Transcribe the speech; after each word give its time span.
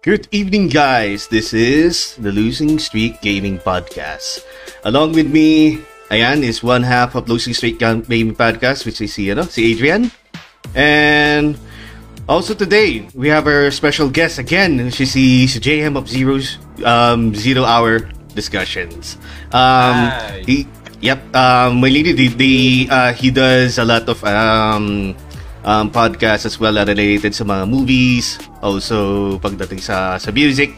Good 0.00 0.32
evening, 0.32 0.72
guys. 0.72 1.28
This 1.28 1.52
is 1.52 2.16
the 2.16 2.32
Losing 2.32 2.80
Streak 2.80 3.20
Gaming 3.20 3.60
Podcast. 3.60 4.40
Along 4.88 5.12
with 5.12 5.28
me, 5.28 5.76
ayan, 6.08 6.40
is 6.40 6.64
one 6.64 6.80
half 6.80 7.12
of 7.12 7.28
Losing 7.28 7.52
Streak 7.52 7.76
Gaming 7.76 8.32
Podcast, 8.32 8.88
which 8.88 9.04
is 9.04 9.12
si, 9.12 9.28
ano, 9.28 9.44
si 9.44 9.76
Adrian. 9.76 10.08
And 10.72 11.60
also 12.24 12.56
today, 12.56 13.12
we 13.12 13.28
have 13.28 13.44
our 13.44 13.68
special 13.68 14.08
guest 14.08 14.40
again. 14.40 14.88
Si, 14.88 15.04
si 15.04 15.44
JM 15.44 16.00
of 16.00 16.08
Zero's 16.08 16.56
um, 16.80 17.36
Zero 17.36 17.68
Hour 17.68 18.08
Discussions. 18.32 19.20
Um, 19.52 20.08
Hi. 20.08 20.42
he, 20.48 20.64
yep, 21.04 21.20
um, 21.36 21.76
my 21.76 21.92
lady, 21.92 22.16
the, 22.16 22.28
the, 22.32 22.88
uh, 22.88 23.12
he 23.12 23.28
does 23.28 23.76
a 23.76 23.84
lot 23.84 24.08
of 24.08 24.24
um, 24.24 25.12
um, 25.64 25.90
podcasts 25.90 26.46
as 26.46 26.60
well 26.60 26.78
uh, 26.78 26.84
related 26.84 27.34
sa 27.34 27.44
mga 27.44 27.68
movies, 27.68 28.38
also 28.62 29.36
pagdating 29.40 29.80
sa 29.80 30.16
sa 30.16 30.30
music, 30.32 30.76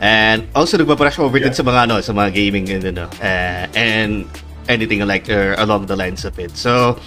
and 0.00 0.48
also 0.54 0.76
nagbabrush 0.76 1.18
over 1.20 1.38
din 1.38 1.54
sa 1.54 1.62
mga 1.62 1.88
ano, 1.88 2.00
sa 2.00 2.12
mga 2.12 2.30
gaming 2.32 2.66
and 2.70 2.84
ano, 2.96 3.06
uh, 3.20 3.64
and 3.76 4.26
anything 4.68 5.02
like 5.06 5.28
uh, 5.28 5.56
along 5.58 5.86
the 5.86 5.96
lines 5.96 6.24
of 6.24 6.38
it. 6.38 6.54
So, 6.56 6.98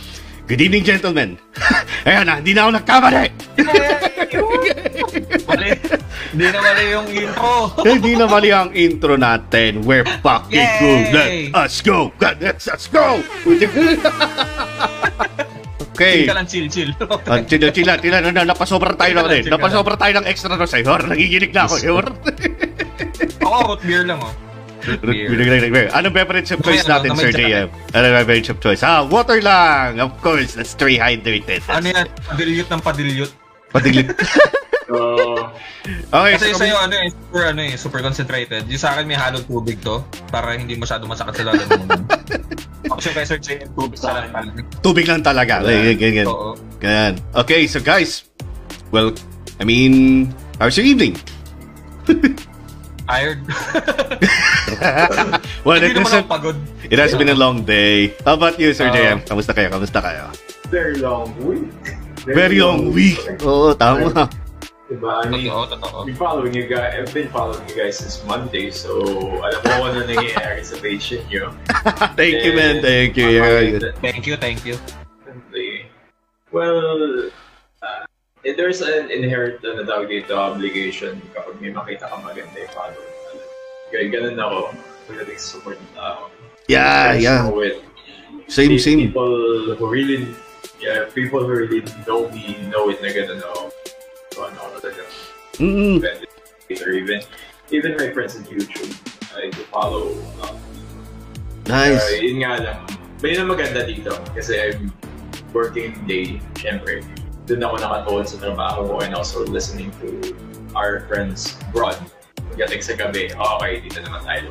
good 0.47 0.61
evening 0.61 0.83
gentlemen. 0.83 1.37
Ayan 2.07 2.27
na, 2.27 2.41
hindi 2.41 2.53
na 2.53 2.67
ako 2.67 2.71
nagkamali. 2.81 3.25
Mali. 5.47 5.69
Hindi 6.33 6.49
na 6.49 6.59
mali 6.65 6.83
yung 6.89 7.07
intro. 7.13 7.69
hindi 7.93 8.11
na 8.17 8.25
mali 8.25 8.49
ang 8.49 8.69
intro 8.73 9.13
natin. 9.21 9.85
We're 9.85 10.05
fucking 10.25 10.57
Yay! 10.57 10.81
good. 10.81 11.03
Let 11.13 11.29
us 11.69 11.77
go. 11.85 12.09
Let's, 12.17 12.65
let's 12.65 12.87
go. 12.89 13.21
okay. 15.93 16.25
Chill 16.25 16.29
ka 16.29 16.35
lang, 16.35 16.47
chill, 16.49 16.67
chill. 16.67 16.91
Ah, 17.29 17.39
Tila, 17.45 17.69
tila, 17.69 17.93
tila, 18.01 18.17
na, 18.19 18.29
na, 18.33 18.41
napasobra 18.43 18.97
tayo 18.97 19.13
ng, 19.13 19.25
Chill 19.29 19.29
ka 19.29 19.49
lang, 19.49 19.53
napasobra 19.53 19.95
tayo 19.95 20.13
ng 20.19 20.25
extra 20.25 20.57
no 20.57 20.65
sa'yo. 20.65 20.93
Nagiginig 21.05 21.53
na 21.53 21.69
ako, 21.69 21.75
yor. 21.79 22.05
Ako, 23.45 23.57
root 23.69 23.81
beer 23.85 24.03
lang, 24.03 24.19
oh. 24.19 24.33
Anong 24.83 26.11
beverage 26.11 26.51
of 26.51 26.59
choice 26.59 26.83
ano, 26.83 27.07
natin, 27.07 27.09
Sir. 27.15 27.31
JM? 27.31 27.67
Anong 27.95 28.13
beverage 28.19 28.49
of 28.51 28.57
choice? 28.59 28.83
Ah, 28.83 29.07
water 29.07 29.39
lang! 29.39 30.03
Of 30.03 30.19
course, 30.19 30.59
that's 30.59 30.75
three 30.75 30.99
hydrated. 30.99 31.63
Ano 31.71 31.87
yan? 31.87 32.07
Padilyot 32.27 32.67
ng 32.67 32.81
padilyot. 32.83 33.31
Patilit. 33.71 34.11
So, 34.83 34.95
okay, 36.11 36.31
Kasi 36.35 36.51
so, 36.51 36.59
sa'yo, 36.59 36.75
ano 36.75 36.95
eh, 36.95 37.09
super, 37.09 37.43
ano 37.47 37.61
eh, 37.63 37.73
super 37.75 37.99
concentrated. 38.01 38.63
Yung 38.67 38.81
sa 38.81 38.95
akin, 38.95 39.07
may 39.07 39.15
halong 39.15 39.45
tubig 39.45 39.79
to. 39.79 40.03
Para 40.27 40.55
hindi 40.55 40.75
masyado 40.75 41.07
masakit 41.07 41.39
sa 41.39 41.43
lalan 41.51 41.67
mo. 41.67 41.83
Actually, 42.91 43.15
kay 43.15 43.25
Sir 43.25 43.39
Jay, 43.39 43.57
tubig 43.73 43.97
sa 43.97 44.19
akin 44.19 44.29
talaga. 44.31 44.59
tubig 44.83 45.05
lang 45.07 45.21
talaga. 45.23 45.63
Ganyan, 45.63 45.95
ganyan. 45.95 46.27
Oo. 46.27 46.53
Ganyan. 46.77 47.15
Okay, 47.33 47.65
so 47.65 47.79
guys, 47.79 48.27
well, 48.91 49.15
I 49.57 49.63
mean, 49.63 50.29
how's 50.59 50.75
your 50.75 50.85
evening? 50.85 51.15
Tired. 53.03 53.43
well, 55.67 55.75
Hindi 55.75 55.91
it, 55.91 55.95
naman 55.99 56.07
has, 56.07 56.23
ako 56.23 56.27
pagod. 56.27 56.57
it 56.87 56.99
has 56.99 57.11
been 57.15 57.31
a 57.31 57.35
long 57.35 57.63
day. 57.63 58.15
How 58.23 58.35
about 58.35 58.55
you, 58.59 58.71
Sir 58.71 58.87
Oo. 58.87 58.95
JM? 58.95 59.27
Kamusta 59.27 59.51
kayo? 59.51 59.67
Kamusta 59.71 59.99
kayo? 59.99 60.31
very 60.73 60.97
long 60.97 61.29
week. 61.45 61.69
Very 62.25 62.57
long 62.57 62.89
week. 62.89 63.21
Oo, 63.45 63.77
tama. 63.77 64.25
Diba? 64.93 65.25
I 65.25 65.29
mean, 65.29 65.49
Totoo, 65.49 65.81
totoo. 65.81 65.99
I've 66.01 66.05
been 66.05 66.15
following 66.15 66.53
you 66.53 66.67
guys. 66.69 66.93
I've 66.93 67.13
been 67.13 67.29
following 67.33 67.65
you 67.65 67.75
guys 67.75 67.97
since 67.97 68.21
Monday, 68.29 68.69
so 68.69 69.01
alam 69.41 69.57
mo 69.65 69.69
kung 69.73 69.85
ano 69.89 69.99
nangyayari 70.05 70.61
sa 70.61 70.77
page 70.77 71.17
nyo. 71.33 71.49
Thank 72.19 72.45
you, 72.45 72.53
man. 72.53 72.85
Thank 72.85 73.17
you. 73.17 73.41
Yeah. 73.41 73.89
Thank 74.05 74.29
you, 74.29 74.37
thank 74.37 74.61
you. 74.61 74.77
Well, 76.53 77.33
uh, 77.81 78.05
there's 78.45 78.85
an 78.85 79.09
inherent 79.09 79.65
ano 79.65 79.81
tawag 79.81 80.13
dito, 80.13 80.37
obligation 80.37 81.17
kapag 81.33 81.57
may 81.57 81.73
makita 81.73 82.05
ka 82.05 82.21
maganda 82.21 82.53
yung 82.53 82.73
follow. 82.77 83.01
Kaya 83.89 84.05
ganun 84.13 84.37
ako 84.37 84.77
pagdating 85.09 85.41
sa 85.41 85.47
support 85.57 85.81
ng 85.81 85.93
tao. 85.97 86.29
Yeah, 86.69 87.17
Friends 87.17 87.25
yeah. 87.25 87.41
know 87.49 87.65
it. 87.65 87.81
Same, 88.45 88.77
same. 88.77 89.09
People 89.09 89.73
who 89.73 89.85
really, 89.89 90.29
yeah, 90.77 91.09
people 91.09 91.41
who 91.41 91.49
really 91.49 91.81
know 92.05 92.29
me 92.29 92.61
know 92.69 92.93
it 92.93 93.01
na 93.01 93.09
gano'n 93.09 93.41
ako. 93.41 93.73
So, 94.33 94.49
ano 94.49 94.57
ako 94.57 94.75
talaga. 94.81 95.03
Mm-mm. 95.61 96.01
Or 96.81 96.89
even, 96.89 97.21
even 97.69 97.93
my 98.01 98.09
friends 98.09 98.33
on 98.33 98.49
YouTube, 98.49 98.89
I 99.37 99.53
do 99.53 99.61
follow. 99.69 100.17
Um, 100.41 100.57
Nice. 101.69 102.01
uh, 102.01 102.17
yun 102.17 102.41
nga 102.41 102.57
lang, 102.59 102.79
may 103.21 103.37
na 103.37 103.45
maganda 103.45 103.85
dito 103.85 104.09
kasi 104.33 104.57
I'm 104.57 104.89
working 105.53 105.93
day, 106.09 106.41
syempre. 106.57 107.05
Doon 107.45 107.61
ako 107.61 107.75
nakatuon 107.77 108.25
sa 108.25 108.35
trabaho 108.41 108.89
ko 108.89 108.93
and 109.05 109.13
also 109.13 109.45
listening 109.45 109.93
to 110.01 110.33
our 110.73 111.05
friends 111.05 111.53
abroad. 111.69 111.95
Pagdating 112.51 112.81
sa 112.81 112.97
gabi, 112.97 113.29
okay, 113.31 113.85
dito 113.85 114.01
naman 114.01 114.25
tayo. 114.25 114.49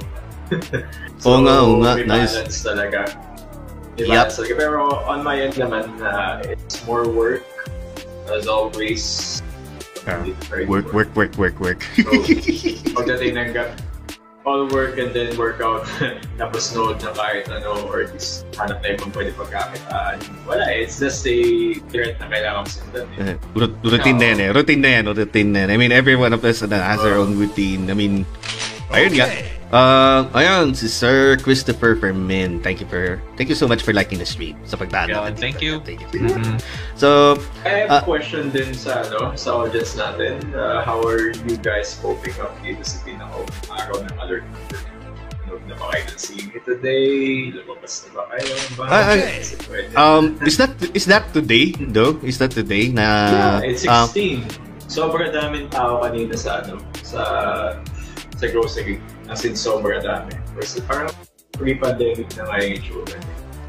Oo 1.27 1.39
nga, 1.43 1.55
oo 1.67 1.75
nga. 1.83 1.99
Nice. 2.07 2.39
talaga. 2.63 3.11
May 3.99 4.09
Yep. 4.15 4.31
talaga. 4.31 4.53
Pero 4.57 4.79
on 5.11 5.21
my 5.27 5.37
end 5.43 5.59
naman, 5.59 5.91
uh, 5.99 6.39
it's 6.47 6.79
more 6.87 7.11
work. 7.11 7.43
As 8.31 8.47
always, 8.49 9.43
Yeah. 10.07 10.27
Very 10.51 10.67
Work, 10.67 10.93
work, 10.93 11.11
work, 11.15 11.33
work, 11.39 11.57
work. 11.61 11.81
So, 11.95 12.11
pagdating 12.99 13.39
ng 13.39 13.51
gap, 13.55 13.79
all 14.43 14.67
work 14.75 14.99
and 14.99 15.15
then 15.15 15.31
workout, 15.39 15.87
tapos 16.41 16.75
nood 16.75 16.99
na 17.03 17.15
kahit 17.15 17.47
ano, 17.47 17.87
or 17.87 18.11
least 18.11 18.43
hanap 18.59 18.83
na 18.83 18.99
yung 18.99 19.15
pwede 19.15 19.31
pagkakitaan. 19.39 20.19
Wala 20.43 20.67
eh, 20.75 20.83
it's 20.83 20.99
just 20.99 21.23
a 21.27 21.39
threat 21.95 22.19
na 22.19 22.27
kailangan 22.27 22.67
sundan 22.67 23.07
eh. 23.15 23.23
Eh, 23.23 23.35
rut- 23.55 23.79
routine 23.87 24.19
na 24.19 24.27
yan 24.35 24.39
eh. 24.43 24.49
Routine 24.51 24.83
na 24.83 24.91
yan. 24.99 25.05
Routine 25.15 25.51
na 25.55 25.59
yan. 25.67 25.71
I 25.71 25.77
mean, 25.79 25.93
every 25.95 26.19
one 26.19 26.35
of 26.35 26.43
us 26.43 26.63
uh, 26.63 26.69
has 26.69 26.99
their 27.03 27.15
own 27.15 27.39
routine. 27.39 27.87
I 27.87 27.95
mean, 27.95 28.27
ayun 28.91 29.15
nga. 29.15 29.31
Uh, 29.73 30.29
ayun, 30.37 30.77
si 30.77 30.85
Sir 30.85 31.41
Christopher 31.41 31.97
Fermin. 31.97 32.61
Thank 32.61 32.85
you 32.85 32.87
for, 32.93 33.17
thank 33.41 33.49
you 33.49 33.57
so 33.57 33.65
much 33.65 33.81
for 33.81 33.97
liking 33.97 34.21
the 34.21 34.29
stream. 34.29 34.61
Sa 34.69 34.77
pagdaan 34.77 35.09
Yeah, 35.09 35.25
natin 35.33 35.41
thank 35.41 35.65
you. 35.65 35.81
Thank 35.81 36.05
you. 36.13 36.29
Mhm. 36.29 36.61
So, 36.93 37.41
I 37.65 37.89
have 37.89 37.91
a 37.91 38.01
question 38.05 38.53
din 38.53 38.77
sa 38.77 39.01
ano, 39.09 39.33
sa 39.33 39.65
audience 39.65 39.97
natin. 39.97 40.45
Uh, 40.53 40.85
how 40.85 41.01
are 41.09 41.33
you 41.49 41.57
guys 41.57 41.97
coping 42.05 42.37
up 42.45 42.53
dito 42.61 42.85
sa 42.85 43.01
pinaka 43.01 43.49
araw 43.73 43.97
ng 44.05 44.17
alert? 44.21 44.45
Ano 45.49 45.57
na 45.65 45.75
ba 45.81 45.89
kayo 45.97 46.05
ng 46.05 46.21
singit 46.21 46.63
today? 46.69 47.49
Lumabas 47.57 48.05
na 48.05 48.09
ba 48.13 48.23
kayo? 48.29 48.53
Ba? 48.77 48.85
Is 49.41 49.57
it 49.57 49.65
pwede? 49.73 49.89
um, 49.97 50.37
is 50.45 50.61
that, 50.61 50.77
is 50.93 51.09
that 51.09 51.33
today, 51.33 51.73
though? 51.81 52.21
Is 52.21 52.37
that 52.45 52.53
today 52.53 52.93
na, 52.93 53.09
Yeah, 53.65 53.73
it's 53.73 53.89
um, 53.89 54.05
16. 54.05 54.45
Sobrang 54.85 55.33
daming 55.33 55.73
tao 55.73 56.05
kanina 56.05 56.37
sa 56.37 56.61
ano, 56.61 56.77
sa 57.01 57.21
sa 58.43 58.51
grocery. 58.51 58.99
As 59.31 59.47
in, 59.47 59.55
sobrang 59.55 60.03
dami. 60.03 60.35
Versus 60.59 60.83
parang 60.83 61.15
pre-pandemic 61.55 62.27
na 62.35 62.43
nga 62.51 62.57
yung 62.59 62.75
itsura. 62.75 63.17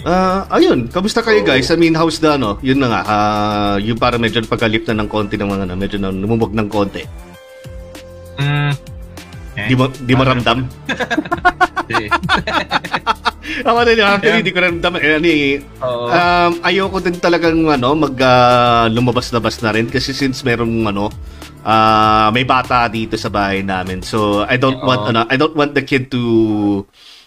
Ah, 0.04 0.44
ayun. 0.52 0.90
Kamusta 0.90 1.22
kayo 1.22 1.46
guys? 1.46 1.70
I 1.70 1.78
mean, 1.78 1.94
how's 1.94 2.18
the 2.18 2.36
ano? 2.36 2.58
Yun 2.60 2.82
na 2.82 2.90
nga. 2.90 3.02
ah, 3.06 3.76
yung 3.78 3.96
para 3.96 4.18
medyo 4.18 4.42
pagkalip 4.44 4.84
na 4.90 5.00
ng 5.00 5.08
konti 5.08 5.38
ng 5.38 5.48
mga 5.48 5.64
ano, 5.70 5.74
medyo 5.78 6.02
na 6.02 6.10
lumubog 6.10 6.52
ng 6.52 6.68
konti. 6.68 7.06
Mm. 8.42 8.74
Eh, 9.54 9.70
Di 9.70 9.78
mo 9.78 9.86
di 9.88 10.14
mo 10.18 10.26
ramdam? 10.26 10.66
eh. 11.94 12.10
Ako 13.70 13.86
din, 13.86 14.02
actually, 14.02 14.42
di 14.42 14.50
ko 14.50 14.60
ramdam. 14.60 14.98
Eh, 14.98 15.14
ano 15.14 15.28
eh, 15.30 15.62
um, 15.80 16.52
ayoko 16.66 16.98
din 17.00 17.16
talagang 17.22 17.62
ano, 17.70 17.94
mag 17.94 18.16
ah, 18.20 18.90
lumabas-labas 18.90 19.62
na 19.62 19.72
rin 19.72 19.86
kasi 19.88 20.10
since 20.12 20.42
merong 20.42 20.90
ano, 20.90 21.14
ah, 21.64 22.28
may 22.36 22.44
bata 22.44 22.86
dito 22.88 23.16
sa 23.16 23.32
bahay 23.32 23.64
namin. 23.64 24.04
So, 24.04 24.44
I 24.46 24.60
don't 24.60 24.80
Oo. 24.80 24.88
want 24.88 25.02
ano, 25.10 25.26
I 25.28 25.36
don't 25.40 25.56
want 25.56 25.74
the 25.74 25.84
kid 25.84 26.12
to 26.12 26.24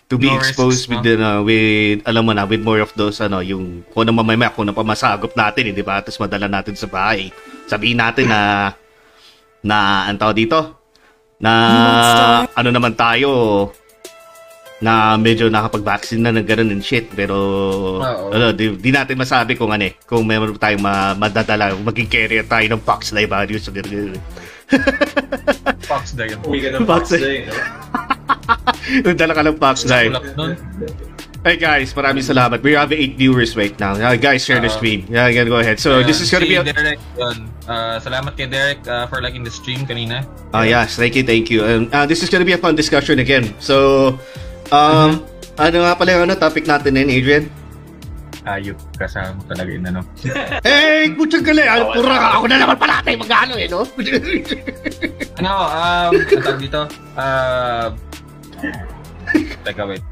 to 0.07 0.15
be 0.15 0.31
No 0.31 0.39
exposed 0.39 0.87
risks, 0.87 0.91
with 0.91 1.03
no? 1.03 1.07
the, 1.07 1.15
uh, 1.19 1.41
with 1.43 1.99
alam 2.07 2.23
mo 2.23 2.31
na 2.31 2.47
with 2.47 2.63
more 2.63 2.79
of 2.79 2.95
those 2.95 3.19
ano 3.19 3.43
yung 3.43 3.83
kung 3.91 4.06
na 4.06 4.15
mamaya 4.15 4.55
kung 4.55 4.71
na 4.71 4.75
pamasagop 4.77 5.35
natin 5.35 5.71
eh, 5.71 5.75
di 5.75 5.83
ba 5.83 5.99
tapos 5.99 6.23
madala 6.23 6.47
natin 6.47 6.79
sa 6.79 6.87
bahay 6.87 7.27
sabihin 7.67 7.99
natin 7.99 8.31
na 8.31 8.71
na 9.67 10.06
ang 10.06 10.15
tawag 10.15 10.39
dito 10.39 10.79
na 11.43 11.50
ano 12.55 12.69
naman 12.71 12.94
tayo 12.94 13.31
na 14.81 15.17
medyo 15.17 15.49
nakapag-vaccine 15.49 16.20
na 16.20 16.37
ng 16.37 16.44
ganun 16.44 16.69
and 16.69 16.84
shit 16.84 17.08
pero 17.17 17.32
Oo. 17.96 18.28
ano 18.28 18.52
di, 18.52 18.76
di 18.76 18.93
natin 18.93 19.17
masabi 19.17 19.56
kung 19.56 19.73
ano 19.73 19.88
eh 19.88 19.96
kung 20.05 20.28
meron 20.28 20.52
tayong 20.52 20.84
ma, 20.84 21.17
madadala 21.17 21.73
maging 21.81 22.08
carrier 22.12 22.44
tayo 22.44 22.76
ng 22.76 22.82
pox 22.84 23.08
na 23.17 23.25
virus 23.25 23.73
Fox 25.87 26.19
na 26.19 26.26
yun. 26.26 26.38
Uwi 26.50 26.58
ka 26.58 26.75
ng 26.75 26.84
day, 27.17 27.46
no? 27.46 27.55
Dala 29.19 29.32
ka 29.32 29.43
ng 29.46 29.56
pox 29.56 29.87
na. 29.87 30.11
Hey 31.46 31.55
guys, 31.62 31.94
maraming 31.94 32.26
salamat. 32.26 32.58
We 32.58 32.75
have 32.75 32.90
eight 32.90 33.14
viewers 33.14 33.55
right 33.55 33.70
now. 33.79 33.94
Uh, 33.94 34.19
guys, 34.19 34.43
share 34.43 34.58
the 34.58 34.67
Uh, 34.67 34.75
stream. 34.75 35.06
Yeah, 35.06 35.31
again, 35.31 35.46
go 35.46 35.62
ahead. 35.62 35.79
So, 35.79 36.02
this 36.02 36.19
is 36.19 36.26
gonna 36.26 36.43
be... 36.43 36.58
si 36.58 36.67
A- 36.67 36.67
Derek, 36.67 36.99
yun. 37.14 37.46
Uh, 37.62 38.02
salamat 38.02 38.34
kay 38.34 38.50
Derek 38.50 38.82
uh, 38.90 39.06
for 39.06 39.22
liking 39.22 39.46
the 39.46 39.55
stream 39.55 39.87
kanina. 39.87 40.26
Ah, 40.50 40.67
yes. 40.67 40.99
Thank 40.99 41.14
you, 41.14 41.22
thank 41.22 41.46
you. 41.46 41.62
And 41.62 41.87
uh, 41.94 42.02
this 42.02 42.26
is 42.26 42.34
gonna 42.34 42.43
be 42.43 42.50
a 42.50 42.58
fun 42.58 42.75
discussion 42.75 43.22
again. 43.22 43.55
So, 43.62 44.19
um, 44.73 45.11
ano 45.57 45.77
nga 45.83 45.93
pala 45.97 46.11
yung 46.17 46.25
ano, 46.29 46.35
topic 46.37 46.65
natin 46.69 46.95
ngayon, 46.97 47.11
Adrian? 47.13 47.45
Ayop 48.47 48.79
kasama 48.95 49.43
talaga 49.51 49.71
yun, 49.75 49.85
ano. 49.91 50.07
Eh, 50.71 51.11
kutsang 51.19 51.43
gali. 51.43 51.67
Ano, 51.67 51.91
pura 51.99 52.15
ka. 52.15 52.29
Ako 52.39 52.45
na 52.47 52.57
naman 52.63 52.79
pala 52.79 53.03
tayo 53.03 53.19
mag-ano 53.19 53.55
eh, 53.59 53.67
no? 53.67 53.83
Ano, 55.43 55.51
um, 55.53 56.11
ang 56.15 56.43
tawag 56.47 56.63
dito? 56.63 56.81
Uh, 57.19 57.87
teka, 59.67 59.85
wait. 59.85 60.05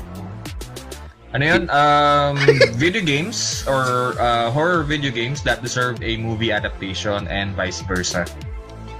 Ano 1.35 1.43
yun? 1.43 1.63
Um, 1.67 2.39
video 2.79 3.03
games 3.03 3.67
or 3.67 4.15
uh, 4.23 4.51
horror 4.55 4.87
video 4.87 5.11
games 5.11 5.43
that 5.43 5.63
deserve 5.63 5.99
a 6.03 6.15
movie 6.19 6.55
adaptation 6.55 7.27
and 7.27 7.55
vice 7.59 7.83
versa. 7.87 8.23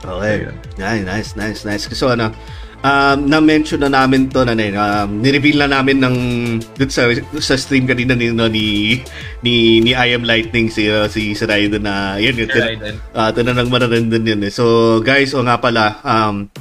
Okay. 0.03 0.51
Nice, 0.79 1.05
nice, 1.07 1.31
nice, 1.37 1.61
nice. 1.63 1.85
So 1.95 2.11
ano, 2.11 2.35
um, 2.85 3.19
na-mention 3.25 3.81
na 3.81 3.89
namin 3.89 4.29
to 4.29 4.45
na 4.45 4.53
um, 4.53 5.25
nireveal 5.25 5.65
na 5.65 5.81
namin 5.81 6.05
ng 6.05 6.17
dun 6.77 6.91
sa, 6.93 7.09
sa 7.41 7.57
stream 7.57 7.89
kanina 7.89 8.13
ni, 8.13 8.29
no, 8.31 8.47
ni, 8.47 9.01
ni, 9.41 9.81
ni 9.81 9.97
I 9.97 10.13
Am 10.13 10.23
Lightning 10.23 10.69
si, 10.69 10.93
uh, 10.93 11.09
si, 11.09 11.33
si 11.33 11.45
Raiden 11.49 11.83
na 11.83 12.21
yun 12.21 12.37
yun. 12.37 12.53
Raiden. 12.53 13.01
Uh, 13.17 13.33
ito 13.33 13.41
na 13.41 13.57
nang 13.57 13.73
mararandun 13.73 14.29
yun 14.29 14.45
eh. 14.45 14.53
So 14.53 15.01
guys, 15.01 15.33
o 15.33 15.41
nga 15.41 15.57
pala, 15.57 15.97
um, 16.05 16.53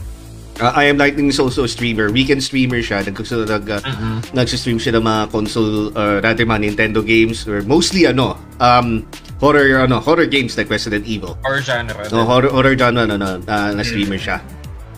uh, 0.64 0.72
I 0.74 0.88
Am 0.88 0.98
Lightning 0.98 1.28
is 1.28 1.38
also 1.44 1.68
a 1.68 1.70
streamer. 1.70 2.08
Weekend 2.10 2.40
streamer 2.40 2.80
siya. 2.80 3.04
Nag, 3.04 3.20
nag, 3.20 3.66
uh, 3.68 3.82
Mhm. 3.84 4.16
nag-stream 4.32 4.80
siya 4.80 4.96
ng 4.98 5.04
mga 5.04 5.22
console 5.30 5.92
or 5.94 6.24
rather 6.24 6.48
mga 6.48 6.72
Nintendo 6.72 7.04
games 7.04 7.44
or 7.44 7.60
mostly 7.68 8.08
ano, 8.08 8.40
um, 8.64 9.04
horror 9.44 9.84
ano, 9.84 10.00
horror 10.00 10.26
games 10.26 10.56
like 10.56 10.72
Resident 10.72 11.04
Evil. 11.04 11.36
Or 11.44 11.60
genre. 11.60 12.08
No, 12.16 12.24
horror 12.24 12.48
horror 12.48 12.80
genre 12.80 13.04
no, 13.04 13.20
no, 13.20 13.44
uh, 13.44 13.70
na 13.76 13.84
streamer 13.84 14.16
siya. 14.16 14.40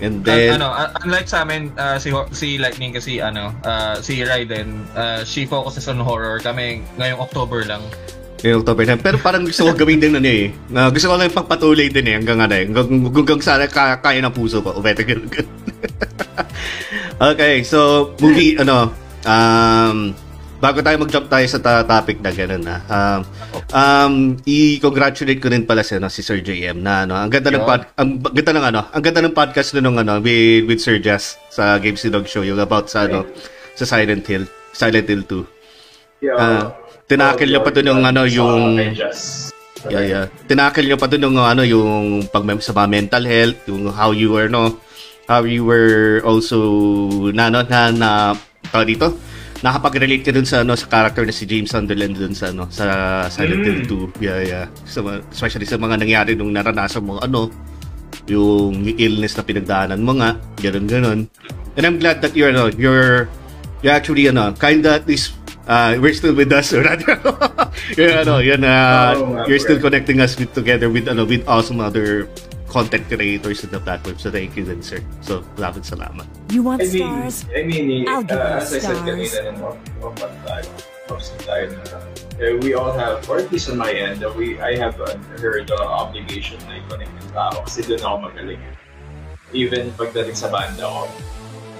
And 0.04 0.22
Uh, 0.22 0.28
then 0.28 0.60
ano, 0.60 0.76
uh, 0.76 0.92
unlike 1.08 1.28
sa 1.28 1.48
amin, 1.48 1.72
uh, 1.80 1.96
si, 1.96 2.12
si 2.36 2.60
Lightning 2.60 2.92
kasi, 2.92 3.24
ano, 3.24 3.56
uh, 3.64 3.96
si 4.04 4.24
Raiden, 4.28 4.84
uh, 4.92 5.24
she 5.24 5.48
focuses 5.48 5.88
on 5.88 6.04
horror. 6.04 6.40
Kami, 6.44 6.84
ngayong 7.00 7.20
October 7.20 7.64
lang. 7.64 7.80
yung 8.46 8.62
October 8.62 8.86
10. 8.86 9.02
Pero 9.02 9.18
parang 9.18 9.42
gusto 9.48 9.66
ko 9.66 9.74
gawin 9.74 9.98
din 9.98 10.14
ano 10.14 10.30
eh. 10.30 10.54
Na 10.70 10.94
gusto 10.94 11.10
ko 11.10 11.18
lang 11.18 11.34
pagpatuloy 11.34 11.90
din 11.90 12.06
eh 12.06 12.16
hanggang 12.20 12.38
ano 12.38 12.54
eh. 12.54 12.70
Hanggang, 12.70 12.90
hanggang 13.10 13.42
sana 13.42 13.66
ka, 13.66 13.98
kaya 14.04 14.22
ng 14.22 14.36
puso 14.36 14.62
ko. 14.62 14.78
Better 14.86 15.02
okay, 17.32 17.64
so 17.66 18.12
movie 18.22 18.54
ano 18.60 18.92
um 19.26 20.14
bago 20.60 20.80
tayo 20.80 20.98
mag-jump 20.98 21.28
tayo 21.28 21.46
sa 21.46 21.60
ta- 21.60 21.86
topic 21.86 22.24
na 22.24 22.31
gano'n 22.31 22.63
na. 22.63 22.75
Um, 22.88 23.19
um, 23.75 24.13
i-congratulate 24.48 25.40
ko 25.44 25.52
rin 25.52 25.68
pala 25.68 25.84
si, 25.84 26.00
ano, 26.00 26.07
si 26.07 26.24
Sir 26.24 26.40
JM 26.40 26.80
na 26.80 27.04
ano, 27.04 27.13
ang 27.16 27.30
ganda 27.30 27.52
ng 27.52 27.63
Yun. 27.63 27.68
pod, 27.68 27.81
ang 28.00 28.10
ganda 28.22 28.52
ng 28.56 28.66
ano, 28.72 28.81
ang 28.90 29.04
ganda 29.04 29.22
ng 29.24 29.36
podcast 29.36 29.75
na 29.75 29.84
nung 29.84 30.00
ano 30.00 30.18
with, 30.24 30.66
with 30.68 30.80
Sir 30.80 30.98
Jazz 30.98 31.36
sa 31.52 31.75
Games 31.78 32.02
Dog 32.07 32.25
Show 32.25 32.44
yung 32.48 32.60
about 32.60 32.88
sa 32.88 33.06
ano 33.06 33.28
sa 33.75 33.84
Silent 33.84 34.24
Hill, 34.24 34.48
Silent 34.72 35.07
Hill 35.07 35.24
2. 35.28 36.24
Yeah. 36.24 36.40
Ah, 36.40 36.63
tinakil 37.06 37.51
niya 37.51 37.62
pa 37.62 37.69
dun 37.75 37.92
yung 37.92 38.04
ano, 38.08 38.24
yung- 38.24 38.80
Yeah, 39.86 40.01
yeah. 40.01 40.25
Tinakil 40.50 40.90
niyo 40.90 40.98
pa 40.98 41.06
doon 41.06 41.30
yung 41.30 41.38
ano 41.38 41.62
yung 41.62 42.25
pag 42.34 42.42
sa 42.58 42.74
mga 42.74 42.90
mental 42.90 43.22
health, 43.22 43.60
yung 43.69 43.94
how 43.94 44.10
you 44.10 44.34
were 44.34 44.50
no, 44.50 44.81
how 45.30 45.46
you 45.46 45.62
were 45.62 46.25
also 46.25 46.58
na 47.30 47.54
ano, 47.54 47.62
na 47.69 47.94
na 47.94 48.10
dito. 48.81 49.13
Nakapag-relate 49.63 50.24
ka 50.25 50.31
dun 50.36 50.44
sa 50.44 50.62
ano 50.68 50.75
sa 50.75 50.88
character 50.92 51.24
na 51.24 51.31
si 51.31 51.48
James 51.48 51.72
Sunderland 51.72 52.19
dun 52.19 52.36
sa 52.36 52.52
ano 52.52 52.68
sa 52.68 52.86
Silent 53.31 53.63
Hill 53.63 53.81
2. 53.88 54.19
Yeah, 54.19 54.40
yeah. 54.44 54.66
Sa, 54.84 55.00
mga- 55.00 55.24
especially 55.31 55.68
sa 55.68 55.80
mga 55.80 55.96
nangyari 56.02 56.31
nung 56.36 56.52
naranasan 56.52 57.04
mo 57.06 57.18
ano 57.24 57.48
yung 58.25 58.84
illness 58.98 59.38
na 59.38 59.44
pinagdaanan 59.46 60.02
mo 60.02 60.18
nga, 60.18 60.36
ganun 60.60 60.86
ganun. 60.90 61.19
And 61.78 61.84
I'm 61.86 61.98
glad 62.00 62.19
that 62.24 62.34
you're 62.34 62.50
ano, 62.52 62.68
you're 62.74 63.30
you 63.84 63.90
actually 63.92 64.28
ano, 64.28 64.52
kind 64.57 64.81
of 64.86 64.92
at 64.92 65.06
least 65.06 65.36
uh, 65.68 65.96
we're 66.00 66.13
still 66.13 66.34
with 66.34 66.51
us 66.51 66.72
or 66.75 66.81
rather 66.84 67.16
you're 67.96 68.16
ano, 68.18 68.40
yun 68.42 68.63
uh, 68.66 69.13
nga, 69.13 69.46
you're 69.48 69.62
still 69.62 69.80
connecting 69.80 70.19
us 70.22 70.36
with 70.36 70.51
together 70.54 70.90
with 70.90 71.08
ano 71.08 71.24
with 71.25 71.46
awesome 71.48 71.80
other 71.80 72.28
content 72.68 73.08
creators 73.08 73.64
in 73.64 73.70
the 73.70 73.80
platform. 73.80 74.18
So 74.18 74.32
thank 74.32 74.58
you 74.58 74.66
then, 74.66 74.82
sir. 74.82 75.00
So, 75.22 75.42
maraming 75.56 75.86
salamat. 75.86 76.26
You 76.50 76.64
want 76.64 76.82
I 76.82 76.90
mean, 76.90 77.06
stars? 77.06 77.46
I 77.56 77.62
mean, 77.64 78.10
I'll 78.10 78.24
give 78.26 78.38
uh, 78.38 78.42
you 78.42 78.56
as 78.58 78.74
I 78.74 78.80
said 78.80 78.98
stars. 78.98 79.06
kanina 79.06 79.38
nung 79.54 79.78
upat 80.02 80.32
tayo, 80.44 80.70
tayo 81.46 81.64
na, 81.72 81.82
uh, 82.42 82.54
we 82.66 82.74
all 82.74 82.92
have, 82.92 83.22
or 83.30 83.38
at 83.38 83.50
least 83.54 83.70
on 83.70 83.78
my 83.78 83.94
end, 83.94 84.26
uh, 84.26 84.34
we, 84.34 84.58
I 84.60 84.76
have 84.76 84.98
an 85.02 85.22
heard 85.38 85.70
uh, 85.70 85.78
obligation 85.78 86.58
na 86.66 86.82
i-connect 86.82 87.14
ng 87.14 87.30
tao 87.32 87.62
kasi 87.64 87.86
doon 87.86 88.02
ako 88.02 88.16
magaling. 88.34 88.62
Even 89.54 89.94
pagdating 89.94 90.36
sa 90.36 90.50
banda 90.50 90.84
ko, 90.84 91.06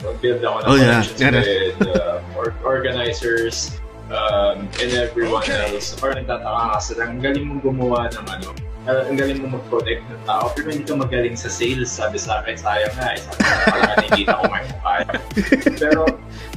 mag-build 0.06 0.42
ako 0.46 0.58
ng 0.62 0.68
Oh, 0.70 0.78
connections 0.78 1.20
Yeah, 1.20 1.34
with 1.34 1.98
uh, 1.98 2.38
or- 2.38 2.56
organizers 2.62 3.74
um, 4.14 4.70
and 4.78 4.90
everyone 4.94 5.50
else. 5.50 5.98
Parang 5.98 6.22
nagtataka 6.22 6.78
ka 6.78 6.80
sila, 6.80 7.02
ang 7.10 7.20
galing 7.26 7.46
mong 7.50 7.62
gumawa 7.66 8.06
ng 8.14 8.26
ano, 8.30 8.50
uh, 8.88 9.10
ang 9.10 9.18
galing 9.18 9.42
mo 9.42 9.58
mag-connect 9.58 10.02
ng 10.08 10.22
tao, 10.26 10.50
pero 10.54 10.68
hindi 10.72 10.86
ka 10.86 10.96
magaling 10.98 11.36
sa 11.38 11.50
sales, 11.50 11.90
sabi 11.92 12.18
sa 12.18 12.42
akin, 12.42 12.56
sayang 12.58 12.94
nga, 12.98 13.14
eh, 13.14 13.20
sabi 13.22 13.40
ko, 13.42 13.54
pala 13.70 13.94
hindi 14.02 14.24
na 14.26 14.36
mukha. 14.42 14.96
pero, 15.82 16.02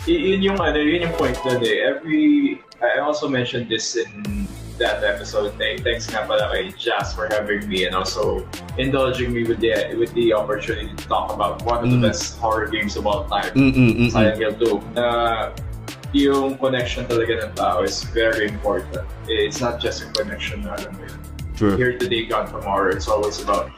yun 0.09 0.41
yung, 0.41 0.59
ano, 0.61 0.79
yun 0.81 1.09
yung 1.09 1.15
point 1.17 1.37
doon 1.45 1.61
eh. 1.65 1.85
Every, 1.85 2.61
I 2.81 3.01
also 3.03 3.29
mentioned 3.29 3.69
this 3.69 3.97
in 3.97 4.49
that 4.79 5.03
episode 5.03 5.59
eh. 5.59 5.77
Thanks 5.83 6.07
nga 6.09 6.23
pala 6.25 6.55
kay 6.55 6.71
Jazz 6.79 7.13
for 7.13 7.27
having 7.29 7.67
me 7.67 7.85
and 7.85 7.99
also 7.99 8.47
indulging 8.79 9.35
me 9.35 9.43
with 9.43 9.59
the 9.59 9.75
with 9.99 10.15
the 10.15 10.31
opportunity 10.33 10.95
to 10.95 11.05
talk 11.11 11.35
about 11.35 11.61
one 11.67 11.83
of 11.83 11.91
the 11.91 11.99
Mm. 11.99 12.07
best 12.07 12.39
horror 12.39 12.71
games 12.71 12.95
of 12.95 13.03
all 13.05 13.27
time. 13.27 13.51
Mm-mm-mm. 13.59 14.07
Silent 14.15 14.39
Hill 14.39 14.55
2 14.55 14.95
na 14.95 15.07
yung 16.15 16.57
connection 16.57 17.05
talaga 17.11 17.51
ng 17.51 17.53
tao 17.59 17.83
is 17.83 18.07
very 18.15 18.47
important. 18.49 19.05
It's 19.27 19.61
not 19.61 19.83
just 19.83 20.07
a 20.07 20.09
connection 20.15 20.63
na 20.65 20.79
alam 20.79 20.95
mo 20.95 21.05
yun. 21.05 21.21
True. 21.59 21.75
Here 21.77 21.99
today, 21.99 22.23
Gone 22.31 22.47
Tomorrow, 22.47 22.95
it's 22.95 23.09
always 23.11 23.43
about 23.43 23.75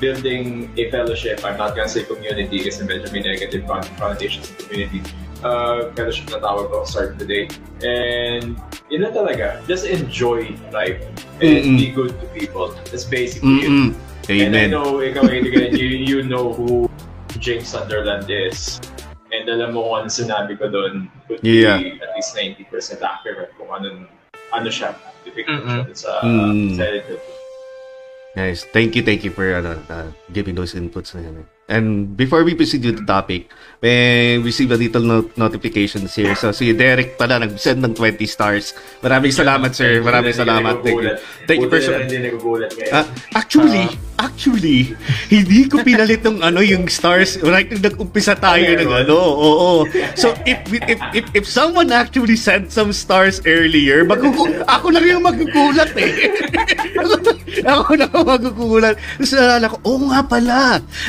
building 0.00 0.72
a 0.80 0.90
fellowship. 0.90 1.44
I'm 1.44 1.58
not 1.60 1.76
gonna 1.76 1.84
say 1.84 2.08
community 2.08 2.64
kasi 2.64 2.88
medyo 2.88 3.12
may 3.12 3.20
negative 3.20 3.68
con- 3.68 3.84
connotations 4.00 4.48
in 4.48 4.56
community. 4.64 5.00
Uh, 5.44 5.92
fellowship 5.92 6.32
na 6.32 6.40
tawag 6.40 6.72
ko, 6.72 6.88
start 6.88 7.20
today. 7.20 7.52
And 7.84 8.56
yun 8.88 9.04
na 9.04 9.12
talaga, 9.12 9.60
just 9.68 9.84
enjoy 9.84 10.56
life 10.72 11.04
and 11.44 11.68
Mm-mm. 11.68 11.76
be 11.76 11.92
good 11.92 12.16
to 12.16 12.26
people. 12.32 12.72
That's 12.88 13.04
basically 13.04 13.60
it. 13.60 13.68
Mm-mm. 13.68 13.92
And 14.32 14.56
I 14.56 14.64
Amen. 14.64 14.72
know, 14.72 15.04
ikaw, 15.04 15.28
you, 15.28 16.00
you 16.00 16.18
know 16.24 16.56
who 16.56 16.88
James 17.36 17.68
Sunderland 17.68 18.24
is. 18.32 18.80
And 19.36 19.44
alam 19.52 19.76
mo 19.76 19.84
kung 19.84 19.96
ano 20.00 20.08
sinabi 20.08 20.56
ko 20.56 20.72
doon, 20.72 21.12
could 21.28 21.44
Yeah. 21.44 21.76
be 21.76 22.00
at 22.00 22.08
least 22.16 22.32
90% 22.32 23.04
accurate 23.04 23.52
kung 23.60 23.68
ano, 23.68 24.08
ano 24.56 24.68
siya. 24.72 24.96
Mm-mm. 25.46 25.92
siya 25.92 25.94
sa 25.94 26.10
Mm. 26.24 26.74
Hill. 26.78 27.20
Nice. 28.36 28.62
Thank 28.70 28.94
you, 28.94 29.02
thank 29.02 29.26
you 29.26 29.30
for 29.34 29.46
uh, 29.50 29.78
uh, 29.90 30.08
giving 30.30 30.54
those 30.54 30.74
inputs 30.74 31.14
na 31.14 31.26
yun. 31.26 31.42
And 31.68 32.16
before 32.16 32.48
we 32.48 32.56
proceed 32.56 32.80
with 32.80 33.04
the 33.04 33.06
topic, 33.06 33.52
may 33.84 34.40
receive 34.40 34.72
a 34.72 34.78
little 34.80 35.04
not- 35.04 35.36
notifications 35.36 36.16
here. 36.16 36.32
So, 36.34 36.50
si 36.50 36.72
Derek 36.72 37.20
pala 37.20 37.44
nag-send 37.44 37.84
ng 37.84 37.92
20 37.92 38.24
stars. 38.24 38.72
Maraming 39.04 39.30
salamat, 39.30 39.70
sir. 39.76 40.00
Maraming 40.00 40.32
salamat. 40.32 40.80
Thank 40.80 40.98
you. 40.98 41.12
Thank 41.44 41.60
you, 41.60 41.68
na 41.68 42.02
hindi 42.02 42.18
nagugulat 42.24 42.72
ngayon. 42.72 42.92
Ah, 42.96 43.06
actually, 43.36 43.86
actually, 44.18 44.96
hindi 45.30 45.70
ko 45.70 45.84
pinalit 45.84 46.26
ng 46.26 46.42
ano 46.42 46.58
yung 46.58 46.90
stars 46.90 47.38
right 47.44 47.70
nung 47.70 47.84
nag-umpisa 47.84 48.34
tayo 48.34 48.64
Okay, 48.64 48.82
ng 48.82 48.90
ano. 48.90 49.14
Oo. 49.14 49.70
So 50.18 50.34
if 50.42 50.58
if 50.88 50.98
if 51.14 51.24
if 51.32 51.44
someone 51.46 51.94
actually 51.94 52.34
sent 52.34 52.74
some 52.74 52.90
stars 52.90 53.38
earlier, 53.46 54.02
magugu- 54.02 54.64
ako 54.66 54.90
lang 54.90 55.04
yung 55.06 55.22
magugulat 55.22 55.94
eh. 55.94 56.32
ako 57.78 57.90
lang 57.94 58.10
ang 58.10 58.26
magugulat. 58.26 58.94
Naalala 59.22 59.66
ko, 59.70 59.76
oo 59.86 59.98
nga 60.10 60.20
pala. 60.26 60.58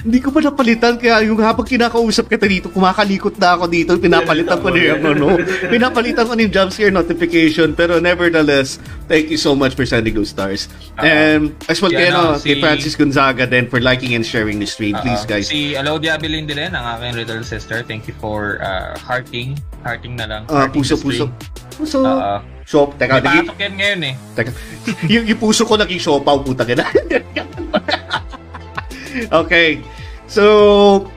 Hindi 0.06 0.20
ko 0.22 0.30
pa 0.30 0.40
napalitan 0.50 0.98
kaya 0.98 1.22
yung 1.24 1.38
habang 1.40 1.64
kinakausap 1.64 2.26
kita 2.26 2.44
dito, 2.44 2.68
kumakalikot 2.68 3.38
na 3.38 3.54
ako 3.54 3.70
dito, 3.70 3.94
pinapalitan 3.96 4.58
ko 4.58 4.74
na 4.74 4.80
yung 4.82 5.04
ano, 5.06 5.38
pinapalitan 5.70 6.26
ko 6.26 6.34
na 6.34 6.42
yung 6.44 6.52
jump 6.52 6.70
scare 6.74 6.90
notification. 6.90 7.72
Pero 7.72 8.02
nevertheless, 8.02 8.82
thank 9.06 9.30
you 9.30 9.38
so 9.38 9.54
much 9.54 9.78
for 9.78 9.86
sending 9.86 10.18
those 10.18 10.34
stars. 10.34 10.66
And 10.98 11.54
as 11.70 11.80
well, 11.80 11.94
Si 11.94 11.96
kay, 11.96 12.10
ano, 12.10 12.34
ano, 12.34 12.42
kay 12.42 12.58
si- 12.58 12.62
Francis 12.62 12.94
Gonzaga 12.94 13.46
then 13.46 13.70
for 13.70 13.78
liking 13.80 14.18
and 14.18 14.26
sharing 14.26 14.58
the 14.58 14.68
stream. 14.68 14.98
Please, 15.00 15.24
Oo. 15.24 15.30
guys. 15.30 15.48
Si 15.48 15.78
Alodia 15.78 16.18
Abilin 16.18 16.50
din, 16.50 16.58
ang 16.60 16.98
aking 16.98 17.16
little 17.16 17.46
sister. 17.46 17.86
Thank 17.86 18.10
you 18.10 18.18
for 18.18 18.58
uh, 18.60 18.98
hearting. 19.00 19.54
Hearting 19.86 20.18
na 20.18 20.26
lang. 20.26 20.42
Ah, 20.50 20.66
Hearting 20.66 20.82
puso, 20.82 20.98
the 20.98 21.04
puso. 21.06 21.26
stream. 21.30 21.78
Puso. 21.78 22.00
Oo. 22.02 22.36
Shop. 22.66 22.94
Teka, 22.98 23.18
May 23.18 23.46
pasok 23.46 23.58
yan 23.58 23.74
ngayon 23.78 24.02
eh. 24.04 24.16
teka. 24.36 24.52
yung, 25.14 25.26
yung 25.26 25.40
puso 25.40 25.66
ko 25.66 25.74
naging 25.74 25.98
siopaw, 25.98 26.38
puta 26.42 26.62
ka 26.62 26.74
na. 26.78 26.86
okay. 29.42 29.82
So, 30.30 31.10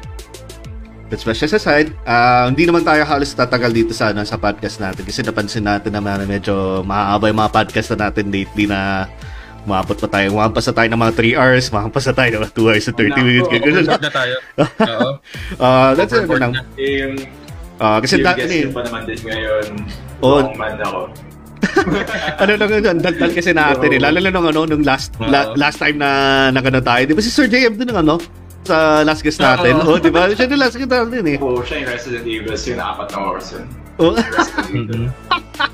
That's 1.13 1.29
just 1.29 1.53
aside, 1.53 1.93
ah, 2.09 2.49
hindi 2.49 2.65
naman 2.65 2.89
tayo 2.89 3.05
halos 3.05 3.37
tatagal 3.37 3.69
dito 3.77 3.93
sa, 3.93 4.17
ano, 4.17 4.25
sa 4.25 4.41
podcast 4.41 4.81
natin 4.81 5.05
kasi 5.05 5.21
napansin 5.21 5.69
natin 5.69 5.93
naman 5.93 6.17
na 6.17 6.25
medyo 6.25 6.81
mahaba 6.89 7.29
yung 7.29 7.37
mga 7.37 7.53
podcast 7.53 7.93
na 7.93 8.09
natin 8.09 8.33
lately 8.33 8.65
na 8.65 9.05
umabot 9.69 9.93
pa 9.93 10.09
tayo. 10.09 10.33
Umabot 10.33 10.57
pa 10.57 10.65
tayo 10.65 10.89
ng 10.89 10.97
mga 10.97 11.13
3 11.13 11.37
hours, 11.37 11.65
umabot 11.69 11.93
pa 11.93 12.01
sa 12.01 12.17
tayo 12.17 12.33
ng 12.33 12.41
mga 12.41 12.53
2 12.57 12.65
hours 12.65 12.85
and 12.89 12.97
30 12.97 13.29
minutes. 13.29 13.45
Nako, 13.45 13.61
Ganun 13.61 13.85
na 13.85 14.09
tayo. 14.09 14.35
Oo. 14.89 15.09
Ah, 15.61 15.91
that's 15.93 16.17
it 16.17 16.25
na. 16.25 16.49
Eh, 16.81 16.93
yung, 17.05 17.15
Ah, 17.77 17.99
kasi 18.01 18.17
yung 18.17 18.25
dati 18.25 18.41
guest 18.49 18.55
eh. 18.57 18.65
ko 18.65 18.73
pa 18.73 18.83
naman 18.89 19.03
din 19.05 19.21
ngayon, 19.21 19.67
Oh. 20.25 20.41
long 20.41 20.57
man 20.57 20.75
ako. 20.81 21.01
ano 22.43 22.53
lang 22.57 22.69
yun, 22.73 22.97
daldal 23.05 23.33
kasi 23.37 23.51
natin 23.53 23.89
eh. 23.93 24.01
Lalo 24.01 24.17
na 24.17 24.31
nung 24.33 24.49
ano, 24.49 24.65
nung 24.65 24.81
last 24.81 25.13
la, 25.21 25.53
last 25.61 25.77
time 25.77 26.01
na 26.01 26.09
nagano 26.49 26.81
tayo. 26.81 27.05
Di 27.05 27.13
ba 27.13 27.21
si 27.21 27.29
Sir 27.29 27.53
JM 27.53 27.77
din 27.77 27.93
ng 27.93 28.01
ano? 28.01 28.17
Sa 28.63 29.03
last 29.03 29.23
guest 29.27 29.43
natin. 29.43 29.75
Oo. 29.83 29.95
Oh, 29.95 29.99
di 29.99 30.11
ba? 30.11 30.31
Siya 30.31 30.47
din 30.47 30.59
last 30.59 30.79
guest 30.79 30.87
natin 30.89 31.25
eh. 31.27 31.39
Oo, 31.43 31.67
siya 31.67 31.83
yung 31.83 31.91
Resident 31.91 32.25
Evil, 32.25 32.55
yung 32.55 32.79
apat 32.79 33.09
na 33.11 33.19
oras 33.19 33.47
yun. 33.53 33.67
Oh. 33.99 34.15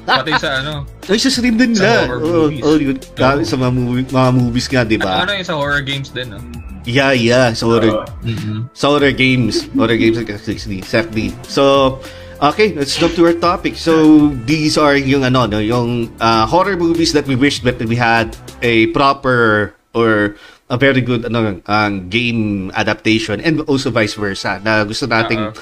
Pati 0.04 0.32
sa 0.40 0.64
ano, 0.64 0.88
Ay, 1.06 1.20
sa 1.20 1.28
stream 1.28 1.56
din 1.56 1.72
Sa 1.76 1.84
nila. 1.84 2.00
horror 2.08 2.20
Oh, 2.20 2.32
movies. 2.48 2.62
oh, 2.64 2.76
yun. 2.76 2.96
Grabe, 3.14 3.40
Oo. 3.40 3.48
sa 3.48 3.56
mga, 3.56 3.72
movie, 3.72 4.06
mga 4.08 4.30
movies 4.34 4.66
nga, 4.68 4.82
di 4.84 4.96
ba? 4.98 5.22
ano 5.22 5.32
yung 5.32 5.46
sa 5.46 5.56
horror 5.56 5.84
games 5.84 6.08
din, 6.10 6.32
no? 6.32 6.40
Yeah, 6.88 7.12
yeah. 7.12 7.52
Sa 7.52 7.68
horror, 7.68 8.08
Oo. 8.08 8.68
sa 8.72 8.88
horror 8.88 9.12
games. 9.12 9.68
Horror 9.76 9.96
games, 9.96 10.16
exactly. 10.16 10.80
Exactly. 10.80 11.26
So, 11.44 12.00
okay, 12.40 12.72
let's 12.72 12.96
jump 12.96 13.12
to 13.16 13.28
our 13.28 13.36
topic. 13.36 13.76
So, 13.76 14.32
these 14.48 14.80
are 14.80 14.96
yung 14.96 15.24
ano, 15.24 15.44
no, 15.44 15.60
yung 15.60 16.08
uh, 16.18 16.48
horror 16.48 16.80
movies 16.80 17.12
that 17.12 17.28
we 17.28 17.36
wish 17.36 17.60
that 17.62 17.76
we 17.80 17.96
had 17.96 18.32
a 18.64 18.88
proper 18.96 19.72
or 19.92 20.36
a 20.68 20.76
very 20.76 21.00
good 21.00 21.24
ano 21.24 21.60
ang 21.64 22.08
game 22.08 22.68
adaptation 22.72 23.40
and 23.40 23.64
also 23.64 23.88
vice 23.88 24.14
versa 24.14 24.60
na 24.60 24.84
gusto 24.84 25.08
nating 25.08 25.52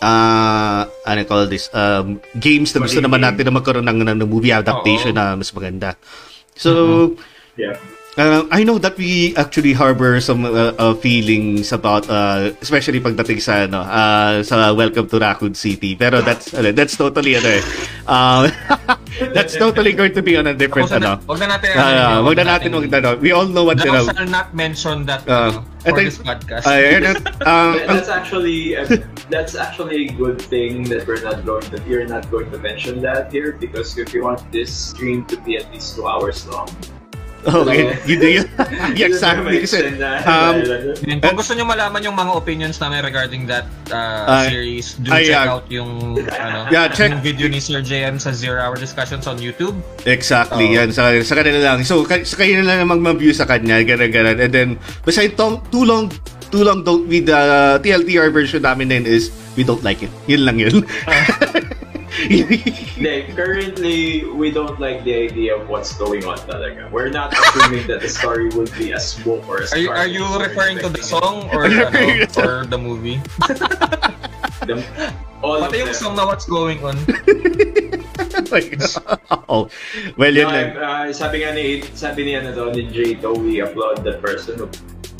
uh, 0.00 0.82
ano 1.04 1.20
call 1.24 1.44
this 1.46 1.68
um, 1.72 2.16
games 2.36 2.72
na 2.72 2.80
gusto 2.80 2.96
Maging 2.96 3.04
naman 3.04 3.20
game. 3.20 3.28
natin 3.28 3.42
na 3.44 3.52
magkaroon 3.54 3.86
ng, 3.86 3.98
ng 4.04 4.18
movie 4.24 4.52
adaptation 4.52 5.12
Oo. 5.12 5.18
na 5.20 5.36
mas 5.36 5.52
maganda. 5.52 5.96
So, 6.54 6.70
Yeah. 7.54 7.78
Uh, 8.14 8.46
I 8.54 8.62
know 8.62 8.78
that 8.78 8.96
we 8.96 9.34
actually 9.34 9.72
harbor 9.72 10.20
some 10.20 10.44
uh, 10.46 10.70
uh, 10.78 10.94
feelings 10.94 11.72
about 11.72 12.06
uh, 12.06 12.54
especially 12.62 13.02
pagdating 13.02 13.42
sa 13.42 13.66
ano 13.66 13.82
uh, 13.82 14.38
sa 14.46 14.70
Welcome 14.70 15.10
to 15.10 15.18
Raccoon 15.18 15.58
City 15.58 15.98
pero 15.98 16.22
that's 16.22 16.54
ano, 16.54 16.70
that's 16.70 16.94
totally 16.94 17.34
ano 17.34 17.58
eh. 17.58 17.62
um, 18.06 18.46
that's 19.34 19.58
totally 19.58 19.98
going 19.98 20.14
to 20.14 20.22
be 20.22 20.38
on 20.38 20.46
a 20.46 20.54
different 20.54 20.94
ano 20.94 21.18
wag 21.26 21.42
na 21.42 21.58
natin, 21.58 21.74
uh, 21.74 21.82
ano, 21.82 22.22
wag 22.22 22.38
na 22.38 22.46
natin 22.54 22.70
wag 22.78 22.86
na 22.86 22.98
ano. 23.02 23.10
we 23.18 23.34
all 23.34 23.50
know 23.50 23.66
what 23.66 23.82
you 23.82 23.90
know 23.90 24.06
Thou 24.06 24.14
shall 24.14 24.30
not 24.30 24.54
mention 24.54 25.02
that 25.10 25.26
Uh, 25.26 25.50
ano, 25.50 25.66
I 25.82 25.90
for 25.90 25.98
think- 25.98 26.14
this 26.14 26.18
podcast. 26.22 26.64
Ay, 26.70 26.78
ayun, 27.02 27.18
um, 27.50 27.74
that's 27.90 28.06
actually 28.06 28.78
a, 28.78 28.86
that's 29.26 29.58
actually 29.58 30.06
a 30.06 30.10
good 30.14 30.38
thing 30.38 30.86
that 30.86 31.02
we're 31.10 31.18
not 31.18 31.42
going 31.42 31.66
to 31.66 31.82
you're 31.82 32.06
not 32.06 32.30
going 32.30 32.46
to 32.54 32.62
mention 32.62 33.02
that 33.02 33.34
here 33.34 33.58
because 33.58 33.98
if 33.98 34.14
you 34.14 34.22
want 34.22 34.38
this 34.54 34.70
stream 34.70 35.26
to 35.26 35.34
be 35.42 35.58
at 35.58 35.66
least 35.74 35.98
two 35.98 36.06
hours 36.06 36.46
long. 36.46 36.70
Okay 37.44 37.96
you 38.08 38.16
do 38.16 38.28
yun 38.40 38.46
yeah, 38.96 39.08
exactly 39.08 39.60
kasi 39.60 39.92
um, 40.24 40.54
Yun, 41.04 41.20
kung 41.20 41.36
gusto 41.36 41.52
nyo 41.52 41.64
malaman 41.68 42.00
yung 42.00 42.16
mga 42.16 42.32
opinions 42.32 42.80
namin 42.80 43.04
regarding 43.04 43.44
that 43.44 43.68
uh, 43.92 44.24
Ay- 44.24 44.48
series, 44.50 44.96
do 45.00 45.12
ay, 45.12 45.28
check 45.28 45.36
yeah. 45.36 45.52
out 45.52 45.66
yung 45.68 46.16
ano, 46.30 46.68
Yeah, 46.72 46.88
check- 46.88 47.12
yung 47.12 47.24
video 47.24 47.46
ni 47.48 47.60
Sir 47.60 47.84
JM 47.84 48.16
sa 48.16 48.32
Zero 48.32 48.60
Hour 48.60 48.80
Discussions 48.80 49.28
on 49.28 49.36
YouTube. 49.36 49.76
Exactly, 50.08 50.72
Oo. 50.72 50.76
yan. 50.80 50.88
Sa, 50.94 51.12
sa 51.20 51.34
kanila 51.36 51.60
lang. 51.60 51.84
So, 51.84 52.02
ka, 52.08 52.24
sa 52.24 52.40
kanila 52.40 52.64
lang 52.64 52.88
mag-view 52.88 53.36
sa 53.36 53.44
kanya, 53.44 53.84
ganun, 53.84 54.10
ganun. 54.10 54.38
And 54.40 54.52
then, 54.52 54.68
besides 55.04 55.36
tong, 55.36 55.60
too 55.68 55.84
long, 55.84 56.08
too 56.48 56.64
long 56.64 56.86
don't 56.86 57.04
with 57.04 57.26
the 57.26 57.40
TLDR 57.82 58.32
version 58.32 58.62
namin 58.62 58.88
din 58.88 59.04
is, 59.04 59.28
we 59.56 59.62
don't 59.62 59.82
like 59.82 60.02
it. 60.02 60.10
Yun 60.26 60.42
lang 60.46 60.56
yun. 60.58 60.82
Like, 63.00 63.34
currently, 63.34 64.24
we 64.24 64.50
don't 64.50 64.78
like 64.78 65.02
the 65.02 65.14
idea 65.14 65.56
of 65.56 65.68
what's 65.68 65.92
going 65.98 66.24
on 66.24 66.38
talaga. 66.46 66.86
We're 66.90 67.10
not 67.10 67.34
assuming 67.34 67.86
that 67.90 68.00
the 68.00 68.08
story 68.08 68.48
would 68.54 68.70
be 68.78 68.92
as 68.94 69.02
smooth 69.18 69.42
or 69.50 69.62
as 69.66 69.72
Are 69.74 69.78
you, 69.82 69.90
are 69.90 70.06
you 70.06 70.22
referring 70.38 70.78
to 70.78 70.88
the 70.88 71.02
song 71.02 71.50
or 71.50 71.64
ano, 71.70 71.90
or 72.38 72.64
the 72.66 72.78
movie? 72.78 73.18
The- 74.64 74.80
all 75.44 75.60
Pati 75.60 75.76
yung 75.84 75.92
them. 75.92 75.98
song 76.00 76.16
na 76.16 76.24
What's 76.24 76.46
Going 76.48 76.80
On. 76.80 76.96
oh. 79.48 79.68
Well, 80.16 80.32
yun 80.32 80.48
No, 80.48 80.54
lang. 80.56 80.70
uh, 80.76 81.12
sabi 81.12 81.44
nga 81.44 81.52
ni 81.52 81.82
sabi 81.92 82.24
ni 82.24 82.32
ano 82.32 82.54
daw 82.54 82.72
ni 82.72 82.88
Jado, 82.88 83.36
we 83.36 83.60
applaud 83.60 84.00
the 84.04 84.16
person 84.24 84.56
who, 84.56 84.68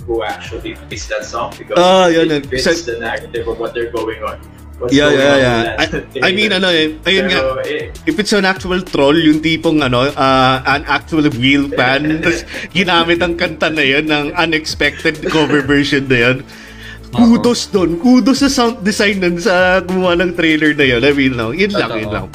who 0.09 0.23
actually 0.25 0.81
picks 0.89 1.07
that 1.13 1.29
song 1.29 1.53
because 1.59 1.77
Ah, 1.77 2.09
yun, 2.09 2.31
it 2.33 2.49
yun. 2.49 2.57
fits 2.57 2.65
Sa- 2.65 2.89
the 2.89 2.97
narrative 2.99 3.45
of 3.49 3.61
what 3.61 3.75
they're 3.77 3.93
going 3.93 4.23
on. 4.25 4.41
What's 4.79 4.91
Yeah, 4.91 5.11
yeah, 5.15 5.37
yeah. 5.39 5.61
I, 5.79 5.87
I 6.19 6.31
mean, 6.35 6.51
ano 6.51 6.67
eh, 6.67 6.99
ayun 7.07 7.31
nga, 7.31 7.41
Pero, 7.41 7.63
eh, 7.63 7.95
if 8.11 8.19
it's 8.19 8.35
an 8.35 8.43
actual 8.43 8.83
troll, 8.83 9.15
yung 9.15 9.39
tipong 9.39 9.87
ano, 9.87 10.11
uh, 10.11 10.57
an 10.67 10.83
actual 10.91 11.31
real 11.39 11.71
fan, 11.71 12.19
tapos 12.19 12.43
ginamit 12.77 13.23
ang 13.23 13.39
kanta 13.39 13.71
na 13.71 13.87
yun 13.87 14.11
ng 14.11 14.35
unexpected 14.35 15.23
cover 15.31 15.63
version 15.71 16.11
na 16.11 16.19
yun. 16.19 16.37
Kudos 17.15 17.71
doon. 17.71 18.03
Kudos 18.03 18.43
sa 18.43 18.51
sound 18.51 18.83
design 18.83 19.23
nun 19.23 19.39
sa 19.39 19.79
gumawa 19.79 20.19
ng 20.19 20.35
trailer 20.35 20.75
na 20.75 20.83
yun. 20.83 21.03
I 21.07 21.13
mean, 21.15 21.39
no, 21.39 21.55
yun 21.55 21.71
lang, 21.71 21.95
Totoo. 21.95 22.03
yun 22.03 22.11
lang. 22.11 22.27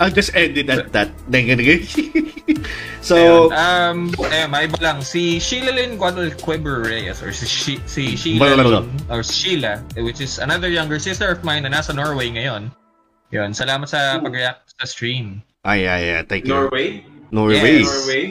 I'll 0.00 0.10
just 0.10 0.32
end 0.34 0.56
it 0.56 0.68
at 0.72 0.90
that. 0.96 1.12
so, 3.04 3.16
Ayun, 3.16 3.52
um, 3.52 3.98
eh, 4.32 4.46
may 4.48 4.64
iba 4.66 4.80
lang. 4.80 5.04
Si 5.04 5.36
Sheila 5.38 5.72
Lynn 5.76 6.00
Guadalquivir 6.00 6.88
Reyes 6.88 7.20
or 7.22 7.32
si, 7.32 7.44
Shi- 7.46 7.84
si 7.84 8.16
Sheila. 8.16 8.56
Lynn, 8.56 8.88
or 9.12 9.20
Sheila, 9.22 9.84
which 10.00 10.20
is 10.20 10.38
another 10.40 10.68
younger 10.72 10.98
sister 10.98 11.28
of 11.28 11.44
mine 11.44 11.64
na 11.64 11.70
nasa 11.70 11.92
Norway 11.94 12.32
ngayon. 12.32 12.72
Yun, 13.30 13.52
salamat 13.52 13.86
sa 13.86 14.18
pag-react 14.18 14.74
sa 14.74 14.88
stream. 14.88 15.44
ay, 15.62 15.84
ay, 15.86 16.18
ay, 16.18 16.22
thank 16.26 16.48
you. 16.48 16.56
Norway? 16.56 17.04
Norway. 17.30 17.84
Yes. 17.84 17.86
Norway? 17.86 18.24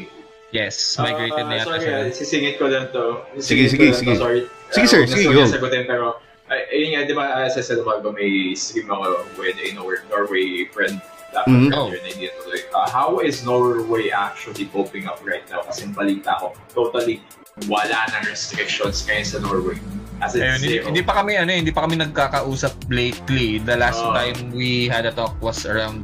Yes, 0.50 0.76
migrated 0.98 1.46
Ah, 1.46 1.46
na 1.46 1.56
yata 1.62 1.66
sorry, 1.70 1.86
siya. 1.86 1.94
ah, 1.94 2.10
sisingit 2.10 2.56
ko 2.58 2.66
lang 2.66 2.90
to. 2.90 3.22
Sige, 3.38 3.70
Sisingit 3.70 3.70
sige, 3.70 3.86
to, 3.86 3.98
sige. 4.02 4.14
Sorry. 4.18 4.42
Sige, 4.74 4.88
sir, 4.90 5.02
na 5.06 5.14
sige, 5.14 5.24
sorry 5.30 5.38
go. 5.38 5.46
sagutin, 5.46 5.84
pero, 5.86 6.06
ay, 6.50 6.60
ayun 6.74 6.90
nga, 6.98 7.02
di 7.06 7.14
ba, 7.14 7.26
uh, 7.38 7.48
sa 7.48 7.62
Salvago 7.62 8.10
may 8.10 8.58
stream 8.58 8.90
ako 8.90 9.22
with 9.38 9.54
a 9.62 9.68
Nor- 9.78 10.02
Norway 10.10 10.66
friend. 10.74 10.98
Dapat 11.30 11.48
Mhm. 11.48 11.70
Oh. 11.78 11.88
yun, 11.94 12.02
hindi 12.02 12.26
ito 12.26 12.38
tuloy. 12.42 12.62
Uh, 12.74 12.90
how 12.90 13.22
is 13.22 13.46
Norway 13.46 14.10
actually 14.10 14.66
coping 14.74 15.06
up 15.06 15.22
right 15.22 15.46
now? 15.48 15.62
Kasi 15.62 15.86
balita 15.90 16.38
ko, 16.42 16.54
totally 16.74 17.22
wala 17.68 18.08
ng 18.16 18.24
restrictions 18.26 19.04
ngayon 19.06 19.26
sa 19.26 19.38
Norway. 19.40 19.78
As 20.20 20.36
in, 20.36 20.44
Ayun, 20.44 20.58
hindi, 20.60 20.70
zero. 20.80 20.86
hindi 20.92 21.02
pa 21.04 21.14
kami 21.16 21.38
ano, 21.38 21.50
eh, 21.54 21.60
hindi 21.62 21.72
pa 21.72 21.86
kami 21.88 21.96
nagkakausap 21.96 22.76
lately. 22.90 23.60
The 23.60 23.78
last 23.78 24.02
Oh. 24.02 24.12
time 24.12 24.52
we 24.52 24.88
had 24.88 25.06
a 25.06 25.14
talk 25.14 25.36
was 25.40 25.64
around 25.64 26.04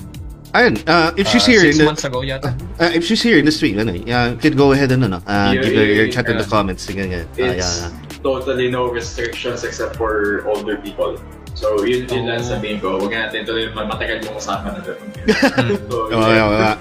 Ayun, 0.56 0.80
uh, 0.88 1.12
if 1.20 1.28
she's 1.28 1.44
uh, 1.44 1.52
here 1.52 1.64
six 1.68 1.76
in 1.76 1.84
the, 1.84 1.88
months 1.92 2.08
ago 2.08 2.24
yata. 2.24 2.56
uh, 2.80 2.88
if 2.96 3.04
she's 3.04 3.20
here 3.20 3.36
in 3.36 3.44
the 3.44 3.52
stream, 3.52 3.76
ano, 3.76 3.92
uh, 3.92 4.32
you 4.32 4.40
can 4.40 4.56
go 4.56 4.72
ahead 4.72 4.88
and 4.88 5.04
ano, 5.04 5.20
uh, 5.28 5.52
Yeah, 5.52 5.60
give 5.68 5.74
your, 5.76 5.84
yeah, 5.84 5.96
your 6.00 6.08
yeah, 6.08 6.16
chat 6.16 6.32
in 6.32 6.40
the 6.40 6.48
yeah. 6.48 6.54
comments. 6.56 6.88
Sige, 6.88 7.04
nga. 7.04 7.28
Uh, 7.28 7.52
It's 7.60 7.84
yeah. 7.84 7.92
totally 8.24 8.72
no 8.72 8.88
restrictions 8.88 9.68
except 9.68 10.00
for 10.00 10.48
older 10.48 10.80
people. 10.80 11.20
So, 11.56 11.82
yun, 11.88 12.04
yun 12.12 12.28
lang 12.28 12.44
Oh. 12.44 12.52
sabihin 12.52 12.78
ko. 12.84 13.00
Huwag 13.00 13.16
natin 13.16 13.48
tuloy 13.48 13.72
matagal 13.72 14.28
yung 14.28 14.36
usapan 14.36 14.76
na 14.76 14.82
doon. 14.84 15.00
so, 15.90 15.96
Oh, 16.12 16.30
yeah, 16.30 16.48
yeah. 16.52 16.78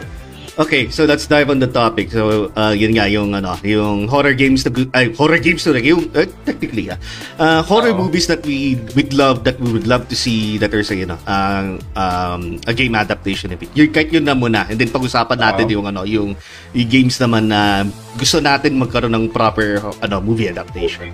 Okay, 0.55 0.87
so 0.87 1.03
let's 1.03 1.27
dive 1.27 1.51
on 1.51 1.59
the 1.59 1.67
topic. 1.67 2.15
So, 2.15 2.47
uh, 2.55 2.71
yun 2.71 2.95
nga, 2.95 3.11
yung, 3.11 3.35
ano, 3.35 3.59
yung 3.67 4.07
horror 4.07 4.39
games, 4.39 4.63
na, 4.63 4.71
ay, 4.95 5.11
horror 5.11 5.43
games 5.43 5.67
na, 5.67 5.83
yung, 5.83 6.07
uh, 6.15 6.31
technically, 6.47 6.95
ah, 6.95 6.99
uh, 7.43 7.59
horror 7.67 7.91
Oo. 7.91 8.07
movies 8.07 8.31
that 8.31 8.39
we 8.47 8.79
would 8.95 9.11
love, 9.11 9.43
that 9.43 9.59
we 9.59 9.75
would 9.75 9.91
love 9.91 10.07
to 10.07 10.15
see, 10.15 10.55
that 10.63 10.71
are, 10.71 10.87
say, 10.87 11.03
you 11.03 11.11
know, 11.11 11.19
uh, 11.27 11.75
um, 11.99 12.63
a 12.71 12.75
game 12.75 12.95
adaptation 12.95 13.51
of 13.51 13.59
it. 13.59 13.71
Yung, 13.75 13.91
kahit 13.91 14.15
yun 14.15 14.23
na 14.23 14.39
muna, 14.39 14.63
and 14.71 14.79
then 14.79 14.95
pag-usapan 14.95 15.43
natin 15.43 15.67
Oo. 15.67 15.83
yung, 15.83 15.87
ano, 15.91 16.07
yung, 16.07 16.39
yung 16.71 16.87
games 16.91 17.19
naman 17.19 17.51
na 17.51 17.83
gusto 18.15 18.39
natin 18.39 18.79
magkaroon 18.79 19.11
ng 19.11 19.35
proper, 19.35 19.83
ano, 20.07 20.23
movie 20.23 20.47
adaptation. 20.47 21.11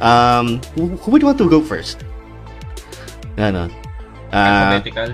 Um, 0.00 0.56
who, 0.72 0.96
who 1.04 1.12
would 1.12 1.24
want 1.24 1.36
to 1.36 1.44
go 1.44 1.60
first? 1.60 2.00
Ano? 3.40 3.66
Ah, 4.30 4.76
Alphabetical. 4.76 5.08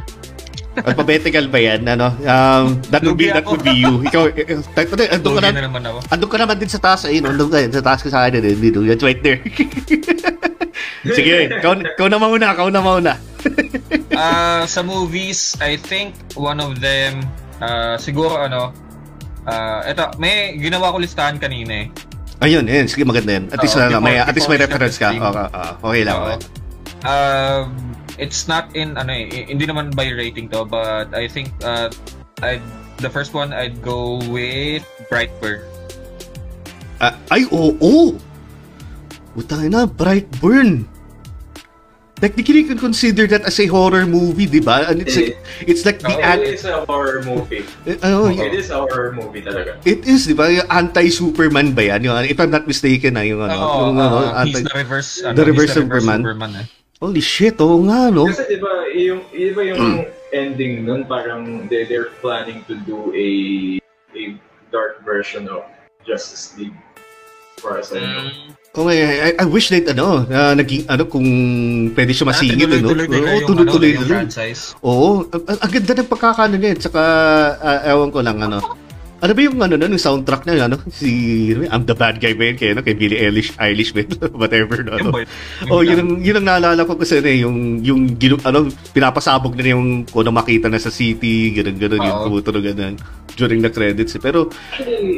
Alphabetical 0.77 1.45
ba 1.49 1.59
yan? 1.63 1.81
Ano? 1.89 2.13
Um, 2.21 2.77
that 2.93 3.01
would 3.01 3.17
be 3.17 3.33
that 3.33 3.47
would 3.49 3.65
be 3.65 3.73
you. 3.73 4.05
Ikaw, 4.05 4.23
eh, 4.37 4.61
eh, 4.61 5.15
ando 5.17 5.33
ka 5.33 5.41
na, 5.41 5.49
na 5.49 5.65
naman 5.65 5.81
ako. 5.89 5.99
ando 6.13 6.27
ka 6.29 6.37
naman 6.37 6.57
din 6.61 6.69
sa 6.69 6.81
taas 6.83 7.09
ayun, 7.09 7.25
ando 7.25 7.49
ka 7.49 7.65
sa 7.73 7.81
taas 7.81 8.01
ka 8.05 8.13
sa 8.13 8.29
akin 8.29 8.45
din 8.45 8.61
dito. 8.61 8.85
It's 8.85 9.01
right 9.01 9.23
there. 9.25 9.41
Sige, 11.17 11.49
ikaw, 11.49 11.81
ikaw 11.81 12.07
na 12.11 12.19
mauna, 12.19 12.53
ikaw 12.53 12.69
na 12.69 12.83
mauna. 12.83 13.15
Ah, 14.17 14.65
sa 14.65 14.81
movies, 14.81 15.61
I 15.61 15.77
think 15.77 16.17
one 16.41 16.57
of 16.57 16.81
them, 16.81 17.21
ah, 17.61 18.01
siguro 18.01 18.41
ano, 18.41 18.73
ah, 19.45 19.85
eto, 19.85 20.09
may 20.17 20.57
ginawa 20.57 20.89
ko 20.89 21.05
listahan 21.05 21.37
kanina 21.37 21.85
eh. 21.85 21.87
Ayun, 22.41 22.65
ayun, 22.65 22.89
sige 22.89 23.05
maganda 23.05 23.37
yan. 23.37 23.53
At 23.53 23.61
least, 23.61 23.77
Oo, 23.77 23.85
ano, 23.85 24.01
may, 24.01 24.17
at 24.17 24.33
least 24.33 24.49
may 24.49 24.57
reference 24.57 24.97
ka. 24.97 25.13
Okay, 25.13 25.21
ah, 25.53 25.77
okay 25.77 26.03
lang. 26.09 26.17
Oo. 26.17 26.27
okay. 26.33 26.41
Um, 27.05 27.65
it's 28.19 28.49
not 28.49 28.73
in 28.75 28.97
ano 28.97 29.13
eh, 29.13 29.47
hindi 29.47 29.65
naman 29.65 29.93
by 29.93 30.09
rating 30.11 30.49
to, 30.53 30.65
but 30.65 31.13
I 31.13 31.29
think 31.29 31.53
uh, 31.63 31.89
I 32.41 32.61
the 32.99 33.11
first 33.11 33.33
one 33.33 33.53
I'd 33.53 33.81
go 33.81 34.21
with 34.29 34.85
Brightburn. 35.09 35.65
Ah, 36.97 37.13
ay, 37.29 37.45
oo! 37.53 37.77
Oh, 37.77 38.09
Utang 39.37 39.69
na, 39.69 39.85
Brightburn. 39.85 40.89
Technically, 42.17 42.65
you 42.65 42.69
can 42.73 42.81
consider 42.81 43.29
that 43.29 43.45
as 43.45 43.61
a 43.61 43.69
horror 43.69 44.09
movie, 44.09 44.49
di 44.49 44.65
ba? 44.65 44.89
And 44.89 45.05
it's, 45.05 45.13
like, 45.13 45.37
it's 45.69 45.85
like 45.85 46.01
the... 46.01 46.09
Oo, 46.09 46.25
an- 46.25 46.41
it 46.41 46.57
is 46.57 46.65
a 46.65 46.81
horror 46.89 47.21
movie. 47.21 47.61
eh, 47.85 48.01
ano, 48.01 48.33
Oo. 48.33 48.41
It 48.41 48.57
is 48.57 48.73
a 48.73 48.81
horror 48.81 49.13
movie 49.13 49.45
talaga. 49.45 49.77
It 49.85 50.09
is, 50.09 50.25
di 50.25 50.33
ba? 50.33 50.49
Yung 50.49 50.65
anti-Superman 50.73 51.77
ba 51.77 51.93
yan? 51.93 52.01
Yung, 52.09 52.17
if 52.25 52.41
I'm 52.41 52.49
not 52.49 52.65
mistaken, 52.65 53.21
na 53.21 53.29
yung 53.29 53.45
ano, 53.45 53.61
Oo, 53.61 53.77
yung, 53.93 54.01
ano, 54.01 54.17
uh, 54.33 54.49
he's 54.49 54.57
anti- 54.57 54.65
the 54.65 54.77
reverse 54.81 55.11
ano, 55.21 55.37
the 55.37 55.45
he's 55.45 55.53
reverse 55.53 55.73
Superman. 55.77 56.21
eh. 56.57 56.67
Holy 56.97 57.21
shit, 57.21 57.61
oo 57.61 57.85
nga, 57.85 58.09
no? 58.09 58.25
Kasi 58.25 58.49
di 58.49 58.57
ba, 58.57 58.89
yung, 58.97 59.21
di 59.29 59.53
ba 59.53 59.63
yung 59.69 60.09
ending 60.33 60.89
nun, 60.89 61.05
parang 61.05 61.69
they, 61.69 61.85
they're 61.85 62.09
planning 62.25 62.65
to 62.65 62.73
do 62.89 63.13
a 63.13 63.29
a 64.17 64.33
dark 64.73 65.05
version 65.05 65.45
of 65.53 65.61
Justice 66.09 66.57
League. 66.57 66.73
For 67.61 67.77
us, 67.77 67.93
I 67.93 68.01
know. 68.01 68.33
Mm. 68.77 68.89
I, 68.93 68.97
I, 68.97 69.31
I 69.41 69.47
wish 69.49 69.73
that 69.73 69.89
ano, 69.89 70.25
na 70.29 70.53
naging 70.53 70.85
ano 70.89 71.09
kung 71.09 71.25
pwede 71.97 72.13
siya 72.13 72.29
masingit 72.29 72.69
ano. 72.69 72.93
Tuloy-tuloy 72.93 73.07
nila 73.09 73.29
Oo, 73.29 73.37
yung, 73.41 73.49
tuloy-tuloy 73.49 73.89
ano, 73.89 73.97
yung 73.97 74.05
nila. 74.05 74.17
franchise. 74.21 74.63
Oo, 74.85 75.09
ang, 75.33 75.71
ganda 75.73 75.93
ng 75.97 76.09
pagkakano 76.13 76.55
niya. 76.61 76.71
eh. 76.73 76.79
Tsaka, 76.81 77.03
ah, 77.57 77.81
ewan 77.89 78.13
ko 78.13 78.21
lang, 78.21 78.37
ano. 78.41 78.61
Ano 79.27 79.35
ba 79.35 79.43
yung 79.43 79.59
ano, 79.59 79.75
no, 79.75 79.91
yung 79.91 79.99
soundtrack 79.99 80.47
niya, 80.47 80.71
ano? 80.71 80.79
Si, 80.87 81.51
I'm 81.67 81.83
the 81.83 81.99
bad 81.99 82.23
guy 82.23 82.39
ba 82.39 82.47
yun? 82.47 82.55
Kaya, 82.55 82.79
ano, 82.79 82.87
kay 82.87 82.95
Billie 82.95 83.19
Eilish, 83.19 83.59
Eilish 83.59 83.91
ba? 83.91 84.07
Whatever, 84.47 84.87
no? 84.87 84.95
Yung 84.95 85.11
ano. 85.11 85.27
Oh, 85.67 85.83
yun 85.83 85.99
ang, 85.99 86.11
yun 86.23 86.39
ang 86.39 86.47
naalala 86.47 86.87
ko 86.87 86.95
kasi 86.95 87.19
na 87.19 87.35
yung, 87.35 87.83
yung, 87.83 88.15
ginu, 88.15 88.39
ano, 88.47 88.71
pinapasabog 88.95 89.59
na 89.59 89.75
yung 89.75 90.07
kung 90.07 90.23
ano 90.23 90.31
makita 90.31 90.71
na 90.71 90.79
sa 90.79 90.95
city, 90.95 91.51
ganun, 91.59 91.75
ganun, 91.75 92.07
yung 92.07 92.19
Oo. 92.23 92.25
tumutunog 92.31 92.63
ganun, 92.71 92.95
during 93.35 93.59
the 93.59 93.73
credits. 93.75 94.15
eh. 94.15 94.23
Pero, 94.23 94.47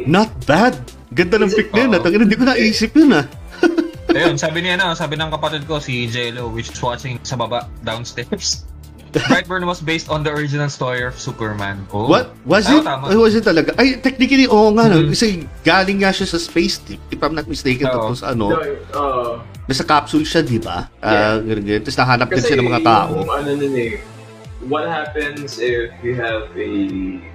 not 0.09 0.33
bad. 0.49 0.73
Ganda 1.13 1.37
ng 1.37 1.53
pick 1.53 1.69
na 1.69 1.85
yun. 1.85 1.93
Ah. 1.93 2.01
Hindi 2.01 2.33
ko 2.33 2.43
naisip 2.49 2.97
yun, 2.97 3.13
ah. 3.13 3.29
Ayun, 4.17 4.41
sabi 4.41 4.65
niya 4.65 4.73
na, 4.73 4.97
sabi 4.97 5.21
ng 5.21 5.29
kapatid 5.29 5.69
ko, 5.69 5.77
si 5.77 6.09
JLo, 6.09 6.49
which 6.49 6.73
is 6.73 6.81
watching 6.81 7.21
sa 7.21 7.37
baba, 7.37 7.69
downstairs. 7.85 8.65
Brightburn 9.11 9.65
was 9.65 9.81
based 9.81 10.09
on 10.09 10.21
the 10.21 10.29
original 10.29 10.69
story 10.69 11.01
of 11.01 11.17
Superman. 11.17 11.81
Oh. 11.89 12.05
What? 12.05 12.35
Was 12.45 12.69
it? 12.69 12.83
tama. 12.83 13.09
Ay, 13.09 13.17
was 13.17 13.33
it 13.33 13.41
talaga? 13.41 13.73
Ay, 13.73 13.97
technically, 13.97 14.45
oo 14.45 14.69
nga. 14.71 14.85
no? 14.85 15.01
Mhm. 15.01 15.09
Kasi 15.09 15.25
galing 15.61 16.05
nga 16.05 16.13
siya 16.13 16.27
sa 16.27 16.37
space, 16.37 16.77
di- 16.85 17.01
if 17.09 17.17
I'm 17.19 17.33
not 17.33 17.49
mistaken. 17.49 17.89
Oo. 17.89 18.13
Tapos 18.13 18.21
ano, 18.21 18.53
no, 18.53 18.61
uh, 18.93 19.33
nasa 19.65 19.81
capsule 19.81 20.25
siya, 20.25 20.45
di 20.45 20.61
ba? 20.61 20.85
Ah, 21.01 21.41
ganun, 21.41 21.65
ganun. 21.65 21.81
Tapos 21.81 21.97
nahanap 21.97 22.27
din 22.29 22.43
siya 22.43 22.57
ng 22.57 22.69
mga 22.69 22.83
tao. 22.85 23.11
Yung, 23.17 23.31
ano 23.31 23.49
nun 23.55 23.73
eh, 23.73 23.93
what 24.67 24.85
happens 24.85 25.57
if 25.57 25.89
you 26.05 26.13
have 26.13 26.49
a 26.53 26.67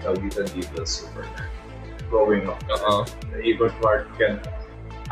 tawag 0.05 0.21
dito 0.23 0.41
dito 0.55 0.79
Superman 0.85 1.47
growing 2.07 2.47
up? 2.47 2.61
Oo. 2.71 3.03
Even 3.43 3.71
Clark 3.83 4.07
Kent. 4.15 4.47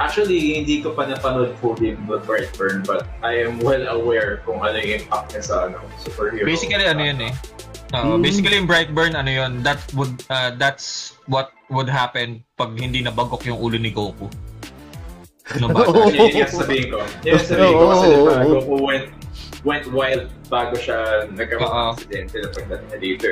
Actually, 0.00 0.56
hindi 0.56 0.80
ko 0.80 0.96
pa 0.96 1.04
napanood 1.04 1.52
fully 1.60 1.92
the 2.08 2.18
Brightburn, 2.24 2.80
but 2.88 3.04
I 3.20 3.44
am 3.44 3.60
well 3.60 3.84
aware 3.92 4.40
kung 4.48 4.64
ano 4.64 4.80
yung 4.80 5.04
impact 5.04 5.36
niya 5.36 5.42
sa 5.44 5.54
ano, 5.68 5.84
superhero. 6.00 6.48
Basically, 6.48 6.84
ano 6.84 7.02
yun 7.04 7.20
eh. 7.28 7.32
Oo, 7.92 8.16
Hmm. 8.16 8.24
Basically, 8.24 8.56
yung 8.56 8.64
Brightburn, 8.64 9.12
ano 9.12 9.28
yun, 9.28 9.60
that 9.60 9.76
would, 9.92 10.16
uh, 10.32 10.56
that's 10.56 11.12
what 11.28 11.52
would 11.68 11.92
happen 11.92 12.40
pag 12.56 12.72
hindi 12.72 13.04
nabagok 13.04 13.44
yung 13.44 13.60
ulo 13.60 13.76
ni 13.76 13.92
Goku. 13.92 14.32
Bata. 15.60 15.84
Oo. 15.92 16.08
Yun 16.08 16.40
yung 16.40 16.48
sabihin 16.48 16.86
ko. 16.88 16.98
Yun 17.20 17.36
yung 17.36 17.44
sabihin 17.44 17.74
ko 17.76 17.84
kasi 17.92 18.06
diba. 18.08 18.34
Goku 18.48 18.74
went, 18.80 19.06
went 19.62 19.84
wild 19.92 20.24
bago 20.48 20.74
siya 20.80 21.28
nagkaroon 21.36 21.68
Oo. 21.68 21.76
ng 21.76 21.90
aksidente 21.92 22.36
na 22.40 22.48
pagdating 22.48 22.96
dito. 22.96 23.28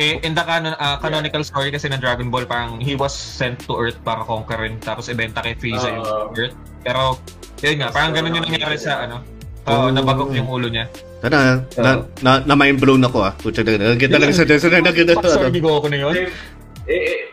Eh, 0.00 0.24
in 0.24 0.32
the 0.32 0.40
canon, 0.40 0.72
uh, 0.80 0.96
canonical 0.96 1.44
story 1.44 1.68
kasi 1.68 1.84
ng 1.92 2.00
Dragon 2.00 2.32
Ball, 2.32 2.48
parang 2.48 2.80
he 2.80 2.96
was 2.96 3.12
sent 3.12 3.60
to 3.68 3.76
Earth 3.76 4.00
para 4.00 4.24
conquerin, 4.24 4.80
tapos 4.80 5.12
ibenta 5.12 5.44
kay 5.44 5.52
Frieza 5.52 5.92
yung 5.92 6.06
Oo. 6.08 6.32
Earth. 6.32 6.56
Pero, 6.80 7.20
yun 7.60 7.76
nga, 7.84 7.92
parang 7.92 8.16
ganun 8.16 8.40
yung 8.40 8.48
nangyari 8.48 8.80
sa 8.80 9.04
ano. 9.04 9.20
Oo, 9.68 9.88
Oo. 9.88 9.94
nabagok 9.94 10.32
yung 10.32 10.48
ulo 10.48 10.72
niya. 10.72 10.88
Tara, 11.22 11.62
na, 11.78 12.02
na, 12.18 12.30
na 12.42 12.54
mind 12.58 12.82
blown 12.82 13.04
ako 13.06 13.22
ah. 13.22 13.32
Pucha 13.38 13.62
na, 13.62 13.94
ganda 13.94 14.18
lang 14.18 14.34
sa 14.34 14.42
sa 14.42 14.68
na 14.74 14.90
ganda 14.90 15.14
Fuck, 15.14 15.30
sorry 15.30 15.54
ano. 15.54 15.62
Goku 15.62 15.86
na 15.86 15.98
yun. 16.02 16.14
Eh, 16.18 16.26
eh, 16.90 17.30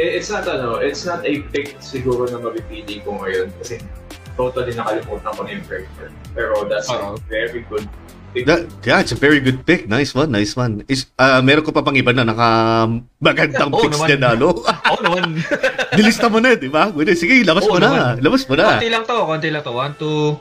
eh, 0.00 0.16
it's 0.16 0.32
not 0.32 0.48
ano, 0.48 0.80
it's 0.80 1.04
not 1.04 1.20
a 1.20 1.44
pick 1.52 1.76
siguro 1.84 2.24
na 2.32 2.40
mapipili 2.40 3.04
ko 3.04 3.20
ngayon 3.20 3.52
kasi 3.60 3.76
totally 4.40 4.72
nakalimutan 4.72 5.32
ko 5.36 5.40
na 5.44 5.50
yung 5.52 5.64
Brightburn. 5.68 6.12
Pero 6.32 6.64
that's 6.64 6.88
Oo. 6.88 7.20
a 7.20 7.28
very 7.28 7.60
good. 7.68 7.84
That, 8.42 8.68
yeah, 8.82 9.00
it's 9.00 9.10
a 9.10 9.16
very 9.16 9.38
good 9.38 9.62
pick. 9.62 9.86
Nice 9.86 10.12
one, 10.12 10.28
nice 10.28 10.52
one. 10.52 10.84
Is 10.84 11.08
ah 11.16 11.40
meron 11.40 11.62
ko 11.62 11.70
pa 11.70 11.80
pang 11.80 11.94
iba 11.94 12.10
na 12.10 12.20
naka 12.22 12.48
magandang 13.16 13.70
Oo 13.70 13.80
picks 13.80 13.96
naman. 13.96 14.08
din 14.10 14.20
ano. 14.20 14.52
Oo 14.92 15.00
naman. 15.00 15.40
Nilista 15.96 16.26
mo 16.26 16.36
na, 16.36 16.52
di 16.52 16.68
ba? 16.68 16.92
Sige, 17.14 17.40
labas 17.40 17.64
Oo 17.64 17.72
mo 17.72 17.78
na. 17.80 17.86
naman. 17.86 18.14
Labas 18.20 18.42
mo 18.44 18.52
na. 18.52 18.76
konti 18.76 18.90
lang 18.90 19.04
to, 19.04 19.16
konti 19.24 19.48
lang 19.48 19.62
to. 19.62 19.72
1, 19.72 19.96
2, 19.96 20.36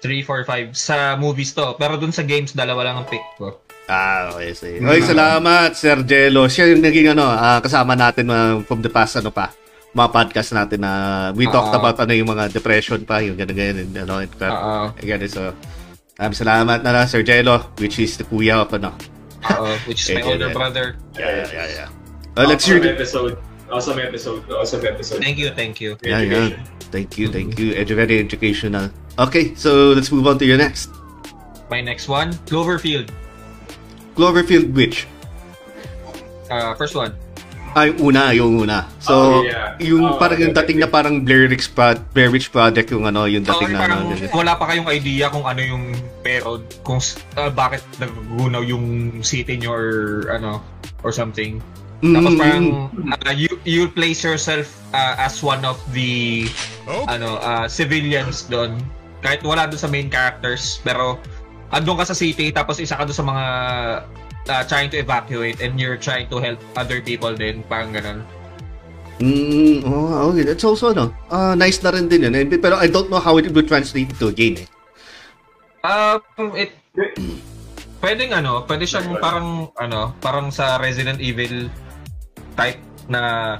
3, 0.00 0.24
4, 0.24 0.72
5 0.72 0.72
sa 0.72 0.96
movies 1.14 1.52
to. 1.52 1.76
Pero 1.76 2.00
dun 2.00 2.14
sa 2.14 2.22
games, 2.22 2.52
dalawa 2.52 2.88
lang 2.88 2.96
ang 3.02 3.08
pick 3.10 3.24
ko. 3.36 3.60
Ah, 3.84 4.32
okay, 4.32 4.56
sige. 4.56 4.76
Okay, 4.80 5.04
salamat, 5.04 5.76
Sir 5.76 6.00
Jello. 6.02 6.48
Siya 6.48 6.72
yung 6.72 6.80
naging 6.80 7.12
ano, 7.12 7.28
ah, 7.28 7.60
kasama 7.60 7.92
natin 7.92 8.30
ah, 8.30 8.56
from 8.62 8.80
the 8.80 8.88
past, 8.88 9.20
ano 9.20 9.28
pa, 9.28 9.52
mga 9.92 10.08
podcast 10.10 10.50
natin 10.50 10.80
na 10.80 10.92
we 11.32 11.44
talked 11.44 11.68
Ah. 11.70 11.78
about 11.78 11.96
ano 11.98 12.10
yung 12.10 12.26
mga 12.26 12.48
depression 12.50 13.04
pa, 13.04 13.20
yung 13.20 13.36
gano'n 13.36 13.52
gano'n, 13.52 13.90
ano, 13.94 14.14
and, 14.18 14.32
Oo. 14.34 14.88
Again, 14.96 15.28
so, 15.28 15.52
um, 16.18 16.32
salamat 16.32 16.82
na 16.82 16.90
lang, 16.92 17.06
Sir 17.06 17.22
Jello, 17.22 17.74
which 17.78 17.98
is 17.98 18.16
the 18.16 18.24
kuya 18.24 18.62
of 18.62 18.72
ano. 18.74 18.94
Oo, 19.58 19.76
which 19.86 20.08
is 20.08 20.14
my 20.14 20.22
older 20.22 20.50
brother. 20.52 20.96
Yeah, 21.18 21.44
yeah, 21.44 21.48
yeah, 21.52 21.68
yeah. 21.68 21.88
Uh, 22.36 22.48
let's 22.48 22.64
hear 22.64 22.78
awesome 22.78 22.88
the... 22.88 22.94
episode. 22.94 23.34
Awesome 23.70 23.98
episode. 23.98 24.40
Awesome 24.50 24.84
episode. 24.86 25.20
Thank 25.20 25.38
you, 25.38 25.50
thank 25.50 25.80
you. 25.80 25.96
Yeah, 26.02 26.20
yeah. 26.20 26.54
Thank 26.94 27.18
you, 27.18 27.28
thank 27.28 27.58
you. 27.58 27.74
Edu- 27.74 27.96
very 27.96 28.20
educational. 28.20 28.90
Okay, 29.18 29.54
so 29.54 29.90
let's 29.92 30.12
move 30.12 30.26
on 30.26 30.38
to 30.38 30.46
your 30.46 30.58
next. 30.58 30.90
My 31.70 31.80
next 31.80 32.08
one, 32.08 32.34
Cloverfield. 32.46 33.10
Cloverfield 34.14 34.72
Witch. 34.74 35.06
Uh, 36.50 36.74
first 36.74 36.94
one. 36.94 37.16
Ay, 37.74 37.90
una, 37.98 38.30
yung 38.30 38.58
una. 38.60 38.86
So, 38.96 39.12
Oh, 39.12 39.42
yeah. 39.42 39.74
yung 39.76 40.02
Oh, 40.04 40.14
parang 40.14 40.38
yung 40.38 40.54
dating 40.54 40.78
na 40.78 40.86
parang 40.86 41.20
Blair 41.20 41.46
Witch, 41.46 41.68
Pro- 41.68 41.98
Blair 42.10 42.30
Witch 42.30 42.48
Project 42.48 42.88
yung 42.88 43.02
ano, 43.02 43.26
yung 43.26 43.42
dating 43.42 43.70
na 43.70 43.78
parang 43.80 44.00
ano. 44.06 44.14
wala 44.30 44.54
pa 44.54 44.64
kayong 44.66 44.86
idea 44.88 45.26
kung 45.26 45.42
ano 45.42 45.58
yung 45.58 45.90
pero 46.20 46.62
kung 46.80 46.96
s- 46.96 47.18
uh, 47.34 47.50
bakit 47.50 47.82
nagugunaw 47.98 48.62
yung 48.62 48.84
city 49.20 49.56
nyo 49.56 49.70
or 49.70 49.88
ano 50.30 50.62
or 51.02 51.10
something. 51.10 51.58
Tapos 52.00 52.30
Mm, 52.30 52.38
parang 52.38 52.66
uh, 53.18 53.32
you 53.32 53.48
you 53.62 53.88
place 53.88 54.20
yourself 54.20 54.66
uh, 54.90 55.16
as 55.16 55.40
one 55.40 55.62
of 55.62 55.80
the 55.90 56.44
ano 57.06 57.36
uh, 57.38 57.66
civilians 57.66 58.44
doon. 58.44 58.76
Kahit 59.18 59.40
wala 59.40 59.64
doon 59.64 59.78
sa 59.78 59.88
main 59.88 60.06
characters 60.06 60.78
pero 60.80 61.16
andun 61.70 61.96
ka 61.96 62.04
sa 62.04 62.12
city 62.12 62.50
tapos 62.50 62.78
isa 62.78 62.94
ka 62.94 63.02
doon 63.02 63.16
sa 63.16 63.24
mga 63.24 63.44
uh, 64.48 64.62
trying 64.64 64.90
to 64.90 64.98
evacuate 64.98 65.60
and 65.60 65.78
you're 65.80 65.96
trying 65.96 66.28
to 66.28 66.38
help 66.38 66.58
other 66.76 67.00
people 67.00 67.32
din 67.32 67.64
parang 67.66 67.92
ganun. 67.92 68.20
Mm, 69.22 69.86
oh, 69.86 70.34
okay. 70.34 70.42
That's 70.42 70.66
also, 70.66 70.90
ano, 70.90 71.14
ah, 71.30 71.54
nice 71.54 71.78
na 71.86 71.94
rin 71.94 72.10
din 72.10 72.26
yun. 72.26 72.34
Eh, 72.34 72.44
Pero 72.58 72.74
I 72.76 72.90
don't 72.90 73.06
know 73.08 73.22
how 73.22 73.38
it 73.38 73.46
would 73.54 73.70
translate 73.70 74.10
to 74.18 74.28
a 74.28 74.34
game, 74.34 74.58
eh. 74.58 74.68
Um, 75.84 76.56
it 76.56 76.72
pwedeng 78.00 78.32
ano, 78.32 78.64
pwede 78.64 78.88
siyang 78.88 79.20
parang 79.20 79.68
ano, 79.76 80.16
parang 80.20 80.48
sa 80.48 80.80
Resident 80.80 81.20
Evil 81.20 81.68
type 82.56 82.80
na 83.08 83.54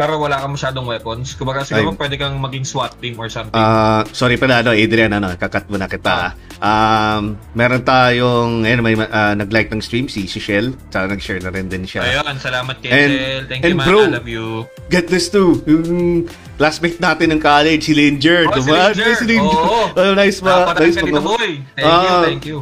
pero 0.00 0.16
wala 0.16 0.40
kang 0.40 0.56
masyadong 0.56 0.88
weapons. 0.88 1.36
Kumbaga 1.36 1.60
siguro 1.60 1.92
Ay. 1.92 2.00
pwede 2.00 2.16
kang 2.16 2.40
maging 2.40 2.64
SWAT 2.64 2.96
team 3.04 3.20
or 3.20 3.28
something. 3.28 3.52
Ah, 3.52 4.00
sorry 4.16 4.40
pala, 4.40 4.64
ano, 4.64 4.72
Adrian, 4.72 5.12
ano, 5.12 5.28
kakat 5.36 5.68
mo 5.68 5.76
na 5.76 5.92
kita. 5.92 6.32
ah. 6.32 6.32
Um, 6.60 7.36
meron 7.52 7.84
tayong, 7.84 8.64
ayun, 8.64 8.80
may 8.80 8.96
ah, 8.96 9.36
nag-like 9.36 9.68
ng 9.68 9.84
stream, 9.84 10.08
si, 10.08 10.24
si 10.24 10.40
Shell, 10.40 10.72
tsaka 10.88 11.12
nag-share 11.12 11.44
na 11.44 11.52
rin 11.52 11.68
din 11.68 11.84
siya. 11.84 12.00
Ayun, 12.00 12.32
salamat 12.40 12.80
And- 12.80 12.88
Kenzel. 12.88 13.40
Thank 13.44 13.60
and 13.60 13.72
you 13.72 13.76
man, 13.76 13.86
bro, 13.92 14.00
I 14.00 14.16
love 14.16 14.24
you. 14.24 14.46
Get 14.88 15.12
this 15.12 15.28
too, 15.28 15.60
yung 15.68 16.24
classmate 16.56 16.96
natin 16.96 17.36
ng 17.36 17.40
college, 17.44 17.84
si 17.84 17.92
Linger. 17.92 18.48
Oh, 18.48 18.56
si 18.56 18.72
diba? 18.72 18.96
Linger. 18.96 19.12
Si 19.20 19.24
Linger. 19.28 19.52
Oo. 19.52 19.80
Oh, 19.92 20.12
nice 20.16 20.40
ba? 20.40 20.64
Dapat 20.64 20.80
Nice 20.80 20.96
ka 20.96 21.04
dito, 21.04 21.20
boy. 21.20 21.50
Thank 21.76 21.84
you, 21.84 22.08
Ah. 22.08 22.24
thank 22.24 22.44
you. 22.48 22.58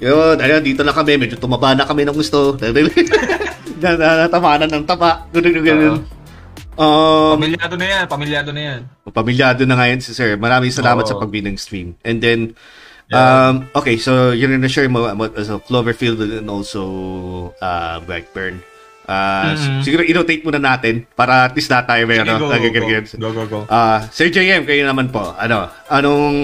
Yun, 0.00 0.36
ayun, 0.40 0.64
dito 0.64 0.80
na 0.80 0.96
kami. 0.96 1.20
Medyo 1.20 1.36
tumaba 1.36 1.76
na 1.76 1.84
kami 1.84 2.08
ng 2.08 2.16
gusto. 2.16 2.56
na, 3.84 3.88
na, 4.00 4.08
natamanan 4.24 4.68
ng 4.72 4.84
taba. 4.88 5.28
Ganun, 5.28 5.60
ganun. 5.60 6.00
Um, 6.80 7.36
Pamilyado 7.36 7.76
na 7.76 7.86
yan, 7.86 8.04
pamilyado 8.08 8.50
na 8.56 8.62
yan. 8.64 8.80
pamilyado 9.12 9.62
na 9.68 9.76
ngayon 9.76 10.00
si 10.00 10.16
Sir. 10.16 10.40
Maraming 10.40 10.72
salamat 10.72 11.04
Oo. 11.04 11.10
sa 11.12 11.20
pagbinang 11.20 11.60
stream. 11.60 11.92
And 12.00 12.24
then, 12.24 12.56
um, 13.12 13.68
okay, 13.76 14.00
so 14.00 14.32
yun 14.32 14.56
na 14.56 14.64
share 14.64 14.88
mo 14.88 15.04
about 15.04 15.36
so 15.44 15.60
Cloverfield 15.60 16.24
and 16.24 16.48
also 16.48 16.82
uh, 17.60 18.00
Blackburn. 18.00 18.64
Uh, 19.04 19.52
Mhm. 19.52 19.82
Siguro 19.82 20.02
i-rotate 20.06 20.40
muna 20.40 20.56
natin 20.56 21.04
para 21.12 21.44
at 21.44 21.52
least 21.52 21.68
na 21.68 21.84
tayo 21.84 22.06
Sige, 22.08 22.16
meron. 22.16 22.38
go, 22.38 22.48
nagagagyan. 22.48 23.04
go, 23.12 23.28
go, 23.28 23.44
go, 23.44 23.44
go. 23.44 23.60
Ah, 23.68 24.06
Sir 24.08 24.32
JM, 24.32 24.64
kayo 24.64 24.86
naman 24.86 25.12
po. 25.12 25.34
Ano, 25.36 25.66
anong 25.90 26.36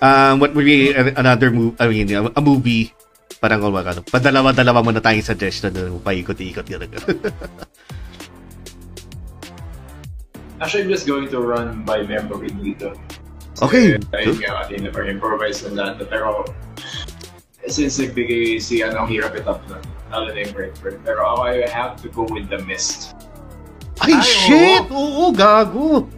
um, 0.00 0.34
what 0.40 0.50
would 0.50 0.64
be 0.66 0.90
another 0.96 1.52
movie, 1.52 1.76
I 1.78 1.86
mean, 1.86 2.08
a, 2.10 2.40
movie 2.42 2.90
parang 3.38 3.60
ano, 3.62 4.00
padalawa-dalawa 4.02 4.80
muna 4.80 5.04
tayong 5.04 5.22
suggestion 5.22 5.70
na 5.70 5.92
paikot-ikot 6.00 6.64
yun. 6.66 6.88
Actually, 10.64 10.88
I'm 10.88 10.92
just 10.96 11.04
going 11.04 11.28
to 11.28 11.44
run 11.44 11.84
by 11.84 12.08
memory 12.08 12.48
dito. 12.48 12.96
Okay. 13.60 14.00
Ayun 14.16 14.40
nga, 14.40 14.64
improvise 15.04 15.60
na 15.68 15.92
lahat. 15.92 16.08
Pero, 16.08 16.48
since 17.68 18.00
nagbigay 18.00 18.56
si 18.64 18.80
ano, 18.80 19.04
ang 19.04 19.08
hirap 19.12 19.36
it 19.36 19.44
up 19.44 19.60
na. 19.68 19.76
Lalo 20.08 20.32
na 20.32 20.40
yung 20.40 20.56
Brentford. 20.56 21.04
Pero 21.04 21.20
ako, 21.20 21.40
I 21.52 21.68
have 21.68 22.00
to 22.00 22.08
go 22.08 22.24
with 22.32 22.48
The 22.48 22.64
Mist. 22.64 23.12
Ay, 24.00 24.16
Ay, 24.16 24.24
shit! 24.24 24.88
Oo, 24.88 25.36
gago! 25.36 26.08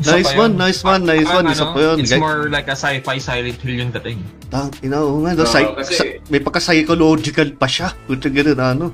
Isa 0.00 0.16
Nice 0.16 0.32
one, 0.32 0.54
nice 0.56 0.80
one, 0.80 1.02
nice 1.04 1.28
Parang 1.28 1.44
one. 1.44 1.52
Isa 1.52 1.64
ano, 1.66 1.74
pa 1.74 1.80
yun. 1.82 1.96
It's 2.00 2.14
Guys, 2.14 2.22
more 2.22 2.48
like 2.48 2.70
a 2.70 2.78
sci-fi 2.78 3.18
Silent 3.18 3.58
Hill 3.60 3.76
yung 3.76 3.92
dating. 3.92 4.22
Tang, 4.48 4.72
ina, 4.80 5.02
oo 5.02 5.20
nga. 5.26 5.34
no, 5.36 5.44
Oo, 5.44 5.50
psy- 5.50 5.74
kasi- 5.76 5.98
sa- 5.98 6.14
may 6.32 6.40
pagka-psychological 6.40 7.58
pa 7.58 7.66
siya. 7.66 7.92
Puta 8.08 8.30
ganun, 8.30 8.56
ano. 8.56 8.86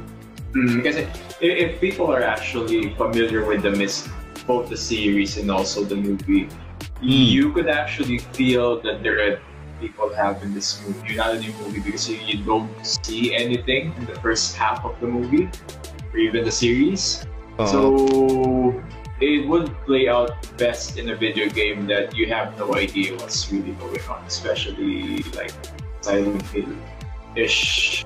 Mm, 0.56 0.80
kasi 0.82 1.04
if, 1.38 1.52
if 1.52 1.70
people 1.78 2.09
are 2.11 2.24
actually 2.26 2.90
familiar 2.98 3.44
with 3.46 3.61
the 3.62 3.70
Mist, 3.70 4.11
both 4.46 4.68
the 4.68 4.76
series 4.76 5.37
and 5.37 5.50
also 5.50 5.85
the 5.85 5.96
movie, 5.96 6.44
hmm. 6.44 7.06
you 7.06 7.52
could 7.52 7.68
actually 7.68 8.18
feel 8.18 8.80
that 8.82 9.02
there 9.02 9.18
are 9.20 9.40
people 9.80 10.12
have 10.14 10.42
in 10.42 10.54
this 10.54 10.80
movie, 10.87 11.16
not 11.16 11.35
in 11.35 11.42
the 11.42 11.52
movie, 11.61 11.80
because 11.80 12.09
you, 12.09 12.42
don't 12.44 12.70
see 12.85 13.35
anything 13.35 13.92
in 13.98 14.06
the 14.06 14.14
first 14.20 14.56
half 14.56 14.85
of 14.85 14.98
the 15.00 15.06
movie 15.06 15.50
or 16.12 16.18
even 16.18 16.44
the 16.44 16.52
series. 16.52 17.26
Oo. 17.61 17.66
So 17.66 17.80
it 19.20 19.48
would 19.48 19.72
play 19.85 20.09
out 20.09 20.32
best 20.56 20.98
in 20.98 21.09
a 21.11 21.16
video 21.16 21.48
game 21.48 21.87
that 21.88 22.14
you 22.16 22.28
have 22.28 22.56
no 22.59 22.74
idea 22.76 23.16
what's 23.16 23.50
really 23.52 23.72
going 23.80 24.04
on, 24.09 24.24
especially 24.26 25.24
like 25.37 25.52
Silent 26.00 26.42
Hill-ish. 26.52 28.04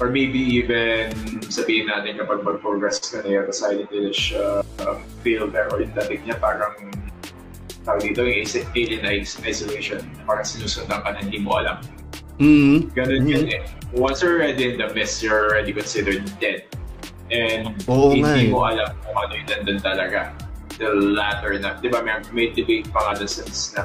Or 0.00 0.08
maybe 0.08 0.40
even 0.40 1.12
sabihin 1.52 1.92
natin 1.92 2.16
kapag 2.16 2.40
mag-progress 2.40 3.04
ka 3.04 3.20
na 3.20 3.44
yung 3.44 3.52
Silent 3.52 3.92
Hill-ish 3.92 4.32
uh, 4.32 4.64
um, 4.88 5.04
feel 5.20 5.44
pero 5.52 5.76
yung 5.76 5.92
dating 5.92 6.24
niya 6.24 6.40
parang 6.40 6.72
tawag 7.84 8.00
dito 8.08 8.24
yung 8.24 8.48
alien 8.72 9.04
is- 9.20 9.36
isolation. 9.44 10.00
Parang 10.24 10.48
sinusundan 10.48 11.04
ka 11.04 11.12
na 11.12 11.20
hindi 11.20 11.36
mo 11.44 11.60
alam. 11.60 11.84
Mm. 12.40 12.88
Ganun 12.96 13.22
Mhm. 13.24 13.28
yun 13.28 13.44
eh. 13.52 13.62
Once 13.92 14.24
you're 14.24 14.40
already 14.40 14.72
in 14.72 14.80
the 14.80 14.88
mist, 14.96 15.20
you're 15.20 15.52
already 15.52 15.76
considered 15.76 16.24
dead. 16.40 16.64
And 17.28 17.76
nga 17.84 18.32
hindi 18.32 18.48
eh. 18.48 18.50
mo 18.50 18.64
alam 18.64 18.96
kung 19.04 19.16
ano 19.20 19.32
yung 19.36 19.48
nandun 19.52 19.80
talaga. 19.84 20.32
The 20.80 20.88
latter 20.96 21.60
na, 21.60 21.76
di 21.76 21.92
ba 21.92 22.00
may, 22.00 22.16
may 22.32 22.48
debate 22.56 22.88
pa 22.88 23.04
nga 23.04 23.20
dun 23.20 23.28
sa 23.28 23.44
na 23.76 23.82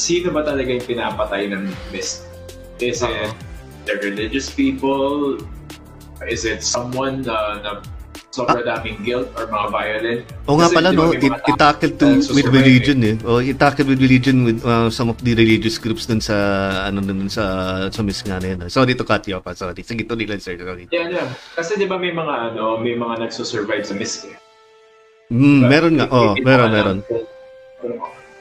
sino 0.00 0.32
ba 0.32 0.40
talaga 0.40 0.72
yung 0.72 0.86
pinapatay 0.88 1.52
ng 1.52 1.68
mist? 1.92 2.24
Is 2.80 3.04
it 3.04 3.12
Oo. 3.12 3.49
The 3.90 4.10
religious 4.10 4.50
people? 4.50 5.38
Is 6.28 6.44
it 6.44 6.62
someone 6.62 7.22
na, 7.24 7.58
na 7.64 7.70
sobrang 8.30 8.62
daming 8.62 9.02
guilt 9.02 9.32
or 9.34 9.48
mga 9.48 9.66
violent? 9.72 10.22
Oo 10.46 10.60
nga 10.60 10.68
Kasi, 10.68 10.76
pala, 10.76 10.88
no? 10.92 11.10
It, 11.10 11.24
mga 11.24 11.40
tao 11.40 11.50
it-tackle 11.50 11.92
to 11.98 12.06
na 12.06 12.34
with 12.36 12.48
religion, 12.52 12.98
eh. 13.02 13.16
Oh, 13.24 13.40
it-tackle 13.40 13.88
with 13.88 13.98
religion 13.98 14.44
with 14.44 14.60
uh, 14.62 14.92
some 14.92 15.08
of 15.08 15.18
the 15.24 15.32
religious 15.34 15.80
groups 15.80 16.04
dun 16.06 16.20
sa, 16.20 16.36
ano, 16.86 17.00
dun 17.00 17.26
sa, 17.32 17.88
sa 17.88 18.00
miss 18.04 18.22
nga 18.22 18.38
na 18.38 18.54
yun. 18.54 18.58
Sorry 18.68 18.94
to 18.94 19.02
cut 19.02 19.26
you 19.26 19.40
off, 19.40 19.48
ah. 19.48 19.56
sorry. 19.56 19.80
Sige, 19.82 20.04
tuloy 20.04 20.28
lang, 20.28 20.38
sir. 20.38 20.60
Sorry. 20.60 20.86
Yeah, 20.92 21.08
yeah. 21.08 21.26
Kasi 21.56 21.80
di 21.80 21.88
ba 21.88 21.96
may 21.96 22.12
mga 22.12 22.54
ano, 22.54 22.78
may 22.78 22.94
mga 22.94 23.26
nagsusurvive 23.26 23.88
sa 23.88 23.96
mist 23.96 24.28
eh. 24.28 24.36
Mm, 25.32 25.62
But 25.62 25.70
meron 25.70 25.94
nga. 25.96 26.06
Oh, 26.10 26.34
meron, 26.36 26.70
meron. 26.74 26.98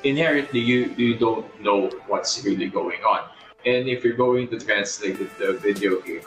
Inherently, 0.01 0.63
you 0.63 0.95
you 0.95 1.19
don't 1.19 1.45
know 1.61 1.91
what's 2.07 2.39
really 2.41 2.71
going 2.71 3.03
on. 3.03 3.29
And 3.67 3.91
if 3.91 4.03
you're 4.03 4.15
going 4.15 4.47
to 4.49 4.57
translate 4.59 5.19
it 5.19 5.31
to 5.39 5.51
a 5.51 5.55
video 5.59 5.99
game, 6.01 6.23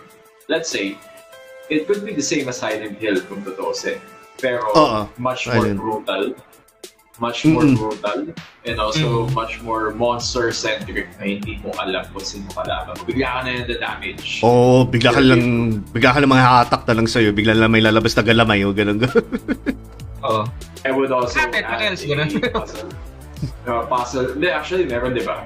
let's 0.49 0.69
say, 0.69 0.99
it 1.73 1.87
could 1.89 2.05
be 2.05 2.13
the 2.13 2.23
same 2.25 2.49
as 2.49 2.61
Silent 2.61 2.99
Hill 3.01 3.21
kung 3.25 3.41
tutusin. 3.41 3.97
Pero 4.37 4.61
Oo. 4.77 5.09
much 5.17 5.49
more 5.49 5.73
brutal. 5.73 6.35
Much 7.21 7.45
more 7.45 7.63
Mm-mm. 7.63 7.77
brutal. 7.79 8.19
And 8.69 8.77
also 8.81 9.29
Mm. 9.29 9.37
much 9.37 9.61
more 9.63 9.93
monster-centric 9.95 11.09
na 11.21 11.25
hindi 11.29 11.57
mo 11.63 11.73
alam 11.81 12.05
kung 12.11 12.25
sino 12.25 12.49
kalaban 12.53 12.97
mo. 12.99 13.03
Bigla 13.09 13.29
ka 13.29 13.39
na 13.45 13.51
yung 13.63 13.69
damage. 13.81 14.29
Oo, 14.43 14.51
oh, 14.51 14.81
bigla 14.85 15.11
ka 15.15 15.21
lang, 15.23 15.43
bigla 15.93 16.11
ka 16.13 16.19
lang 16.21 16.31
mga 16.33 16.47
hatak 16.49 16.83
na 16.89 16.95
lang 17.01 17.09
sa'yo. 17.09 17.31
Bigla 17.33 17.55
lang 17.57 17.71
may 17.73 17.81
lalabas 17.85 18.13
na 18.17 18.23
galamay 18.27 18.65
o 18.67 18.75
ganun. 18.75 19.01
Oo. 20.27 20.43
I 20.83 20.91
would 20.91 21.15
also 21.15 21.39
Kapit, 21.39 21.63
add 21.63 21.95
a 21.95 22.51
puzzle. 22.51 22.91
Uh, 23.67 23.83
puzzle. 23.91 24.39
Hindi, 24.39 24.47
actually, 24.55 24.87
meron, 24.87 25.19
di 25.19 25.23
ba? 25.27 25.43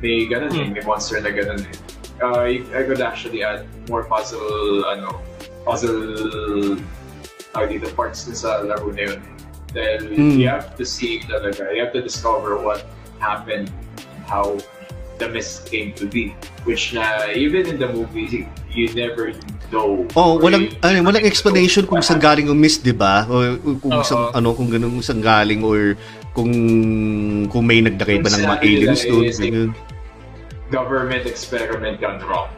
May 0.00 0.24
ganun 0.26 0.52
eh. 0.56 0.64
Hmm. 0.68 0.72
May 0.76 0.84
monster 0.84 1.20
na 1.20 1.30
ganun 1.30 1.60
eh. 1.64 1.74
Uh, 2.20 2.44
I 2.44 2.60
I 2.76 2.84
could 2.84 3.00
actually 3.00 3.40
add 3.40 3.64
more 3.88 4.04
puzzle, 4.04 4.84
ano, 4.84 5.20
puzzle, 5.64 6.76
uh, 7.56 7.64
dito 7.64 7.88
parts 7.96 8.28
dun 8.28 8.36
sa 8.36 8.60
laro 8.60 8.92
na 8.92 9.12
yun. 9.12 9.20
Then 9.72 9.98
Hmm. 10.12 10.36
you 10.36 10.48
have 10.50 10.74
to 10.76 10.84
see 10.84 11.22
talaga, 11.24 11.70
you 11.72 11.80
have 11.80 11.94
to 11.96 12.02
discover 12.02 12.58
what 12.60 12.84
happened, 13.22 13.70
how 14.26 14.58
the 15.16 15.28
mist 15.30 15.68
came 15.68 15.92
to 16.00 16.04
be. 16.08 16.32
Which 16.68 16.92
na, 16.92 17.28
even 17.32 17.64
in 17.68 17.76
the 17.80 17.88
movie, 17.88 18.44
you 18.68 18.86
never 18.92 19.32
know. 19.72 20.04
Oh, 20.12 20.36
walang 20.36 20.76
ano, 20.84 21.06
walang 21.08 21.24
explanation 21.24 21.88
kung 21.88 22.04
saan 22.04 22.20
galing 22.20 22.52
yung 22.52 22.60
mist, 22.60 22.84
'di 22.84 22.92
ba? 22.92 23.24
O 23.30 23.56
kung 23.80 23.96
saan 24.04 24.36
ano 24.36 24.52
kung 24.52 24.68
ganun 24.68 25.00
kung 25.00 25.04
saan 25.04 25.20
galing 25.24 25.64
or 25.64 25.96
kung 26.36 26.52
kung 27.48 27.64
may 27.64 27.80
nagdakay 27.80 28.20
ba 28.20 28.28
ng 28.28 28.42
mga 28.44 28.58
aliens 28.60 29.02
doon. 29.08 29.24
ganun. 29.32 29.70
Government 30.70 31.26
experiment 31.26 31.98
gone 32.00 32.22
wrong. 32.24 32.48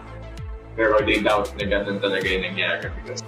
Pero 0.72 1.00
they 1.04 1.20
doubt 1.20 1.52
na 1.56 1.64
ganun 1.68 2.00
talaga 2.00 2.24
yung 2.24 2.44
nangyari 2.48 2.88
because 3.02 3.20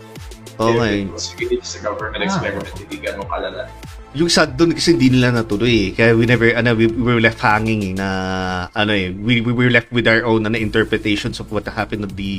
Oo 0.55 0.71
if 0.87 1.03
it 1.03 1.11
was 1.11 1.35
really 1.35 1.59
just 1.59 1.77
a 1.77 1.83
government 1.83 2.23
Ah. 2.23 2.29
experiment, 2.31 2.71
hindi 2.79 2.97
ganun 3.03 3.27
kalala. 3.27 3.67
Yung 4.15 4.31
sad 4.31 4.55
doon 4.55 4.71
kasi 4.71 4.95
hindi 4.95 5.11
nila 5.11 5.35
natuloy 5.35 5.91
eh. 5.91 5.99
Kaya 5.99 6.15
we 6.15 6.23
never, 6.25 6.47
ano, 6.55 6.79
we, 6.79 6.87
we 6.87 7.11
were 7.11 7.19
left 7.19 7.43
hanging 7.43 7.83
eh, 7.83 7.93
na, 7.99 8.09
ano 8.71 8.95
eh, 8.95 9.11
we, 9.11 9.43
we 9.43 9.51
were 9.51 9.75
left 9.75 9.91
with 9.91 10.07
our 10.07 10.23
own 10.23 10.47
ano, 10.47 10.55
interpretations 10.55 11.43
of 11.43 11.51
what 11.51 11.67
happened 11.67 12.07
at 12.07 12.15
the, 12.15 12.39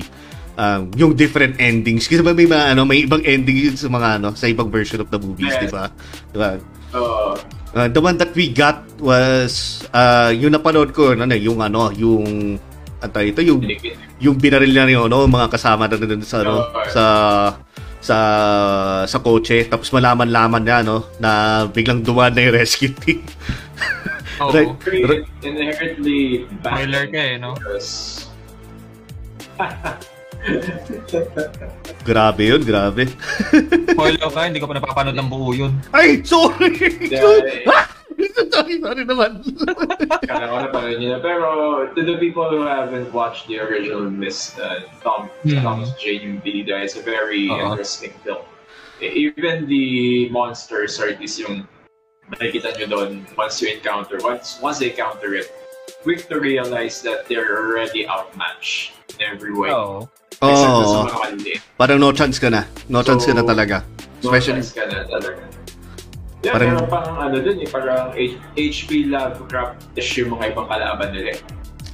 um, 0.55 0.87
yung 0.95 1.11
different 1.11 1.59
endings. 1.59 2.07
Kasi 2.07 2.23
ba 2.23 2.31
may 2.31 2.47
mga, 2.47 2.71
ano, 2.71 2.87
may 2.87 3.03
ibang 3.03 3.19
ending 3.27 3.59
yun 3.59 3.75
sa 3.75 3.91
mga, 3.91 4.23
ano, 4.23 4.31
sa 4.31 4.47
ibang 4.47 4.71
version 4.71 5.03
of 5.03 5.11
the 5.11 5.19
movies, 5.19 5.51
Yes. 5.51 5.67
di 5.67 5.69
ba? 5.69 5.91
Di 6.31 6.37
ba? 6.39 6.49
Uh, 6.95 7.35
Uh, 7.75 7.91
the 7.91 7.99
one 7.99 8.15
that 8.15 8.31
we 8.31 8.47
got 8.47 8.87
was, 9.03 9.83
uh, 9.91 10.31
yung 10.31 10.55
napanood 10.55 10.95
ko, 10.95 11.11
ano, 11.11 11.27
yung, 11.35 11.59
ano, 11.59 11.91
yung, 11.91 12.55
ano 13.03 13.19
ito, 13.19 13.43
yung, 13.43 13.59
yung 14.23 14.39
binaril 14.39 14.71
na 14.71 14.87
yung 14.87 15.11
ano, 15.11 15.27
mga 15.27 15.51
kasama 15.51 15.91
na 15.91 15.99
doon 15.99 16.23
sa 16.23 16.39
ano, 16.39 16.71
sa 16.87 17.03
sa 18.05 18.17
sa 19.09 19.17
kotse 19.17 19.65
tapos 19.65 19.89
malaman-laman 19.89 20.61
niya 20.61 20.85
no 20.85 21.09
na 21.17 21.65
biglang 21.65 22.05
dumaan 22.05 22.37
na 22.37 22.45
yung 22.45 22.53
rescue 22.53 22.93
team. 22.93 23.25
Oo. 24.45 24.53
Right. 24.53 25.25
Inherently 25.41 26.45
bad. 26.61 26.85
Spoiler 26.85 27.09
ka 27.09 27.17
eh, 27.17 27.41
no? 27.41 27.57
Grabe 32.05 32.43
yun, 32.45 32.61
grabe. 32.61 33.09
Spoiler 33.91 34.29
ka, 34.29 34.41
hindi 34.45 34.61
ko 34.61 34.67
pa 34.69 34.77
napapanood 34.77 35.17
ng 35.17 35.29
buo 35.29 35.51
yun. 35.51 35.73
Ay, 35.91 36.21
sorry. 36.21 36.77
Yeah. 37.09 37.89
sorry, 38.53 38.77
sorry 38.79 39.03
naman. 39.03 39.41
Kala 40.23 40.45
ko 40.47 40.55
na 40.61 40.69
pala 40.69 40.87
nyo 40.93 41.07
na. 41.11 41.19
Pero 41.19 41.45
to 41.91 42.01
the 42.01 42.15
people 42.17 42.47
who 42.47 42.63
haven't 42.63 43.09
watched 43.11 43.47
the 43.49 43.57
original 43.59 44.05
Miss 44.07 44.53
uh, 44.57 44.85
Tom, 45.01 45.27
Hmm. 45.43 45.61
Thomas 45.61 45.91
Jane 45.97 46.41
Vida, 46.41 46.77
it's 46.79 46.95
a 46.95 47.03
very 47.03 47.49
Oo. 47.49 47.73
interesting 47.73 48.13
film. 48.23 48.45
E- 49.01 49.11
Even 49.29 49.65
the 49.67 50.29
monsters 50.29 50.97
are 51.01 51.11
this 51.11 51.35
yung 51.37 51.67
nakikita 52.31 52.73
nyo 52.79 52.87
doon 52.87 53.11
once 53.37 53.61
you 53.61 53.69
encounter, 53.69 54.17
once 54.21 54.57
once 54.61 54.79
they 54.81 54.89
encounter 54.93 55.35
it, 55.35 55.49
quick 56.01 56.25
to 56.29 56.39
realize 56.39 57.01
that 57.01 57.25
they're 57.29 57.59
already 57.61 58.05
outmatched 58.07 58.93
in 59.13 59.25
every 59.25 59.53
way. 59.53 59.69
Oo. 59.69 60.05
Dun 60.37 60.53
sa 60.53 60.67
Oh, 60.67 61.05
mga 61.05 61.59
parang 61.75 61.97
no 61.97 62.11
chance 62.11 62.37
ka 62.37 62.49
na. 62.49 62.67
No 62.87 62.99
chance 63.01 63.23
ka 63.23 63.33
na 63.33 63.43
So, 63.43 63.49
talaga. 63.49 63.77
No 64.21 64.29
Especially 64.29 64.61
chance 64.61 64.75
ka 64.75 64.83
na 64.87 65.03
talaga. 65.05 65.41
Yeah, 66.45 66.53
Parang- 66.53 66.77
parang, 66.77 66.89
parang 66.91 67.15
ano 67.17 67.35
dun 67.41 67.57
eh, 67.57 67.69
parang 67.69 68.13
H- 68.13 68.37
HP 68.53 69.09
Lovecraft-ish 69.09 70.11
yung 70.21 70.37
mga 70.37 70.53
ibang 70.53 70.67
kalaban 70.69 71.09
nila 71.09 71.33
eh. 71.33 71.41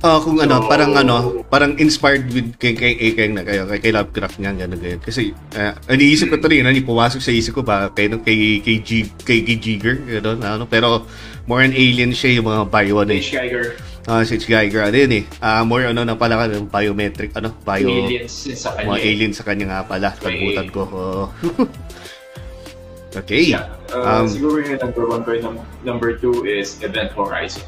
Ah, 0.02 0.18
kung 0.18 0.36
ano, 0.42 0.60
So- 0.60 0.68
parang 0.68 0.92
ano, 0.98 1.46
parang 1.46 1.78
inspired 1.78 2.26
with 2.34 2.58
kay 2.58 2.74
kay 2.74 2.98
kay, 2.98 3.14
kay, 3.14 3.28
na 3.30 3.46
kayo, 3.46 3.70
kay, 3.70 3.80
kay 3.80 3.92
Lovecraft 3.94 4.42
nga 4.42 4.52
ganun 4.52 4.76
ganyan. 4.76 4.98
Kasi 4.98 5.30
uh, 5.54 5.78
iniisip 5.88 6.28
ko 6.28 6.42
tuloy, 6.42 6.60
ano, 6.60 6.74
pumasok 6.74 7.22
sa 7.22 7.30
isip 7.30 7.54
ko 7.54 7.62
ba 7.62 7.94
kay 7.94 8.10
kay 8.10 8.60
kay, 8.60 8.78
G, 8.82 9.06
kay, 9.22 9.46
kay 9.46 9.56
Jigger, 9.56 10.02
gano'n, 10.02 10.42
ano, 10.42 10.66
pero 10.66 11.06
more 11.46 11.62
an 11.62 11.72
alien 11.72 12.12
siya 12.12 12.42
yung 12.42 12.50
mga 12.50 12.66
bio 12.66 13.06
ano, 13.06 13.14
eh. 13.14 13.22
H. 13.22 13.38
Geiger, 13.38 13.78
Ah, 14.10 14.26
si 14.26 14.42
Geiger, 14.42 14.82
ano 14.82 14.98
yun 14.98 15.14
eh. 15.14 15.24
Ah, 15.38 15.62
more 15.62 15.86
ano 15.86 16.02
na 16.02 16.18
pala 16.18 16.34
ka, 16.42 16.58
biometric, 16.66 17.38
ano, 17.38 17.54
bio, 17.62 17.86
aliens 17.86 18.34
yun 18.50 18.58
sa 18.58 18.74
kanya. 18.74 18.88
mga 18.90 18.98
eh. 18.98 19.10
alien 19.14 19.34
sa 19.34 19.44
kanya 19.46 19.66
nga 19.70 19.80
pala, 19.86 20.08
kalimutan 20.18 20.68
ko. 20.74 20.82
Oo. 20.90 21.24
okay. 23.22 23.54
Yeah. 23.54 23.70
Uh, 23.94 24.24
Um, 24.24 24.26
siguro 24.26 24.58
yung 24.58 24.82
number 24.82 25.06
one 25.06 25.22
ko, 25.22 25.30
yung 25.38 25.46
num- 25.54 25.66
number 25.86 26.18
two 26.18 26.48
is 26.50 26.82
Event 26.82 27.14
Horizon. 27.14 27.62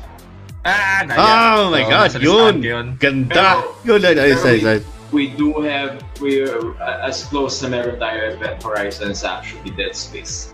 Ah, 0.65 1.03
daya. 1.03 1.19
Oh 1.59 1.67
my 1.69 1.83
Oo, 1.83 1.91
God, 1.91 2.09
yun! 2.23 2.55
yun. 2.63 2.85
Ganda! 2.97 3.59
Pero- 3.59 3.75
Yun, 3.83 3.99
pero 3.99 4.21
ayun, 4.23 4.39
ayun. 4.41 4.81
We 5.13 5.29
do 5.29 5.53
have, 5.61 6.01
we 6.17 6.41
uh, 6.41 7.05
as 7.05 7.29
close 7.29 7.61
na 7.61 7.69
meron 7.69 8.01
tayo 8.01 8.33
Event 8.33 8.57
Horizon 8.65 9.13
is 9.13 9.21
actually 9.21 9.69
Dead 9.77 9.93
Space. 9.93 10.52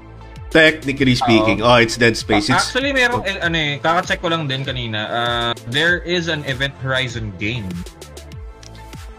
Technically 0.50 1.14
speaking, 1.14 1.62
oh, 1.62 1.78
it's 1.78 1.94
Dead 1.94 2.18
Space. 2.18 2.50
It's, 2.50 2.74
Actually, 2.74 2.90
meron, 2.90 3.22
eh, 3.22 3.38
ano 3.38 3.54
eh, 3.54 3.78
kakacheck 3.78 4.18
ko 4.18 4.34
lang 4.34 4.50
din 4.50 4.66
kanina. 4.66 5.06
Uh, 5.06 5.52
there 5.70 6.02
is 6.02 6.26
an 6.26 6.42
Event 6.50 6.74
Horizon 6.82 7.30
game. 7.38 7.70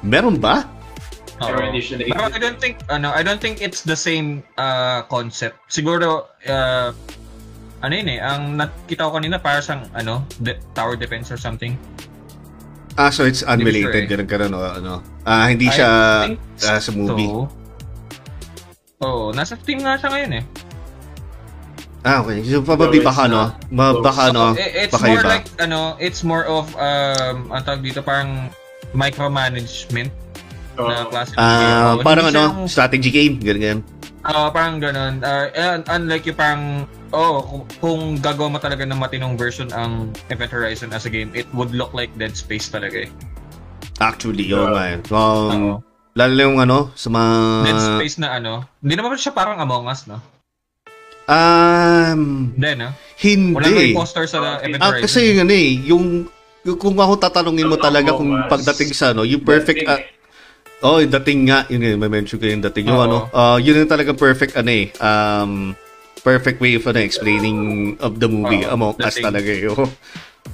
meron 0.02 0.40
ba? 0.40 0.66
Pero 1.40 1.56
I 1.64 2.36
don't 2.36 2.60
think, 2.60 2.84
ano, 2.92 3.08
I 3.16 3.22
don't 3.24 3.40
think 3.40 3.64
it's 3.64 3.80
the 3.80 3.96
same 3.96 4.44
uh, 4.60 5.08
concept. 5.08 5.56
Siguro, 5.72 6.28
uh, 6.44 6.92
ano 7.80 7.92
yun 7.96 8.08
eh, 8.12 8.20
ang 8.20 8.60
nakita 8.60 9.08
ko 9.08 9.16
kanina 9.16 9.40
para 9.40 9.64
siyang, 9.64 9.88
ano, 9.96 10.26
de- 10.44 10.60
tower 10.76 11.00
defense 11.00 11.32
or 11.32 11.40
something. 11.40 11.80
Ah, 13.00 13.08
so 13.08 13.24
it's 13.24 13.40
unrelated, 13.40 14.04
Hindi 14.04 14.12
ko 14.12 14.28
ganun 14.28 14.28
ganun 14.28 14.52
o 14.52 14.60
ano. 14.60 14.92
Ah, 15.24 15.48
hindi 15.48 15.70
I 15.70 15.72
siya 15.72 15.88
ah, 16.68 16.80
sa 16.82 16.92
movie. 16.92 17.24
So, 17.24 17.48
oh, 19.00 19.26
nasa 19.32 19.56
Steam 19.56 19.80
nga 19.80 19.96
siya 19.96 20.12
ngayon 20.12 20.32
eh. 20.36 20.44
Ah, 22.00 22.24
okay. 22.24 22.40
So, 22.48 22.64
probably 22.64 23.04
So, 23.04 23.12
baka, 23.12 23.22
no? 23.28 23.52
Ma, 23.68 23.92
baka, 24.00 24.32
no? 24.32 24.56
i- 24.56 24.88
it's 24.88 24.94
Baka 24.96 25.04
more 25.04 25.20
iba. 25.20 25.30
like, 25.36 25.46
ano, 25.60 26.00
it's 26.00 26.24
more 26.24 26.48
of, 26.48 26.72
um, 26.80 27.52
ang 27.52 27.62
tawag 27.62 27.84
dito, 27.84 28.00
parang 28.00 28.48
micromanagement 28.96 30.08
na 30.80 31.04
Oo. 31.04 31.12
klase. 31.12 31.36
Ah, 31.36 32.00
game. 32.00 32.04
parang 32.04 32.26
ano, 32.32 32.42
strategy 32.64 33.12
game, 33.12 33.36
ganun 33.36 33.60
ganun. 33.60 33.80
Ah, 34.20 34.48
parang 34.48 34.80
ganun. 34.80 35.20
Uh, 35.20 35.48
and 35.52 35.84
unlike 35.88 36.24
yung 36.24 36.36
parang, 36.36 36.62
oh, 37.12 37.40
kung, 37.44 37.64
kung 37.80 38.00
gagawa 38.16 38.48
mo 38.48 38.58
talaga 38.58 38.88
ng 38.88 38.96
matinong 38.96 39.36
version 39.36 39.68
ang 39.72 40.08
Event 40.28 40.52
Horizon 40.52 40.92
as 40.92 41.04
a 41.04 41.12
game, 41.12 41.28
it 41.32 41.48
would 41.52 41.72
look 41.76 41.92
like 41.92 42.08
Dead 42.16 42.32
Space 42.32 42.72
talaga 42.72 43.04
eh. 43.04 43.10
Actually, 44.00 44.48
yun 44.48 44.72
Oo. 44.72 44.72
nga 44.72 44.84
yun. 44.88 45.00
Um, 45.04 45.20
Oo. 45.20 45.74
lalo 46.16 46.32
na 46.32 46.42
yung 46.48 46.58
ano, 46.58 46.96
sa 46.96 47.12
mga... 47.12 47.28
Dead 47.68 47.80
Space 48.00 48.16
na 48.16 48.40
ano, 48.40 48.64
hindi 48.80 48.96
naman 48.96 49.20
siya 49.20 49.36
parang 49.36 49.60
Among 49.60 49.84
Us, 49.84 50.08
no? 50.08 50.16
Um, 51.30 52.50
Hindi, 52.58 52.70
no? 52.74 52.88
Wala 53.54 53.66
hindi. 53.70 53.94
nang 53.94 53.94
imposter 53.94 54.24
sa 54.26 54.38
Ah, 54.42 54.58
Event 54.66 54.82
Ah, 54.82 54.90
Horizon. 54.90 55.02
kasi 55.06 55.18
yun 55.30 55.38
ano 55.46 55.54
eh, 55.54 55.70
yung, 55.86 56.04
yung 56.66 56.78
kung 56.80 56.96
ako 56.98 57.12
tatanungin 57.22 57.70
mo 57.70 57.78
talaga 57.78 58.10
kung 58.18 58.34
pagdating 58.50 58.90
sa 58.90 59.14
ano, 59.14 59.22
yung 59.22 59.46
perfect, 59.46 59.86
Dating 59.86 59.94
ah, 60.82 60.88
oh, 60.90 60.98
yung 60.98 61.12
dating 61.12 61.40
nga, 61.46 61.68
yun 61.70 61.86
yun, 61.86 62.00
may 62.00 62.10
mention 62.10 62.40
ko 62.40 62.50
yung 62.50 62.64
dating, 62.66 62.90
yung 62.90 62.98
ano, 62.98 63.30
ah, 63.30 63.60
yun 63.62 63.78
yung 63.78 63.86
talaga 63.86 64.10
perfect, 64.10 64.58
ano 64.58 64.70
eh, 64.74 64.90
um, 64.98 65.76
perfect 66.24 66.58
way 66.58 66.74
of 66.74 66.84
ano, 66.88 66.98
explaining 66.98 67.94
of 68.02 68.18
the 68.18 68.26
movie, 68.26 68.66
Oo, 68.66 68.74
Among 68.74 68.98
Us 68.98 69.20
talaga 69.20 69.48
eh, 69.54 69.70
oh. 69.70 69.86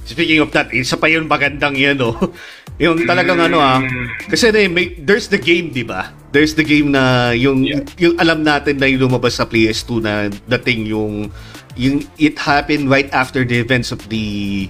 Speaking 0.06 0.42
of 0.42 0.50
that, 0.54 0.70
isa 0.74 0.98
pa 0.98 1.06
yun 1.06 1.24
magandang 1.24 1.78
yan, 1.78 1.96
oh. 2.02 2.14
yung 2.82 3.06
talagang 3.06 3.40
ano 3.40 3.62
ah, 3.62 3.80
kasi 4.28 4.52
ano 4.52 4.58
eh, 4.60 4.68
may, 4.68 4.92
there's 5.00 5.30
the 5.32 5.40
game, 5.40 5.72
di 5.72 5.86
ba? 5.86 6.12
There's 6.36 6.52
the 6.52 6.62
game 6.62 6.92
na 6.92 7.32
yung, 7.32 7.64
Yeah. 7.64 7.80
yung 7.96 8.20
alam 8.20 8.44
natin 8.44 8.76
na 8.76 8.84
yung 8.84 9.08
lumabas 9.08 9.40
sa 9.40 9.48
PS2 9.48 9.88
na 9.98 10.12
dating 10.50 10.84
yung 10.86 11.32
yung 11.74 12.04
it 12.16 12.36
happened 12.38 12.86
right 12.86 13.08
after 13.10 13.40
the 13.40 13.56
events 13.56 13.88
of 13.88 14.04
the 14.06 14.68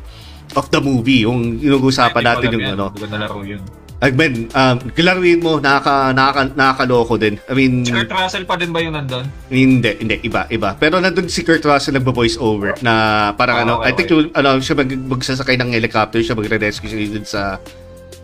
of 0.55 0.71
the 0.71 0.79
movie 0.79 1.23
yung 1.23 1.59
inuusapan 1.59 2.23
natin 2.25 2.55
yung 2.55 2.63
yan. 2.65 2.75
ano 2.75 2.87
Hindi 2.89 3.01
ko 3.01 3.09
nalaro 3.09 3.41
yun. 3.43 3.63
ay 3.97 4.11
men 4.11 4.47
um 4.53 4.77
klaruin 4.91 5.39
mo 5.39 5.57
nakaka, 5.57 6.13
nakaka 6.13 6.43
nakakaloko 6.53 7.15
din 7.17 7.35
I 7.43 7.55
mean 7.55 7.81
Si 7.81 7.91
Kurt 7.91 8.13
Russell 8.13 8.45
pa 8.45 8.55
din 8.55 8.69
ba 8.69 8.79
yung 8.79 8.93
nandun? 8.93 9.25
hindi 9.49 9.91
hindi 9.97 10.17
iba 10.21 10.47
iba 10.49 10.75
pero 10.75 10.99
nandun 10.99 11.27
si 11.27 11.43
Kurt 11.43 11.63
Russell 11.63 11.95
nagbo-voice 11.95 12.37
over 12.37 12.75
na 12.81 12.95
parang 13.33 13.57
Ah, 13.57 13.65
ano 13.65 13.73
okay, 13.77 13.87
I 13.87 13.93
think 13.93 14.07
okay. 14.07 14.15
yung, 14.17 14.27
ano 14.33 14.49
siya 14.59 14.75
mag, 14.77 14.91
magsasakay 14.93 15.57
ng 15.57 15.71
helicopter 15.73 16.21
siya 16.21 16.35
magre-rescue 16.35 16.87
siya 16.87 17.09
dun 17.09 17.25
sa 17.25 17.57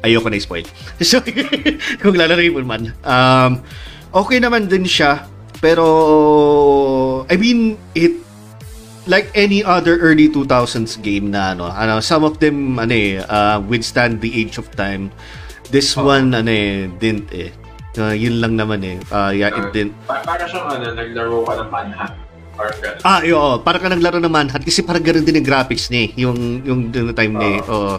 ayoko 0.03 0.29
na 0.29 0.39
spoil 0.39 0.67
so 1.01 1.23
kung 2.03 2.15
lalaroin 2.19 2.53
mo 2.53 2.61
man 2.63 2.91
um 3.07 3.63
okay 4.13 4.39
naman 4.39 4.67
din 4.67 4.85
siya 4.87 5.27
pero 5.63 5.87
I 7.31 7.39
mean 7.39 7.79
it 7.95 8.19
like 9.07 9.31
any 9.35 9.63
other 9.63 9.99
early 9.99 10.31
2000s 10.31 10.99
game 11.03 11.31
na 11.31 11.55
ano, 11.55 11.71
ano 11.71 11.99
some 11.99 12.23
of 12.23 12.39
them 12.39 12.79
ano 12.79 12.95
eh, 12.95 13.23
uh, 13.27 13.59
withstand 13.67 14.23
the 14.23 14.31
age 14.31 14.59
of 14.59 14.67
time. 14.79 15.11
This 15.71 15.95
Oo. 15.99 16.07
one 16.07 16.35
ano 16.35 16.51
eh, 16.51 16.87
didn't 17.03 17.31
eh. 17.35 17.51
Uh, 17.99 18.15
yun 18.15 18.41
lang 18.41 18.57
naman 18.57 18.81
eh. 18.83 18.97
Uh, 19.11 19.31
yeah, 19.35 19.53
it 19.53 19.71
didn't. 19.75 19.95
Pa- 20.07 20.23
para 20.23 20.47
siyang 20.47 20.67
ano, 20.71 20.87
naglaro 20.95 21.43
ka 21.45 21.53
ng 21.63 21.71
manhunt. 21.71 22.15
Ah, 23.03 23.25
yo, 23.25 23.59
para 23.65 23.81
ka 23.81 23.89
naglaro 23.89 24.21
ng 24.21 24.29
Manhunt 24.29 24.63
kasi 24.63 24.85
parang 24.85 25.03
ganun 25.03 25.25
din 25.25 25.41
yung 25.41 25.49
graphics 25.49 25.89
niya 25.89 26.01
eh, 26.05 26.11
yung 26.21 26.63
yung, 26.63 26.81
yung 26.93 27.09
time 27.17 27.35
niya. 27.35 27.51
eh. 27.59 27.61
Oo. 27.65 27.97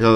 So, 0.00 0.08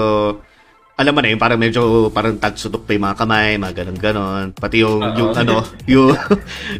alam 0.99 1.15
mo 1.15 1.23
na 1.23 1.31
yun, 1.31 1.39
parang 1.39 1.55
medyo 1.55 2.11
parang 2.11 2.35
tagsutok 2.35 2.83
pa 2.83 2.91
yung 2.91 3.07
mga 3.07 3.17
kamay, 3.23 3.55
mga 3.55 3.75
ganun-ganon. 3.81 4.51
Pati 4.51 4.83
yung, 4.83 4.99
Oo. 4.99 5.15
yung 5.15 5.31
ano, 5.31 5.63
yung, 5.95 6.11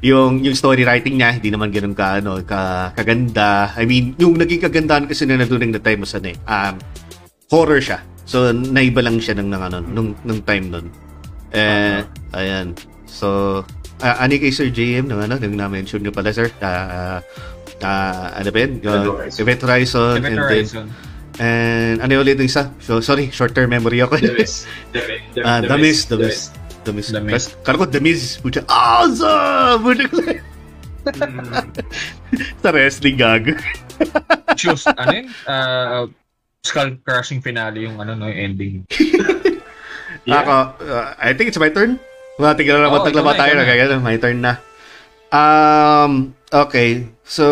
yung, 0.03 0.31
yung 0.43 0.55
story 0.59 0.83
writing 0.83 1.15
niya, 1.15 1.39
hindi 1.39 1.47
naman 1.47 1.71
ganun 1.71 1.95
ka, 1.95 2.19
ano, 2.19 2.43
ka, 2.43 2.91
kaganda. 2.99 3.71
I 3.79 3.87
mean, 3.87 4.19
yung 4.19 4.35
naging 4.35 4.59
kagandahan 4.59 5.07
kasi 5.07 5.23
na 5.23 5.47
during 5.47 5.71
the 5.71 5.79
time 5.79 6.03
was 6.03 6.11
ano 6.19 6.35
eh, 6.35 6.37
um, 6.51 6.75
horror 7.47 7.79
siya. 7.79 8.03
So, 8.27 8.51
naiba 8.51 8.99
lang 8.99 9.23
siya 9.23 9.39
ng, 9.39 9.55
ng 9.55 9.61
ano, 9.71 9.77
nung, 9.87 10.11
nung 10.27 10.43
time 10.43 10.67
nun. 10.67 10.85
Eh, 11.55 12.03
ayan. 12.35 12.75
So, 13.07 13.63
uh, 14.03 14.15
ani 14.19 14.35
kay 14.35 14.51
Sir 14.51 14.67
JM, 14.67 15.07
nung 15.07 15.23
ano, 15.23 15.39
nung 15.39 15.55
na-mention 15.55 16.03
nyo 16.03 16.11
pala, 16.11 16.35
sir, 16.35 16.51
uh, 16.59 17.23
uh, 17.79 18.25
ano 18.35 18.49
ba 18.51 18.57
yun? 18.67 18.83
Event 18.83 19.63
Horizon. 19.63 20.19
Event 20.19 20.39
Horizon. 20.43 20.87
And 20.91 20.91
then. 20.91 21.08
And 21.39 21.99
ano 21.99 22.11
yung 22.13 22.23
ulit 22.23 22.37
yung 22.37 22.45
isa? 22.45 22.69
So, 22.79 22.99
sorry, 22.99 23.31
short-term 23.31 23.71
memory 23.71 24.03
ako. 24.03 24.19
The 24.19 24.35
Miz. 24.35 24.67
The. 24.91 24.99
The- 25.33 25.43
Ah, 25.43 25.59
The 25.59 25.71
The 25.71 25.77
Miz. 25.79 25.97
The 26.05 26.17
Miz. 26.19 26.37
The 26.83 26.91
Miz. 26.91 27.07
The 27.09 27.21
Miz. 27.23 27.43
Kala 27.63 27.75
ko 27.75 27.85
The 27.87 27.99
Miz. 27.99 28.37
Pucha, 28.39 28.61
awesome! 28.67 29.83
Pucha, 29.83 30.43
Mm. 30.99 31.71
sa 32.61 32.69
wrestling 32.69 33.17
gag. 33.17 33.55
Choose, 34.59 34.83
ano 34.85 35.09
yun? 35.15 35.27
Uh, 35.47 36.05
skull 36.61 36.99
crushing 37.01 37.39
finale 37.39 37.87
yung 37.87 37.97
ano 37.97 38.13
no 38.13 38.27
yung 38.27 38.37
ending. 38.51 38.75
Yeah. 40.27 40.39
Ako, 40.43 40.55
uh, 40.85 41.15
I 41.17 41.33
think 41.33 41.49
it's 41.49 41.57
my 41.57 41.71
turn. 41.71 41.97
Mga 42.37 42.53
tignan 42.59 42.83
naman 42.83 42.99
Oo, 43.01 43.07
taglaba 43.07 43.31
na, 43.33 43.39
tayo. 43.39 43.53
na. 43.57 43.63
Kaya 43.65 43.97
my 43.97 44.17
turn 44.19 44.39
na. 44.43 44.53
Um, 45.31 46.11
okay. 46.51 47.07
So, 47.23 47.45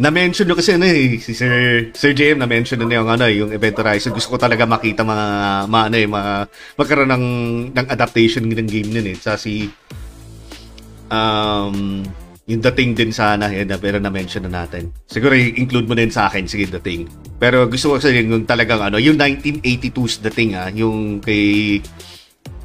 na-mention 0.00 0.48
nyo 0.48 0.56
kasi 0.56 0.80
ano 0.80 0.88
eh, 0.88 1.20
si 1.20 1.36
Sir, 1.36 1.92
Sir 1.92 2.16
JM 2.16 2.40
na-mention 2.40 2.80
na 2.80 2.88
yung 2.88 3.12
ano, 3.12 3.28
yung 3.28 3.52
Event 3.52 3.84
Horizon. 3.84 4.16
Gusto 4.16 4.32
ko 4.32 4.38
talaga 4.40 4.64
makita 4.64 5.04
mga, 5.04 5.26
mga 5.68 5.84
ano 5.92 5.96
eh, 6.00 6.08
mga, 6.08 6.32
magkaroon 6.80 7.10
ng, 7.12 7.26
ng 7.76 7.86
adaptation 7.92 8.48
ng 8.48 8.64
game 8.64 8.88
nun 8.88 9.12
eh. 9.12 9.16
Sa 9.20 9.36
si, 9.36 9.68
um, 11.12 12.00
yung 12.48 12.62
dating 12.64 12.96
din 12.96 13.12
sana, 13.12 13.52
yan 13.52 13.68
na, 13.68 13.76
pero 13.76 14.00
na-mention 14.00 14.48
na 14.48 14.64
natin. 14.64 14.88
Siguro 15.04 15.36
i-include 15.36 15.84
mo 15.84 15.92
din 15.92 16.08
sa 16.08 16.32
akin, 16.32 16.48
sige, 16.48 16.64
dating. 16.80 17.04
Pero 17.36 17.68
gusto 17.68 17.92
ko 17.92 18.00
kasi 18.00 18.24
yung 18.24 18.48
talagang 18.48 18.80
ano, 18.80 18.96
yung 18.96 19.20
1982's 19.20 20.24
dating 20.24 20.56
ah, 20.56 20.72
yung 20.72 21.20
kay, 21.20 21.76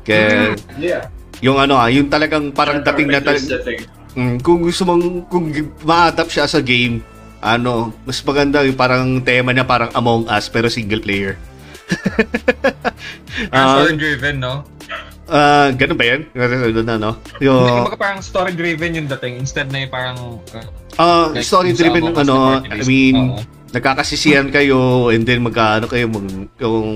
kay, 0.08 0.56
Yeah. 0.80 1.12
yung 1.44 1.60
ano 1.60 1.76
ah, 1.76 1.92
yung 1.92 2.08
talagang 2.08 2.56
parang 2.56 2.80
dating 2.80 3.12
na 3.12 3.20
talagang. 3.20 3.84
Mm, 4.16 4.40
kung 4.40 4.64
gusto 4.64 4.88
mong 4.88 5.28
kung 5.28 5.52
ma-adapt 5.84 6.32
siya 6.32 6.48
sa 6.48 6.64
game, 6.64 7.04
ano, 7.46 7.94
mas 8.10 8.18
maganda 8.26 8.66
yung 8.66 8.74
parang 8.74 9.22
tema 9.22 9.54
niya 9.54 9.70
parang 9.70 9.94
Among 9.94 10.26
Us 10.26 10.50
pero 10.50 10.66
single 10.66 11.06
player. 11.06 11.38
Ah, 13.52 13.84
story 13.84 14.00
driven, 14.00 14.40
no? 14.40 14.64
ah, 15.28 15.68
ganun 15.76 15.98
ba 16.00 16.06
yan? 16.08 16.22
Ganun 16.32 16.88
na, 16.88 16.96
no? 16.96 17.12
Hindi, 17.36 17.52
Yung, 17.52 17.68
kumbaga 17.68 18.00
parang 18.00 18.22
story 18.24 18.56
driven 18.56 18.96
yung 18.96 19.08
dating 19.12 19.44
instead 19.44 19.68
na 19.70 19.84
yung 19.84 19.92
parang 19.92 20.18
uh, 20.56 20.66
ah, 20.96 21.28
like, 21.36 21.44
Among 21.44 22.16
Us 22.16 22.24
ano, 22.24 22.36
na 22.64 22.80
I 22.80 22.82
mean, 22.88 23.36
Oo. 23.36 23.44
nagkakasisiyan 23.76 24.56
kayo 24.56 25.12
and 25.12 25.28
then 25.28 25.44
magkaano 25.44 25.92
kayo 25.92 26.08
mag, 26.08 26.26
yung 26.64 26.88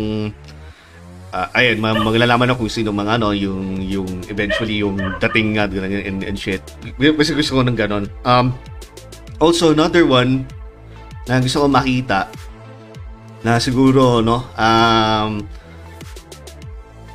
ah, 1.36 1.52
ayun, 1.60 1.78
ma- 1.84 2.00
maglalaman 2.00 2.56
ako 2.56 2.66
kung 2.66 2.74
sino 2.74 2.90
mga 2.96 3.20
ano, 3.20 3.36
yung, 3.36 3.84
yung 3.84 4.10
eventually 4.32 4.80
yung 4.80 4.96
dating 5.20 5.60
nga 5.60 5.68
ganun, 5.68 5.92
and, 5.92 6.20
and 6.24 6.38
shit. 6.40 6.64
Kasi 6.96 7.36
gusto 7.36 7.60
ko 7.60 7.62
ng 7.68 7.78
ganon. 7.78 8.08
Um, 8.24 8.56
also, 9.40 9.72
another 9.72 10.06
one 10.06 10.46
na 11.26 11.40
gusto 11.40 11.64
ko 11.64 11.68
makita 11.68 12.28
na 13.42 13.56
siguro, 13.58 14.20
no, 14.20 14.44
um, 14.60 15.40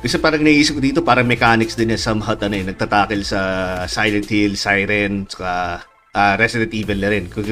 kasi 0.05 0.21
parang 0.21 0.45
naisip 0.45 0.77
ko 0.77 0.81
dito, 0.81 1.01
parang 1.01 1.25
mechanics 1.25 1.73
din 1.73 1.89
na 1.89 1.97
somehow 1.97 2.37
ano, 2.37 2.53
eh, 2.53 2.65
nagtatakil 2.65 3.25
sa 3.25 3.39
Silent 3.89 4.29
Hill, 4.29 4.53
Siren, 4.53 5.25
saka 5.25 5.81
ah, 6.15 6.33
Resident 6.37 6.71
Evil 6.71 7.01
na 7.01 7.09
rin. 7.09 7.25
Kasi, 7.25 7.51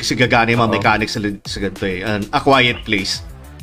kasi 0.00 0.12
gagana 0.16 0.56
yung 0.56 0.64
mga 0.64 0.72
Oo. 0.72 0.76
mechanics 0.80 1.12
sa, 1.14 1.20
sa 1.22 1.58
ganito 1.60 1.84
eh. 1.84 2.00
And 2.00 2.26
A 2.32 2.40
Quiet 2.40 2.82
Place. 2.82 3.20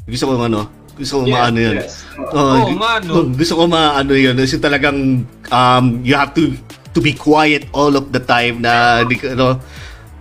Gusto 0.07 0.29
ko 0.29 0.33
ano, 0.45 0.69
gusto 0.95 1.21
ko 1.21 1.23
Yeah, 1.25 1.35
maano 1.41 1.57
yun. 1.59 1.75
yes. 1.81 2.05
Oh, 2.31 2.69
no? 3.01 3.13
oh, 3.17 3.25
gusto 3.33 3.53
ko 3.59 3.63
maano 3.67 4.13
yun. 4.15 4.35
Kasi 4.37 4.61
talagang 4.61 5.25
um, 5.51 5.85
you 6.05 6.13
have 6.13 6.31
to 6.37 6.55
to 6.93 7.01
be 7.01 7.13
quiet 7.13 7.65
all 7.73 7.93
of 7.97 8.09
the 8.13 8.21
time 8.21 8.61
na 8.61 9.03
ka, 9.05 9.33
ano, 9.33 9.59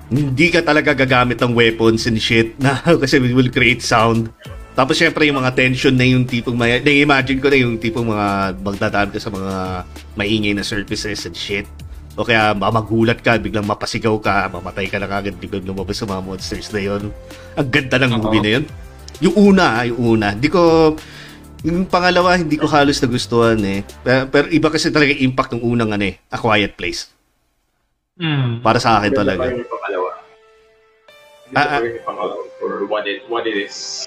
hindi 0.09 0.49
ka 0.49 0.65
talaga 0.65 0.97
gagamit 0.97 1.37
ng 1.41 1.53
weapons 1.53 2.09
and 2.09 2.17
shit 2.17 2.57
na 2.57 2.81
kasi 3.03 3.21
it 3.21 3.37
will 3.37 3.53
create 3.53 3.85
sound. 3.85 4.33
Tapos 4.73 4.95
syempre 4.95 5.27
yung 5.27 5.43
mga 5.43 5.53
tension 5.59 5.93
na 5.93 6.07
yung 6.07 6.25
tipong 6.25 6.55
may 6.55 6.79
na-imagine 6.81 7.43
ko 7.43 7.51
na 7.51 7.59
yung 7.59 7.77
tipong 7.77 8.09
mga 8.09 8.57
magdadaan 8.63 9.11
ka 9.11 9.19
sa 9.19 9.29
mga 9.29 9.85
maingay 10.15 10.55
na 10.55 10.65
surfaces 10.65 11.27
and 11.27 11.37
shit. 11.37 11.67
O 12.19 12.27
kaya 12.27 12.51
mamagulat 12.55 13.23
ka, 13.23 13.39
biglang 13.39 13.67
mapasigaw 13.67 14.19
ka, 14.19 14.51
mamatay 14.51 14.91
ka 14.91 14.99
na 14.99 15.07
kagad, 15.07 15.39
biglang 15.39 15.67
lumabas 15.67 16.03
sa 16.03 16.07
mga 16.07 16.23
monsters 16.23 16.71
na 16.75 16.83
yun. 16.83 17.03
Ang 17.55 17.69
ganda 17.71 17.97
ng 18.03 18.13
movie 18.19 18.43
na 18.43 18.51
yun. 18.59 18.65
Yung 19.23 19.35
una, 19.55 19.83
ah, 19.83 19.85
yung 19.87 20.19
una. 20.19 20.35
Hindi 20.35 20.51
ko, 20.51 20.95
yung 21.63 21.87
pangalawa, 21.87 22.35
hindi 22.35 22.59
ko 22.59 22.67
halos 22.67 22.99
nagustuhan 22.99 23.59
eh. 23.63 23.87
Pero, 24.03 24.27
pero 24.35 24.47
iba 24.51 24.67
kasi 24.67 24.91
talaga 24.91 25.15
impact 25.15 25.59
ng 25.59 25.63
unang 25.63 25.95
ano 25.95 26.11
eh, 26.11 26.19
A 26.31 26.39
Quiet 26.39 26.75
Place. 26.75 27.07
Mm. 28.19 28.67
Para 28.67 28.83
sa 28.83 28.99
akin 28.99 29.15
talaga. 29.15 29.55
Ah, 31.57 31.65
ah. 31.65 31.81
pa 31.81 31.85
rin 31.85 31.97
yung 31.97 32.07
pangalawa 32.07 32.45
for 32.61 32.73
what 32.85 33.05
it, 33.09 33.25
what 33.31 33.49
it 33.49 33.57
is. 33.57 34.05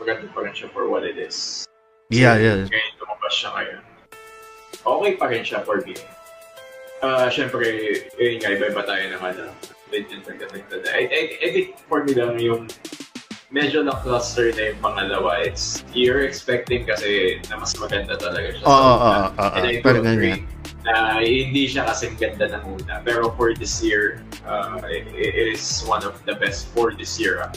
Maganda 0.00 0.28
pa 0.32 0.40
rin 0.44 0.54
siya 0.56 0.72
for 0.72 0.88
what 0.88 1.04
it 1.04 1.20
is. 1.20 1.68
Yeah, 2.08 2.38
yeah. 2.40 2.64
Ngayon 2.64 2.92
lumabas 3.02 3.32
siya 3.34 3.50
ngayon. 3.52 3.82
Okay 4.86 5.12
pa 5.18 5.26
rin 5.28 5.42
siya 5.44 5.60
for 5.66 5.82
me. 5.84 5.96
Ah, 7.04 7.28
syempre, 7.28 7.66
yun 8.16 8.40
nga, 8.40 8.56
iba-iba 8.56 8.82
tayo 8.88 9.04
ng 9.04 9.22
ano. 9.22 9.44
Legend. 9.92 10.26
I, 10.90 11.02
I, 11.06 11.22
I 11.44 11.48
think 11.54 11.78
for 11.86 12.02
me 12.02 12.16
lang 12.16 12.40
yung 12.42 12.66
medyo 13.54 13.86
na-cluster 13.86 14.50
na 14.56 14.74
yung 14.74 14.80
pangalawa. 14.82 15.44
It's, 15.44 15.84
you're 15.94 16.26
expecting 16.26 16.88
kasi 16.88 17.38
na 17.52 17.60
mas 17.60 17.76
maganda 17.78 18.18
talaga 18.18 18.56
siya. 18.56 18.64
Oo, 18.66 18.74
oo, 18.96 19.22
oo. 19.30 19.50
And 19.54 19.64
I 19.68 19.74
do 19.78 19.88
agree 20.02 20.42
na 20.86 21.18
hindi 21.18 21.66
siya 21.66 21.82
kasing 21.84 22.14
ganda 22.14 22.46
ng 22.46 22.62
una. 22.78 23.02
Pero 23.02 23.34
for 23.34 23.50
this 23.52 23.82
year, 23.82 24.22
uh, 24.46 24.78
it, 24.86 25.04
it 25.10 25.50
is 25.50 25.82
one 25.82 26.06
of 26.06 26.14
the 26.24 26.38
best 26.38 26.70
for 26.70 26.94
this 26.94 27.18
year. 27.18 27.42
ah. 27.42 27.50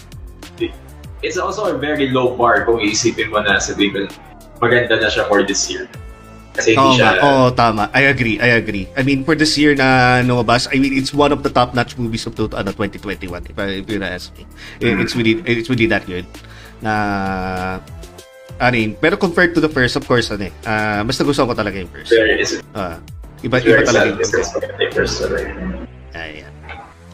It- 0.57 0.73
It's 1.19 1.35
also 1.35 1.67
a 1.67 1.75
very 1.75 2.15
low 2.15 2.31
bar 2.31 2.63
kung 2.63 2.79
iisipin 2.79 3.27
mo 3.27 3.43
na 3.43 3.59
sabihin 3.59 3.91
ko, 3.91 3.99
maganda 4.63 4.95
na 5.03 5.11
siya 5.11 5.27
for 5.27 5.43
this 5.43 5.67
year. 5.67 5.83
Kasi 6.55 6.79
hindi 6.79 6.95
siya... 6.95 7.19
nga, 7.19 7.27
oo, 7.27 7.51
tama. 7.51 7.91
I 7.91 8.07
agree, 8.07 8.39
I 8.39 8.55
agree. 8.55 8.87
I 8.95 9.03
mean, 9.03 9.27
for 9.27 9.35
this 9.35 9.59
year 9.59 9.75
na 9.75 10.23
lumabas, 10.23 10.71
I 10.71 10.79
mean, 10.79 10.95
it's 10.95 11.11
one 11.11 11.35
of 11.35 11.43
the 11.43 11.51
top-notch 11.51 11.99
movies 11.99 12.23
of 12.23 12.39
to, 12.39 12.47
ano, 12.55 12.71
2021, 12.71 13.51
if, 13.51 13.59
I, 13.59 13.83
if 13.83 13.91
you 13.91 13.99
ask 13.99 14.31
me. 14.39 14.47
It- 14.79 14.95
It's 14.95 15.11
really, 15.11 15.43
it's 15.43 15.67
really 15.67 15.91
that 15.91 16.07
good. 16.07 16.23
Na, 16.79 17.83
I 18.55 18.71
mean, 18.71 18.95
pero 18.95 19.19
compared 19.19 19.51
to 19.55 19.61
the 19.61 19.67
first, 19.67 19.99
of 19.99 20.07
course, 20.07 20.31
ano 20.31 20.47
eh, 20.47 20.53
ah, 20.63 21.03
mas 21.03 21.19
nagustuhan 21.19 21.51
ko 21.51 21.55
talaga 21.55 21.83
yung 21.83 21.91
first. 21.91 22.15
Very, 22.15 22.39
it's 22.39 22.63
Ah, 22.71 22.95
iba, 23.43 23.57
iba 23.61 23.83
talaga 23.85 24.07
yung 24.11 24.19
talaga. 24.23 25.49
Ayan. 26.15 26.51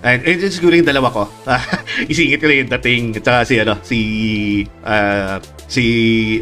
Ayan, 0.06 0.22
eh, 0.22 0.38
yun 0.38 0.54
siguro 0.54 0.74
yung 0.78 0.86
dalawa 0.86 1.10
ko. 1.10 1.24
Isingit 2.12 2.38
ko 2.38 2.46
na 2.46 2.56
yung 2.62 2.72
dating, 2.78 3.04
at 3.18 3.26
saka 3.26 3.40
si, 3.50 3.56
ano, 3.58 3.74
si, 3.82 4.00
ah, 4.86 5.42
si 5.66 5.84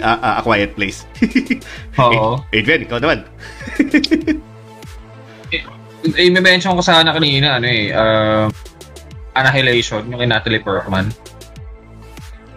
ah, 0.03 0.19
ah, 0.19 0.33
A 0.39 0.41
Quiet 0.43 0.75
Place. 0.75 1.07
Oo. 2.03 2.43
Eh, 2.51 2.59
Adrian, 2.59 2.83
ikaw 2.83 2.99
naman. 2.99 3.23
Eh, 6.03 6.27
may 6.27 6.43
mention 6.43 6.75
ko 6.75 6.83
sana 6.83 7.15
kanina, 7.15 7.63
ano 7.63 7.67
eh, 7.71 7.95
uh, 7.95 8.51
Annihilation, 9.39 10.03
yung 10.11 10.19
kay 10.19 10.27
Natalie 10.27 10.59
Portman. 10.59 11.07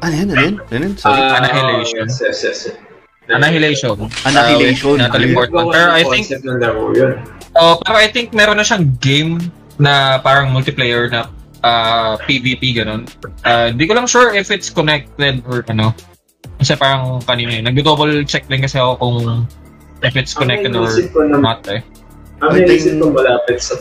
Ano 0.03 0.15
yan, 0.19 0.29
ano 0.35 0.41
yan? 0.43 0.57
Ano 0.67 0.83
yan? 0.83 0.95
Sorry. 0.99 1.23
Ah, 1.23 1.39
Annihilation. 1.39 2.11
Yes, 2.11 2.43
yes, 2.43 2.43
yes. 2.43 2.86
Annihilation. 3.29 3.97
Annihilation. 4.25 5.01
Uh, 5.03 5.11
Ayun. 5.11 5.35
Portman. 5.35 5.65
Gawa 5.67 5.73
Pero 5.75 5.91
I 5.91 6.03
think, 6.07 6.25
yun. 6.31 7.13
oh, 7.59 7.75
pero 7.83 7.97
I 7.99 8.09
think 8.09 8.31
meron 8.31 8.57
na 8.57 8.65
siyang 8.65 8.95
game 9.03 9.39
na 9.77 10.23
parang 10.23 10.55
multiplayer 10.55 11.11
na 11.11 11.27
uh, 11.67 12.15
PvP 12.23 12.79
ganun. 12.79 13.05
Uh, 13.43 13.75
di 13.75 13.85
ko 13.87 13.99
lang 13.99 14.07
sure 14.07 14.31
if 14.33 14.51
it's 14.55 14.71
connected 14.71 15.43
or 15.51 15.67
ano. 15.67 15.91
Kasi 16.57 16.79
parang 16.79 17.21
kanina 17.21 17.59
eh. 17.59 17.63
Nag-double 17.63 18.25
check 18.25 18.47
din 18.47 18.63
kasi 18.63 18.79
ako 18.79 18.95
kung 18.97 19.19
if 20.01 20.15
it's 20.15 20.33
connected 20.33 20.73
or 20.73 20.89
na- 21.27 21.43
not 21.43 21.61
eh. 21.69 21.83
Ang 22.41 22.53
I 22.53 22.65
think- 22.65 22.69
naisip 22.71 22.95
ko 23.01 23.11
malapit 23.11 23.59
sa... 23.61 23.75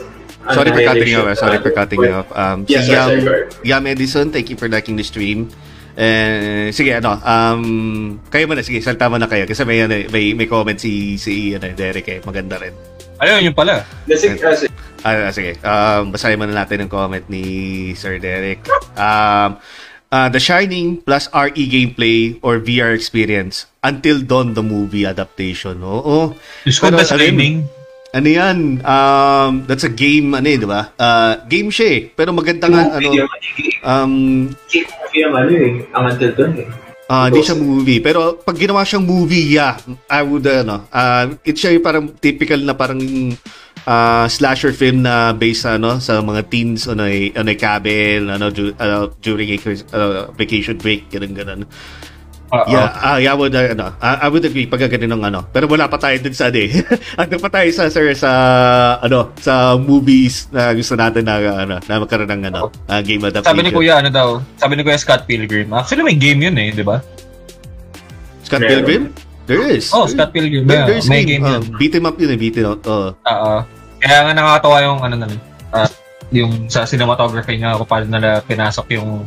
Sorry 0.46 0.70
for 0.70 0.78
cutting 0.86 1.10
you 1.10 1.18
off. 1.18 1.34
Sorry 1.38 1.58
for 1.58 1.72
cutting 1.74 1.98
you 2.02 2.14
off. 2.22 2.28
Um, 2.30 2.62
si 2.70 2.78
Yes, 2.78 2.86
yes, 2.86 3.02
Yam. 3.10 3.26
Yam 3.66 3.82
Edison, 3.90 4.30
thank 4.30 4.46
you 4.46 4.54
for 4.54 4.70
liking 4.70 4.94
the 4.94 5.02
stream. 5.02 5.50
Eh, 5.96 6.68
sige, 6.76 6.92
ano, 6.92 7.16
um, 7.16 7.62
kayo 8.28 8.44
muna, 8.44 8.60
sige, 8.60 8.84
salta 8.84 9.08
mo 9.08 9.16
na 9.16 9.24
kayo. 9.26 9.48
Kasi 9.48 9.64
may, 9.64 9.80
ano, 9.80 9.96
may, 10.12 10.36
may 10.36 10.44
comment 10.44 10.76
si, 10.76 11.16
si 11.16 11.56
ano, 11.56 11.72
Derek 11.72 12.04
eh, 12.12 12.20
maganda 12.20 12.60
rin. 12.60 12.76
Ayun, 13.16 13.48
yun 13.48 13.56
pala. 13.56 13.80
Kasi 14.04 14.36
kasi 14.36 14.68
Ah, 15.00 15.30
sige. 15.32 15.56
Um, 15.64 16.12
basahin 16.12 16.36
muna 16.36 16.52
natin 16.52 16.84
ang 16.84 16.90
comment 16.92 17.22
ni 17.32 17.44
Sir 17.96 18.20
Derek. 18.20 18.60
Um, 18.98 19.56
uh, 20.10 20.28
The 20.28 20.42
Shining 20.42 21.00
plus 21.00 21.30
RE 21.32 21.64
gameplay 21.64 22.36
or 22.42 22.58
VR 22.58 22.92
experience 22.92 23.70
until 23.80 24.20
Dawn 24.20 24.52
the 24.52 24.66
movie 24.66 25.06
adaptation. 25.06 25.80
Oo. 25.80 26.34
Diyos 26.66 26.76
ko, 26.76 26.90
Pero, 26.90 26.98
that's 27.00 27.14
ano 27.14 27.22
yun? 27.22 27.28
gaming. 27.32 27.56
Ano 28.16 28.28
yan? 28.32 28.80
Um, 28.80 29.68
that's 29.68 29.84
a 29.84 29.92
game, 29.92 30.32
ano 30.32 30.48
eh, 30.48 30.56
di 30.56 30.64
ba? 30.64 30.88
Uh, 30.96 31.36
game 31.52 31.68
siya 31.68 31.86
eh. 31.92 32.00
Pero 32.08 32.32
maganda 32.32 32.64
nga, 32.72 32.96
ano, 32.96 33.12
um, 33.84 34.48
yung 35.12 35.34
ano 35.36 35.52
eh, 35.52 35.84
ang 35.92 36.04
until 36.08 36.32
doon 36.32 36.64
eh. 36.64 36.68
Ah, 37.12 37.28
hindi 37.28 37.44
siya 37.44 37.60
movie. 37.60 38.00
Pero 38.00 38.40
pag 38.40 38.56
ginawa 38.56 38.88
siyang 38.88 39.04
movie, 39.04 39.52
yeah, 39.52 39.76
I 40.08 40.24
would, 40.24 40.48
ano, 40.48 40.88
uh, 40.88 41.28
it's 41.44 41.60
siya 41.60 41.76
yung 41.76 41.84
parang 41.84 42.08
typical 42.16 42.58
na 42.64 42.72
parang 42.72 43.04
ah, 43.84 44.24
slasher 44.32 44.72
film 44.72 45.04
na 45.04 45.36
based 45.36 45.68
ano, 45.68 46.00
sa 46.00 46.24
mga 46.24 46.48
teens 46.48 46.88
on 46.88 47.04
a, 47.04 47.30
on 47.36 47.52
a 47.52 47.54
cabin, 47.54 48.32
ano, 48.32 48.48
du- 48.48 48.74
ano, 48.80 49.12
during 49.20 49.52
a 49.52 49.58
uh, 49.92 50.32
vacation 50.32 50.80
break, 50.80 51.12
ganun, 51.12 51.36
ganun. 51.36 51.68
Oo. 52.62 52.70
Yeah, 52.72 52.88
ah, 52.96 53.18
yeah, 53.20 53.32
I 53.32 53.36
would, 53.36 53.52
uh, 53.52 53.72
ano, 53.76 53.86
I, 54.00 54.28
would 54.32 54.44
agree 54.46 54.64
pag 54.64 54.80
ganun 54.86 55.12
ng 55.18 55.24
ano. 55.28 55.40
Pero 55.52 55.68
wala 55.68 55.90
pa 55.90 56.00
tayo 56.00 56.16
dun 56.22 56.32
sa, 56.32 56.48
ano 56.48 56.58
eh. 56.62 56.70
Ano 57.20 57.34
pa 57.36 57.48
tayo 57.52 57.68
sa, 57.74 57.90
sir, 57.92 58.12
sa, 58.16 58.30
ano, 59.02 59.34
sa 59.36 59.76
movies 59.76 60.48
na 60.48 60.72
gusto 60.72 60.96
natin 60.96 61.26
na, 61.26 61.36
ano, 61.64 61.74
na 61.82 61.94
magkaroon 62.00 62.30
ng, 62.30 62.42
ano, 62.54 62.72
ah, 62.88 63.00
game 63.04 63.20
adaptation. 63.24 63.52
Sabi 63.52 63.66
ni 63.66 63.72
Kuya, 63.74 64.00
ano 64.00 64.08
daw? 64.08 64.28
Sabi 64.56 64.72
ni 64.78 64.82
Kuya 64.86 64.98
Scott 64.98 65.28
Pilgrim. 65.28 65.68
Actually, 65.76 66.04
may 66.06 66.16
game 66.16 66.40
yun 66.40 66.56
eh, 66.56 66.72
di 66.72 66.84
ba? 66.86 67.04
Scott 68.46 68.62
Meron. 68.62 68.72
Pilgrim? 68.72 69.02
There 69.46 69.62
is. 69.62 69.94
Oh, 69.94 70.10
Scott 70.10 70.34
Pilgrim. 70.34 70.66
There, 70.66 70.82
Yeah, 70.82 70.86
there's 70.90 71.06
may 71.06 71.22
game. 71.22 71.42
game 71.42 71.62
yun. 71.62 71.62
beat 71.78 71.94
him 71.94 72.06
up 72.06 72.18
yun 72.18 72.34
eh, 72.34 72.38
beat 72.38 72.58
him 72.58 72.66
up. 72.66 72.82
Oh. 72.86 73.14
Oo. 73.14 73.54
Kaya 74.02 74.18
nga 74.26 74.32
nakakatawa 74.34 74.76
yung 74.82 74.98
ano 75.02 75.14
na 75.22 75.26
ah, 75.70 75.88
yung 76.34 76.66
sa 76.66 76.82
cinematography 76.82 77.58
nga 77.62 77.78
kung 77.78 77.88
paano 77.88 78.06
nila 78.10 78.42
pinasok 78.42 78.86
yung 78.98 79.22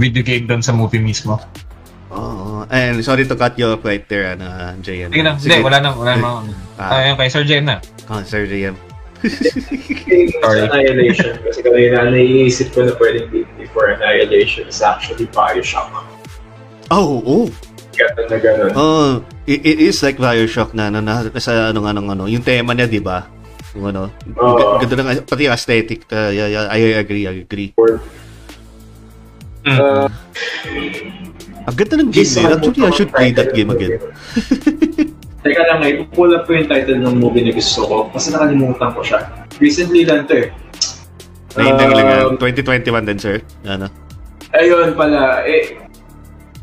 video 0.00 0.24
game 0.24 0.48
doon 0.48 0.64
sa 0.64 0.72
movie 0.72 1.00
mismo. 1.00 1.36
Oh, 2.10 2.66
and 2.66 2.98
sorry 3.06 3.22
to 3.22 3.38
cut 3.38 3.54
you 3.54 3.70
off 3.70 3.86
right 3.86 4.02
there, 4.10 4.34
ano, 4.34 4.74
JM. 4.82 5.14
Sige 5.14 5.22
na, 5.22 5.38
hindi, 5.38 5.56
wala 5.62 5.78
na, 5.78 5.90
wala 5.94 6.12
na. 6.18 6.28
Ah. 6.74 7.06
Ayun 7.06 7.14
kay 7.14 7.30
Sir 7.30 7.46
Jem 7.46 7.64
na. 7.70 7.78
Oh, 8.10 8.18
Sir 8.26 8.50
JM. 8.50 8.74
Sorry. 10.42 10.60
Annihilation. 10.64 11.38
Kasi 11.44 11.60
kanina 11.60 12.08
naiisip 12.08 12.72
ko 12.72 12.88
na 12.88 12.92
pwedeng 12.96 13.28
before 13.60 13.94
Annihilation 13.94 14.66
is 14.66 14.80
actually 14.82 15.28
Bioshock. 15.30 15.92
Oh, 16.90 17.22
oh. 17.22 17.46
Ganun 17.94 18.26
na 18.26 18.36
ganun. 18.40 18.72
Oh, 18.74 19.10
it, 19.44 19.60
it 19.62 19.78
is 19.78 20.00
like 20.02 20.16
BioShock 20.16 20.72
na, 20.72 20.88
na, 20.88 21.04
na 21.04 21.28
sa 21.36 21.70
ano 21.70 21.84
nga 21.84 21.92
ano, 21.92 22.00
ano, 22.08 22.24
yung 22.26 22.42
tema 22.42 22.72
niya, 22.72 22.88
'di 22.88 23.02
ba? 23.04 23.28
Yung 23.76 23.92
ano, 23.92 24.10
g- 24.24 24.78
ganda 24.82 24.94
ng 24.98 25.28
pati 25.28 25.46
yung 25.46 25.54
aesthetic. 25.54 26.08
Uh, 26.08 26.32
yeah, 26.32 26.48
yeah, 26.48 26.66
I 26.66 26.96
agree, 26.98 27.28
I 27.28 27.44
agree. 27.44 27.70
Uh, 29.68 30.08
Ang 31.68 31.76
ganda 31.76 31.94
ng 32.00 32.10
game, 32.12 32.24
eh. 32.24 32.44
Actually, 32.48 32.86
I 32.86 32.92
should 32.96 33.12
play 33.12 33.30
that 33.36 33.52
game 33.52 33.68
again. 33.68 34.00
Teka 35.44 35.62
lang, 35.72 35.80
eh, 35.88 36.04
pull 36.12 36.36
up 36.36 36.44
ko 36.44 36.52
yung 36.52 36.68
title 36.68 37.00
ng 37.00 37.16
movie 37.16 37.40
na 37.40 37.52
gusto 37.56 37.88
ko 37.88 37.96
kasi 38.12 38.28
nakalimutan 38.28 38.92
ko 38.92 39.00
siya. 39.00 39.24
Recently 39.56 40.04
lang 40.04 40.28
to 40.28 40.48
eh. 40.48 40.48
Ayun 41.56 41.74
lang 41.80 41.90
lang, 41.96 42.06
ah, 42.12 42.28
Um, 42.28 42.36
2021 42.36 43.08
din, 43.08 43.18
sir. 43.18 43.36
Ano? 43.64 43.88
Ayun 44.52 44.92
pala, 44.92 45.40
eh, 45.48 45.80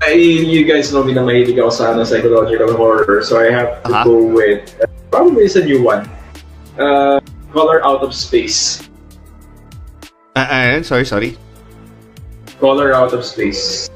I, 0.06 0.14
you 0.46 0.62
guys 0.70 0.94
know 0.94 1.02
me 1.02 1.18
na 1.18 1.26
mahilig 1.26 1.58
ako 1.58 1.74
sa 1.74 1.84
ano, 1.98 2.06
psychological 2.06 2.70
horror, 2.78 3.26
so 3.26 3.42
I 3.42 3.50
have 3.50 3.82
to 3.90 3.94
Aha. 3.98 4.04
go 4.06 4.30
with, 4.30 4.78
uh, 4.78 4.86
probably 5.10 5.50
it's 5.50 5.58
a 5.58 5.66
new 5.66 5.82
one. 5.82 6.06
Uh, 6.78 7.18
Color 7.50 7.82
Out 7.82 8.06
of 8.06 8.14
Space. 8.14 8.86
Ah, 10.38 10.78
ah, 10.78 10.82
sorry, 10.86 11.06
sorry. 11.10 11.34
Color 12.62 12.94
Out 12.94 13.18
of 13.18 13.26
Space. 13.26 13.90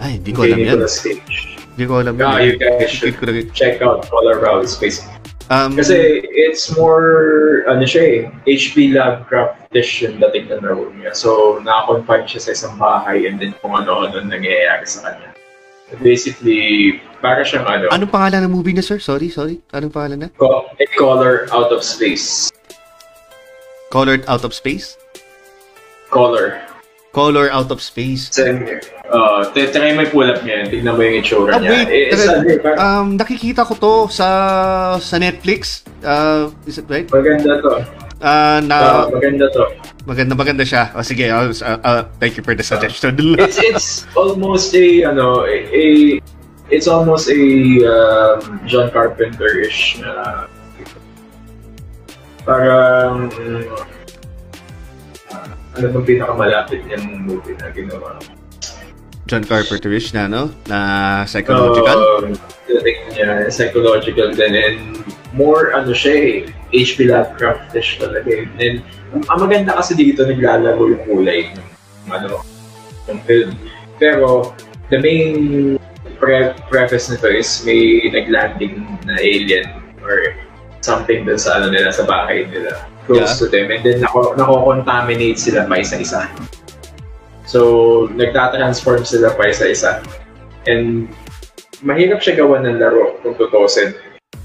Ay, 0.00 0.16
hindi 0.16 0.32
ko 0.32 0.48
alam 0.48 0.58
yan. 0.58 0.80
Hindi 1.76 1.84
ko 1.86 1.94
alam 2.00 2.14
Ah, 2.20 2.40
yan. 2.40 2.42
you 2.42 2.54
guys 2.56 2.88
should 2.88 3.16
na- 3.20 3.44
check 3.52 3.84
out 3.84 4.08
Color 4.08 4.42
Out 4.48 4.64
of 4.64 4.70
Space. 4.72 5.04
Um, 5.50 5.74
Kasi 5.74 6.22
it's 6.30 6.70
more, 6.78 7.66
ano 7.66 7.82
siya 7.82 8.02
eh, 8.06 8.18
HP 8.46 8.94
Lovecraft-ish 8.94 10.06
yung 10.06 10.22
dating 10.22 10.46
na 10.46 10.62
laro 10.62 10.94
niya. 10.94 11.10
So, 11.10 11.58
nakakonfine 11.58 12.30
siya 12.30 12.40
sa 12.40 12.50
isang 12.54 12.74
bahay 12.78 13.26
and 13.26 13.42
then 13.42 13.50
kung 13.58 13.74
ano-ano 13.74 14.14
nangyayari 14.22 14.86
sa 14.86 15.10
kanya. 15.10 15.34
Basically, 15.98 17.02
para 17.18 17.42
siyang 17.42 17.66
ano, 17.66 17.90
anong 17.90 18.14
pangalan 18.14 18.46
ng 18.46 18.52
movie 18.54 18.70
niya, 18.70 18.86
sir? 18.86 19.02
Sorry, 19.02 19.26
sorry. 19.26 19.58
Anong 19.74 19.90
pangalan 19.90 20.18
na? 20.22 20.28
co- 20.38 20.70
a 20.78 20.86
color 20.94 21.50
out 21.50 21.74
of 21.74 21.82
space. 21.82 22.46
Colored 23.90 24.22
Out 24.30 24.46
of 24.46 24.54
Space? 24.54 24.94
Color. 26.14 26.62
Color 27.10 27.50
Out 27.50 27.70
of 27.74 27.82
Space. 27.82 28.30
Kasi, 28.30 28.78
uh, 29.10 29.42
t- 29.50 29.66
try 29.74 29.90
yung 29.90 30.06
pull 30.14 30.30
up 30.30 30.40
niya, 30.46 30.70
tignan 30.70 30.94
mo 30.94 31.02
yung 31.02 31.18
itsura 31.18 31.58
Ah, 31.58 31.58
niya. 31.58 31.70
wait. 31.82 31.88
Eh, 31.90 32.58
parang 32.62 32.78
Um, 32.78 33.06
nakikita 33.18 33.66
ko 33.66 33.74
to 33.74 33.92
sa 34.08 34.28
sa 35.02 35.18
Netflix. 35.18 35.82
Uh, 36.00 36.54
is 36.64 36.78
it 36.78 36.86
right? 36.86 37.10
maganda 37.10 37.58
to. 37.58 37.82
Uh, 38.20 38.60
na 38.62 38.76
Uh, 39.10 39.10
maganda 39.10 39.50
to. 39.50 39.64
maganda 40.06 40.32
maganda 40.38 40.62
siya. 40.62 40.94
Oh, 40.94 41.02
sige, 41.02 41.26
uh, 41.26 41.50
uh, 41.50 41.78
uh, 41.82 42.00
thank 42.22 42.38
you 42.38 42.44
for 42.46 42.54
the 42.54 42.62
suggestion. 42.62 43.18
It's 43.42 43.58
it's 43.58 43.88
almost 44.14 44.70
a 44.76 44.86
ano 45.10 45.42
a, 45.48 45.56
a 45.66 45.84
it's 46.70 46.86
almost 46.86 47.26
a 47.26 47.42
um, 47.82 48.62
John 48.70 48.86
Carpenter-ish 48.94 49.98
na 49.98 50.46
parang 52.46 53.28
uh, 53.34 53.66
ano 55.78 55.86
bang 55.94 56.06
pinakamalapit 56.06 56.80
niyang 56.86 57.26
movie 57.26 57.54
na 57.58 57.70
ginawa? 57.70 58.18
John 59.30 59.46
Carpenterish 59.46 60.10
na, 60.10 60.26
no? 60.26 60.50
Na 60.66 61.22
psychological? 61.22 62.26
Um, 62.26 62.34
dating 62.66 62.98
niya, 63.14 63.46
psychological 63.46 64.34
din. 64.34 64.52
And 64.58 64.78
more, 65.30 65.70
ano 65.70 65.94
siya 65.94 66.14
eh, 66.18 66.34
H.P. 66.74 67.06
Lovecraftish 67.06 68.02
talaga 68.02 68.26
eh. 68.26 68.50
And 68.58 68.82
ang 69.30 69.38
maganda 69.38 69.78
kasi 69.78 69.94
dito, 69.94 70.26
naglalaro 70.26 70.82
yung 70.82 71.02
kulay 71.06 71.54
ng, 71.54 71.68
ano, 72.10 72.42
ng 73.06 73.18
film. 73.22 73.54
Pero, 74.02 74.50
the 74.90 74.98
main 74.98 75.78
pre- 76.18 76.54
preface 76.66 77.10
nito 77.14 77.30
is 77.30 77.62
may 77.62 78.10
naglanding 78.10 78.82
na 79.06 79.14
alien 79.22 79.70
or 80.02 80.34
something 80.80 81.24
dun 81.28 81.38
sa 81.38 81.60
ano 81.60 81.72
nila, 81.72 81.92
sa 81.92 82.04
bahay 82.04 82.48
nila. 82.48 82.88
Close 83.04 83.40
to 83.40 83.48
them. 83.48 83.68
And 83.72 83.84
then, 83.84 84.00
nako, 84.04 84.36
nako-contaminate 84.36 85.36
sila 85.40 85.68
pa 85.68 85.80
isa-isa. 85.80 86.28
So, 87.44 88.06
nagtatransform 88.14 89.04
sila 89.04 89.34
pa 89.34 89.50
isa-isa. 89.50 90.00
And 90.68 91.08
mahirap 91.84 92.20
siya 92.20 92.44
gawa 92.44 92.60
ng 92.64 92.76
laro 92.80 93.18
kung 93.24 93.36
tutusin. 93.36 93.96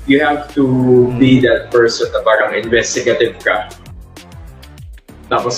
You 0.05 0.21
have 0.21 0.53
to 0.53 0.63
be 1.17 1.41
that 1.41 1.73
person 1.73 2.09
na 2.13 2.21
parang 2.21 2.53
investigative 2.53 3.41
ka. 3.41 3.73
Tapos, 5.29 5.57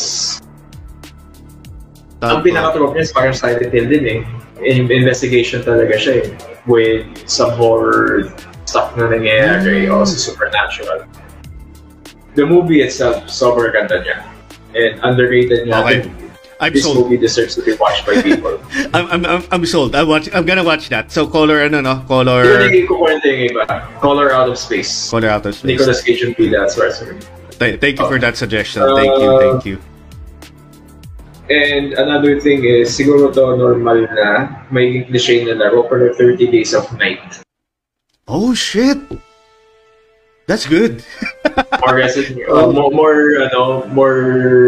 ang 2.24 2.42
pinaka-trope 2.42 2.98
niya 2.98 3.04
is 3.06 3.14
parang 3.14 3.36
Silent 3.36 3.70
Hill 3.70 3.88
din 3.88 4.06
eh. 4.08 4.20
In- 4.66 4.90
investigation 4.90 5.62
talaga 5.62 6.00
siya 6.00 6.14
eh. 6.24 6.28
With 6.66 7.06
some 7.30 7.54
horror 7.54 8.28
stuff 8.68 8.92
na 9.00 9.08
nangyayari, 9.08 9.88
Mm. 9.88 9.96
also 9.96 10.20
supernatural. 10.20 11.08
The 12.36 12.46
movie 12.46 12.84
itself, 12.84 13.26
sobrang 13.32 13.74
ganda 13.74 14.04
niya. 14.04 14.22
And 14.78 15.00
underrated 15.02 15.66
niya. 15.66 15.80
Okay. 15.82 16.00
I'm 16.60 16.74
This 16.74 16.84
sold. 16.90 17.06
movie 17.06 17.22
deserves 17.22 17.54
to 17.54 17.62
be 17.62 17.78
watched 17.78 18.02
by 18.10 18.18
people. 18.22 18.58
I'm, 18.94 19.06
I'm, 19.14 19.24
I'm, 19.30 19.44
I'm 19.54 19.64
sold. 19.66 19.94
I'm, 19.94 20.10
watch, 20.10 20.26
I'm 20.34 20.42
gonna 20.46 20.66
watch 20.66 20.90
that. 20.90 21.14
So, 21.14 21.30
color, 21.30 21.62
ano, 21.62 21.82
no? 21.86 22.02
Color, 22.10 22.66
hindi 22.66 22.82
ko 22.90 22.98
kwento 22.98 23.30
yung 23.30 23.54
iba. 23.54 23.64
Color 24.02 24.34
Out 24.34 24.50
of 24.50 24.58
Space. 24.58 25.06
color 25.14 25.30
out 25.30 25.46
of 25.46 25.54
space. 25.54 25.70
Nicolas 25.70 26.02
Cage 26.02 26.26
and 26.26 26.34
Pila 26.34 26.66
Schwarzenegger. 26.66 27.22
Th- 27.62 27.78
thank 27.78 28.02
you 28.02 28.06
for 28.10 28.18
that 28.18 28.38
suggestion. 28.38 28.82
Thank 28.82 29.06
you, 29.22 29.30
Uh, 29.30 29.38
thank 29.38 29.66
you. 29.70 29.78
And 31.48 31.94
another 31.94 32.42
thing 32.42 32.66
is, 32.66 32.90
siguro 32.90 33.30
to 33.32 33.56
normal 33.56 34.04
na 34.12 34.66
may 34.74 35.06
cliche 35.06 35.46
na 35.46 35.56
laro 35.56 35.86
pero 35.86 36.10
30 36.12 36.50
Days 36.52 36.74
of 36.74 36.90
Night. 36.98 37.22
Oh, 38.28 38.52
shit! 38.54 39.00
That's 40.46 40.64
good. 40.66 41.04
Or 41.84 41.96
Resident, 41.96 42.40
uh, 42.48 42.72
more, 42.72 42.92
more, 42.92 43.20
ano, 43.42 43.84
more 43.88 44.16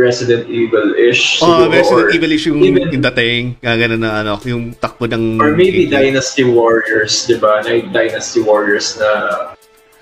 Resident 0.02 0.48
Evil-ish. 0.48 1.40
Oh, 1.40 1.64
siguro, 1.64 1.72
Resident 1.72 2.04
or, 2.04 2.12
Evil 2.12 2.32
is 2.32 2.44
yung, 2.46 2.60
even- 2.60 2.92
yung 2.92 3.04
dating. 3.06 3.44
Uh, 3.60 3.76
ganun 3.76 4.00
na, 4.00 4.20
ano, 4.20 4.36
yung 4.44 4.72
takbo 4.74 5.08
ng... 5.08 5.40
or 5.40 5.56
maybe 5.56 5.88
Dynasty 5.88 6.44
Warriors, 6.44 7.24
di 7.26 7.36
ba? 7.36 7.64
Na 7.64 7.72
Dynasty 7.82 8.40
Warriors 8.40 9.00
na... 9.00 9.08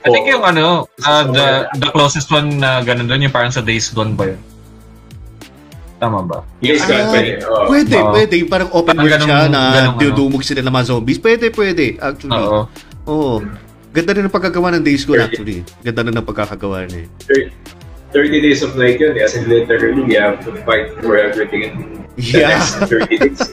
I 0.01 0.09
think 0.09 0.25
yung 0.25 0.41
ano, 0.41 0.85
uh, 1.03 1.23
the, 1.27 1.47
the 1.77 1.89
closest 1.91 2.29
one 2.31 2.57
na 2.57 2.81
ganun 2.81 3.05
doon, 3.05 3.27
yung 3.27 3.33
parang 3.33 3.51
sa 3.51 3.61
Days 3.61 3.89
Gone 3.91 4.13
ba 4.13 4.29
yun? 4.29 4.41
Tama 5.97 6.21
ba? 6.21 6.45
Yes, 6.61 6.85
Ah, 6.85 7.09
pwede. 7.09 7.41
Oh. 7.43 7.65
Pwede, 7.67 7.95
Oo. 7.97 8.13
pwede. 8.13 8.33
Yung 8.37 8.49
Parang 8.49 8.69
open 8.69 8.93
Parang 8.93 9.01
world 9.03 9.13
ganun- 9.17 9.27
siya 9.27 9.49
na 9.49 9.61
ganun, 9.73 9.93
ano. 9.93 9.99
dudumog 9.99 10.43
sila 10.45 10.61
ng 10.61 10.69
mga 10.71 10.85
zombies. 10.87 11.17
Pwede, 11.17 11.49
pwede. 11.49 11.97
Actually. 11.97 12.37
Oo. 12.37 12.69
Oo. 13.07 13.41
Ganda 13.89 14.11
rin 14.13 14.23
ang 14.23 14.33
pagkagawa 14.33 14.75
ng 14.77 14.83
Days 14.83 15.07
Gone 15.07 15.23
actually. 15.23 15.63
Ganda 15.81 16.03
rin 16.03 16.13
ang 16.13 16.27
pagkakagawa 16.27 16.85
niya. 16.85 17.07
eh. 17.33 17.49
30 18.11 18.39
Days 18.39 18.61
of 18.63 18.75
Night 18.75 18.99
yun, 18.99 19.19
as 19.19 19.35
in 19.35 19.51
literally, 19.51 20.03
you 20.05 20.15
have 20.15 20.39
to 20.39 20.55
fight 20.63 20.95
for 21.03 21.19
everything 21.19 21.61
in 21.65 21.73
the 22.15 22.39
Yeah. 22.39 22.55
next 22.55 22.79
30 22.87 23.17
days. 23.17 23.41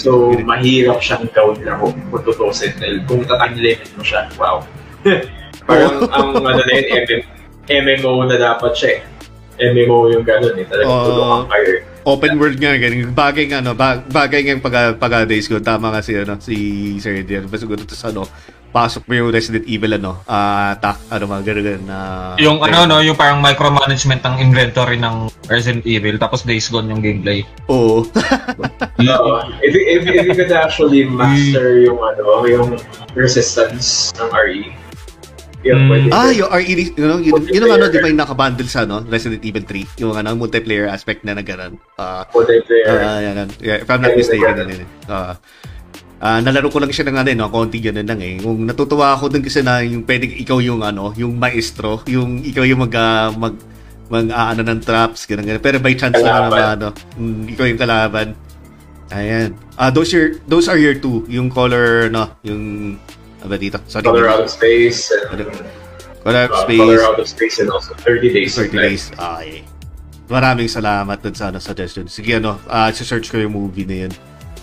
So, 0.00 0.32
mahirap 0.32 1.04
siyang 1.04 1.28
gawin 1.28 1.60
na 1.60 1.76
kung 1.76 1.92
tutusin. 2.24 2.72
Kung 3.04 3.20
tatang 3.20 3.52
limit 3.52 3.84
mo 3.92 4.00
siya, 4.00 4.32
wow. 4.40 4.64
Parang 5.68 6.08
ang 6.08 6.40
ano 6.40 6.56
na 6.56 6.72
yun, 6.72 7.04
MM, 7.04 7.20
MMO 7.68 8.24
na 8.24 8.40
dapat 8.40 8.72
siya 8.72 8.90
eh. 8.96 9.00
MMO 9.60 10.08
yung 10.08 10.24
gano'n 10.24 10.56
eh. 10.56 10.64
Talagang 10.64 10.88
Oo. 10.88 11.04
tulungan 11.04 11.44
kayo. 11.52 11.70
Open 12.08 12.32
world 12.40 12.56
nga 12.56 12.80
ganun. 12.80 13.12
Bagay 13.12 13.44
nga 13.52 13.60
ano, 13.60 13.76
ba- 13.76 14.00
bagay 14.00 14.40
nga 14.40 14.56
yung 14.56 14.64
pag 14.64 14.96
pag 14.96 15.28
Days 15.28 15.44
Gone. 15.44 15.60
Tama 15.60 15.92
nga 15.92 16.00
si 16.00 16.16
ano, 16.16 16.40
si 16.40 16.56
Sir 16.96 17.20
Dian. 17.20 17.44
Basta 17.44 17.68
siguro 17.68 17.84
to 17.84 17.92
ano, 18.08 18.24
pasok 18.70 19.02
mo 19.10 19.12
yung 19.18 19.28
Resident 19.34 19.66
Evil 19.66 19.98
ano, 19.98 20.22
ah 20.24 20.78
attack, 20.78 21.02
ano 21.10 21.26
mga 21.26 21.42
ganun 21.42 21.82
na 21.90 21.96
Yung 22.38 22.62
ano, 22.62 22.86
no, 22.86 23.02
yung 23.02 23.18
parang 23.18 23.42
micromanagement 23.42 24.22
ng 24.22 24.34
inventory 24.38 24.94
ng 24.96 25.26
Resident 25.50 25.82
Evil, 25.82 26.16
tapos 26.16 26.46
Days 26.46 26.70
Gone 26.70 26.86
yung 26.86 27.02
gameplay. 27.02 27.42
Oo. 27.66 28.06
Oo. 29.02 29.32
if, 29.58 29.72
you- 29.74 29.86
if, 29.90 30.00
if 30.06 30.22
you 30.22 30.34
could 30.34 30.54
actually 30.54 31.02
master 31.02 31.82
yung 31.82 31.98
ano, 31.98 32.46
yung 32.46 32.78
resistance 33.18 34.14
ng 34.14 34.30
RE, 34.30 34.70
yun, 35.60 35.76
Mm. 35.90 36.08
ah, 36.08 36.32
yung 36.32 36.48
RE, 36.48 36.72
you 36.88 37.04
know, 37.04 37.20
yun, 37.20 37.42
yun 37.44 37.68
ang 37.68 37.76
ano, 37.76 37.92
di 37.92 38.00
ba 38.00 38.08
yung 38.08 38.22
nakabundle 38.22 38.64
sa 38.64 38.88
ano, 38.88 39.04
Resident 39.04 39.44
Evil 39.44 39.66
3, 39.66 40.00
yung 40.00 40.16
ano, 40.16 40.32
multiplayer 40.32 40.88
aspect 40.88 41.20
na 41.20 41.36
nagkaroon. 41.36 41.76
Ah, 42.00 42.24
multiplayer. 42.32 42.88
Ah, 42.88 43.20
yan, 43.20 43.34
yan. 43.36 43.48
Yeah, 43.60 43.78
if 43.82 43.88
I'm 43.90 44.00
not 44.00 44.16
mistaken, 44.16 44.56
yun 44.56 44.72
yun. 44.72 44.90
Ah, 45.04 45.36
ah, 46.20 46.38
nalaro 46.38 46.68
ko 46.68 46.78
lang 46.78 46.92
siya 46.92 47.08
ng 47.08 47.16
ano, 47.16 47.28
eh, 47.32 47.36
no, 47.36 47.48
konti 47.48 47.80
ganun 47.80 48.06
lang 48.06 48.20
eh. 48.20 48.36
Kung 48.38 48.68
natutuwa 48.68 49.16
ako 49.16 49.32
dun 49.32 49.42
kasi 49.42 49.64
na 49.64 49.80
yung 49.80 50.04
pwedeng 50.04 50.36
ikaw 50.36 50.60
yung 50.60 50.84
ano, 50.84 51.16
yung 51.16 51.34
maestro, 51.40 52.04
yung 52.06 52.44
ikaw 52.44 52.62
yung 52.62 52.84
mag 52.84 52.94
ah, 52.94 53.32
mag 53.32 53.56
mag 54.10 54.26
ah, 54.30 54.52
ano 54.52 54.60
ng 54.62 54.80
traps, 54.84 55.24
ganun, 55.24 55.48
ganun. 55.48 55.62
Pero 55.64 55.80
by 55.80 55.94
chance 55.96 56.20
lang 56.20 56.28
Kalaban. 56.28 56.50
naman 56.52 56.64
ano, 56.76 56.88
mm, 57.16 57.42
ikaw 57.56 57.64
yung 57.66 57.80
kalaban. 57.80 58.28
Ayan. 59.10 59.58
Ah, 59.74 59.90
those 59.90 60.12
your 60.14 60.38
those 60.46 60.70
are 60.70 60.78
your 60.78 60.94
two, 60.94 61.26
yung 61.26 61.50
color 61.50 62.06
no, 62.12 62.30
yung 62.46 62.94
ano 63.40 63.54
dito? 63.56 63.80
Sorry. 63.88 64.04
Color 64.04 64.28
Out 64.28 64.44
of 64.46 64.50
Space 64.52 65.08
and 65.10 65.48
Color 66.20 66.52
uh, 66.52 66.62
space. 66.68 66.80
Color 66.84 67.00
Out 67.00 67.18
of 67.18 67.26
Space 67.26 67.56
and 67.64 67.70
also 67.72 67.96
30 67.96 68.28
Days 68.28 68.52
30 68.54 68.60
of 68.60 68.74
Night. 68.76 68.82
days. 68.92 69.04
Okay. 69.16 69.64
Maraming 70.30 70.68
salamat 70.70 71.16
dun 71.24 71.34
sa 71.34 71.50
ano, 71.50 71.58
suggestion. 71.58 72.06
Sige, 72.06 72.38
ano, 72.38 72.60
uh, 72.68 72.86
search 72.94 73.32
ko 73.32 73.40
yung 73.40 73.50
movie 73.56 73.82
na 73.88 74.06
yun. 74.06 74.12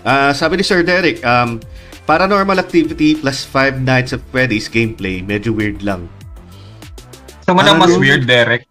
Ah, 0.08 0.32
sabi 0.32 0.56
ni 0.56 0.64
Sir 0.64 0.88
Derek, 0.88 1.20
um, 1.28 1.60
Paranormal 2.08 2.64
Activity 2.64 3.20
plus 3.20 3.44
Five 3.44 3.84
Nights 3.84 4.16
at 4.16 4.24
Freddy's 4.32 4.72
gameplay, 4.72 5.20
medyo 5.20 5.52
weird 5.52 5.84
lang. 5.84 6.08
Gusto 7.44 7.52
mo 7.52 7.60
na 7.60 7.76
mas 7.76 7.92
weird, 8.00 8.24
Derek? 8.24 8.64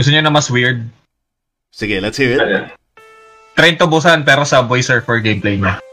Gusto 0.00 0.08
niyo 0.08 0.24
na 0.24 0.32
mas 0.32 0.48
weird? 0.48 0.88
Sige, 1.68 2.00
let's 2.00 2.16
hear 2.16 2.40
it. 2.40 2.72
Train 3.52 3.76
to 3.76 3.84
Busan 3.84 4.24
pero 4.24 4.48
Subway 4.48 4.80
Surfer 4.80 5.20
gameplay 5.20 5.60
niya. 5.60 5.76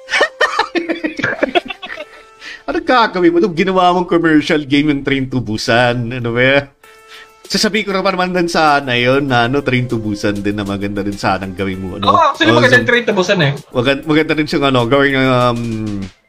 Ano 2.67 2.83
gagawin 2.83 3.31
mo? 3.31 3.39
Nung 3.39 3.55
ginawa 3.55 3.95
mong 3.95 4.11
commercial 4.11 4.59
game 4.67 4.91
yung 4.91 4.99
Train 4.99 5.31
to 5.31 5.39
Busan, 5.39 6.11
ano 6.11 6.35
ba? 6.35 6.67
Sasabihin 7.47 7.87
ko 7.87 7.95
naman 7.95 8.11
naman 8.19 8.35
din 8.35 8.51
sana 8.51 8.91
yun 8.99 9.23
na 9.23 9.47
ano, 9.47 9.63
Train 9.63 9.87
to 9.87 9.95
Busan 9.95 10.43
din 10.43 10.59
na 10.59 10.67
maganda 10.67 10.99
rin 10.99 11.15
sanang 11.15 11.55
gawin 11.55 11.79
mo. 11.79 11.95
Ano? 11.95 12.11
Oo, 12.11 12.19
oh, 12.19 12.23
actually 12.35 12.51
magandang 12.51 12.83
so, 12.83 12.89
Train 12.91 13.03
to 13.07 13.13
Busan 13.15 13.39
eh. 13.39 13.51
maganda, 13.71 14.01
maganda 14.03 14.33
rin 14.35 14.47
siyang 14.51 14.65
ano, 14.67 14.79
gawin 14.83 15.15
ng 15.15 15.31
um, 15.31 15.61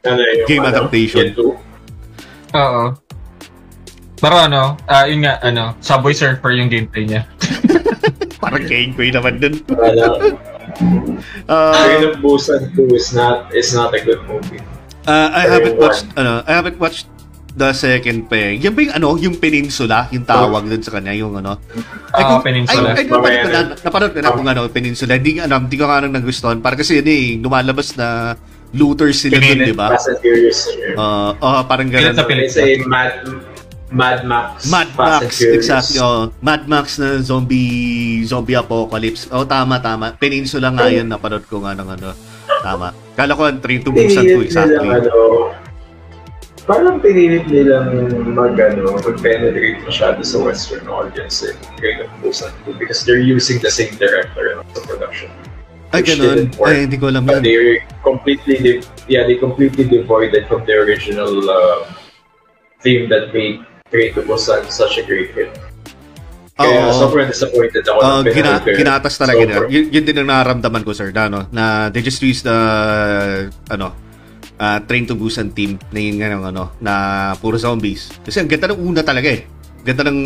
Ano 0.07 0.21
yung, 0.23 0.47
Game 0.47 0.63
ano, 0.63 0.71
adaptation. 0.71 1.35
Gen 1.35 1.35
2? 1.35 2.55
Oo. 2.55 2.83
Pero 4.19 4.35
ano, 4.39 4.79
ah 4.87 5.03
yun 5.11 5.27
nga, 5.27 5.43
ano, 5.43 5.75
Subway 5.83 6.15
Surfer 6.15 6.55
yung 6.55 6.71
gameplay 6.71 7.03
niya. 7.03 7.27
parang 8.43 8.63
gameplay 8.63 9.11
naman 9.11 9.43
din. 9.43 9.59
Uh, 11.51 11.75
Train 11.83 12.03
of 12.07 12.15
Busan 12.23 12.71
2 12.79 12.95
is 12.95 13.11
not, 13.11 13.51
is 13.51 13.75
not 13.75 13.91
a 13.91 13.99
good 13.99 14.23
movie. 14.23 14.63
Uh, 15.03 15.27
I 15.35 15.43
haven't 15.51 15.75
watched 15.75 16.07
ano, 16.15 16.43
I 16.47 16.51
haven't 16.53 16.79
watched 16.79 17.07
the 17.55 17.69
second 17.73 18.29
pa 18.29 18.35
eh. 18.37 18.61
Yan 18.61 18.73
ba 18.75 18.79
yung 18.85 18.95
ano, 18.95 19.09
yung 19.17 19.35
peninsula, 19.37 20.05
yung 20.13 20.25
tawag 20.25 20.69
dun 20.69 20.83
sa 20.83 20.97
kanya, 20.97 21.13
yung 21.17 21.33
ano. 21.37 21.57
Oo, 22.13 22.35
Peninsula. 22.45 22.93
Ay, 22.93 23.03
ay, 23.03 23.05
napanood 23.09 23.39
ko 23.41 23.49
na, 23.49 23.61
napanood 23.81 24.13
ko 24.13 24.19
na 24.21 24.31
kung 24.33 24.47
ano, 24.47 24.61
peninsula. 24.69 25.13
Hindi, 25.17 25.41
ano, 25.41 25.55
hindi 25.57 25.77
ko 25.77 25.85
nga 25.89 26.01
nang 26.05 26.13
nagustuhan. 26.13 26.59
Para 26.61 26.77
kasi 26.77 27.01
yun 27.01 27.09
eh, 27.09 27.25
lumalabas 27.41 27.97
na 27.97 28.37
looters 28.73 29.25
sila 29.25 29.41
dun, 29.41 29.65
di 29.65 29.73
ba? 29.73 29.97
Uh, 30.93 31.33
oh, 31.41 31.61
parang 31.65 31.89
ganun. 31.89 32.13
sa. 32.13 32.25
It's 32.29 32.57
a 32.57 32.85
Mad, 32.85 33.13
Mad 33.89 34.21
Max. 34.21 34.69
Mad 34.69 34.89
Max, 34.93 35.41
exactly. 35.41 35.97
Oh, 35.97 36.29
Mad 36.45 36.69
Max 36.69 37.01
na 37.01 37.17
zombie 37.25 38.21
zombie 38.29 38.53
apocalypse. 38.53 39.25
Oh, 39.33 39.45
tama, 39.45 39.81
tama. 39.81 40.13
Peninsula 40.21 40.69
nga 40.69 40.85
yun, 40.85 41.09
napanood 41.09 41.45
ko 41.49 41.65
nga 41.65 41.73
ng 41.73 41.89
ano. 41.97 42.13
Tama. 42.61 42.93
Kala 43.17 43.33
ko 43.33 43.41
ang 43.49 43.59
Train 43.59 43.81
to 43.81 43.89
Busan 43.89 44.21
to, 44.21 44.45
Pinilit 44.45 44.53
nilang, 44.53 44.69
exactly. 44.69 44.89
ano, 44.93 45.13
parang 46.69 47.01
pinilit 47.01 47.49
nilang 47.49 48.13
mag, 48.29 48.53
ano, 48.53 48.93
mag-penetrate 48.93 49.81
masyado 49.81 50.21
sa 50.21 50.37
Western 50.37 50.85
audience 50.85 51.41
eh. 51.41 51.57
Of 52.05 52.13
Busan 52.21 52.53
2 52.69 52.77
because 52.77 53.01
they're 53.09 53.25
using 53.25 53.57
the 53.57 53.73
same 53.73 53.97
director 53.97 54.53
in 54.53 54.61
the 54.77 54.81
production. 54.85 55.33
Ay, 55.89 56.05
which 56.05 56.13
ganun. 56.13 56.53
Ay, 56.61 56.85
hindi 56.85 57.01
ko 57.01 57.09
alam 57.09 57.25
yun. 57.25 57.41
they're 57.41 57.81
completely, 58.05 58.61
de- 58.61 58.85
yeah, 59.09 59.25
they 59.25 59.41
completely 59.41 59.81
devoided 59.81 60.45
from 60.45 60.61
the 60.69 60.77
original 60.77 61.33
uh, 61.49 61.89
theme 62.85 63.09
that 63.09 63.33
made 63.33 63.65
to 63.89 64.21
Busan 64.21 64.69
such 64.69 65.01
a 65.01 65.03
great 65.09 65.33
hit. 65.33 65.49
Kaya 66.53 66.93
Oo. 66.93 66.93
sobrang 66.93 67.25
disappointed 67.25 67.81
ako 67.87 67.97
Uh, 68.03 68.21
gina, 68.21 68.61
Pinalper. 68.61 68.75
ginatas 68.77 69.17
talaga 69.17 69.41
nila. 69.41 69.65
Sobrang. 69.65 69.71
Yun, 69.73 69.83
yun 69.89 70.03
din 70.05 70.15
ang 70.21 70.29
nararamdaman 70.29 70.83
ko, 70.85 70.91
sir, 70.93 71.09
na, 71.09 71.25
ano, 71.25 71.49
na 71.49 71.89
they 71.89 72.05
just 72.05 72.21
used 72.21 72.45
the, 72.45 72.53
ano, 73.73 74.08
uh, 74.59 74.77
Train 74.83 75.07
to 75.07 75.15
Busan 75.15 75.55
team 75.55 75.79
na 75.89 75.99
yung, 76.03 76.19
ano, 76.19 76.37
ano, 76.43 76.63
na 76.83 76.93
puro 77.39 77.55
zombies. 77.55 78.11
Kasi 78.21 78.43
ang 78.43 78.51
ganda 78.51 78.75
ng 78.75 78.79
una 78.83 79.01
talaga 79.01 79.31
eh. 79.31 79.47
Ganda 79.81 80.05
ng 80.11 80.19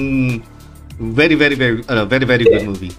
very, 1.13 1.37
very, 1.37 1.55
very, 1.55 1.79
ano, 1.85 2.03
very, 2.09 2.25
very 2.25 2.43
good 2.43 2.65
movie. 2.65 2.91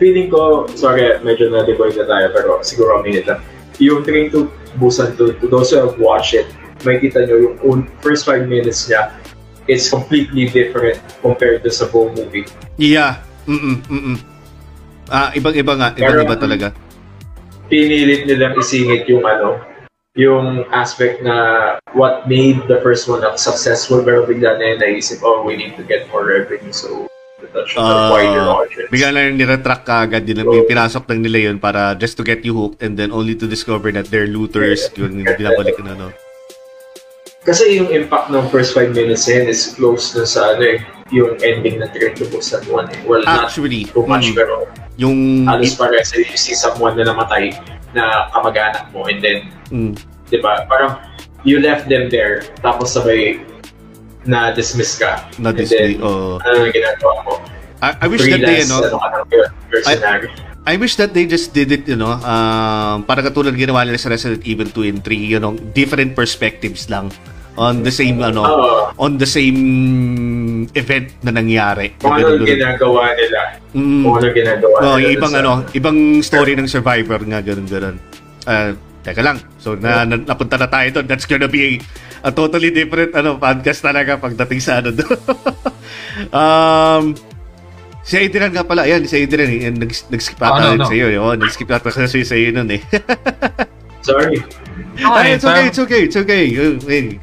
Feeling 0.00 0.30
ko, 0.30 0.66
sorry, 0.74 1.18
medyo 1.22 1.50
na-devoid 1.50 1.94
na 1.98 2.06
tayo, 2.08 2.26
pero 2.32 2.50
siguro 2.64 2.98
a 2.98 3.00
minute 3.02 3.26
lang. 3.28 3.42
Yung 3.82 4.06
Train 4.06 4.30
to 4.30 4.48
Busan 4.78 5.18
2, 5.18 5.42
to 5.42 5.46
those 5.50 5.74
who 5.74 5.82
have 5.82 5.98
watched 5.98 6.32
it, 6.32 6.48
makikita 6.82 7.26
nyo 7.28 7.36
yung 7.38 7.56
un- 7.66 7.88
first 8.00 8.24
five 8.24 8.48
minutes 8.48 8.88
niya, 8.88 9.12
it's 9.70 9.86
completely 9.90 10.50
different 10.50 10.98
compared 11.22 11.62
to 11.62 11.70
sa 11.70 11.86
buong 11.86 12.14
movie. 12.18 12.46
Yeah. 12.78 13.22
Mm-mm, 13.46 13.82
mm-mm. 13.86 14.16
Ah, 15.10 15.30
ibang-iba 15.34 15.74
nga. 15.76 15.88
Ibang-iba 15.94 16.36
talaga. 16.38 16.66
Pinilit 17.66 18.26
nilang 18.26 18.58
isingit 18.58 19.06
yung 19.10 19.22
ano, 19.22 19.71
yung 20.12 20.68
aspect 20.76 21.24
na 21.24 21.76
what 21.96 22.28
made 22.28 22.60
the 22.68 22.80
first 22.84 23.08
one 23.08 23.24
up 23.24 23.40
successful, 23.40 24.04
pero 24.04 24.28
bigla 24.28 24.60
na 24.60 24.76
yun 24.76 24.78
naisip, 24.80 25.24
oh, 25.24 25.40
we 25.40 25.56
need 25.56 25.72
to 25.76 25.84
get 25.84 26.04
more 26.12 26.28
revenue, 26.28 26.72
so 26.72 27.08
that 27.40 27.64
should 27.64 27.80
Ah, 27.80 28.12
uh, 28.12 28.20
wider 28.20 28.44
audience. 28.44 28.92
Bigla 28.92 29.08
na 29.16 29.20
yung 29.32 29.40
niretract 29.40 29.84
ka 29.88 30.04
agad 30.04 30.28
din. 30.28 30.44
Yung 30.44 30.68
pinasok 30.68 31.08
lang 31.08 31.24
nila 31.24 31.38
yun 31.52 31.56
para 31.56 31.96
just 31.96 32.20
to 32.20 32.24
get 32.24 32.44
you 32.44 32.52
hooked 32.52 32.84
and 32.84 33.00
then 33.00 33.08
only 33.08 33.32
to 33.32 33.48
discover 33.48 33.88
that 33.88 34.12
they're 34.12 34.28
looters. 34.28 34.92
Yung 35.00 35.24
binabalik 35.24 35.80
na 35.80 35.96
ano. 35.96 36.08
Kasi 37.42 37.80
yung 37.80 37.90
impact 37.90 38.30
ng 38.30 38.46
first 38.54 38.70
five 38.76 38.94
minutes 38.94 39.26
na 39.26 39.42
yun 39.42 39.46
is 39.48 39.74
close 39.74 40.14
na 40.14 40.28
sa 40.28 40.54
ano 40.54 40.62
eh, 40.62 40.78
yung 41.10 41.40
ending 41.42 41.82
ng 41.82 41.90
Train 41.90 42.14
to 42.14 42.28
Busan 42.30 42.62
1 42.68 42.94
eh. 42.94 43.00
Well, 43.02 43.24
not 43.26 43.50
Actually, 43.50 43.88
too 43.88 44.06
much, 44.06 44.30
mm, 44.30 44.36
pero 44.38 44.70
yung... 44.94 45.48
halos 45.48 45.74
parehas 45.74 46.14
you 46.14 46.38
see 46.38 46.54
someone 46.54 46.94
na 46.94 47.10
namatay 47.10 47.50
na 47.92 48.28
kamag-anak 48.32 48.88
mo 48.90 49.04
and 49.06 49.20
then, 49.20 49.38
mm, 49.68 49.92
di 50.28 50.40
ba, 50.40 50.64
parang 50.66 50.96
you 51.42 51.60
left 51.60 51.88
them 51.88 52.08
there 52.08 52.42
tapos 52.60 52.92
sabay 52.92 53.40
na 54.22 54.54
dismiss 54.54 54.96
ka. 54.96 55.26
na 55.36 55.50
And 55.50 55.58
display. 55.58 55.98
then, 55.98 56.04
Oh. 56.04 56.38
ano 56.40 56.56
na 56.62 56.70
ginagawa 56.70 57.14
mo? 57.26 57.32
I, 57.82 57.88
I 57.98 58.06
wish 58.06 58.22
that 58.22 58.38
they, 58.38 58.62
Freelance, 58.62 58.70
ano, 58.70 58.98
ano 58.98 59.16
mercenary. 59.68 60.30
I 60.62 60.78
wish 60.78 60.94
that 60.94 61.10
they 61.10 61.26
just 61.26 61.50
did 61.50 61.74
it, 61.74 61.90
you 61.90 61.98
know, 61.98 62.14
um, 62.14 63.02
para 63.02 63.18
katulad 63.18 63.58
ginawa 63.58 63.82
nila 63.82 63.98
sa 63.98 64.14
Resident 64.14 64.46
Evil 64.46 64.70
2 64.70 64.86
and 64.86 65.00
3, 65.02 65.18
you 65.18 65.42
know, 65.42 65.58
different 65.74 66.14
perspectives 66.14 66.86
lang 66.86 67.10
on 67.54 67.80
the 67.80 67.90
same, 67.90 68.16
ano, 68.18 68.40
Oo. 68.40 68.72
on 68.96 69.16
the 69.16 69.26
same 69.26 69.60
event 70.72 71.12
na 71.20 71.30
nangyari. 71.30 71.92
kung 71.96 72.14
ano 72.14 72.32
yung 72.32 72.48
ginagawa 72.48 73.12
nila. 73.12 73.40
Mm. 73.72 74.02
Kung 74.02 74.14
ano 74.14 74.24
yung 74.24 74.38
ginagawa 74.38 74.76
No, 74.78 74.90
nila. 74.96 75.08
ibang 75.10 75.30
sa- 75.30 75.38
ano, 75.38 75.52
ibang 75.70 75.98
story 76.20 76.52
ng 76.54 76.64
survivor 76.66 77.20
nga 77.22 77.40
ganun 77.40 77.66
ganun. 77.66 77.96
Ah, 78.42 78.72
teka 79.00 79.20
lang. 79.20 79.36
So 79.56 79.74
na, 79.74 80.02
na 80.02 80.16
napunta 80.16 80.56
na 80.56 80.66
tayo 80.66 80.88
doon. 80.92 81.06
That's 81.06 81.26
gonna 81.26 81.46
be 81.46 81.60
a, 81.62 81.70
a 82.22 82.30
totally 82.30 82.70
different 82.70 83.12
ano 83.12 83.36
podcast 83.36 83.82
talaga 83.82 84.16
pagdating 84.16 84.58
sa 84.58 84.78
ano 84.78 84.90
doon. 84.90 85.18
um 86.32 87.04
Si 88.02 88.18
Adrian 88.18 88.50
nga 88.50 88.66
pala, 88.66 88.82
ayan, 88.82 89.06
si 89.06 89.14
Adrian, 89.16 89.46
eh, 89.48 89.70
nag, 89.70 89.86
nag-skip 89.86 90.34
ata 90.36 90.50
Ah, 90.50 90.58
ano, 90.58 90.66
yun 90.66 90.74
ano? 90.74 90.86
sa 90.90 90.94
iyo. 90.96 91.06
Oh, 91.22 91.38
nag-skip 91.38 91.70
ata 91.70 91.86
kasi 91.94 92.26
sa 92.26 92.34
iyo 92.34 92.50
nun 92.50 92.66
eh. 92.66 92.82
Sorry. 94.02 94.42
Ay, 95.00 95.36
it's 95.36 95.46
okay, 95.46 95.64
it's 95.68 95.80
okay, 95.80 96.00
it's 96.04 96.18
okay. 96.18 96.42
Uh, 96.52 96.76
eh, 96.88 97.16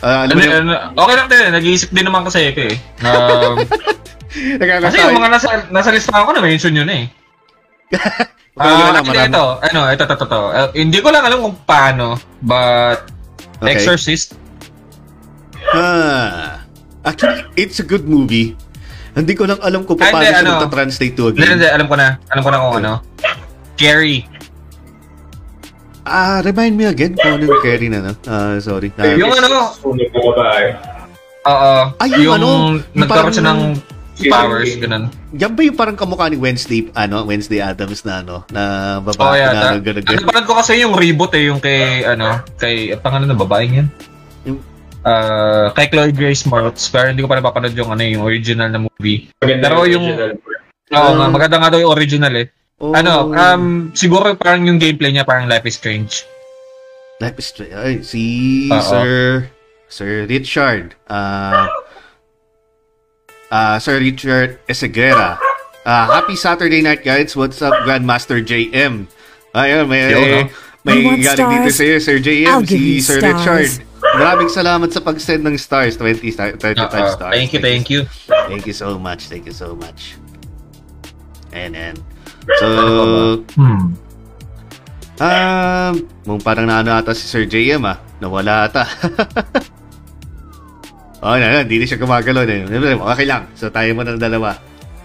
uh, 0.00 0.24
alam 0.24 0.34
Ano, 0.34 0.40
yung, 0.40 0.54
ano, 0.64 0.72
okay 0.96 1.14
lang 1.18 1.28
din, 1.28 1.40
nag-iisip 1.52 1.90
din 1.92 2.04
naman 2.08 2.24
kasi 2.24 2.48
ako 2.52 2.60
eh. 2.72 2.76
Um, 3.04 3.56
kasi 4.88 4.96
yung 4.96 5.18
mga 5.20 5.30
nasa, 5.30 5.48
nasa 5.68 5.90
listahan 5.92 6.24
ko 6.24 6.32
na 6.32 6.42
mention 6.42 6.72
yun 6.72 6.88
eh. 6.88 7.04
Ah, 8.52 8.92
lang, 8.92 9.00
actually, 9.00 9.32
ito, 9.32 9.44
ano, 9.64 9.80
ito, 9.88 10.04
ito, 10.04 10.26
ito. 10.28 10.42
Uh, 10.52 10.68
hindi 10.76 11.00
ko 11.00 11.08
lang 11.08 11.24
alam 11.24 11.40
kung 11.40 11.56
paano, 11.64 12.20
but 12.44 13.08
Okay. 13.62 13.78
Exorcist, 13.78 14.34
Ah, 15.72 16.66
actually, 17.06 17.46
it's 17.54 17.78
a 17.78 17.86
good 17.86 18.04
movie. 18.04 18.58
Hindi 19.14 19.38
ko 19.38 19.46
lang 19.46 19.62
alam 19.62 19.86
kung 19.86 19.96
Ay, 20.02 20.10
paano 20.10 20.18
hindi, 20.18 20.28
siya 20.34 20.40
ano, 20.42 20.52
magta-translate 20.58 21.14
to 21.14 21.22
a 21.22 21.30
hindi, 21.30 21.46
hindi, 21.46 21.68
alam 21.68 21.86
ko 21.86 21.94
na, 21.94 22.06
alam 22.26 22.42
ko 22.42 22.50
na 22.50 22.58
kung 22.58 22.74
ano. 22.82 22.92
Carrie. 23.78 24.26
Ah, 26.02 26.42
remind 26.42 26.74
me 26.74 26.84
again 26.84 27.14
kung 27.14 27.38
ano 27.38 27.46
yung 27.46 27.62
carry 27.62 27.86
na, 27.86 28.02
no? 28.02 28.12
Ah, 28.24 28.58
sorry. 28.58 28.90
Ah, 28.96 29.14
Yung 29.14 29.30
ano, 29.30 29.70
Sunog 29.72 30.02
na 30.04 30.20
babae. 30.20 30.66
oo, 31.44 31.72
Ay, 31.96 32.08
yung 32.10 32.20
yung, 32.20 32.34
ano, 32.34 32.48
yung 32.48 32.66
nagkaroon 32.96 33.30
siya 33.30 33.46
ng 33.46 33.60
powers, 34.24 34.72
ganun. 34.76 35.10
yan 35.32 35.50
ba 35.50 35.60
yung 35.62 35.74
parang 35.74 35.94
kamukha 35.94 36.26
ni 36.26 36.36
Wednesday, 36.36 36.90
ano, 36.92 37.22
Wednesday 37.22 37.58
Adams 37.58 38.02
na, 38.02 38.18
ano, 38.18 38.42
na 38.48 38.62
babae 39.00 39.34
na, 39.36 39.44
yata. 39.44 39.66
ano, 39.68 39.78
ganun, 39.80 40.02
napanood 40.02 40.46
ko 40.46 40.54
kasi 40.54 40.72
yung 40.78 40.94
reboot 40.94 41.32
eh, 41.32 41.44
yung 41.46 41.58
kay, 41.58 42.02
ano, 42.04 42.38
kay, 42.56 42.90
ang 42.90 43.00
pangalan 43.00 43.26
na 43.26 43.36
babaeng 43.36 43.74
yan? 43.76 43.88
Yung- 44.44 44.62
Ah, 45.02 45.74
kay 45.74 45.86
Chloe 45.88 46.14
Grace 46.14 46.46
Moretz, 46.46 46.86
pero 46.86 47.10
hindi 47.10 47.18
ko 47.18 47.30
pa 47.30 47.34
napapanood 47.34 47.74
yung 47.74 47.90
ano, 47.90 48.02
yung 48.04 48.22
original 48.22 48.70
na 48.70 48.78
movie. 48.80 49.26
Maganda 49.36 49.66
Pero 49.66 49.86
yung- 49.88 50.06
original. 50.06 50.30
Oo 50.92 51.10
Um, 51.16 51.26
maganda 51.26 51.56
nga 51.58 51.72
daw 51.72 51.80
yung 51.80 51.90
original 51.90 52.34
eh. 52.36 52.46
Oh, 52.82 52.90
Ano, 52.90 53.30
um, 53.30 53.94
siguro 53.94 54.34
parang 54.34 54.66
yung 54.66 54.82
gameplay 54.82 55.14
niya 55.14 55.22
parang 55.22 55.46
Life 55.46 55.70
is 55.70 55.78
Strange. 55.78 56.26
Life 57.22 57.38
is 57.38 57.46
Strange. 57.46 57.72
Ay, 57.72 57.94
si 58.02 58.22
Oo. 58.66 58.82
Sir, 58.82 59.10
Sir 59.86 60.26
Richard. 60.26 60.98
Ah, 61.06 61.70
ah, 63.54 63.78
Sir 63.78 64.02
Richard 64.02 64.58
Esegera. 64.66 65.38
Ah, 65.86 66.18
happy 66.18 66.34
Saturday 66.34 66.82
night, 66.82 67.06
guys. 67.06 67.38
What's 67.38 67.62
up, 67.62 67.86
Grandmaster 67.86 68.42
JM? 68.42 69.06
Ayun, 69.54 69.86
may, 69.86 70.02
Yo, 70.10 70.18
no? 70.18 70.50
may 70.82 71.22
galing 71.22 71.62
dito 71.62 71.70
stars? 71.70 71.78
sa'yo, 71.78 71.96
Sir 72.02 72.18
JM, 72.18 72.66
si 72.66 72.98
Sir 72.98 73.22
stars. 73.22 73.38
Richard. 73.46 73.70
Maraming 74.02 74.50
salamat 74.50 74.90
sa 74.90 74.98
pag-send 74.98 75.46
ng 75.46 75.54
stars. 75.54 75.94
20, 75.94 76.34
star- 76.34 76.58
35 76.58 76.82
Oo, 76.82 77.14
stars. 77.14 77.30
thank 77.30 77.54
you, 77.54 77.60
thank 77.62 77.86
you. 77.86 78.00
Thank 78.50 78.66
you 78.66 78.74
so 78.74 78.98
much. 78.98 79.30
Thank 79.30 79.46
you 79.46 79.54
so 79.54 79.78
much. 79.78 80.18
And, 81.54 81.78
and. 81.78 82.02
So, 82.42 82.66
Hmm. 83.54 83.94
um, 85.22 85.92
mong 86.26 86.42
parang 86.42 86.66
naano 86.66 86.90
ata 86.90 87.14
si 87.14 87.26
Sir 87.26 87.46
JM 87.46 87.82
ah. 87.86 87.98
Nawala 88.18 88.70
ata. 88.70 88.82
oh, 91.22 91.34
na, 91.38 91.46
na, 91.46 91.58
hindi 91.62 91.82
na 91.82 91.86
siya 91.86 91.98
gumagalaw 91.98 92.42
yun. 92.46 92.66
Okay 93.14 93.26
lang. 93.26 93.46
So, 93.54 93.70
tayo 93.70 93.90
mo 93.94 94.02
ng 94.02 94.18
dalawa. 94.18 94.58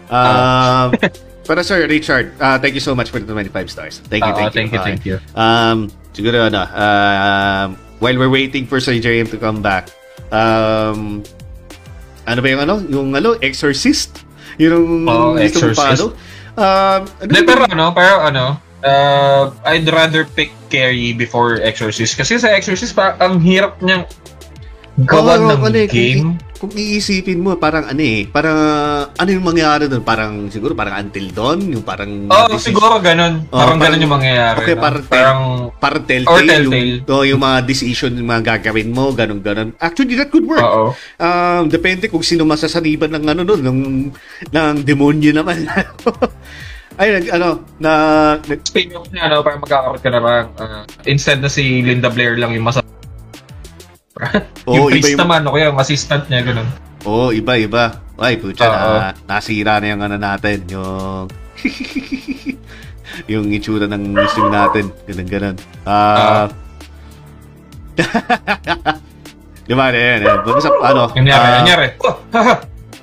Um, 0.09 0.93
pero 1.47 1.61
Sir 1.61 1.85
Richard, 1.85 2.33
uh, 2.37 2.57
thank 2.57 2.73
you 2.73 2.83
so 2.83 2.93
much 2.93 3.09
for 3.09 3.21
the 3.21 3.25
25 3.25 3.69
stars. 3.69 4.01
Thank 4.09 4.25
you, 4.25 4.33
Oo, 4.33 4.37
thank 4.37 4.53
you. 4.53 4.57
thank 4.57 4.71
you, 4.73 4.81
thank 4.81 5.03
you. 5.05 5.15
Um, 5.33 5.89
siguro 6.13 6.49
ano, 6.49 6.65
um, 6.69 7.67
while 7.99 8.17
we're 8.17 8.33
waiting 8.33 8.65
for 8.65 8.81
Sir 8.81 8.97
JM 8.97 9.29
to 9.33 9.37
come 9.37 9.61
back, 9.61 9.89
um, 10.29 11.21
ano 12.27 12.39
ba 12.41 12.47
yung 12.49 12.61
ano? 12.61 12.75
Yung 12.85 13.09
ano? 13.15 13.33
Exorcist? 13.39 14.25
Yung 14.59 15.07
Oo, 15.07 15.37
gusto 15.37 15.41
Exorcist. 15.41 15.79
paano? 15.79 16.05
Um, 16.57 17.05
ano 17.05 17.31
yung- 17.37 17.45
pero 17.45 17.61
ano, 17.69 17.85
pero 17.93 18.15
ano, 18.25 18.45
uh, 18.81 19.53
I'd 19.69 19.85
rather 19.93 20.25
pick 20.25 20.49
Carrie 20.73 21.13
before 21.13 21.61
Exorcist. 21.61 22.17
Kasi 22.17 22.41
sa 22.41 22.49
Exorcist, 22.51 22.97
pa, 22.97 23.13
ang 23.21 23.39
hirap 23.39 23.77
niyang 23.79 24.09
gawan 25.05 25.45
Oo, 25.45 25.49
ng 25.53 25.61
ano 25.61 25.79
game. 25.85 26.41
Kung, 26.57 26.73
iisipin 26.73 27.37
mo, 27.37 27.53
parang 27.55 27.85
ano 27.85 28.01
eh, 28.01 28.25
parang 28.25 28.57
ano 29.13 29.29
yung 29.29 29.45
mangyayari 29.45 29.85
doon? 29.85 30.01
Parang 30.01 30.49
siguro 30.49 30.73
parang 30.73 30.97
until 30.97 31.29
dawn, 31.29 31.61
yung 31.61 31.85
parang 31.85 32.25
Oo, 32.25 32.49
decision- 32.49 32.73
siguro 32.73 32.97
ganun. 32.97 33.45
Oo, 33.45 33.53
parang, 33.53 33.77
parang- 33.77 33.81
ganun 33.93 34.01
yung 34.01 34.13
mangyayari. 34.17 34.57
Okay, 34.57 34.73
no? 34.73 34.81
parang- 34.81 35.05
parang 35.05 35.39
parang 35.77 36.01
Or 36.01 36.07
telltale, 36.09 36.49
telltale. 36.49 36.93
yung, 37.05 37.13
oh, 37.13 37.23
yung 37.23 37.41
mga 37.41 37.57
decision, 37.61 38.11
yung 38.17 38.25
mga 38.25 38.43
gagawin 38.57 38.89
mo, 38.89 39.13
ganun 39.13 39.39
ganun. 39.39 39.69
Actually, 39.77 40.17
that 40.17 40.33
could 40.33 40.43
work. 40.43 40.59
oo. 40.59 40.97
Um, 41.17 41.69
depende 41.69 42.09
kung 42.09 42.25
sino 42.25 42.41
masasaniban 42.41 43.13
ng 43.13 43.25
ano 43.27 43.41
doon, 43.45 43.61
ng, 43.61 43.79
ng 44.49 44.75
demonyo 44.81 45.29
naman. 45.31 45.61
Ay, 46.97 47.13
nag, 47.13 47.29
ano, 47.29 47.61
na, 47.77 47.91
nag, 48.41 48.65
Speaking 48.65 48.97
of 48.97 49.05
niya, 49.13 49.29
ano, 49.29 49.45
parang 49.45 49.61
magkakaroon 49.61 50.01
ka 50.01 50.09
na 50.09 50.17
parang, 50.17 50.47
uh, 50.57 50.81
instead 51.05 51.37
na 51.37 51.45
si 51.45 51.85
Linda 51.85 52.09
Blair 52.09 52.33
lang 52.33 52.49
yung 52.49 52.65
masa... 52.65 52.81
Oo, 54.67 54.75
yung 54.75 54.87
iba 54.89 54.93
priest 54.97 55.13
yung- 55.13 55.21
naman, 55.21 55.41
o 55.45 55.53
kaya 55.53 55.65
yung 55.69 55.79
assistant 55.79 56.23
niya, 56.27 56.41
ganun. 56.43 56.67
oh, 57.05 57.29
iba, 57.31 57.53
iba. 57.55 57.83
Ay, 58.17 58.41
putya, 58.41 58.65
Oo. 58.67 58.97
na, 58.97 59.13
nasira 59.29 59.77
na 59.77 59.87
yung 59.93 60.01
ano 60.01 60.17
natin, 60.17 60.65
yung, 60.67 61.29
yung 63.31 63.45
itsura 63.53 63.85
ng 63.85 64.03
stream 64.27 64.49
natin, 64.49 64.85
ganun, 65.05 65.27
ganun. 65.29 65.55
Ah, 65.85 66.49
di 69.67 69.73
ba, 69.73 69.89
yan, 69.89 70.21
yan. 70.21 70.37
Basta, 70.45 70.69
ano, 70.81 71.09
Yung 71.13 71.25
nangyari, 71.25 71.45
ah, 71.45 71.57
nangyari. 71.61 71.87
Oh, 72.01 72.15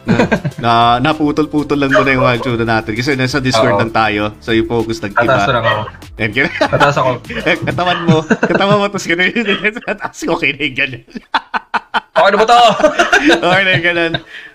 haha. 0.05 0.25
na 0.61 0.71
naputol-putol 1.01 1.77
lang 1.81 1.91
muna 1.93 2.11
yung 2.13 2.25
mga 2.25 2.65
natin 2.65 2.93
kasi 2.95 3.17
nasa 3.17 3.41
Discord 3.41 3.81
lang 3.81 3.93
tayo 3.93 4.37
so 4.39 4.53
yung 4.53 4.69
focus 4.69 5.01
nag-iba 5.01 5.49
lang 5.49 5.65
ako. 5.65 5.83
and 6.21 6.33
Tataas 6.61 6.97
ako. 7.01 7.11
katawan 7.69 7.99
mo 8.07 8.17
katawan 8.25 8.77
mo 8.79 8.85
tapos 8.89 9.07
ganun 9.09 9.29
yun 9.33 9.75
tatas 9.89 10.25
okay 10.25 10.55
na 10.55 10.63
yung 10.65 10.77
ganun 10.77 11.03
Okay 12.15 12.31
na 12.31 12.39
ba 12.39 12.47
to? 12.47 12.61
okay 13.43 13.63
na 13.67 13.73
ganun. 13.83 14.13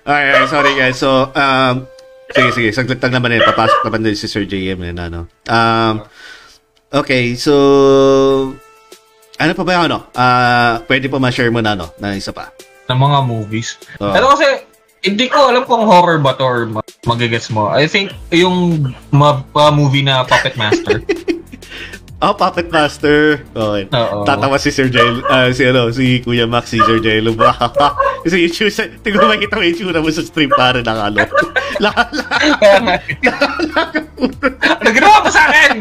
Okay, 0.08 0.26
okay, 0.32 0.48
sorry 0.48 0.74
guys. 0.80 0.96
So, 0.96 1.28
um, 1.28 1.84
sige, 2.32 2.50
sige. 2.56 2.70
Saglit 2.72 3.04
lang 3.04 3.20
naman 3.20 3.36
eh. 3.36 3.44
Papasok 3.44 3.84
naman 3.84 4.08
din 4.08 4.16
si 4.16 4.32
Sir 4.32 4.48
JM 4.48 4.80
yun, 4.80 4.96
ano. 4.96 5.28
Um, 5.44 6.00
okay, 6.88 7.36
so, 7.36 7.54
ano 9.36 9.52
pa 9.54 9.64
ba 9.68 9.72
yung 9.76 9.86
ano? 9.92 10.08
Ah, 10.16 10.80
pwede 10.88 11.12
pa 11.12 11.20
ma-share 11.20 11.52
mo 11.52 11.60
na, 11.60 11.76
ano, 11.76 11.92
na 12.00 12.16
isa 12.16 12.32
pa. 12.32 12.48
ng 12.90 12.98
mga 12.98 13.20
movies. 13.22 13.78
Oo. 14.02 14.10
Pero 14.10 14.26
kasi, 14.34 14.66
hindi 15.02 15.26
ko 15.28 15.50
alam 15.50 15.64
kung 15.64 15.84
horror 15.84 16.18
ba 16.18 16.34
to 16.34 16.44
or 16.44 16.66
ma- 16.66 16.84
magigets 17.06 17.48
mo. 17.48 17.68
I 17.68 17.86
think 17.86 18.12
yung 18.30 18.84
ma- 19.10 19.44
pa- 19.46 19.72
movie 19.72 20.02
na 20.02 20.24
Puppet 20.24 20.56
Master. 20.56 21.00
Oh, 22.20 22.36
Puppet 22.40 22.68
Master. 22.68 23.40
Okay. 23.50 23.84
Oo. 23.90 24.24
Tatawa 24.24 24.60
si 24.60 24.70
Sir 24.70 24.92
Jail, 24.92 25.24
ah, 25.26 25.48
si 25.50 25.64
ano, 25.64 25.88
si 25.90 26.20
Kuya 26.20 26.44
Max, 26.44 26.70
si 26.70 26.80
Sir 26.80 27.00
Jail. 27.00 27.24
Kasi 28.24 28.36
yung 28.44 28.52
shoes, 28.52 28.76
tingnan 29.00 29.24
mo 29.24 29.32
makita 29.32 29.56
mo 29.56 29.64
yung 29.64 29.78
tsura 29.78 30.00
mo 30.00 30.12
sa 30.12 30.20
stream 30.20 30.52
para. 30.52 30.84
Lahat, 31.80 32.12
Kaya 32.60 32.78
nga. 32.84 32.96
ano 34.76 34.88
ginawa 34.92 35.18
mo 35.24 35.30
sa 35.32 35.44
akin? 35.48 35.72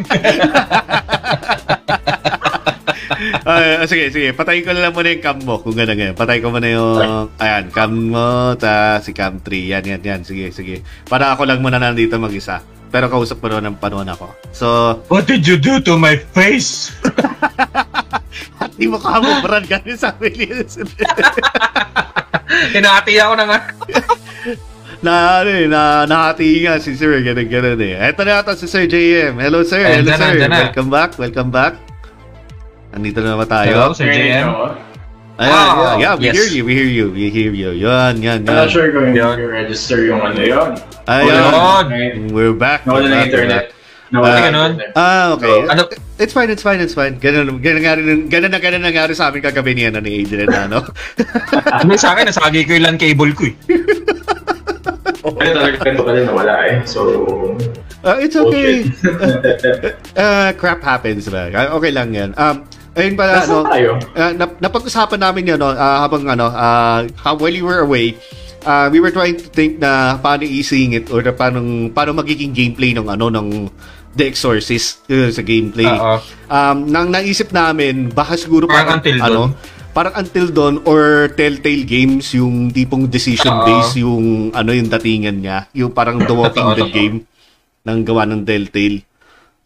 Ah, 3.49 3.85
sige, 3.89 4.13
sige. 4.13 4.37
Patayin 4.37 4.65
ko 4.65 4.73
na 4.77 4.89
lang 4.89 4.95
muna 4.95 5.09
yung 5.09 5.25
cam 5.25 5.39
mo 5.41 5.61
kung 5.61 5.75
gano'n 5.75 5.97
ganyan. 5.97 6.17
Patay 6.17 6.45
ko 6.45 6.53
muna 6.53 6.69
yung, 6.69 7.29
ayan, 7.41 7.65
cam 7.73 7.93
mo, 7.93 8.53
ta 8.61 9.01
si 9.01 9.17
cam 9.17 9.41
3. 9.41 9.73
Yan, 9.73 9.85
yan, 9.85 10.03
yan. 10.05 10.21
Sige, 10.25 10.53
sige. 10.53 10.85
Para 11.09 11.33
ako 11.33 11.49
lang 11.49 11.65
muna 11.65 11.81
nandito 11.81 12.21
mag-isa. 12.21 12.61
Pero 12.89 13.13
kausap 13.13 13.45
mo 13.45 13.53
ng 13.53 13.77
panahon 13.77 14.09
ako. 14.09 14.33
So, 14.53 14.67
What 15.13 15.29
did 15.29 15.45
you 15.45 15.61
do 15.61 15.81
to 15.85 16.01
my 16.01 16.17
face? 16.33 16.89
at 18.63 18.73
di 18.81 18.89
mo 18.89 18.97
ka 18.97 19.21
mo, 19.21 19.45
Brad, 19.45 19.69
ganun 19.69 20.01
sabi 20.01 20.33
niya. 20.33 20.65
Hinati 22.75 23.13
ako 23.21 23.33
na 23.37 23.45
nga. 23.45 23.59
na, 25.05 25.13
ano 25.45 25.51
eh, 25.53 25.69
na, 25.69 26.09
nahati 26.09 26.65
nga 26.65 26.81
si 26.81 26.97
Sir, 26.97 27.21
ganun, 27.21 27.45
ganun 27.45 27.77
eh. 27.77 28.09
Eto 28.09 28.25
na 28.25 28.41
ata 28.41 28.57
si 28.57 28.65
Sir 28.65 28.89
JM. 28.89 29.37
Hello, 29.37 29.61
Sir. 29.69 29.85
Ayan, 29.85 30.09
Hello, 30.09 30.17
Sir. 30.17 30.49
Welcome 30.49 30.89
back, 30.89 31.13
welcome 31.21 31.53
back. 31.53 31.88
Andito 32.99 33.23
na 33.23 33.39
naman 33.39 33.47
Hello, 33.47 33.95
tayo. 33.95 33.95
Sir 33.95 34.11
JM. 34.11 34.49
Ayan, 35.39 35.55
Ah, 35.55 35.71
yeah, 35.71 35.95
yeah, 36.03 36.15
we 36.19 36.27
yes. 36.27 36.35
hear 36.35 36.49
you, 36.51 36.63
we 36.67 36.73
hear 36.75 36.91
you, 36.91 37.07
we 37.15 37.31
hear 37.31 37.55
you. 37.55 37.71
Yan, 37.79 38.19
yan, 38.19 38.43
I'm 38.43 38.67
not 38.67 38.75
sure 38.75 38.91
kung 38.91 39.15
Yun. 39.15 39.39
register 39.47 40.03
yung 40.03 40.19
ano 40.19 40.43
yun. 40.43 40.75
Ayan. 41.07 41.87
Yun. 41.95 42.35
We're 42.35 42.59
back. 42.59 42.83
Nawala 42.83 43.07
we're 43.07 43.15
na 43.15 43.23
internet. 43.23 43.65
Nawala 44.11 44.27
Ah, 44.27 44.35
na 44.35 44.43
ganun? 44.43 44.71
internet. 44.75 44.93
Ah, 44.99 45.25
okay. 45.39 45.59
Ano? 45.71 45.87
It's 46.19 46.35
fine, 46.35 46.51
it's 46.51 46.67
fine, 46.67 46.83
it's 46.83 46.91
fine. 46.91 47.23
Ganun, 47.23 47.63
ganun, 47.63 47.83
nga 47.87 47.95
rin, 47.95 48.27
ganun 48.27 48.51
na 48.51 48.59
ganun 48.59 48.83
nangyari 48.83 49.15
sa 49.15 49.31
amin 49.31 49.39
kagabi 49.39 49.79
ni, 49.79 49.87
ano, 49.87 50.03
ni 50.03 50.27
Adrian, 50.27 50.51
ano? 50.51 50.83
Ano 51.79 51.95
sa 51.95 52.19
akin, 52.19 52.35
nasagi 52.35 52.67
ko 52.67 52.75
yung 52.75 52.83
LAN 52.83 52.99
cable 52.99 53.31
ko 53.31 53.47
eh. 53.47 53.55
Ay, 55.39 55.55
talaga 55.55 55.77
ganito 55.87 56.03
ka 56.03 56.13
rin 56.19 56.25
nawala 56.27 56.55
eh. 56.67 56.83
So, 56.83 56.99
Ah, 58.03 58.19
it's 58.19 58.35
okay. 58.35 58.91
uh, 60.19 60.51
crap 60.59 60.83
happens, 60.83 61.31
ba? 61.31 61.47
Ah, 61.55 61.79
Okay 61.79 61.95
lang 61.95 62.11
yan. 62.11 62.35
Um, 62.35 62.67
ayun 62.99 63.15
pala, 63.15 63.33
Nasaan 63.39 63.55
ano, 63.55 63.71
tayo? 63.71 63.91
uh, 64.13 64.33
nap- 64.35 64.59
napag-usapan 64.59 65.21
namin 65.23 65.55
yan, 65.55 65.59
no, 65.59 65.71
ah, 65.71 66.03
habang, 66.03 66.27
ano, 66.27 66.51
uh, 66.51 67.07
how, 67.17 67.33
while 67.33 67.55
you 67.55 67.63
were 67.63 67.81
away, 67.81 68.19
uh, 68.67 68.91
we 68.91 68.99
were 68.99 69.15
trying 69.15 69.39
to 69.39 69.47
think 69.49 69.79
na 69.79 70.19
paano 70.19 70.43
i-sing 70.43 70.93
it 70.93 71.07
or 71.09 71.23
paano, 71.31 71.63
paano 71.89 72.13
magiging 72.13 72.51
gameplay 72.51 72.91
ng, 72.91 73.07
ano, 73.07 73.31
ng 73.31 73.71
The 74.13 74.27
Exorcist 74.27 75.07
uh, 75.07 75.31
sa 75.31 75.41
gameplay. 75.41 75.87
Oo. 75.87 76.19
Um, 76.51 76.91
nang 76.91 77.09
naisip 77.09 77.55
namin, 77.55 78.11
baka 78.11 78.35
siguro 78.35 78.67
Parang 78.67 78.99
until 78.99 79.17
ano, 79.23 79.43
dawn. 79.47 79.51
parang 79.89 80.15
until 80.17 80.47
dawn 80.51 80.75
or 80.85 81.31
Telltale 81.33 81.83
Games 81.83 82.35
yung 82.35 82.71
tipong 82.71 83.07
decision 83.07 83.51
based 83.63 83.95
yung 83.97 84.51
ano 84.51 84.71
yung 84.71 84.87
datingan 84.87 85.39
niya, 85.39 85.59
yung 85.71 85.91
parang 85.91 86.19
The 86.27 86.35
Walking 86.35 86.67
Dead 86.75 86.91
game 86.91 87.17
ng 87.85 87.99
gawa 88.03 88.27
ng 88.27 88.43
Telltale. 88.43 89.07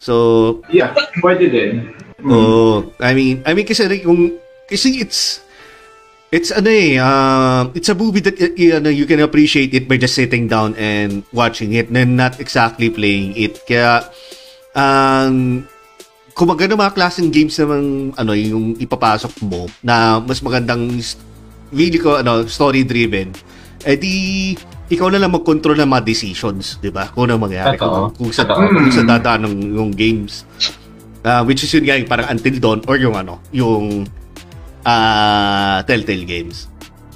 So, 0.02 0.58
yeah, 0.66 0.90
pwede 1.22 1.46
din. 1.46 1.94
oh, 2.26 2.90
I 2.98 3.14
mean, 3.14 3.46
I 3.46 3.54
mean 3.54 3.62
kasi 3.62 3.86
kung 4.02 4.34
kasi 4.66 4.98
it's 4.98 5.38
it's 6.34 6.50
ano 6.50 6.66
eh, 6.66 6.98
um, 6.98 7.70
it's 7.78 7.86
a 7.86 7.94
movie 7.94 8.18
that 8.26 8.34
y- 8.34 8.66
y- 8.66 8.74
ano, 8.74 8.90
you 8.90 9.06
can 9.06 9.22
appreciate 9.22 9.70
it 9.70 9.86
by 9.86 9.94
just 9.94 10.18
sitting 10.18 10.50
down 10.50 10.74
and 10.74 11.22
watching 11.30 11.78
it 11.78 11.86
and 11.86 12.18
not 12.18 12.42
exactly 12.42 12.90
playing 12.90 13.38
it. 13.38 13.62
Kaya 13.62 14.10
um 14.74 15.62
kung 16.32 16.48
maganda 16.48 16.74
mga 16.74 16.96
klaseng 16.96 17.30
games 17.30 17.54
naman 17.60 18.10
ano 18.16 18.32
yung 18.32 18.74
ipapasok 18.80 19.38
mo 19.44 19.68
na 19.84 20.18
mas 20.18 20.40
magandang 20.40 20.88
really 21.70 22.00
ko 22.00 22.18
ano 22.18 22.48
story 22.48 22.88
driven 22.88 23.32
eh 23.84 23.96
di 24.00 24.14
ikaw 24.92 25.08
na 25.08 25.16
lang 25.16 25.32
mag-control 25.32 25.80
ng 25.80 25.88
mga 25.88 26.04
decisions, 26.04 26.76
'di 26.78 26.92
ba? 26.92 27.08
Kung 27.08 27.32
ano 27.32 27.40
Totoo. 27.40 28.12
kung, 28.12 28.28
kung 28.28 28.30
sa 28.30 28.44
Totoo. 28.44 28.68
kung 28.68 28.92
sa 28.92 29.04
dadaan 29.08 29.48
ng 29.48 29.56
yung 29.72 29.90
games. 29.90 30.44
Ah, 31.24 31.40
which 31.40 31.64
is 31.64 31.70
yun 31.72 31.86
nga 31.86 31.96
yung 31.96 32.10
parang 32.10 32.28
Until 32.28 32.58
Dawn 32.58 32.80
or 32.84 32.98
yung 32.98 33.16
ano, 33.16 33.40
yung 33.54 34.04
ah 34.84 35.80
Telltale 35.86 36.26
Games. 36.26 36.66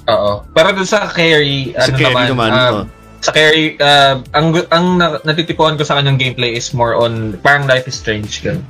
Oo. 0.07 0.47
Pero 0.55 0.71
dun 0.71 0.87
sa 0.87 1.03
Carrie, 1.11 1.75
Sa 1.75 1.91
ano 1.91 1.99
Carrie 1.99 2.15
naman, 2.15 2.27
naman, 2.31 2.49
um, 2.49 2.63
oo. 2.63 2.81
sa 3.19 3.31
Carrie, 3.35 3.75
uh, 3.75 4.23
ang, 4.31 4.55
ang 4.71 4.85
na- 4.95 5.19
natitipuan 5.27 5.75
ko 5.75 5.83
sa 5.83 5.99
kanyang 5.99 6.15
gameplay 6.15 6.55
is 6.55 6.71
more 6.71 6.95
on, 6.95 7.35
parang 7.43 7.67
Life 7.67 7.91
is 7.91 7.99
Strange. 7.99 8.39
Ganun. 8.39 8.63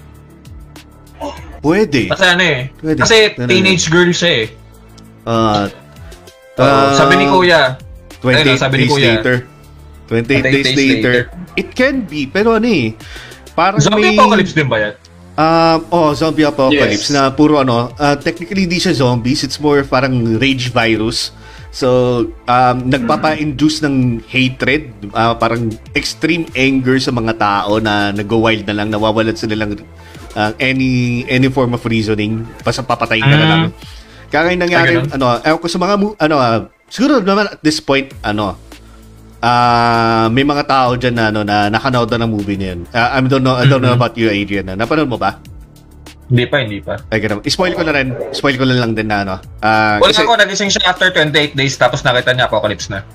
Pwede. 1.62 2.10
Kasi 2.10 2.26
ano 2.26 2.44
eh, 2.44 2.60
Pwede. 2.82 3.00
kasi 3.02 3.16
teenage 3.38 3.86
girl 3.94 4.10
siya 4.10 4.32
eh. 4.34 4.46
Ah, 5.30 5.70
Oo. 6.58 6.66
ah, 6.66 6.92
sabi 6.98 7.22
ni 7.22 7.30
Kuya, 7.30 7.78
28 8.22 8.44
Ayun, 8.44 8.58
sabi 8.58 8.76
days 8.78 8.90
Kuya. 8.90 9.08
later. 9.16 9.36
28 10.08 10.24
days, 10.26 10.42
28 10.42 10.52
days 10.52 10.68
later. 10.72 10.88
later. 10.88 11.16
It 11.56 11.70
can 11.72 11.96
be, 12.04 12.26
pero 12.26 12.56
ano 12.56 12.66
eh. 12.66 12.96
Parang 13.52 13.78
zombie 13.78 14.08
may... 14.08 14.16
apocalypse 14.16 14.54
din 14.54 14.68
ba 14.68 14.78
yan? 14.80 14.94
Um, 15.38 15.80
oh, 15.92 16.10
zombie 16.14 16.42
apocalypse 16.44 17.10
Yes. 17.10 17.14
na 17.14 17.30
puro 17.30 17.62
ano, 17.62 17.94
uh, 17.94 18.16
technically 18.18 18.66
hindi 18.66 18.82
siya 18.82 18.96
zombies, 18.96 19.46
it's 19.46 19.58
more 19.58 19.84
parang 19.84 20.38
rage 20.38 20.72
virus. 20.72 21.30
So, 21.70 21.90
um, 22.48 22.78
nagpapa-induce 22.90 23.86
ng 23.86 24.26
hatred, 24.26 24.90
uh, 25.14 25.38
parang 25.38 25.70
extreme 25.94 26.50
anger 26.54 26.98
sa 26.98 27.14
mga 27.14 27.38
tao 27.38 27.78
na 27.78 28.10
nag-wild 28.10 28.66
na 28.66 28.74
lang, 28.74 28.90
nawawalan 28.90 29.38
sila 29.38 29.54
lang 29.54 29.78
uh, 30.34 30.52
any 30.58 31.22
any 31.28 31.50
form 31.50 31.74
of 31.74 31.86
reasoning, 31.86 32.42
basta 32.62 32.82
papatayin 32.82 33.22
ka 33.22 33.30
na 33.30 33.38
Mm. 33.38 33.52
lang. 33.52 33.64
Kaya 34.28 34.42
ngayon 34.44 34.60
nangyari, 34.60 34.92
ano, 35.08 35.26
ewan 35.38 35.60
ko 35.60 35.68
sa 35.68 35.78
mga, 35.78 35.94
ano, 36.18 36.36
ah, 36.36 36.60
siguro 36.88 37.20
naman 37.20 37.48
at 37.48 37.60
this 37.60 37.80
point, 37.80 38.12
ano, 38.22 38.56
ah 39.38 40.26
may 40.28 40.42
mga 40.42 40.64
tao 40.66 40.90
dyan 40.94 41.14
na, 41.14 41.26
ano, 41.30 41.42
na 41.42 41.70
nakanood 41.70 42.10
na 42.10 42.20
ng 42.20 42.32
movie 42.32 42.58
na 42.58 42.66
yun. 42.68 42.80
Ah, 42.90 43.14
I 43.14 43.22
don't 43.22 43.40
know, 43.40 43.54
I 43.54 43.66
don't 43.66 43.80
know 43.80 43.94
Mhm. 43.94 44.00
about 44.00 44.16
you, 44.16 44.28
Adrian. 44.28 44.66
Na. 44.66 44.76
Napanood 44.76 45.08
mo 45.08 45.16
ba? 45.16 45.38
Hindi 46.28 46.44
pa, 46.44 46.60
hindi 46.60 46.84
pa. 46.84 47.00
Ay, 47.08 47.24
ganun. 47.24 47.40
Spoil 47.42 47.72
ko 47.72 47.88
na 47.88 47.94
rin. 47.96 48.12
Spoil 48.34 48.60
ko 48.60 48.68
na 48.68 48.76
lang 48.76 48.92
din 48.92 49.08
na, 49.08 49.24
ano. 49.24 49.36
Ah, 49.62 49.96
Wala 49.98 50.12
kasi- 50.12 50.26
ako, 50.26 50.36
nagising 50.36 50.68
siya 50.68 50.84
after 50.86 51.08
28 51.08 51.56
days 51.56 51.78
tapos 51.78 52.04
nakita 52.04 52.36
niya 52.36 52.52
apocalypse 52.52 52.92
na. 52.92 53.06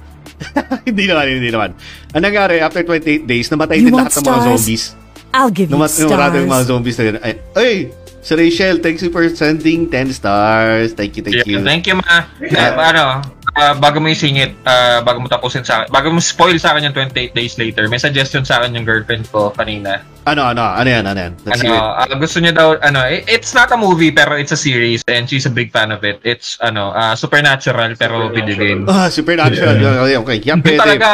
hindi 0.89 1.05
naman, 1.05 1.29
hindi 1.29 1.51
naman. 1.51 1.71
Ang 2.11 2.23
nangyari, 2.23 2.59
after 2.59 2.81
28 2.81 3.27
days, 3.27 3.47
namatay 3.49 3.79
You 3.79 3.91
din 3.91 3.95
lahat 3.95 4.15
ng 4.15 4.25
mga 4.25 4.41
stars? 4.41 4.47
zombies. 4.49 4.85
I'll 5.33 5.51
give 5.51 5.69
you 5.69 5.77
Namat 5.77 5.93
namarado 5.99 6.35
yung 6.37 6.49
mga 6.49 6.65
stars. 6.65 6.71
zombies 6.71 6.97
na 6.97 7.05
yun. 7.05 7.17
Ay, 7.19 7.33
ay, 7.55 7.73
si 8.21 8.33
Rachel, 8.33 8.77
thanks 8.81 9.01
you 9.01 9.11
for 9.11 9.25
sending 9.29 9.87
10 9.87 10.09
stars. 10.11 10.93
Thank 10.93 11.17
you, 11.17 11.23
thank 11.23 11.45
you. 11.45 11.61
Thank 11.61 11.85
you, 11.85 11.97
ma. 11.97 12.25
Eh, 12.39 12.49
ano, 12.55 13.21
ah, 13.53 13.75
bago 13.75 13.99
mo 13.99 14.09
isingit, 14.09 14.57
ah, 14.63 15.01
bago 15.01 15.19
mo 15.19 15.27
tapusin 15.27 15.61
sa 15.61 15.83
akin, 15.83 15.89
bago 15.89 16.09
mo 16.09 16.19
spoil 16.19 16.57
sa 16.57 16.73
akin 16.73 16.89
yung 16.89 16.97
28 16.97 17.33
days 17.33 17.55
later, 17.57 17.87
may 17.87 17.97
suggestion 17.97 18.43
sa 18.43 18.59
akin 18.59 18.73
yung 18.73 18.85
girlfriend 18.85 19.29
ko 19.29 19.51
kanina. 19.51 20.01
Ano, 20.23 20.47
ano, 20.47 20.63
ano 20.63 20.87
yan, 20.87 21.03
ano 21.03 21.19
yan? 21.19 21.33
Let's 21.43 21.61
ano, 21.61 21.75
ah, 21.93 22.07
gusto 22.09 22.39
niya 22.39 22.55
daw, 22.55 22.79
ano, 22.79 23.03
i- 23.03 23.27
it's 23.27 23.53
not 23.53 23.69
a 23.69 23.77
movie 23.77 24.11
pero 24.11 24.35
it's 24.35 24.51
a 24.51 24.59
series 24.59 25.03
and 25.05 25.27
she's 25.27 25.45
a 25.45 25.53
big 25.53 25.69
fan 25.69 25.91
of 25.91 26.01
it. 26.03 26.23
It's, 26.23 26.57
ano, 26.59 26.91
ah, 26.91 27.13
supernatural 27.13 27.93
pero 27.95 28.29
Supernatural. 28.29 28.33
video 28.33 28.55
game. 28.57 28.81
Ah, 28.87 29.09
Supernatural. 29.09 29.75
Okay, 30.01 30.17
okay. 30.17 30.37
Yan 30.45 30.61
pwede. 30.61 30.79
talaga, 30.79 31.09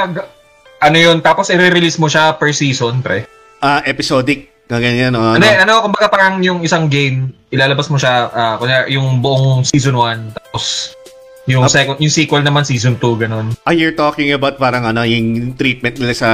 ano 0.79 0.97
yun, 0.97 1.19
tapos 1.19 1.49
i-release 1.49 1.97
mo 1.97 2.07
siya 2.07 2.37
per 2.37 2.53
season, 2.53 3.01
pre. 3.01 3.27
Ah, 3.59 3.83
episodic. 3.83 4.55
Na 4.69 4.77
ganyan, 4.77 5.17
no? 5.17 5.25
Ano, 5.25 5.41
ano, 5.41 5.81
kumbaga 5.81 6.13
parang 6.13 6.45
yung 6.45 6.61
isang 6.61 6.93
game, 6.93 7.33
ilalabas 7.49 7.89
mo 7.89 7.97
siya, 7.97 8.29
ah, 8.29 8.55
kunya, 8.61 8.85
yung 8.93 9.19
buong 9.19 9.65
season 9.65 9.97
1, 9.97 10.37
tapos 10.37 10.93
yung 11.49 11.65
Up- 11.65 11.73
second, 11.73 11.97
yung 11.97 12.13
sequel 12.13 12.45
naman 12.45 12.63
season 12.63 12.95
2, 12.95 13.25
ganun. 13.25 13.47
Ah, 13.65 13.73
you're 13.73 13.97
talking 13.97 14.31
about 14.31 14.61
parang 14.61 14.85
ano, 14.85 15.01
yung 15.03 15.57
treatment 15.57 15.97
nila 15.97 16.13
sa 16.13 16.31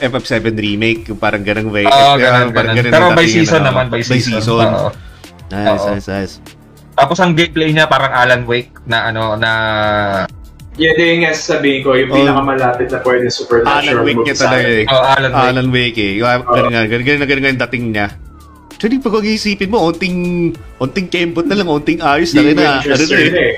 FF7 0.00 0.56
remake, 0.56 1.04
yung 1.06 1.20
parang 1.20 1.44
ganang 1.44 1.68
way. 1.68 1.84
Oo, 1.84 2.16
eh, 2.16 2.24
ganun, 2.24 2.48
parang 2.50 2.72
ganun. 2.72 2.88
ganun 2.88 2.90
Pero 2.90 3.06
by 3.12 3.26
season 3.28 3.60
ano. 3.60 3.68
naman, 3.70 3.84
by 3.92 4.00
season. 4.00 4.40
Oo. 4.40 4.88
Nice, 5.52 5.68
Oo. 5.78 5.92
nice, 5.92 6.08
nice. 6.08 6.34
Tapos 6.94 7.20
ang 7.20 7.36
gameplay 7.36 7.70
niya 7.70 7.84
parang 7.84 8.10
Alan 8.10 8.48
Wake 8.48 8.72
na 8.86 9.12
ano 9.12 9.36
na 9.36 9.50
Yeah, 10.74 10.90
din 10.98 11.22
nga 11.22 11.30
sabihin 11.30 11.86
ko, 11.86 11.94
yung 11.94 12.10
Oh. 12.10 12.18
pinakamalapit 12.18 12.90
na 12.90 12.98
pwede 12.98 13.30
Alan 13.30 13.30
supernatural 13.30 14.02
Wake 14.02 14.26
niya 14.26 14.34
talaga 14.34 14.66
eh. 14.66 14.84
oh, 14.90 15.02
Alan 15.06 15.30
Wake. 15.30 15.46
Alan 15.46 15.68
Wake 15.70 15.98
eh. 16.02 16.12
Yung, 16.18 16.28
ganun 16.42 16.72
nga, 16.72 16.82
ganun, 16.82 17.04
ganun, 17.06 17.20
ganun 17.22 17.42
nga 17.42 17.52
yung 17.52 17.62
dating 17.62 17.84
niya. 17.94 18.06
Actually, 18.74 18.98
pag 18.98 19.14
mag-iisipin 19.14 19.70
mo, 19.70 19.78
onting, 19.86 20.16
onting 20.82 21.06
kembot 21.06 21.46
na 21.46 21.54
lang, 21.54 21.70
onting 21.70 22.02
ayos 22.02 22.34
na 22.34 22.42
rin 22.42 22.54
na, 22.58 22.82
ano 22.82 22.90
na 22.90 22.90
Winchester 22.90 23.22
eh. 23.22 23.54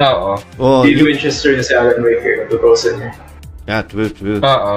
Oo. 0.00 0.32
Oh, 0.56 0.80
Did 0.82 0.98
yung- 0.98 1.10
Winchester 1.10 1.52
na 1.52 1.62
si 1.62 1.72
Alan 1.72 1.98
Wake 1.98 2.22
eh. 2.22 2.46
Tutusin 2.46 2.94
niya. 2.96 3.10
yeah, 3.66 3.82
true, 3.82 4.08
true. 4.08 4.38
Oo. 4.38 4.74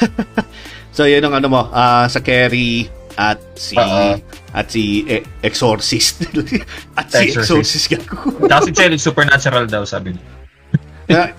So, 0.94 1.10
yun 1.10 1.26
ang 1.26 1.34
ano 1.34 1.50
mo, 1.50 1.60
ah, 1.74 2.06
sa 2.06 2.22
Carrie 2.22 2.86
at 3.18 3.42
si 3.58 3.74
Oo. 3.74 4.14
at 4.54 4.66
si 4.68 5.02
E- 5.04 5.26
Exorcist. 5.42 6.22
at 6.94 7.10
si 7.10 7.34
Exorcist. 7.34 7.50
Exorcist 7.50 7.86
gago. 7.90 8.30
Tapos 8.46 8.70
si 8.70 8.72
Chelsea 8.72 9.02
supernatural 9.02 9.66
daw, 9.66 9.82
sabi 9.82 10.14
niya. 10.14 10.22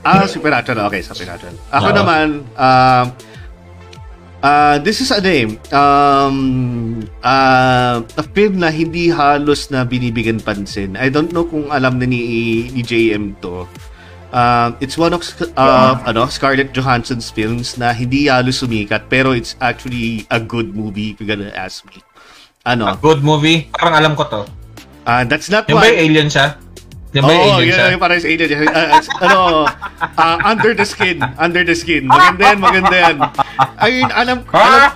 ah, 0.03 0.19
ah, 0.19 0.27
Supernatural. 0.27 0.91
Okay, 0.91 0.99
Supernatural. 0.99 1.55
Ako 1.71 1.87
Oo. 1.87 1.95
naman, 1.95 2.27
um, 2.51 3.05
ah, 4.45 4.75
this 4.77 5.01
is 5.01 5.09
ano 5.09 5.25
eh, 5.25 5.49
um, 5.73 6.37
ah, 7.25 8.05
a 8.05 8.23
film 8.37 8.61
na 8.61 8.69
hindi 8.69 9.09
halos 9.09 9.73
na 9.73 9.81
binibigyan 9.81 10.37
pansin. 10.37 10.93
I 10.93 11.09
don't 11.09 11.33
know 11.33 11.49
kung 11.49 11.73
alam 11.73 11.97
na 11.97 12.05
ni, 12.05 12.69
ni 12.69 12.85
JM 12.85 13.41
to. 13.41 13.65
Um, 14.35 14.75
it's 14.83 14.99
one 14.99 15.15
of 15.15 15.23
uh, 15.55 15.95
ano 16.03 16.27
Scarlett 16.27 16.75
Johansson's 16.75 17.31
films 17.31 17.79
na 17.79 17.95
hindi 17.95 18.27
halos 18.27 18.59
sumikat 18.59 19.07
pero 19.07 19.31
it's 19.31 19.55
actually 19.63 20.27
a 20.27 20.43
good 20.43 20.75
movie 20.75 21.15
if 21.15 21.23
you're 21.23 21.31
gonna 21.31 21.55
ask 21.55 21.87
me. 21.89 22.03
Ano? 22.67 22.93
Good 22.99 23.23
movie. 23.25 23.71
Parang 23.73 23.95
alam 23.97 24.13
ko 24.13 24.27
to. 24.29 24.41
ah, 25.05 25.23
that's 25.23 25.47
not 25.49 25.69
Yung 25.69 25.79
ba 25.79 25.87
yung 25.87 26.01
alien 26.11 26.27
siya? 26.29 26.57
Yung 27.15 27.23
ba 27.23 27.31
yung 27.31 27.43
Oo, 27.47 27.55
alien 27.63 27.71
siya? 27.71 27.87
yung 27.95 28.01
parang 28.03 28.19
sa 28.19 28.27
alien. 28.27 28.49
Uh, 28.51 28.67
uh, 28.67 28.99
ano, 29.23 29.39
uh, 30.19 30.37
under 30.43 30.71
the 30.75 30.83
skin. 30.83 31.17
Under 31.39 31.63
the 31.63 31.71
skin. 31.71 32.03
Maganda 32.11 32.43
yan, 32.43 32.59
maganda 32.59 32.95
yan. 32.95 33.15
Ayun, 33.79 34.09
alam, 34.11 34.37
alam, 34.51 34.91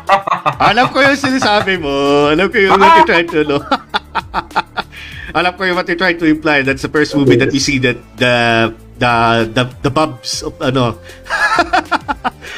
alam 0.60 0.86
ko 0.92 1.00
yung 1.00 1.16
sinasabi 1.16 1.80
mo. 1.80 2.28
Alam 2.28 2.52
ko 2.52 2.60
yung 2.60 2.76
what 2.76 2.92
you're 3.00 3.08
trying 3.08 3.30
to, 3.32 3.48
no? 3.48 3.58
alam 5.40 5.52
ko 5.56 5.64
yung 5.64 5.80
what 5.80 5.88
you're 5.88 6.00
trying 6.00 6.20
to 6.20 6.28
imply. 6.28 6.60
That's 6.60 6.84
the 6.84 6.92
first 6.92 7.16
movie 7.16 7.40
that 7.40 7.56
we 7.56 7.60
see 7.64 7.80
that 7.88 7.96
the 8.20 8.68
the 9.00 9.14
the 9.56 9.64
the 9.88 9.92
bubs 9.92 10.44
of 10.44 10.60
ano 10.60 11.00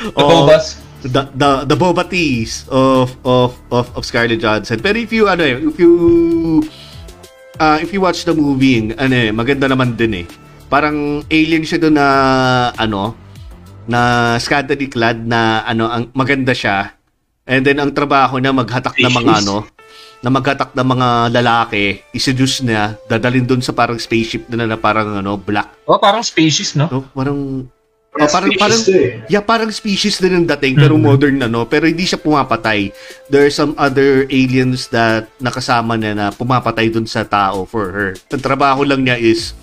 The 0.01 0.17
Bobas. 0.17 0.81
the 1.05 1.29
the 1.37 1.49
the 1.69 1.77
boba 1.77 2.01
teas 2.09 2.65
of 2.69 3.13
of 3.21 3.53
of 3.69 3.85
of 3.93 4.01
Scarlett 4.01 4.41
Johansson. 4.41 4.81
Pero 4.81 4.97
if 4.97 5.13
you 5.13 5.29
ano 5.29 5.45
eh, 5.45 5.61
if 5.61 5.77
you 5.77 5.93
uh, 7.61 7.77
if 7.77 7.93
you 7.93 8.01
watch 8.01 8.25
the 8.25 8.33
movie, 8.33 8.89
ano 8.97 9.13
eh, 9.13 9.29
maganda 9.29 9.69
naman 9.69 9.93
din 9.93 10.25
eh. 10.25 10.27
Parang 10.65 11.21
alien 11.29 11.61
siya 11.61 11.77
doon 11.77 11.95
na 12.01 12.07
ano 12.73 13.13
na 13.85 14.33
scantily 14.41 14.89
clad 14.89 15.21
na 15.21 15.61
ano 15.67 15.85
ang 15.85 16.09
maganda 16.17 16.57
siya. 16.57 16.97
And 17.45 17.61
then 17.61 17.77
ang 17.77 17.93
trabaho 17.93 18.41
niya 18.41 18.55
maghatak 18.55 18.97
ng 18.97 19.13
mga 19.13 19.33
ano 19.45 19.67
na 20.21 20.29
maghatak 20.29 20.77
ng 20.77 20.85
mga 20.85 21.07
lalaki, 21.33 21.97
iseduce 22.13 22.61
niya, 22.61 22.93
dadalhin 23.09 23.49
doon 23.49 23.65
sa 23.65 23.73
parang 23.73 23.97
spaceship 23.97 24.45
na 24.53 24.69
na 24.69 24.77
parang 24.77 25.17
ano 25.17 25.33
black. 25.33 25.81
Oh, 25.89 25.97
parang 25.97 26.21
species, 26.21 26.77
no? 26.77 26.85
Parang 26.87 27.09
Parang 27.17 27.39
Oh, 28.11 28.27
parang- 28.27 28.51
species 28.51 28.59
parang- 28.59 28.83
eh. 28.91 29.09
Yeah, 29.31 29.39
parang 29.39 29.71
species 29.71 30.19
din 30.19 30.35
yung 30.35 30.47
dating 30.49 30.75
pero 30.75 30.99
Mhm. 30.99 31.03
modern 31.03 31.35
na 31.39 31.47
no, 31.47 31.63
pero 31.63 31.87
hindi 31.87 32.03
siya 32.03 32.19
pumapatay. 32.19 32.91
There 33.31 33.47
are 33.47 33.53
some 33.53 33.71
other 33.79 34.27
aliens 34.27 34.91
that 34.91 35.31
nakasama 35.39 35.95
niya 35.95 36.11
na 36.13 36.25
pumapatay 36.29 36.91
dun 36.91 37.07
sa 37.07 37.23
tao 37.23 37.63
for 37.63 37.87
her. 37.95 38.09
Ang 38.29 38.43
trabaho 38.43 38.83
lang 38.83 39.07
niya 39.07 39.15
is 39.15 39.55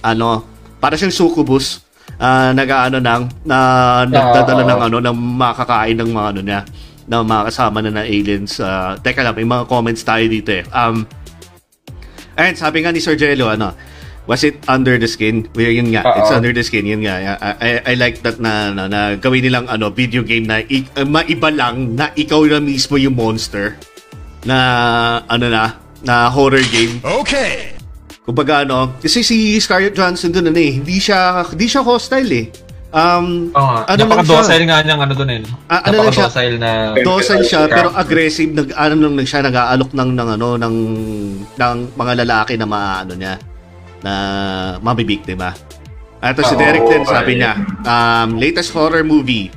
ano, 0.00 0.46
para 0.78 0.94
siyang 0.94 1.10
succubus 1.10 1.82
ah 2.16 2.54
nag-aano 2.54 3.02
nang 3.02 3.26
na 3.42 3.58
nagdadala 4.06 4.62
Oo. 4.62 4.70
ng 4.70 4.80
ano 4.86 4.96
ng 5.02 5.16
makakain 5.36 5.98
ng 5.98 6.08
mga 6.08 6.26
ano 6.30 6.40
niya 6.40 6.60
na 7.04 7.20
mga 7.20 7.42
kasama 7.50 7.82
na 7.82 7.90
na 7.92 8.02
aliens. 8.02 8.62
Ah, 8.62 8.94
teka 8.96 9.20
lang, 9.20 9.34
may 9.34 9.44
mga 9.44 9.66
comments 9.66 10.00
tayo 10.00 10.22
dito 10.24 10.54
eh. 10.54 10.62
Um, 10.70 11.02
ayun, 12.34 12.54
sabi 12.54 12.80
nga 12.80 12.94
ni 12.94 13.02
Sir 13.02 13.14
Jello, 13.14 13.50
ano, 13.50 13.74
was 14.26 14.42
it 14.42 14.58
under 14.66 14.98
the 14.98 15.06
skin? 15.06 15.46
Well, 15.54 15.70
yun 15.70 15.94
nga, 15.94 16.02
it's 16.18 16.30
Oo. 16.30 16.38
under 16.38 16.52
the 16.52 16.62
skin, 16.66 16.86
yun 16.86 17.06
nga. 17.06 17.38
I, 17.38 17.50
I, 17.62 17.70
I 17.82 17.94
like 17.94 18.20
that 18.26 18.42
na, 18.42 18.74
na, 18.74 18.90
na 18.90 19.00
gawin 19.16 19.46
nilang 19.46 19.70
ano, 19.70 19.90
video 19.90 20.26
game 20.26 20.44
na 20.46 20.62
i- 20.66 20.86
uh, 20.98 21.06
maiba 21.06 21.50
lang 21.54 21.94
na 21.94 22.10
ikaw 22.18 22.42
na 22.44 22.58
mismo 22.58 22.98
yung 22.98 23.14
monster 23.14 23.78
na 24.44 25.22
ano 25.30 25.46
na, 25.48 25.78
na 26.02 26.28
horror 26.28 26.62
game. 26.74 26.98
Okay. 27.02 27.74
Kumbaga 28.26 28.66
ano, 28.66 28.98
kasi 28.98 29.22
si 29.22 29.54
Scarlett 29.62 29.94
Johansson 29.94 30.34
doon 30.34 30.50
ano 30.50 30.58
eh, 30.58 30.82
hindi 30.82 30.98
siya 30.98 31.46
hindi 31.46 31.70
siya 31.70 31.86
hostile 31.86 32.30
eh. 32.34 32.46
Um, 32.96 33.50
nga. 33.52 33.84
Ano 33.92 33.98
lang 34.02 34.24
Napaka-docile 34.24 34.64
nga 34.66 34.78
niyang 34.80 35.00
ano 35.04 35.12
dun 35.12 35.30
eh. 35.30 35.42
Ah, 35.68 35.84
ano 35.86 36.06
lang 36.06 36.14
siya? 36.14 36.26
Napaka-docile 36.26 36.56
na... 36.56 36.70
docile 37.04 37.44
siya 37.44 37.60
pero 37.68 37.88
aggressive 37.92 38.50
nag 38.56 38.68
ano 38.74 38.94
lang 38.98 39.26
siya 39.26 39.40
nag-aalok 39.46 39.90
ng 39.94 40.10
ng 40.16 40.28
ano 40.38 40.48
ng 40.56 40.76
ng 41.54 41.76
mga 41.94 42.12
lalaki 42.24 42.54
na 42.58 42.66
maano 42.66 43.14
niya 43.14 43.36
na 44.04 44.14
mabibiktima. 44.80 45.56
At 46.24 46.36
si 46.40 46.54
Oo, 46.56 46.58
Derek 46.58 46.84
din 46.88 47.04
sabi 47.04 47.32
niya, 47.38 47.60
um, 47.84 48.40
latest 48.40 48.72
horror 48.72 49.04
movie, 49.04 49.52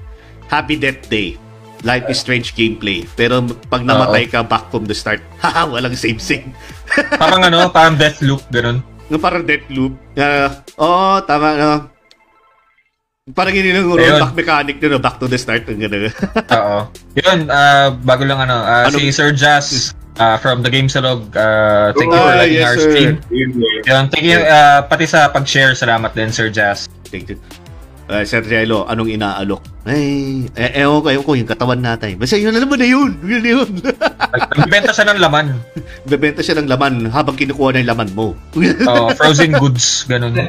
Happy 0.51 0.75
Death 0.75 1.07
Day. 1.07 1.39
Life 1.87 2.11
is 2.11 2.19
Strange 2.19 2.51
gameplay. 2.59 3.07
Pero 3.15 3.39
pag 3.71 3.87
namatay 3.87 4.27
ka 4.27 4.43
back 4.43 4.67
from 4.67 4.83
the 4.83 4.95
start, 4.95 5.23
haha, 5.43 5.63
walang 5.63 5.95
save 5.95 6.19
save. 6.19 6.43
parang 7.21 7.47
ano, 7.47 7.71
parang 7.71 7.95
death 7.95 8.19
loop, 8.19 8.43
ganun. 8.51 8.83
No, 9.07 9.15
parang 9.17 9.47
death 9.47 9.65
loop. 9.71 9.95
Uh, 10.13 10.51
oh, 10.75 11.17
tama 11.23 11.55
no. 11.55 11.71
Parang 13.29 13.53
yun 13.53 13.77
yung 13.77 13.93
rollback 13.93 14.33
mechanic 14.33 14.75
nyo, 14.81 14.97
no? 14.97 14.99
back 14.99 15.21
to 15.21 15.29
the 15.29 15.37
start. 15.37 15.61
Ang 15.69 15.85
gano'n. 15.85 16.09
Oo. 16.57 16.77
Yun, 17.13 17.39
ah, 17.53 17.93
bago 17.93 18.25
lang 18.25 18.41
ano, 18.41 18.57
ah, 18.57 18.89
Ano? 18.89 18.97
si 18.97 19.13
Sir 19.13 19.37
Jazz 19.37 19.93
ah, 20.19 20.37
from 20.37 20.61
the 20.61 20.69
Game 20.69 20.85
Salog, 20.85 21.31
ah, 21.33 21.95
thank 21.95 22.07
you 22.07 22.19
for 22.19 22.29
Ah, 22.29 22.37
liking 22.37 22.59
yes, 22.59 22.67
our 22.67 22.77
sir. 22.77 22.91
stream. 22.91 23.11
Yun 23.31 23.49
eh. 23.57 23.79
Thank 24.11 24.25
you, 24.25 24.39
ah, 24.39 24.83
pati 24.83 25.07
sa 25.07 25.31
pag-share, 25.31 25.73
salamat 25.73 26.11
din 26.13 26.29
Sir 26.29 26.51
Jazz. 26.51 26.85
Take 27.03 27.33
it. 27.33 27.41
Uh, 28.09 28.25
Sir 28.25 28.41
Jello, 28.41 28.89
anong 28.89 29.13
inaalok? 29.13 29.61
Ay, 29.85 30.41
eh, 30.57 30.81
ewan 30.81 30.97
ko, 30.99 31.13
ewan 31.13 31.21
ko, 31.23 31.33
yung 31.37 31.45
katawan 31.45 31.77
natin. 31.77 32.17
Basta 32.17 32.41
yun 32.41 32.49
na 32.49 32.57
naman 32.57 32.81
na 32.81 32.89
yun. 32.89 33.13
Yun 33.29 33.37
na 33.39 33.49
yun. 33.53 33.69
Nagbenta 34.57 34.89
siya 34.89 35.13
ng 35.13 35.21
laman. 35.21 35.53
Bebenta 36.09 36.41
siya 36.41 36.57
ng 36.57 36.65
laman 36.65 37.05
habang 37.13 37.37
kinukuha 37.37 37.69
na 37.69 37.85
yung 37.85 37.91
laman 37.93 38.09
mo. 38.17 38.33
Oo, 38.57 39.05
frozen 39.21 39.53
goods, 39.53 40.09
ganun. 40.09 40.33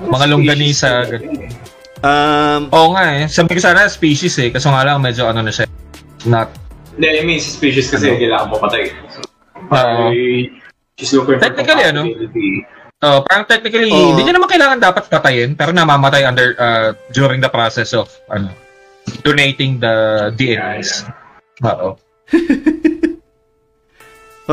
Mga 0.00 0.24
longganisa, 0.30 1.04
ganun. 1.04 1.52
um, 2.00 2.62
Oo 2.72 2.88
nga 2.96 3.04
eh. 3.20 3.28
Sabi 3.28 3.52
ko 3.52 3.60
sana 3.60 3.84
species 3.84 4.32
eh. 4.40 4.48
Kaso 4.48 4.72
nga 4.72 4.80
lang 4.80 5.04
medyo 5.04 5.28
ano 5.28 5.44
na 5.44 5.52
siya. 5.52 5.68
Not. 6.26 6.50
Hindi, 6.98 7.06
I 7.06 7.22
mean, 7.22 7.38
sa 7.38 7.54
species 7.54 7.94
kasi 7.94 8.18
kailangan 8.18 8.50
mo 8.50 8.58
patay. 8.58 8.90
Oo. 9.70 10.10
Ay, 10.10 10.50
she's 10.98 11.14
looking 11.14 11.38
for 11.38 11.38
Technically, 11.38 11.86
ano? 11.86 12.02
Oh, 12.98 13.22
parang 13.22 13.46
technically, 13.46 13.94
Oo. 13.94 14.10
hindi 14.10 14.26
niya 14.26 14.34
naman 14.34 14.50
kailangan 14.50 14.82
dapat 14.82 15.06
patayin, 15.06 15.54
pero 15.54 15.70
namamatay 15.70 16.26
under 16.26 16.58
uh, 16.58 16.90
during 17.14 17.38
the 17.38 17.46
process 17.46 17.94
of 17.94 18.10
ano, 18.26 18.50
donating 19.22 19.78
the 19.78 19.94
DNAs. 20.34 21.06
Oo. 21.62 21.94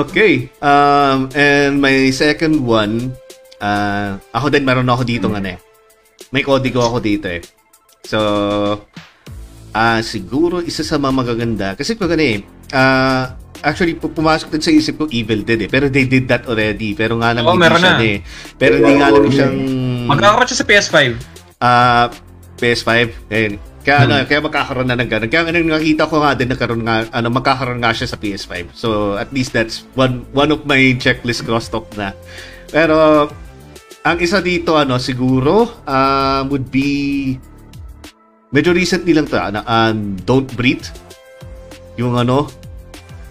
okay. 0.05 0.53
Um, 0.61 1.33
and 1.33 1.81
my 1.81 2.13
second 2.13 2.61
one, 2.61 3.17
uh, 3.57 4.21
ako 4.29 4.53
din 4.53 4.61
meron 4.61 4.93
ako 4.93 5.01
dito 5.01 5.33
nga 5.33 5.41
eh. 5.41 5.57
May 6.29 6.45
kodigo 6.45 6.85
ako 6.85 7.01
dito 7.01 7.25
eh. 7.25 7.41
So, 8.05 8.21
ah 9.75 9.99
siguro 9.99 10.63
isa 10.63 10.81
sa 10.81 10.95
mga 10.95 11.11
magaganda. 11.13 11.67
Kasi 11.75 11.93
pag 11.93 12.09
ano 12.09 12.23
eh, 12.23 12.39
ah, 12.71 13.35
actually 13.59 13.93
pu- 13.93 14.07
pumasok 14.09 14.47
din 14.49 14.63
sa 14.63 14.71
isip 14.71 14.95
ko 14.95 15.05
Evil 15.09 15.43
Dead 15.43 15.59
eh. 15.59 15.69
Pero 15.69 15.85
they 15.85 16.07
did 16.07 16.25
that 16.25 16.47
already. 16.47 16.95
Pero 16.95 17.19
nga 17.19 17.35
lang 17.35 17.43
Oo, 17.43 17.53
hindi 17.53 17.61
meron 17.61 17.81
siya 17.81 17.91
na. 17.91 17.99
eh. 18.01 18.17
Pero 18.55 18.73
hindi 18.77 18.93
nga 18.95 19.07
lang 19.09 19.25
siyang... 19.27 19.55
Magkakaroon 20.07 20.47
siya 20.47 20.59
sa 20.59 20.65
PS5. 20.65 20.95
Ah, 21.57 22.05
PS5. 22.55 22.91
Ayun. 23.27 23.53
Kaya 23.81 23.97
ano, 24.01 24.13
Hmm. 24.15 24.25
kaya 24.25 24.39
magkakaroon 24.41 24.87
na 24.87 24.95
ng 24.95 25.05
ganun. 25.07 25.29
Kaya 25.29 25.41
ano, 25.45 25.57
nakita 25.71 26.09
ko 26.09 26.15
nga 26.17 26.33
din 26.33 26.49
nagkaroon 26.49 26.81
nga 26.81 27.05
ano 27.11 27.27
magkakaroon 27.29 27.77
nga 27.77 27.93
siya 27.93 28.07
sa 28.07 28.17
PS5. 28.17 28.73
So 28.73 28.87
at 29.13 29.29
least 29.29 29.51
that's 29.51 29.85
one 29.93 30.25
one 30.31 30.49
of 30.49 30.63
my 30.63 30.95
checklist 30.95 31.43
crossed 31.43 31.69
off 31.69 31.85
na. 31.93 32.15
Pero 32.67 33.29
ang 34.01 34.17
isa 34.17 34.39
dito 34.39 34.73
ano 34.73 34.97
siguro 34.97 35.53
um, 35.83 36.41
would 36.47 36.65
be 36.67 37.37
medyo 38.55 38.71
recently 38.71 39.11
lang 39.11 39.27
to 39.27 39.35
ano, 39.35 39.59
um, 39.61 40.15
Don't 40.23 40.47
Breathe. 40.55 40.87
Yung 41.99 42.15
ano 42.15 42.47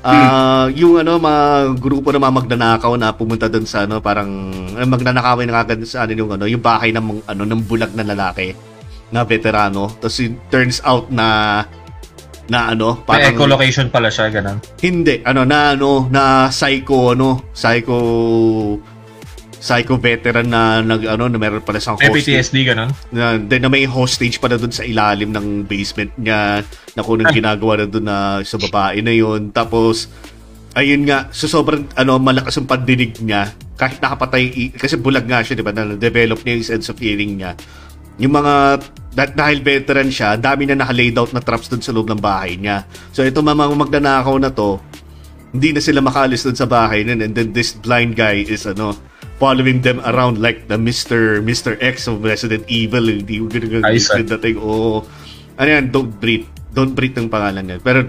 Ah, 0.04 0.68
yung 0.68 1.00
ano 1.00 1.16
mga 1.16 1.42
grupo 1.80 2.12
ng 2.12 2.20
mga 2.20 2.36
magnanakaw 2.44 2.92
na 2.92 3.16
pumunta 3.16 3.48
doon 3.48 3.64
sa 3.64 3.88
ano 3.88 4.04
parang 4.04 4.52
eh, 4.76 4.84
magnanakawin 4.84 5.48
na 5.48 5.64
kagad 5.64 5.80
sa 5.88 6.04
ano 6.04 6.12
yung 6.12 6.28
ano 6.28 6.44
yung 6.44 6.60
bahay 6.60 6.92
ng 6.92 7.00
mga- 7.00 7.24
ano 7.32 7.42
ng 7.48 7.60
bulag 7.64 7.96
na 7.96 8.04
lalaki 8.04 8.52
na 9.08 9.24
veterano 9.24 9.88
tapos 9.96 10.20
it 10.20 10.36
turns 10.52 10.84
out 10.84 11.08
na 11.08 11.64
na 12.52 12.76
ano 12.76 13.00
May 13.00 13.08
parang 13.08 13.32
echolocation 13.32 13.88
pala 13.88 14.12
siya, 14.12 14.28
ganun. 14.28 14.60
hindi 14.76 15.24
ano 15.24 15.48
na 15.48 15.72
ano 15.72 16.04
na 16.12 16.52
psycho 16.52 17.16
ano 17.16 17.48
psycho 17.56 17.96
psycho 19.64 19.96
veteran 19.96 20.52
na 20.52 20.84
nag 20.84 21.08
ano 21.08 21.24
na 21.32 21.40
meron 21.40 21.64
pala 21.64 21.80
siyang 21.80 21.96
hostage 21.96 22.28
PTSD, 22.28 22.56
ganun. 22.68 22.92
na, 23.08 23.40
then 23.40 23.64
na 23.64 23.72
may 23.72 23.88
hostage 23.88 24.36
pala 24.36 24.60
doon 24.60 24.68
sa 24.68 24.84
ilalim 24.84 25.32
ng 25.32 25.64
basement 25.64 26.12
niya 26.20 26.60
na 26.92 27.00
kung 27.00 27.16
anong 27.16 27.32
ginagawa 27.32 27.80
na 27.80 27.86
doon 27.88 28.04
na 28.04 28.18
sa 28.44 28.60
babae 28.60 29.00
na 29.00 29.16
yun 29.16 29.48
tapos 29.48 30.12
ayun 30.74 31.06
nga, 31.06 31.30
so 31.30 31.46
sobrang 31.46 31.86
ano, 31.94 32.18
malakas 32.18 32.58
ang 32.58 32.66
pandinig 32.66 33.14
niya. 33.22 33.54
Kahit 33.78 34.02
nakapatay, 34.02 34.74
kasi 34.74 34.98
bulag 34.98 35.26
nga 35.26 35.40
siya, 35.40 35.54
di 35.54 35.62
ba? 35.62 35.70
Na-develop 35.70 36.42
niya 36.42 36.54
yung 36.58 36.66
sense 36.66 36.90
of 36.90 36.98
hearing 36.98 37.38
niya. 37.38 37.54
Yung 38.18 38.34
mga, 38.34 38.82
dahil 39.14 39.62
veteran 39.62 40.10
siya, 40.10 40.34
dami 40.34 40.66
na 40.66 40.78
naka-laid 40.78 41.14
out 41.14 41.30
na 41.30 41.42
traps 41.42 41.70
doon 41.70 41.82
sa 41.82 41.94
loob 41.94 42.10
ng 42.10 42.18
bahay 42.18 42.58
niya. 42.58 42.86
So 43.14 43.22
ito 43.22 43.38
mga 43.38 43.70
magnanakaw 43.70 44.34
na 44.38 44.50
to, 44.50 44.82
hindi 45.54 45.70
na 45.70 45.78
sila 45.78 46.02
makaalis 46.02 46.42
doon 46.42 46.58
sa 46.58 46.66
bahay 46.66 47.06
nun. 47.06 47.22
And 47.22 47.30
then 47.30 47.54
this 47.54 47.78
blind 47.78 48.18
guy 48.18 48.42
is 48.42 48.66
ano, 48.66 48.98
following 49.38 49.82
them 49.82 49.98
around 50.06 50.38
like 50.38 50.68
the 50.70 50.78
Mr. 50.78 51.42
Mr. 51.42 51.74
X 51.82 52.06
of 52.06 52.22
Resident 52.22 52.64
Evil. 52.70 53.06
Hindi 53.10 53.42
ko 53.42 53.46
ganun 53.50 53.84
ah. 53.84 53.94
dating. 53.94 54.56
Oo. 54.58 55.02
Ano 55.58 55.68
yan, 55.68 55.90
don't 55.90 56.10
breathe. 56.18 56.46
Don't 56.74 56.94
breathe 56.94 57.14
ng 57.18 57.30
pangalan 57.30 57.70
yan. 57.70 57.80
Pero 57.82 58.06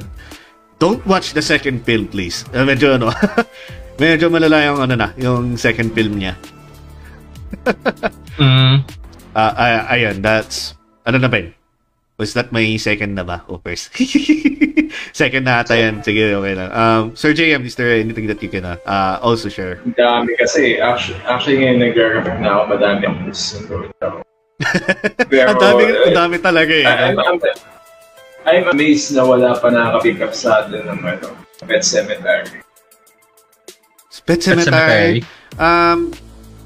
don't 0.82 1.02
watch 1.06 1.34
the 1.34 1.42
second 1.42 1.86
film, 1.86 2.10
please. 2.10 2.46
Uh, 2.54 2.66
medyo 2.66 2.98
ano, 2.98 3.14
medyo 4.02 4.28
malala 4.28 4.66
yung 4.66 4.80
ano 4.82 4.94
na, 4.98 5.08
yung 5.16 5.56
second 5.56 5.94
film 5.94 6.20
niya. 6.20 6.34
Mm. 8.36 8.84
Ah, 9.36 9.92
ayun, 9.92 10.24
that's, 10.24 10.76
ano 11.04 11.20
na 11.20 11.28
ba 11.28 11.40
yun? 11.40 11.52
Was 12.16 12.32
that 12.40 12.56
my 12.56 12.64
second 12.80 13.20
na 13.20 13.28
ba? 13.28 13.44
O 13.52 13.60
first? 13.60 13.92
second 15.20 15.44
na 15.44 15.60
ata 15.60 15.76
yan. 15.76 16.00
Sige, 16.00 16.32
okay 16.32 16.56
lang. 16.56 16.72
Um, 16.72 17.04
Sir 17.12 17.36
JM, 17.36 17.68
is 17.68 17.76
there 17.76 17.92
anything 17.92 18.32
that 18.32 18.40
you 18.40 18.48
can 18.48 18.64
uh, 18.64 18.80
uh, 18.88 19.20
also 19.20 19.52
share? 19.52 19.84
Ang 19.84 20.00
dami 20.00 20.32
kasi, 20.40 20.80
actually, 20.80 21.20
actually 21.28 21.60
ngayon 21.60 21.84
nag-reflect 21.84 22.40
na 22.40 22.50
ako, 22.56 22.64
madami 22.72 23.02
ako. 23.04 23.20
Pero, 25.28 25.50
Ang 25.52 25.60
dami, 25.60 25.84
ang 25.92 26.16
dami 26.16 26.36
talaga 26.40 26.72
eh. 26.72 26.88
I- 26.88 27.12
I'm, 27.12 27.20
I'm, 27.20 27.40
I'm 28.48 28.66
amazed 28.72 29.12
na 29.12 29.28
wala 29.28 29.60
pa 29.60 29.68
nakaka-pick 29.68 30.24
up 30.24 30.32
sa 30.32 30.64
atin 30.64 30.88
ng 30.88 31.04
ano, 31.04 31.36
Pet 31.68 31.84
Cemetery. 31.84 32.64
Pet 34.24 34.40
Cemetery. 34.40 35.20
Cemetery. 35.20 35.20
Um, 35.60 36.16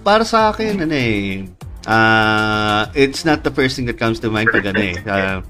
para 0.05 0.21
sa 0.21 0.53
akin, 0.53 0.85
ano 0.85 0.93
eh, 0.93 1.49
uh, 1.87 2.87
it's 2.95 3.23
not 3.23 3.43
the 3.43 3.51
first 3.51 3.75
thing 3.75 3.85
that 3.85 3.97
comes 3.97 4.19
to 4.19 4.29
mind 4.29 4.49
pag 4.51 4.65
ano 4.65 4.79
eh. 4.81 4.95
Uh, 5.05 5.41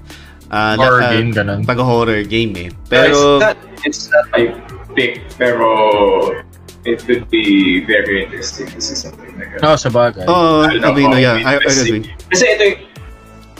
uh, 0.50 0.74
Horror 0.76 1.02
uh, 1.02 1.10
game, 1.14 1.30
ganun. 1.32 1.62
Pag 1.66 1.78
horror 1.78 2.22
game 2.26 2.52
eh. 2.58 2.70
Pero, 2.90 3.38
Pero, 3.38 3.38
it's 3.38 3.38
not, 3.38 3.56
it's 3.86 4.02
not 4.10 4.24
my 4.34 4.44
pick, 4.98 5.22
pero 5.38 6.42
it 6.82 6.98
could 7.06 7.30
be 7.30 7.80
very 7.86 8.24
interesting 8.26 8.66
to 8.66 8.80
see 8.82 8.98
something 8.98 9.30
like 9.38 9.54
that. 9.54 9.62
No, 9.62 9.76
sa 9.78 9.90
bagay. 9.94 10.26
oh, 10.26 10.66
I 10.66 10.78
don't 10.82 10.98
mean, 10.98 11.12
how 11.12 11.18
yeah, 11.22 11.38
I, 11.38 11.54
I 11.54 11.62
interesting. 11.62 12.02
agree. 12.02 12.14
Kasi 12.34 12.44
ito 12.50 12.62
yung, 12.66 12.78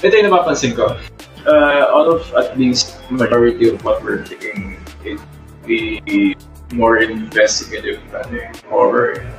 ito 0.03 0.12
yung 0.18 0.27
napapansin 0.35 0.75
ko. 0.75 0.99
Uh, 1.47 1.87
out 1.95 2.11
of 2.11 2.27
at 2.35 2.59
least 2.59 2.99
majority 3.09 3.71
of 3.71 3.79
what 3.87 4.03
we're 4.03 4.27
thinking, 4.27 4.77
it 5.07 5.16
be 5.64 6.35
more 6.75 6.99
investigative 6.99 8.03
ano, 8.11 8.35
eh, 8.35 8.51
horror. 8.66 9.14
or 9.14 9.39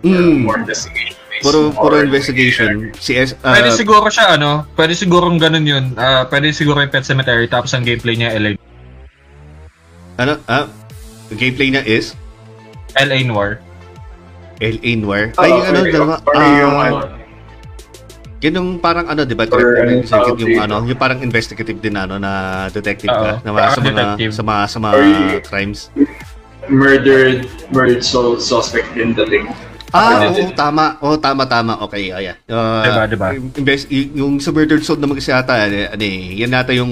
Mm, 0.00 0.48
More 0.48 0.56
investigation. 0.56 1.19
Puro, 1.38 1.70
puro 1.70 2.02
investigation. 2.02 2.90
Si 2.98 3.14
S, 3.14 3.38
uh, 3.40 3.54
Pwede 3.54 3.70
siguro 3.72 4.10
siya, 4.10 4.34
ano, 4.34 4.66
pwede 4.74 4.98
siguro 4.98 5.30
ganun 5.38 5.62
yun. 5.62 5.84
Ah, 5.94 6.26
pwede 6.26 6.50
siguro 6.50 6.82
yung 6.82 6.90
Pet 6.90 7.06
Cemetery 7.06 7.46
tapos 7.46 7.70
ang 7.72 7.86
gameplay 7.86 8.18
niya 8.18 8.34
LA, 8.34 8.58
ano, 10.18 10.36
ah, 10.44 10.66
the 11.32 11.36
gameplay 11.38 11.72
na 11.72 11.80
is 11.80 12.12
LA 12.98 13.24
Noir. 13.24 13.62
L.A. 14.60 14.92
Noir. 14.92 15.32
Oh, 15.40 15.42
Ay, 15.42 15.48
yung 15.48 15.64
ano, 15.64 15.78
or- 15.80 15.88
dalawa, 15.88 16.14
or 16.20 16.34
yung 16.36 16.76
ah, 16.76 16.84
ano, 16.84 16.96
Yun 18.40 18.52
yung 18.56 18.70
parang 18.80 19.04
ano, 19.04 19.24
di 19.28 19.36
ba? 19.36 19.44
Ano, 19.44 19.56
yung, 19.56 20.04
yung, 20.04 20.36
yung, 20.36 20.60
ano, 20.60 20.76
yung 20.88 20.96
parang 20.96 21.20
investigative 21.20 21.76
din 21.76 21.92
ano 21.92 22.16
na 22.16 22.64
detective 22.72 23.12
ka 23.12 23.40
na 23.44 23.52
mga, 23.52 23.68
sa 23.68 23.80
mga 23.80 23.88
detective. 23.92 24.32
sa 24.32 24.42
mga 24.44 24.62
sa 24.64 24.78
mga 24.80 24.94
Or 24.96 25.02
yung- 25.04 25.44
crimes. 25.44 25.80
murdered 26.68 27.48
murdered 27.72 28.04
soul 28.04 28.36
suspect 28.40 28.88
in 28.96 29.12
the 29.12 29.24
link. 29.24 29.48
Ah, 29.90 30.22
oo, 30.30 30.50
tama. 30.54 30.84
Oo, 31.02 31.18
tama, 31.18 31.42
tama. 31.44 31.74
Okay, 31.86 32.14
ayan. 32.14 32.36
Uh, 32.46 32.82
Diba, 32.86 33.02
diba? 33.06 33.28
Invest, 33.58 33.90
y- 33.90 34.10
yung 34.14 34.38
sa 34.38 34.54
murdered 34.54 34.82
soul 34.82 34.98
naman 34.98 35.18
kasi 35.18 35.34
ata, 35.34 35.66
ano, 35.66 35.76
ano 35.90 36.04
eh, 36.04 36.38
yan 36.38 36.50
nata 36.50 36.70
yung 36.70 36.90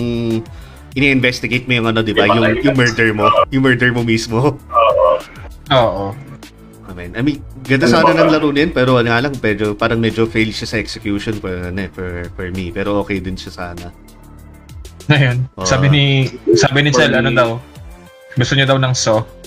ini-investigate 0.98 1.70
mo 1.70 1.78
yung 1.78 1.86
ano, 1.86 2.02
di 2.02 2.10
ba? 2.10 2.26
Yung 2.26 2.42
Yung, 2.58 2.74
murder 2.74 3.10
mo. 3.14 3.30
Yung 3.54 3.62
murder 3.62 3.90
mo 3.94 4.02
mismo. 4.02 4.58
Oo. 4.58 5.08
Oo. 5.70 6.06
I 6.88 6.92
mean, 6.96 7.12
I 7.14 7.20
mean 7.20 7.38
ganda 7.62 7.84
Ano 7.84 7.94
sana 8.08 8.16
ng 8.16 8.32
laro 8.32 8.48
din, 8.50 8.72
pero 8.72 8.96
ano 8.96 9.12
nga 9.12 9.20
lang, 9.20 9.36
medyo, 9.38 9.76
parang 9.76 10.00
medyo 10.00 10.24
fail 10.24 10.48
siya 10.50 10.66
sa 10.66 10.76
execution 10.80 11.36
for, 11.38 11.52
ano, 11.52 11.78
eh, 11.78 11.90
for, 11.92 12.26
for 12.34 12.48
me. 12.50 12.72
Pero 12.72 12.98
okay 12.98 13.20
din 13.20 13.36
siya 13.36 13.52
sana. 13.54 13.92
Ngayon, 15.06 15.36
Oo. 15.54 15.64
sabi 15.64 15.86
ni 15.88 16.04
sabi 16.52 16.82
ni 16.82 16.90
Chel, 16.90 17.14
ano 17.14 17.30
daw? 17.30 17.50
Gusto 18.34 18.52
niya 18.52 18.68
daw 18.68 18.76
ng 18.76 18.92
Saw. 18.92 19.37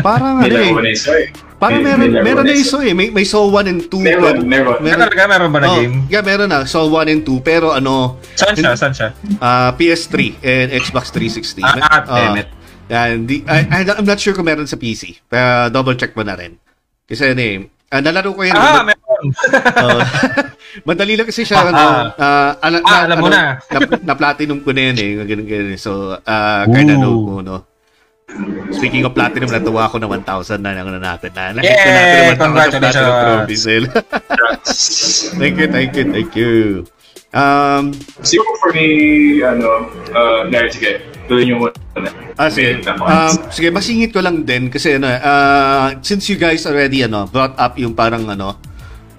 Parang 0.00 0.38
ano 0.38 0.54
eh. 0.54 0.94
Eh. 0.94 1.28
Parang 1.58 1.82
meron, 1.82 2.06
meron 2.22 2.44
na 2.46 2.54
iso 2.54 2.78
eh. 2.78 2.94
May, 2.94 3.10
may 3.10 3.26
Saw 3.26 3.42
1 3.44 3.66
and 3.66 3.82
2. 3.84 3.98
Meron, 3.98 4.46
meron. 4.46 4.78
Ah, 4.80 4.94
talaga, 4.96 5.26
meron 5.26 5.50
ba 5.50 5.58
na 5.58 5.66
Oh, 5.68 5.76
game? 5.76 6.06
Yeah, 6.06 6.22
meron 6.22 6.46
na. 6.46 6.62
Saw 6.64 6.86
1 6.86 7.10
and 7.10 7.22
2. 7.26 7.42
Pero 7.42 7.74
ano, 7.74 8.22
Saan 8.32 8.54
siya? 8.54 8.78
Saan 8.78 8.94
siya? 8.94 9.10
ah, 9.38 9.74
PS3 9.74 10.14
and 10.38 10.68
Xbox 10.72 11.10
360. 11.10 11.60
Ah, 11.60 11.74
ah, 11.74 11.82
Ah, 11.82 12.16
damn 12.16 12.38
it. 12.38 12.48
yan, 12.88 13.26
di, 13.26 13.42
I, 13.44 13.58
I, 13.64 13.80
I'm 13.92 14.06
not 14.06 14.16
sure 14.16 14.32
kung 14.32 14.46
meron 14.46 14.64
sa 14.64 14.78
PC. 14.78 15.18
Pero 15.24 15.68
double 15.68 15.98
check 15.98 16.14
mo 16.14 16.22
na 16.22 16.38
rin. 16.38 16.54
Kasi 17.04 17.26
ano 17.26 17.42
eh, 17.42 17.58
ah, 17.90 17.98
nalaro 17.98 18.32
ko 18.32 18.46
yun. 18.46 18.54
Ah, 18.54 18.80
mad- 18.80 18.94
meron. 18.94 19.22
oh, 19.82 20.00
madali 20.86 21.18
lang 21.18 21.26
kasi 21.26 21.42
siya. 21.42 21.58
Ah, 21.58 21.66
ano, 21.66 21.82
ah, 22.16 22.50
ala- 22.60 22.84
Ah, 22.86 23.02
alam 23.04 23.16
mo 23.18 23.26
na. 23.26 23.58
na, 23.60 23.78
na 23.98 24.14
platinum 24.14 24.62
ko 24.62 24.70
na 24.70 24.82
yun 24.88 24.96
eh. 24.96 25.10
Ganun, 25.26 25.42
ganun. 25.42 25.74
So, 25.74 26.14
uh, 26.16 26.62
kaya 26.64 26.86
Ooh. 26.86 27.02
na 27.02 27.08
ko, 27.08 27.34
no? 27.42 27.56
Speaking 28.76 29.08
of 29.08 29.16
platinum, 29.16 29.48
natuwa 29.48 29.88
ako 29.88 29.96
na 29.98 30.08
1,000 30.08 30.60
na 30.60 30.76
lang 30.76 30.86
na 30.92 31.00
natin. 31.00 31.32
Na, 31.32 31.56
nakita 31.56 31.88
Yay! 31.88 31.96
natin 31.96 32.16
na 32.16 32.60
1,000 32.68 32.82
platinum 32.84 33.56
sale. 33.56 33.86
thank 35.40 35.56
you, 35.56 35.68
thank 35.72 35.92
you, 35.96 36.04
thank 36.12 36.32
you. 36.36 36.54
Um, 37.32 37.92
Siguro 38.24 38.52
for 38.60 38.72
me, 38.72 39.40
ano, 39.44 39.88
uh, 40.12 40.48
Larry, 40.48 40.72
sige, 40.72 41.04
tuloy 41.28 41.44
niyo 41.44 41.56
muna. 41.60 41.76
Ah, 42.40 42.48
sige. 42.48 42.80
Um, 42.88 43.34
sige, 43.52 43.68
masingit 43.68 44.10
ko 44.16 44.20
lang 44.24 44.44
din 44.48 44.72
kasi 44.72 44.96
ano, 44.96 45.08
uh, 45.08 45.92
since 46.00 46.28
you 46.32 46.40
guys 46.40 46.64
already 46.64 47.04
ano, 47.04 47.28
brought 47.28 47.56
up 47.60 47.76
yung 47.76 47.92
parang 47.92 48.24
ano, 48.28 48.56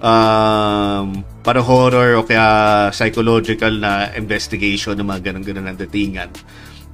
um, 0.02 1.22
parang 1.46 1.64
horror 1.64 2.18
o 2.18 2.26
kaya 2.26 2.88
psychological 2.90 3.78
na 3.78 4.10
investigation 4.18 4.98
ng 4.98 5.06
mga 5.06 5.30
ganun-ganun 5.30 5.66
ng 5.70 5.78
datingan. 5.78 6.30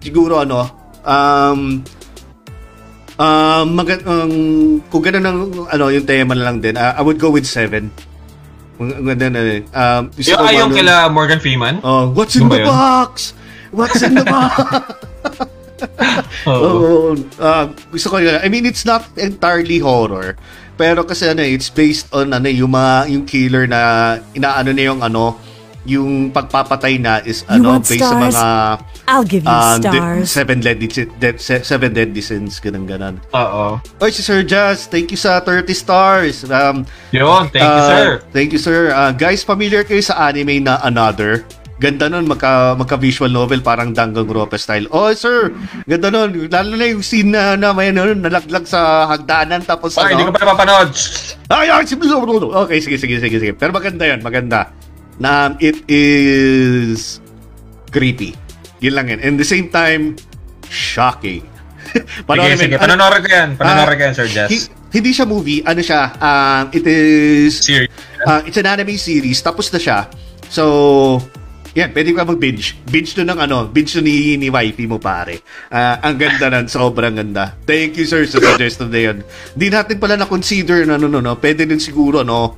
Siguro 0.03 0.45
ano, 0.45 0.69
um, 1.07 1.81
um, 3.17 3.65
mag- 3.75 4.05
um, 4.05 4.33
kung 4.87 5.03
ganun 5.03 5.25
ang 5.25 5.39
ano, 5.67 5.85
yung 5.89 6.05
tema 6.05 6.33
na 6.33 6.45
lang 6.45 6.61
din, 6.61 6.77
uh, 6.77 6.95
I 6.95 7.03
would 7.03 7.17
go 7.17 7.29
with 7.29 7.45
seven. 7.45 7.91
Ang 8.77 8.93
ang 8.93 9.05
ganda 9.07 9.27
na 9.29 9.41
eh. 9.41 9.61
Um, 9.73 10.03
Yung 10.15 10.41
ayong 10.43 10.71
ano- 10.71 10.77
kila 10.77 10.95
Morgan 11.09 11.41
Freeman? 11.41 11.81
Oh, 11.81 12.13
what's 12.13 12.37
in 12.37 12.45
Yung 12.45 12.53
the 12.53 12.61
yun? 12.61 12.69
box? 12.69 13.33
What's 13.73 14.01
in 14.01 14.15
the 14.15 14.25
box? 14.25 14.57
Oo. 16.49 17.13
ah, 17.37 17.69
gusto 17.91 18.09
ko 18.09 18.17
yun. 18.19 18.39
I 18.41 18.49
mean, 18.49 18.65
it's 18.65 18.85
not 18.85 19.05
entirely 19.17 19.79
horror. 19.79 20.37
Pero 20.77 21.05
kasi 21.05 21.29
ano, 21.29 21.41
eh, 21.41 21.57
it's 21.57 21.69
based 21.69 22.13
on 22.13 22.33
ano, 22.33 22.49
yung 22.49 22.73
mga, 22.73 23.09
yung 23.11 23.25
killer 23.25 23.65
na 23.65 23.81
inaano 24.33 24.71
na 24.73 24.83
yung 24.83 25.01
ano, 25.01 25.37
yung 25.87 26.31
pagpapatay 26.31 26.99
na 26.99 27.21
is 27.23 27.45
You 27.49 27.61
ano, 27.61 27.81
based 27.81 27.97
sa 27.97 28.13
stars? 28.13 28.21
mga 28.35 28.45
I'll 29.07 29.23
give 29.27 29.47
you 29.47 29.55
um, 29.55 29.79
stars. 29.79 30.31
seven 30.35 30.59
deadly 30.59 30.91
de- 30.91 31.39
se- 31.39 31.63
seven 31.63 31.95
deadly 31.95 32.19
sins 32.19 32.59
ganun 32.59 32.91
ganun. 32.91 33.23
Oo. 33.31 33.79
Oy, 34.03 34.11
si 34.11 34.23
Sir 34.23 34.43
Jazz, 34.43 34.91
thank 34.91 35.15
you 35.15 35.19
sa 35.19 35.39
30 35.39 35.71
stars. 35.75 36.43
Um, 36.51 36.83
Yun, 37.15 37.47
thank 37.55 37.63
you, 37.63 37.83
uh, 37.87 37.91
sir. 37.91 38.07
Thank 38.35 38.51
you, 38.51 38.59
sir. 38.59 38.91
Uh, 38.91 39.15
guys, 39.15 39.47
familiar 39.47 39.87
kayo 39.87 40.03
sa 40.03 40.27
anime 40.27 40.59
na 40.59 40.83
Another? 40.83 41.47
Ganda 41.77 42.09
nun, 42.09 42.25
magka, 42.25 42.73
magka-visual 42.73 43.29
novel, 43.29 43.61
parang 43.61 43.93
Dangang 43.93 44.27
Rope 44.33 44.57
style. 44.57 44.89
Oh, 44.89 45.13
sir, 45.13 45.53
ganda 45.85 46.09
nun. 46.09 46.49
Lalo 46.49 46.73
na 46.73 46.89
yung 46.89 47.05
scene 47.05 47.31
na, 47.37 47.53
na 47.53 47.77
may 47.77 47.93
ano, 47.93 48.17
nalaglag 48.17 48.65
sa 48.65 49.05
hagdanan, 49.13 49.61
tapos 49.61 49.93
Ay, 50.01 50.17
hindi 50.17 50.25
ko 50.25 50.33
ano. 50.33 50.37
pa 50.41 50.43
napapanood. 50.43 50.91
Ay, 51.53 51.69
ay, 51.69 51.85
sige, 51.85 52.01
Okay, 52.09 52.81
sige, 52.81 52.97
sige, 52.97 53.21
sige, 53.21 53.37
sige. 53.39 53.53
Pero 53.53 53.77
maganda 53.77 54.09
yun, 54.09 54.25
maganda. 54.25 54.73
Na 55.21 55.53
it 55.61 55.85
is 55.85 57.21
creepy. 57.93 58.46
Yun 58.87 58.95
lang 58.95 59.07
yun. 59.09 59.19
And 59.19 59.35
the 59.35 59.45
same 59.45 59.67
time, 59.69 60.15
shocking. 60.69 61.43
Sige, 61.87 62.23
Panoorin 62.23 62.55
sige. 62.57 62.75
Ano- 62.77 62.95
Panonood 62.95 63.19
ko 63.19 63.29
yan. 63.29 63.49
Panonood 63.55 63.83
Ah, 63.85 63.95
ko 63.95 64.03
yan, 64.03 64.15
Sir 64.15 64.29
Jess. 64.29 64.51
Hi- 64.51 64.69
hindi 64.89 65.11
siya 65.11 65.27
movie, 65.27 65.61
ano 65.61 65.81
siya, 65.81 66.15
um, 66.17 66.65
it 66.71 66.85
is 66.85 67.61
Serious. 67.61 67.91
Uh, 68.23 68.41
it's 68.43 68.57
an 68.57 68.65
anime 68.65 68.95
series. 68.97 69.39
Tapos 69.39 69.69
na 69.69 69.79
siya. 69.79 69.99
So, 70.49 70.65
yan, 71.73 71.93
pwede 71.93 72.11
ka 72.11 72.25
mag-binge. 72.25 72.73
Binge 72.87 73.13
to 73.13 73.21
ng 73.21 73.37
ano, 73.37 73.67
binge 73.67 73.93
to 73.93 74.01
ni, 74.01 74.35
ni 74.35 74.49
wifey 74.49 74.87
mo 74.87 74.97
pare. 74.97 75.43
Ah, 75.69 76.01
ang 76.01 76.17
ganda 76.17 76.49
nun, 76.49 76.67
sobrang 76.67 77.13
ganda. 77.13 77.53
Thank 77.63 77.97
you 77.97 78.07
sir 78.07 78.25
sa 78.25 78.41
suggestion 78.41 78.89
na 78.89 79.01
yun. 79.03 79.17
Hindi 79.53 79.67
natin 79.69 79.97
pala 79.99 80.17
na-consider 80.17 80.87
na 80.87 80.97
ano, 80.97 81.07
no, 81.07 81.21
no, 81.21 81.37
pwede 81.37 81.67
din 81.67 81.79
siguro, 81.79 82.23
no, 82.23 82.57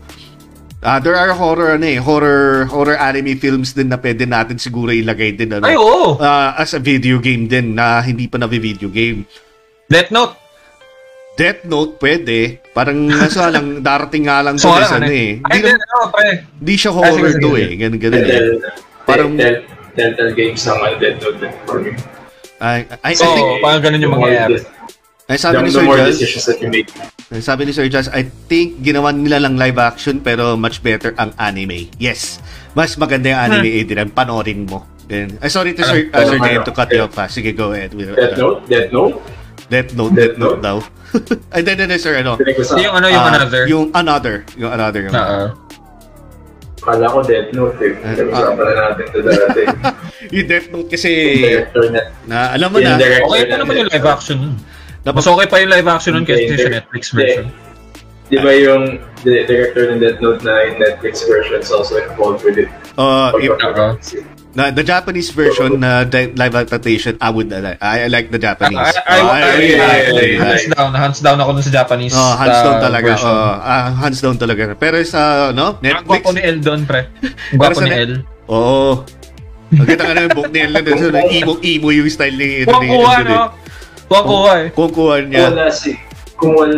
Ah, 0.79 1.03
there 1.03 1.15
are 1.15 1.35
horror 1.35 1.75
ano 1.75 1.83
eh, 1.83 1.99
horror 1.99 2.71
horror 2.71 2.95
anime 2.95 3.35
films 3.35 3.75
din 3.75 3.91
na 3.91 3.99
pwede 3.99 4.23
natin 4.25 4.57
siguro 4.57 4.95
ilagay 4.95 5.35
din 5.35 5.51
ano. 5.51 5.67
Ay, 5.67 5.75
oo. 5.75 6.15
Ah, 6.17 6.55
as 6.55 6.71
a 6.71 6.79
video 6.79 7.19
game 7.19 7.45
din 7.45 7.75
na 7.75 7.99
hindi 7.99 8.31
pa 8.31 8.39
na 8.39 8.47
video 8.47 8.87
game. 8.87 9.27
Death 9.87 10.15
Note. 10.15 10.39
Death 11.35 11.67
Note, 11.67 11.99
pwede. 11.99 12.63
Parang 12.71 12.95
nasa 13.11 13.51
lang, 13.51 13.83
darating 13.83 14.27
nga 14.27 14.39
lang 14.39 14.55
So, 14.55 14.71
to 14.71 14.79
wala 14.79 14.87
ano 14.87 15.11
eh. 15.11 15.43
Ay, 15.45 15.59
Hindi, 15.59 15.67
hindi, 15.69 15.83
ano, 15.83 15.99
pre. 16.09 16.29
di 16.53 16.75
siya 16.75 16.91
horror 16.91 17.33
to 17.33 17.51
eh. 17.55 17.69
Ganun, 17.75 17.99
ganun 17.99 18.23
eh. 18.23 18.41
Parang- 19.03 19.35
Tell- 19.35 19.63
Telltale 19.99 20.31
Games 20.33 20.63
ang 20.63 20.79
Dead 20.97 21.19
Note 21.19 21.43
for 21.67 21.83
me. 21.83 21.91
I, 22.63 22.87
I, 23.03 23.11
I 23.11 23.13
So, 23.15 23.27
think, 23.27 23.51
parang 23.59 23.83
ganun 23.83 23.99
yung 24.01 24.15
mangyayari. 24.15 24.63
ay, 25.27 25.37
sabi 25.37 25.59
ni 25.59 25.71
the 25.71 25.83
Sir 25.83 25.87
Jazz, 25.91 26.17
make. 27.31 27.41
sabi 27.41 27.65
ni 27.65 27.73
Sir 27.73 27.89
Jazz, 27.89 28.09
I 28.09 28.25
think 28.47 28.81
ginawa 28.81 29.11
nila 29.11 29.39
lang 29.39 29.57
live 29.57 29.77
action 29.77 30.19
pero 30.19 30.57
much 30.57 30.81
better 30.81 31.13
ang 31.17 31.33
anime. 31.37 31.93
Yes. 31.97 32.41
Mas 32.73 32.95
maganda 32.95 33.29
yung 33.29 33.41
anime, 33.43 33.69
Hmm. 33.69 33.81
Adrian. 33.81 34.09
Panorin 34.09 34.65
mo. 34.65 34.87
Then, 35.05 35.41
ay, 35.41 35.49
sorry 35.49 35.73
to 35.73 35.81
Sir, 35.83 36.05
uh, 36.07 36.21
Ano, 36.21 36.27
Sir 36.27 36.37
ano, 36.37 36.45
Jen 36.45 36.61
to 36.63 36.73
cut 36.73 36.89
you 36.91 37.01
ano? 37.01 37.09
off 37.09 37.17
ha. 37.17 37.27
Sige, 37.27 37.53
go 37.53 37.73
ahead. 37.73 37.97
Death 37.97 38.37
Note? 38.37 38.61
Death 38.69 38.93
Note? 38.93 39.17
Death 39.69 39.93
Note, 39.93 40.13
Death 40.13 40.29
Death 40.29 40.37
Note 40.39 40.61
daw. 40.61 40.77
Ay, 41.53 41.61
hindi, 41.61 41.73
hindi, 41.75 41.97
sir, 41.97 42.21
ano? 42.21 42.37
Yung 42.77 42.95
ano, 42.95 43.07
yung 43.09 43.25
Ah, 43.25 43.33
another. 43.35 43.63
Yung 43.67 43.85
another. 43.93 44.37
Yung 44.57 44.73
another. 44.73 45.03
Yung, 45.09 45.17
Oo. 45.17 45.45
Kala 46.79 47.05
ko 47.05 47.19
Death 47.21 47.51
Note 47.53 47.77
eh. 47.83 47.93
Pinag-usapan 47.97 48.65
na 48.65 48.73
natin 48.79 49.05
ito 49.05 49.19
dati. 49.23 49.63
yung 50.37 50.47
Death 50.47 50.69
Note 50.71 50.89
kasi, 50.89 51.11
na. 52.29 52.53
alam 52.53 52.69
mo 52.69 52.77
Yung 52.79 52.97
na, 52.97 53.01
Okay 53.01 53.43
pa 53.45 53.49
na- 53.51 53.61
naman 53.61 53.75
yung 53.77 53.91
live 53.91 54.07
action. 54.07 54.41
Dapat, 55.01 55.17
Mas 55.17 55.27
okay 55.27 55.47
pa 55.47 55.57
yung 55.59 55.71
live 55.71 55.89
action 55.89 56.13
nun 56.13 56.25
kaysa 56.25 56.45
Hindi, 56.49 56.59
sa. 56.59 56.71
Netflix 56.75 57.03
version. 57.11 57.47
Di 58.29 58.37
ba 58.37 58.53
yung 58.53 58.83
di- 59.19 59.45
director 59.45 59.89
ng 59.89 59.99
Death 59.99 60.21
Note 60.21 60.43
na 60.43 60.53
yung 60.63 60.77
Netflix 60.77 61.25
version 61.25 61.57
is 61.57 61.71
also 61.71 61.97
involved 61.97 62.43
with 62.43 62.59
it? 62.59 62.69
uh, 62.95 63.33
if, 63.35 63.49
Oo. 63.49 63.97
na, 64.53 64.69
the 64.69 64.83
Japanese 64.83 65.31
version 65.31 65.79
na 65.79 66.03
di- 66.05 66.35
live 66.35 66.53
adaptation, 66.53 67.17
I 67.17 67.31
would, 67.31 67.49
uh, 67.49 67.79
I, 67.79 68.05
I 68.05 68.09
like 68.09 68.29
the 68.29 68.37
Japanese. 68.39 68.77
I, 68.77 68.91
I, 69.07 69.17
Oh, 69.17 69.29
I, 69.29 69.39
I, 69.39 69.51
really 69.55 69.73
like- 69.73 69.79
yeah, 69.79 70.11
really 70.11 70.29
yeah. 70.29 70.45
hands 70.45 70.61
like. 70.61 70.77
down, 70.77 70.91
hands 70.93 71.21
down 71.21 71.39
ako 71.39 71.51
dun 71.53 71.63
sa 71.63 71.73
Japanese 71.75 72.13
Oh, 72.13 72.35
hands 72.37 72.61
down 72.61 72.77
uh, 72.77 72.85
talaga. 72.85 73.07
version. 73.09 73.33
Oh, 73.33 73.55
ah, 73.65 73.87
hands 73.97 74.21
down 74.21 74.37
talaga. 74.37 74.63
Pero 74.75 74.97
sa, 75.07 75.21
no, 75.51 75.67
Ang 75.71 75.81
Netflix. 75.81 76.05
gwapo 76.05 76.31
ni 76.35 76.43
El 76.43 76.59
doon, 76.61 76.81
pre. 76.85 77.01
Ang 77.55 77.57
Para 77.57 77.73
gwapo 77.73 77.81
sa 77.81 77.87
ni 77.87 77.93
El. 77.97 78.13
Oo. 78.49 79.09
Magkita 79.69 80.01
ka 80.01 80.13
na 80.13 80.21
yung 80.25 80.33
book 80.35 80.49
ni 80.49 80.61
Ellen. 80.61 80.85
So, 80.85 81.07
emo-emo 81.39 81.89
yung 81.93 82.09
style 82.09 82.35
ni 82.35 82.49
ni- 82.61 82.89
kuha, 82.89 83.21
no? 83.23 83.53
Kuha 84.09 84.21
kuha 84.23 84.53
eh. 84.59 84.69
Kung 84.73 84.89
kuha 84.89 85.21
Kung 85.21 85.29
niya. 85.29 85.49
wala 85.49 85.69
si 85.69 85.91
kung 86.35 86.53
wala 86.55 86.77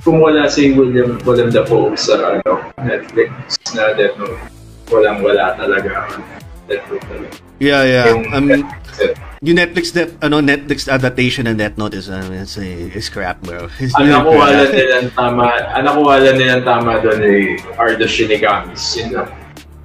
kung 0.00 0.18
wala 0.18 0.42
si 0.46 0.72
William 0.72 1.14
William 1.22 1.48
Dafoe 1.48 1.94
sa 1.94 2.16
ano, 2.34 2.58
Netflix 2.78 3.30
na 3.70 3.92
Death 3.92 4.16
Note, 4.16 4.40
walang 4.88 5.20
wala 5.20 5.54
talaga 5.54 6.08
Death 6.64 6.82
Note 6.88 7.04
talaga. 7.06 7.36
Yeah, 7.58 7.82
yeah. 7.84 8.06
Yung 8.08 8.24
Um, 8.28 8.46
Netflix, 8.48 8.82
eh. 8.98 9.12
yung 9.40 9.56
Netflix 9.56 9.84
de- 9.90 10.14
ano 10.20 10.36
Netflix 10.40 10.78
adaptation 10.86 11.44
ng 11.44 11.54
Death 11.54 11.76
Note 11.76 11.94
is 11.94 12.08
uh, 12.08 12.18
is, 12.34 12.58
is 12.90 13.06
crap, 13.06 13.38
bro. 13.40 13.70
It's 13.78 13.94
really 13.94 14.10
nakuha 14.10 14.42
crap. 14.42 14.58
lang 14.58 14.72
nilang 14.72 15.08
tama, 15.12 15.44
ang 15.70 15.84
nakuha 15.84 16.14
lang 16.18 16.36
nilang 16.36 16.62
tama 16.62 16.90
doon 16.98 17.20
ay 17.20 17.38
are 17.76 17.94
the 17.94 18.06
Shinigamis. 18.06 18.96
Yun 18.96 19.08
lang. 19.14 19.28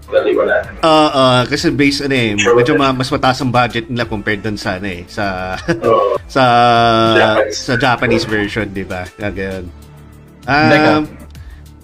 Dali 0.07 0.31
wala 0.31 0.63
na. 0.63 0.69
Uh, 0.79 1.09
uh, 1.11 1.39
kasi 1.43 1.67
based 1.69 1.99
ano 1.99 2.15
eh, 2.15 2.31
Sure. 2.39 2.55
medyo 2.55 2.73
ma- 2.73 2.95
mas 2.95 3.11
mataas 3.11 3.43
ang 3.43 3.51
budget 3.51 3.91
nila 3.91 4.07
compared 4.07 4.39
dun 4.39 4.55
sa 4.55 4.79
ano 4.79 4.87
eh, 4.87 5.03
sa 5.05 5.55
Oo. 5.83 6.15
sa 6.35 6.43
Japanese. 7.13 7.57
sa 7.59 7.73
Japanese 7.75 8.25
version, 8.25 8.67
'di 8.71 8.87
ba? 8.87 9.03
Ganyan. 9.19 9.67
Um, 10.47 11.03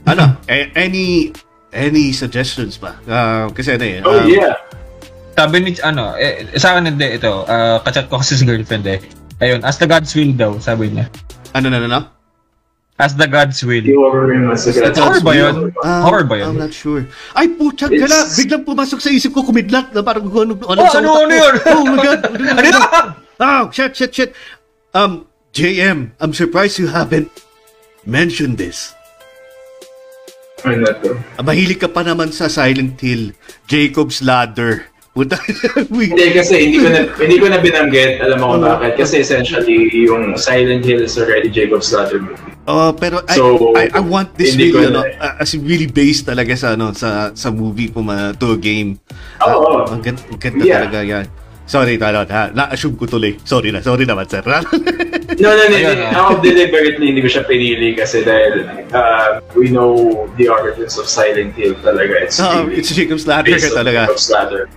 ano, 0.08 0.40
a- 0.48 0.72
any 0.74 1.36
any 1.76 2.16
suggestions 2.16 2.80
ba? 2.80 2.96
Uh, 3.04 3.52
kasi 3.52 3.76
ano 3.76 3.84
eh. 3.84 4.00
Oh 4.08 4.16
um, 4.16 4.28
yeah. 4.28 4.56
Sabi 5.34 5.66
ni, 5.66 5.74
ano, 5.82 6.14
eh, 6.14 6.46
sa 6.56 6.78
akin 6.78 6.94
hindi 6.94 7.18
ito. 7.18 7.44
Uh, 7.44 7.82
kachat 7.82 8.06
ko 8.06 8.22
kasi 8.22 8.38
si 8.38 8.46
girlfriend 8.46 8.86
eh. 8.86 9.02
Ayun, 9.42 9.66
as 9.66 9.82
the 9.82 9.90
God's 9.90 10.14
will 10.14 10.32
daw, 10.32 10.56
sabi 10.62 10.94
niya. 10.94 11.10
Ano 11.52 11.74
na 11.74 11.82
na? 11.82 12.00
As 13.02 13.18
the 13.18 13.26
God's 13.26 13.58
will. 13.66 13.82
Horror 13.82 15.22
ba 15.26 15.34
yun? 15.34 15.74
Um, 15.82 16.02
Horror 16.06 16.26
ba 16.30 16.36
yun? 16.38 16.48
I'm 16.54 16.60
not 16.62 16.74
sure. 16.74 17.02
Ay, 17.34 17.50
putya 17.50 17.90
ka 17.90 18.06
na! 18.06 18.30
Biglang 18.38 18.64
pumasok 18.70 19.02
sa 19.02 19.10
isip 19.10 19.34
ko, 19.34 19.42
kumidlat 19.42 19.90
na 19.98 20.06
parang 20.06 20.30
ano, 20.30 20.54
ano, 20.54 20.80
Oh, 20.86 20.90
sa 20.94 21.02
ano, 21.02 21.26
ano 21.26 21.34
yun? 21.34 21.54
Oh 21.74 21.84
my 21.90 21.98
God! 21.98 22.22
Ano 22.62 22.66
yun? 22.70 22.84
Oh, 23.42 23.64
shit, 23.74 23.98
shit, 23.98 24.14
shit. 24.14 24.32
Um, 24.94 25.26
JM, 25.58 26.14
I'm 26.22 26.38
surprised 26.38 26.78
you 26.78 26.86
haven't 26.94 27.34
mentioned 28.06 28.62
this. 28.62 28.94
Ano 30.62 30.86
to? 31.02 31.18
Ah, 31.36 31.44
Mahilig 31.44 31.82
ka 31.82 31.90
pa 31.90 32.06
naman 32.06 32.30
sa 32.30 32.46
Silent 32.46 33.02
Hill, 33.02 33.34
Jacob's 33.66 34.22
Ladder. 34.22 34.86
Puta, 35.14 35.38
Hindi 35.94 36.34
kasi 36.34 36.74
hindi 36.74 36.82
ko 36.82 36.90
na 36.90 37.06
hindi 37.22 37.38
ko 37.38 37.46
na 37.46 37.62
binanggit, 37.62 38.18
alam 38.18 38.42
mo 38.42 38.58
kung 38.58 38.66
bakit 38.66 38.98
kasi 38.98 39.22
essentially 39.22 39.94
yung 40.10 40.34
Silent 40.34 40.82
Hill 40.82 41.06
is 41.06 41.14
already 41.22 41.54
Jacob's 41.54 41.94
Ladder 41.94 42.18
movie. 42.18 42.50
Oh, 42.66 42.90
pero 42.98 43.22
I, 43.30 43.38
So, 43.38 43.78
I, 43.78 43.94
I 43.94 44.02
want 44.02 44.34
this 44.34 44.58
really, 44.58 44.74
ano, 44.90 45.06
na- 45.06 45.14
uh, 45.22 45.44
as 45.46 45.54
really 45.54 45.86
based 45.86 46.26
talaga 46.26 46.58
sa, 46.58 46.74
ano, 46.74 46.98
sa, 46.98 47.30
sa 47.38 47.54
movie 47.54 47.94
puma 47.94 48.34
to 48.42 48.56
a 48.56 48.58
game. 48.58 48.98
Oo. 49.46 49.86
Ah, 49.86 49.94
ang 49.94 50.02
ganda, 50.02 50.18
ang 50.34 50.40
ganda 50.42 50.64
Yeah. 50.66 50.82
talaga 50.82 51.00
yan. 51.06 51.26
Sorry, 51.64 51.96
Talon, 51.96 52.28
ha? 52.28 52.50
Na-assume 52.50 52.98
ko 52.98 53.06
tuloy. 53.06 53.38
Sorry 53.46 53.70
na, 53.70 53.80
sorry 53.86 54.04
naman, 54.04 54.26
sir. 54.28 54.42
No, 55.34 55.50
no, 55.50 55.64
no. 55.66 55.76
Ayun, 55.78 55.98
no. 55.98 56.06
ah. 56.10 56.20
Ako 56.30 56.46
deliberately 56.46 57.10
hindi 57.10 57.22
ko 57.22 57.30
siya 57.30 57.42
pinili 57.46 57.98
kasi 57.98 58.22
dahil 58.22 58.70
uh, 58.94 59.42
we 59.58 59.70
know 59.70 60.26
the 60.38 60.46
origins 60.46 60.98
of 60.98 61.06
Silent 61.06 61.54
Hill 61.54 61.74
talaga. 61.86 62.26
It's, 62.26 62.38
oh, 62.38 62.66
really 62.66 62.82
it's 62.82 62.90
Jacob's 62.94 63.26
Ladder 63.26 63.58
talaga. 63.58 64.10
Jacob's 64.10 64.30
Ladder. 64.30 64.70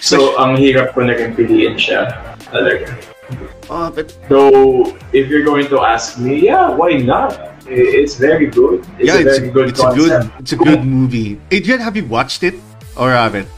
So, 0.00 0.36
ang 0.38 0.56
hirap 0.56 0.94
ko 0.94 1.02
na 1.04 1.16
rin 1.16 1.32
piliin 1.34 1.76
siya 1.80 2.12
talaga. 2.52 2.94
Oh, 3.66 3.90
but, 3.90 4.14
So, 4.30 4.94
if 5.10 5.26
you're 5.26 5.42
going 5.42 5.66
to 5.74 5.82
ask 5.82 6.18
me, 6.18 6.46
yeah, 6.46 6.70
why 6.70 7.02
not? 7.02 7.34
It's 7.66 8.14
very 8.14 8.46
good. 8.46 8.86
It's 9.02 9.10
yeah, 9.10 9.18
a 9.18 9.26
it's, 9.26 9.38
very 9.42 9.50
good 9.50 9.68
it's 9.74 9.82
a 9.82 9.90
good, 9.90 10.10
concept. 10.14 10.40
it's 10.40 10.52
a 10.54 10.60
good 10.60 10.84
movie. 10.86 11.40
Adrian, 11.50 11.80
have 11.82 11.96
you 11.98 12.06
watched 12.06 12.46
it? 12.46 12.54
Or 12.94 13.10
haven't? 13.10 13.48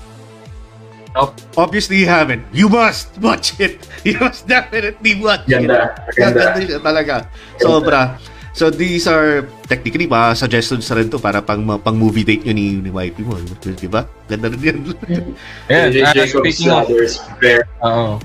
Nope. 1.15 1.37
Obviously, 1.57 2.01
you 2.01 2.09
haven't. 2.09 2.45
You 2.53 2.69
must 2.69 3.13
watch 3.19 3.61
it. 3.61 3.85
You 4.09 4.17
must 4.17 4.47
definitely 4.49 5.21
watch 5.21 5.45
Ganda. 5.45 5.99
it. 6.09 6.17
Ganda. 6.17 6.41
Ganda 6.57 6.65
siya 6.65 6.81
talaga. 6.81 7.15
Sobra. 7.61 8.17
So, 8.59 8.75
these 8.75 9.07
are, 9.07 9.47
technically, 9.71 10.11
mga 10.11 10.35
suggestions 10.35 10.91
na 10.91 10.99
rin 10.99 11.07
to 11.15 11.23
para 11.23 11.39
pang, 11.39 11.63
pang 11.79 11.95
movie 11.95 12.27
date 12.27 12.43
nyo 12.43 12.59
ni, 12.59 12.83
ni 12.83 12.91
wifey 12.91 13.23
mo. 13.23 13.39
Di 13.63 13.87
ba? 13.87 14.03
Ganda 14.27 14.51
rin 14.51 14.59
yan. 14.59 14.79
Ayan, 15.71 15.95
J- 15.95 16.03
ah, 16.03 16.11
Jacob's 16.11 16.59
speaking 16.59 16.75
of, 16.75 16.91
is 16.91 17.23
very 17.39 17.63
oo. 17.87 18.19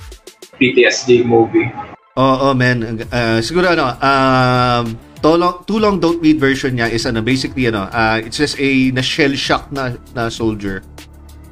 PTSD 0.57 1.21
movie. 1.21 1.69
Oo, 2.17 2.49
man. 2.57 3.05
Uh, 3.13 3.45
siguro 3.45 3.77
ano, 3.77 3.93
um, 4.01 4.97
too 5.21 5.37
long, 5.37 5.61
too 5.69 5.77
long 5.77 6.01
don't 6.01 6.17
read 6.17 6.41
version 6.41 6.81
niya 6.81 6.89
is 6.89 7.05
ano, 7.05 7.21
basically 7.21 7.69
ano, 7.69 7.85
uh, 7.93 8.17
it's 8.17 8.41
just 8.41 8.57
a 8.57 8.89
na 8.89 9.05
shell 9.05 9.37
shock 9.37 9.69
na, 9.69 9.93
na 10.17 10.33
soldier. 10.33 10.81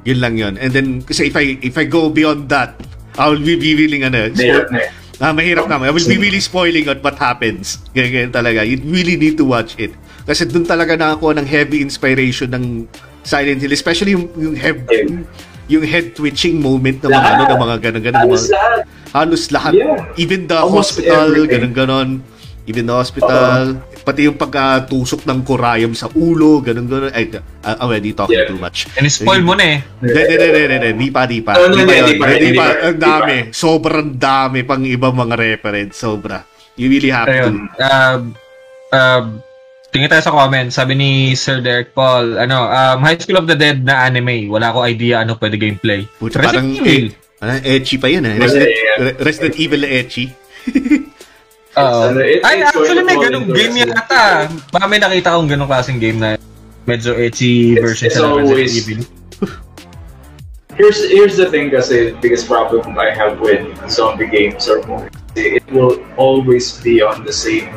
Yun 0.02 0.18
lang 0.18 0.34
yun. 0.34 0.58
And 0.58 0.74
then, 0.74 1.06
kasi 1.06 1.30
if 1.30 1.38
I, 1.38 1.54
if 1.62 1.78
I 1.78 1.86
go 1.86 2.10
beyond 2.10 2.50
that, 2.50 2.74
I 3.14 3.30
will 3.30 3.38
be 3.38 3.54
revealing 3.54 4.02
ano, 4.10 4.26
eh. 4.26 4.90
Ah, 5.22 5.30
mahirap 5.30 5.70
naman. 5.70 5.86
I 5.86 5.94
will 5.94 6.02
be 6.02 6.18
really 6.18 6.42
spoiling 6.42 6.90
at 6.90 6.98
what 6.98 7.14
happens. 7.14 7.78
Ganyan, 7.94 8.10
ganyan 8.10 8.32
talaga. 8.34 8.66
You 8.66 8.82
really 8.82 9.14
need 9.14 9.38
to 9.38 9.46
watch 9.46 9.78
it. 9.78 9.94
Kasi 10.26 10.44
dun 10.44 10.66
talaga 10.66 10.98
nakakuha 10.98 11.38
ng 11.38 11.46
heavy 11.46 11.78
inspiration 11.78 12.50
ng 12.50 12.90
Silent 13.22 13.62
Hill. 13.62 13.70
Especially 13.70 14.18
yung, 14.18 14.26
yung 14.34 14.58
head, 14.58 14.82
yung 15.70 15.86
head 15.86 16.18
twitching 16.18 16.58
moment 16.58 16.98
ng 16.98 17.06
mga, 17.08 17.28
ano, 17.32 17.42
ng 17.48 17.60
mga 17.60 17.76
ganun-ganun. 17.80 18.18
Halos 18.26 18.42
mga- 18.42 18.54
lahat. 18.58 18.80
halos 19.12 19.42
lahat. 19.48 19.72
Yeah. 19.78 20.18
Even 20.18 20.50
the 20.50 20.58
Almost 20.58 20.98
hospital, 20.98 21.30
everything. 21.30 21.70
ganun-ganon. 21.70 22.08
Even 22.62 22.86
the 22.86 22.94
hospital. 22.94 23.82
Pati 24.02 24.30
yung 24.30 24.38
pagkatusok 24.38 25.26
ng 25.26 25.42
kurayam 25.42 25.98
sa 25.98 26.06
ulo, 26.14 26.62
ganun-ganon. 26.62 27.10
Ay, 27.10 27.26
uh, 27.34 27.42
I'm 27.66 27.90
already 27.90 28.14
talking 28.14 28.38
Yeah. 28.38 28.50
too 28.50 28.58
much. 28.58 28.86
In-spoil 28.94 29.42
mo 29.42 29.58
na 29.58 29.66
eh. 29.66 29.78
Hindi, 29.98 30.20
hindi, 30.30 30.46
hindi, 30.46 30.86
hindi, 30.94 31.08
pa, 31.10 31.20
di 31.26 31.38
pa. 31.42 31.58
No, 31.58 31.74
no, 31.74 31.82
Di 31.82 32.14
pa 32.18 32.26
hindi 32.30 32.54
pa, 32.54 32.66
Ang 32.86 32.98
dami. 32.98 33.36
Sobrang 33.50 34.14
dami 34.14 34.62
pang 34.62 34.82
ibang 34.86 35.14
mga 35.14 35.34
reference. 35.34 35.98
Sobra. 35.98 36.46
You 36.78 36.86
really 36.86 37.10
have 37.10 37.26
Ayun. 37.26 37.66
to. 37.66 37.82
Uh, 37.82 38.18
uh, 38.90 39.22
tingin 39.90 40.06
tayo 40.06 40.22
sa 40.22 40.30
comment. 40.30 40.70
Sabi 40.70 40.94
ni 40.94 41.10
Sir 41.34 41.58
Derek 41.60 41.92
Paul, 41.92 42.38
ano, 42.38 42.62
um, 42.64 42.98
High 43.02 43.18
School 43.18 43.42
of 43.42 43.50
the 43.50 43.58
Dead 43.58 43.82
na 43.82 44.06
anime. 44.06 44.46
Wala 44.46 44.70
ko 44.70 44.86
idea 44.86 45.20
ano 45.20 45.34
pwede 45.36 45.58
gameplay. 45.58 46.06
Puta, 46.16 46.38
parang, 46.38 46.70
Resident 46.70 46.78
Evil. 46.78 47.06
eh, 47.10 47.38
parang 47.38 47.58
etchy 47.60 47.96
pa 47.98 48.06
yun 48.06 48.22
eh. 48.22 48.34
Resident, 48.38 48.70
Resident 49.18 49.54
Evil 49.58 49.82
na 49.82 49.90
etchy. 49.90 50.26
Oo. 51.72 52.00
Ano, 52.12 52.20
it- 52.20 52.44
Ay, 52.44 52.60
actually 52.60 53.00
may 53.00 53.16
ganung 53.16 53.48
game 53.48 53.72
Resident 53.72 53.96
yata. 53.96 54.48
Baka 54.68 54.84
may 54.86 55.00
nakita 55.00 55.32
akong 55.32 55.48
ganung 55.48 55.70
klaseng 55.70 55.96
game 55.96 56.20
na 56.20 56.36
medyo 56.84 57.16
edgy 57.16 57.72
It's- 57.72 57.80
version 57.80 58.06
it's 58.12 58.16
sa 58.16 58.28
Resident 58.28 58.44
always- 58.44 58.74
Evil. 58.76 59.00
Here's 60.72 61.04
here's 61.12 61.36
the 61.36 61.52
thing 61.52 61.68
kasi 61.68 62.16
biggest 62.24 62.48
problem 62.48 62.96
I 62.96 63.12
have 63.12 63.36
with 63.44 63.60
zombie 63.92 64.24
games 64.26 64.64
or 64.64 64.80
movies. 64.88 65.12
It 65.36 65.68
will 65.68 66.00
always 66.16 66.80
be 66.80 67.04
on 67.04 67.28
the 67.28 67.32
same 67.32 67.68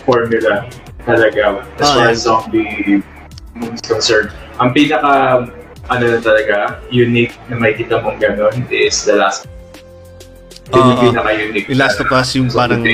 formula 0.00 0.64
talaga 1.04 1.60
as 1.76 1.84
Ah, 1.84 1.92
far 1.92 2.08
yeah. 2.08 2.12
as 2.16 2.24
zombie 2.24 3.04
movies 3.52 3.84
concerned. 3.84 4.32
Ang 4.64 4.72
pinaka 4.72 5.44
ano 5.92 6.04
na 6.08 6.18
talaga 6.24 6.80
unique 6.88 7.36
na 7.52 7.60
makikita 7.60 8.00
mong 8.00 8.16
ganon 8.16 8.64
is 8.72 8.96
The 9.04 9.12
Last 9.12 9.44
Yun 10.70 10.82
yung 10.84 11.00
pinaka-unique. 11.10 11.66
Yung 11.68 11.80
Last 11.80 11.98
of 11.98 12.08
Us, 12.08 12.28
yung 12.36 12.48
So, 12.48 12.56
parang-. 12.62 12.84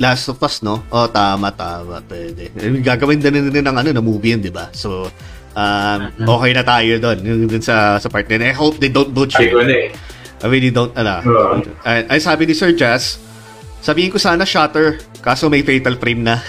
Last 0.00 0.32
of 0.32 0.40
Us, 0.40 0.64
no? 0.64 0.80
Oh, 0.88 1.06
tama, 1.06 1.52
tama. 1.52 2.00
Pwede. 2.02 2.48
Eh, 2.50 2.80
Gagawin 2.80 3.20
din 3.20 3.52
din 3.52 3.60
ng 3.60 3.76
ano, 3.76 3.88
na 3.92 4.00
movie 4.00 4.32
yun, 4.32 4.40
di 4.40 4.48
ba? 4.48 4.72
So, 4.72 5.12
um, 5.52 6.00
okay 6.16 6.50
na 6.56 6.64
tayo 6.64 6.96
doon. 6.96 7.18
Yung 7.20 7.40
dun 7.46 7.60
sa, 7.60 8.00
sa 8.00 8.08
part 8.08 8.24
na. 8.26 8.48
I 8.48 8.56
hope 8.56 8.80
they 8.80 8.88
don't 8.88 9.12
butcher 9.12 9.44
it. 9.44 9.52
eh. 9.52 9.92
I 10.40 10.46
really 10.48 10.72
don't, 10.72 10.90
ano. 10.96 11.20
Oo. 11.20 11.60
Ay, 11.84 12.08
ay, 12.08 12.18
sabi 12.18 12.48
ni 12.48 12.56
Sir 12.56 12.72
Jazz, 12.72 13.20
sabihin 13.84 14.08
ko 14.08 14.16
sana 14.16 14.48
Shutter, 14.48 14.96
kaso 15.20 15.52
may 15.52 15.60
fatal 15.60 16.00
frame 16.00 16.24
na. 16.24 16.36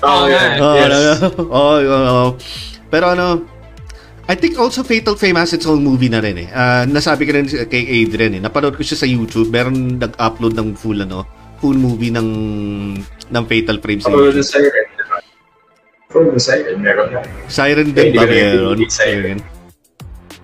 Oh, 0.00 0.24
yeah. 0.26 0.56
Oo, 0.58 0.74
yes. 0.74 0.84
ano, 0.88 0.98
oo, 1.46 1.74
oo. 1.84 2.26
Pero 2.88 3.12
ano, 3.12 3.44
I 4.28 4.34
think 4.36 4.58
also 4.58 4.82
Fatal 4.82 5.16
Frame 5.16 5.36
has 5.36 5.52
its 5.52 5.66
own 5.66 5.82
movie 5.82 6.08
na 6.08 6.20
rin 6.20 6.36
eh. 6.38 6.48
Ah, 6.52 6.84
nasabi 6.84 7.26
ko 7.26 7.34
rin 7.34 7.46
kay 7.46 8.04
Adrian 8.04 8.36
eh. 8.36 8.40
Napanood 8.42 8.76
ko 8.76 8.82
siya 8.84 8.98
sa 9.00 9.08
YouTube. 9.08 9.48
Meron 9.50 9.98
nag-upload 9.98 10.54
ng 10.54 10.76
full 10.76 11.00
ano, 11.02 11.24
full 11.58 11.76
movie 11.76 12.12
ng 12.12 12.28
ng 13.30 13.44
Fatal 13.46 13.78
Frame 13.80 14.00
sa 14.02 14.10
For 14.10 14.30
the 14.30 14.40
YouTube. 14.40 14.46
Siren. 14.46 14.86
For 16.10 16.22
the 16.26 16.40
Siren, 16.42 16.78
meron 16.82 17.08
na. 17.14 17.20
Siren 17.46 17.94
din 17.94 18.10
ba 18.14 18.26
ko 18.26 18.32
na 18.34 18.34
meron? 18.34 18.78
Siren. 18.90 19.38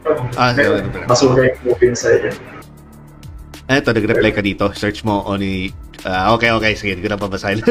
Ah, 0.06 0.38
Ah, 0.38 0.50
Siren. 0.54 0.86
Basura 1.10 1.42
yung 1.50 1.58
movie 1.66 1.88
ng 1.90 1.98
Siren. 1.98 2.36
Eto, 3.66 3.90
nag-reply 3.90 4.30
ka 4.30 4.42
dito. 4.46 4.70
Search 4.78 5.02
mo 5.02 5.26
on 5.26 5.42
Ah, 6.06 6.30
okay, 6.38 6.54
okay. 6.54 6.78
Sige, 6.78 6.94
hindi 6.94 7.02
ko 7.02 7.10
na 7.10 7.18
babasahin. 7.18 7.66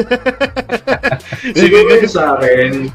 Siguro 1.56 2.04
sa 2.04 2.36
akin, 2.36 2.92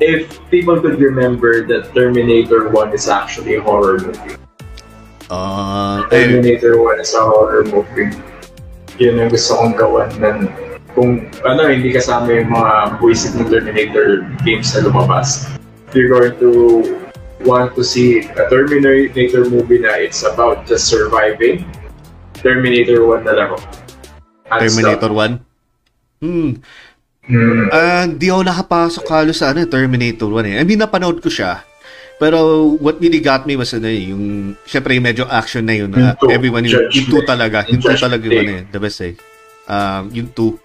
if 0.00 0.28
people 0.50 0.80
could 0.80 1.00
remember 1.00 1.66
that 1.66 1.94
Terminator 1.94 2.68
1 2.68 2.92
is 2.92 3.08
actually 3.08 3.56
a 3.56 3.62
horror 3.62 3.98
movie. 3.98 4.36
Eh, 5.30 5.98
Terminator 6.10 6.82
1 6.82 7.00
is 7.00 7.14
a 7.14 7.22
horror 7.24 7.64
movie. 7.64 8.12
Yun 8.96 9.20
ang 9.20 9.28
gusto 9.28 9.56
kong 9.56 9.74
gawan 9.76 10.08
ng 10.20 10.48
kung 10.96 11.28
ano, 11.44 11.68
hindi 11.68 11.92
kasama 11.92 12.32
yung 12.32 12.48
mga 12.48 12.96
buwisit 12.96 13.36
ng 13.36 13.52
Terminator 13.52 14.24
games 14.48 14.72
na 14.72 14.88
lumabas. 14.88 15.44
You're 15.92 16.08
going 16.08 16.40
to 16.40 16.50
want 17.44 17.76
to 17.76 17.84
see 17.84 18.24
a 18.24 18.48
Terminator 18.48 19.44
movie 19.44 19.84
na 19.84 20.00
it's 20.00 20.24
about 20.24 20.64
just 20.64 20.88
surviving. 20.88 21.68
Terminator 22.40 23.04
1 23.04 23.28
na 23.28 23.32
lang 23.36 23.48
ako. 23.52 23.60
Terminator 24.48 25.12
1. 25.12 26.24
Hmm. 26.24 26.64
Down. 27.28 27.66
Hmm. 27.66 27.66
Ah, 27.74 28.04
di 28.06 28.30
ako 28.30 28.42
nakapasok 28.46 29.04
halos 29.10 29.36
sa 29.42 29.50
ano, 29.50 29.66
Terminator 29.66 30.30
1 30.30 30.50
eh. 30.50 30.54
I 30.60 30.64
mean, 30.64 30.78
napanood 30.78 31.18
ko 31.18 31.28
siya. 31.28 31.66
Pero 32.16 32.72
what 32.80 32.96
really 32.96 33.20
got 33.20 33.44
me 33.44 33.60
was 33.60 33.76
ano 33.76 33.92
eh, 33.92 34.08
yung, 34.08 34.56
syempre 34.64 34.96
yung 34.96 35.04
medyo 35.04 35.28
action 35.28 35.66
na 35.66 35.76
yun. 35.76 35.92
Two, 35.92 36.32
everyone, 36.32 36.64
yung, 36.64 36.88
yung 36.88 37.06
two 37.12 37.20
talaga. 37.28 37.68
Yung 37.68 37.82
two 37.84 37.92
talaga 37.92 38.24
yung 38.24 38.40
ano 38.40 38.52
eh, 38.56 38.62
the 38.72 38.80
best 38.80 39.00
eh. 39.04 39.14
Um, 39.68 40.08
yung 40.16 40.28
two. 40.32 40.56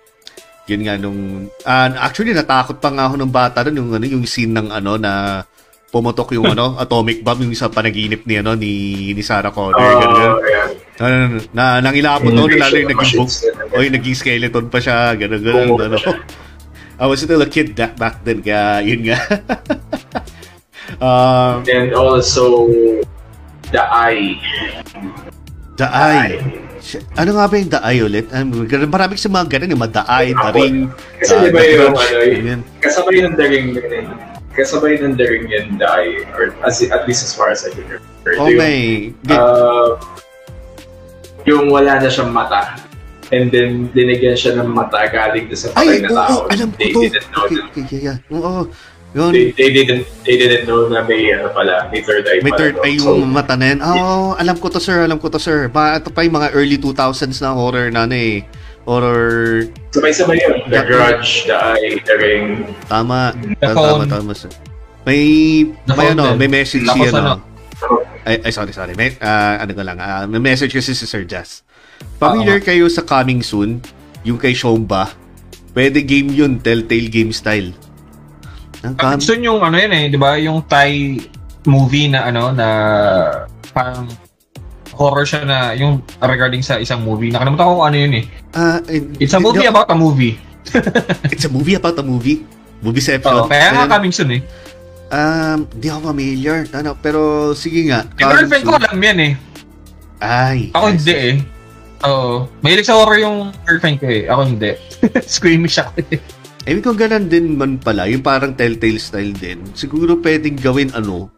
Yun 0.69 0.81
nga 0.87 0.95
nung, 0.95 1.51
ah, 1.67 1.91
actually 2.07 2.31
natakot 2.31 2.79
pa 2.79 2.87
nga 2.93 3.11
ako 3.11 3.15
ng 3.19 3.33
bata 3.33 3.67
nun, 3.67 3.75
yung, 3.83 3.89
ano, 3.99 4.05
yung 4.07 4.23
scene 4.23 4.55
ng 4.55 4.71
ano 4.71 4.95
na 4.95 5.43
pumotok 5.91 6.39
yung 6.39 6.55
ano, 6.55 6.75
atomic 6.83 7.19
bomb, 7.19 7.43
yung 7.43 7.51
sa 7.51 7.67
panaginip 7.67 8.23
ni 8.23 8.39
ano 8.39 8.55
ni 8.55 8.71
ni 9.11 9.19
Sarah 9.19 9.51
Connor. 9.51 9.75
Oh, 9.75 9.99
ganun, 9.99 10.39
yeah. 10.47 10.67
Na, 10.95 11.07
na, 11.51 11.63
nangilapot 11.83 12.31
Invasion 12.31 12.61
lalo 12.63 12.75
yung 12.79 12.91
naging 12.95 13.17
bug, 13.19 13.31
oy, 13.75 13.85
naging 13.91 14.15
skeleton 14.15 14.65
pa 14.71 14.79
siya, 14.79 15.19
ganun, 15.19 15.41
ganun, 15.43 15.75
ano. 15.75 15.97
I 17.01 17.09
was 17.09 17.17
still 17.19 17.41
a 17.41 17.49
kid 17.49 17.73
that 17.81 17.97
back 17.97 18.21
then, 18.21 18.45
kaya 18.45 18.85
yun 18.85 19.09
nga. 19.09 19.17
um, 21.01 21.65
And 21.65 21.97
also, 21.97 22.61
the 23.73 23.81
eye. 23.81 24.37
the 25.81 25.87
Eye. 25.89 26.37
Ano 27.17 27.37
nga 27.37 27.45
ba 27.49 27.55
yung 27.57 27.71
The 27.73 27.81
Eye 27.81 28.01
ulit? 28.01 28.25
Maraming 28.85 29.17
sa 29.17 29.29
mga 29.29 29.49
ganun, 29.49 29.73
yung 29.73 29.81
mga 29.81 29.93
The 29.97 30.05
Eye, 30.05 30.31
The 30.33 30.51
Ring, 30.53 30.77
Kasi 31.17 31.33
uh, 31.33 31.41
di 31.41 31.49
ba 31.49 31.61
yung 31.61 31.93
ano, 31.93 32.17
y- 32.21 32.33
ganyan. 32.37 32.61
kasabay 32.81 33.17
ng 33.21 33.33
The 33.33 33.45
Ring 33.49 33.67
yun 33.73 33.89
eh. 33.89 34.05
Kasabay 34.51 34.93
ng 34.99 35.13
The 35.15 35.25
Ring 35.25 35.45
yun, 35.47 35.65
the 35.79 35.87
eye. 35.87 36.27
Or 36.35 36.51
as, 36.67 36.83
at 36.83 37.07
least 37.07 37.23
as 37.23 37.31
far 37.31 37.49
as 37.49 37.63
I 37.63 37.71
can 37.71 37.87
remember. 37.87 38.31
Oh, 38.35 38.51
Yung, 38.51 38.59
may... 38.59 38.77
uh, 39.31 39.95
yung 41.47 41.65
wala 41.71 41.97
na 41.97 42.09
siyang 42.11 42.29
mata. 42.29 42.75
And 43.31 43.47
then, 43.47 43.87
dinigyan 43.89 44.35
siya 44.35 44.59
ng 44.59 44.69
mata 44.69 45.07
galing 45.07 45.47
sa 45.55 45.71
patay 45.71 45.97
Ay, 45.97 46.03
na 46.03 46.09
oo, 46.09 46.15
tao. 46.15 46.37
alam 46.51 46.67
ko 46.69 46.77
they 46.77 46.91
to. 46.91 46.99
didn't 47.01 47.27
know 47.31 47.43
Okay, 47.43 47.55
na, 47.55 47.63
okay, 47.65 47.83
yeah, 47.89 48.01
yeah. 48.03 48.17
Oo, 48.29 48.61
yun. 49.11 49.31
they, 49.31 49.45
they 49.51 49.69
didn't 49.71 50.03
they 50.23 50.35
didn't 50.35 50.63
know 50.65 50.87
na 50.87 50.99
may 51.01 51.31
ano 51.31 51.47
pala, 51.51 51.87
may 51.87 51.99
third 51.99 52.27
eye 52.27 52.39
May 52.39 52.51
pala 52.51 52.59
third 52.59 52.75
eye 52.79 52.95
So, 52.95 53.15
yung 53.15 53.31
mata 53.31 53.55
na 53.55 53.65
yan. 53.71 53.79
Oh, 53.79 54.35
alam 54.35 54.55
ko 54.55 54.67
to 54.67 54.79
sir, 54.79 55.03
alam 55.03 55.15
ko 55.15 55.27
to 55.27 55.39
sir. 55.39 55.67
Ba, 55.67 55.95
ito 55.95 56.11
pa 56.11 56.23
yung 56.23 56.35
mga 56.35 56.51
early 56.51 56.75
2000s 56.75 57.39
na 57.39 57.51
horror 57.51 57.87
na 57.87 58.03
ano 58.03 58.15
eh. 58.15 58.43
Horror, 58.81 59.63
sabay-sabay 59.93 60.41
yun. 60.41 60.57
The 60.67 60.81
Yeah. 60.81 60.87
Grudge, 60.87 61.45
The 61.45 61.55
Eye, 61.55 62.01
The 62.01 62.15
Ring. 62.17 62.45
tama. 62.89 63.31
The 63.61 63.71
tama, 63.71 64.03
tama, 64.09 64.33
sir. 64.33 64.49
May, 65.05 65.21
The 65.85 65.93
may 65.93 66.07
ano, 66.11 66.33
may 66.33 66.49
message 66.49 66.83
si 66.83 66.89
Tapos 66.89 67.13
ano. 67.13 67.39
Ay, 68.21 68.37
ay, 68.41 68.51
sorry, 68.51 68.73
sorry. 68.73 68.93
May, 68.93 69.17
ah, 69.17 69.61
ano 69.61 69.71
ko 69.71 69.81
lang. 69.81 69.97
ah, 69.97 70.25
may 70.25 70.37
message 70.37 70.73
kasi 70.73 70.93
si 70.93 71.05
Sir 71.05 71.25
Jazz. 71.25 71.61
Familiar 72.21 72.61
kayo 72.61 72.85
sa 72.85 73.01
Coming 73.01 73.41
Soon? 73.41 73.81
Yung 74.21 74.37
kay 74.37 74.53
Shomba? 74.53 75.09
Pwede 75.73 76.05
game 76.05 76.29
yun, 76.29 76.61
Telltale 76.61 77.09
Game 77.09 77.33
Style. 77.33 77.73
Ang 78.85 78.93
Ah, 78.93 79.17
kam- 79.17 79.17
Gusto 79.17 79.33
yung 79.33 79.57
ano 79.57 79.73
yun 79.73 79.89
eh, 79.89 80.05
di 80.05 80.21
ba? 80.21 80.37
Yung 80.37 80.61
Thai 80.61 81.17
movie 81.65 82.13
na 82.13 82.29
ano, 82.29 82.53
na 82.53 82.67
parang 83.71 84.05
horror 84.93 85.25
siya 85.25 85.41
na 85.41 85.73
yung 85.73 86.05
regarding 86.19 86.61
sa 86.61 86.77
isang 86.77 87.01
movie. 87.01 87.33
Nakalimutan 87.33 87.65
ko 87.65 87.73
kung 87.73 87.87
ano 87.89 87.97
yun 87.97 88.13
eh. 88.13 88.25
ah, 88.53 88.77
eh, 88.85 89.01
It's 89.17 89.33
a 89.33 89.41
movie 89.41 89.65
no, 89.65 89.73
about 89.73 89.89
a 89.89 89.97
movie. 89.97 90.37
It's 91.33 91.45
a 91.45 91.51
movie 91.51 91.73
about 91.73 91.97
a 91.97 92.05
movie. 92.05 92.45
Movieception. 92.81 93.33
Oo, 93.33 93.49
kaya 93.49 93.73
nga 93.73 93.97
coming 93.97 94.13
soon 94.13 94.37
eh. 94.37 94.41
Um, 95.09 95.65
di 95.73 95.89
ako 95.89 96.13
familiar. 96.13 96.69
Ano, 96.71 96.93
pero 96.95 97.51
sige 97.53 97.89
nga. 97.89 98.05
Yung 98.15 98.29
girlfriend 98.29 98.63
ko 98.63 98.77
alam 98.77 98.97
yan 98.97 99.19
eh. 99.19 99.33
Ay. 100.21 100.69
Ako 100.71 100.85
I 100.85 100.91
hindi 100.93 101.13
eh. 101.13 101.35
Oo. 102.05 102.49
Mahilig 102.65 102.87
sa 102.89 102.97
horror 102.97 103.21
yung 103.21 103.37
girlfriend 103.65 103.97
ko 104.01 104.07
eh. 104.09 104.25
Ako 104.25 104.41
hindi. 104.47 104.71
Squeamish 105.37 105.77
ako 105.81 106.01
eh. 106.09 106.19
Eh, 106.61 106.77
kung 106.77 106.97
ganun 106.97 107.25
din 107.25 107.57
man 107.57 107.81
pala, 107.81 108.05
yung 108.05 108.21
parang 108.21 108.53
telltale 108.53 109.01
style 109.01 109.33
din, 109.33 109.65
siguro 109.73 110.21
pwedeng 110.21 110.61
gawin 110.61 110.93
ano, 110.93 111.33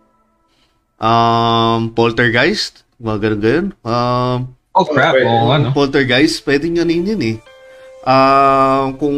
um, 1.00 1.88
poltergeist, 1.96 2.84
mga 3.00 3.18
ganun-ganun. 3.32 3.68
Um, 3.88 4.40
Oh 4.74 4.90
crap, 4.90 5.14
oo 5.14 5.54
ano. 5.54 5.70
poltergeist, 5.70 6.42
pwedeng 6.50 6.82
ano 6.82 6.90
yun 6.92 7.14
yun 7.14 7.22
eh. 7.24 7.38
Um, 8.04 8.86
kung, 9.00 9.18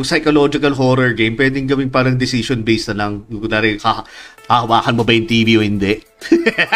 kung 0.00 0.08
psychological 0.08 0.72
horror 0.72 1.12
game, 1.12 1.36
pwedeng 1.36 1.68
gawin 1.68 1.92
parang 1.92 2.16
decision-based 2.16 2.96
na 2.96 3.04
lang. 3.04 3.20
Kunwari, 3.28 3.76
ha- 3.84 4.00
hahawakan 4.48 4.96
mo 4.96 5.04
ba 5.04 5.12
yung 5.12 5.28
TV 5.28 5.60
o 5.60 5.60
hindi? 5.60 6.00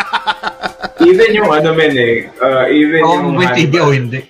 Even 1.09 1.33
yung 1.33 1.49
ano 1.49 1.73
men 1.73 1.97
eh, 1.97 2.29
uh, 2.37 2.69
even 2.69 3.01
Oo, 3.01 3.17
yung 3.17 3.41
with 3.41 3.57
TV 3.57 3.73
o 3.81 3.89
hindi. 3.97 4.21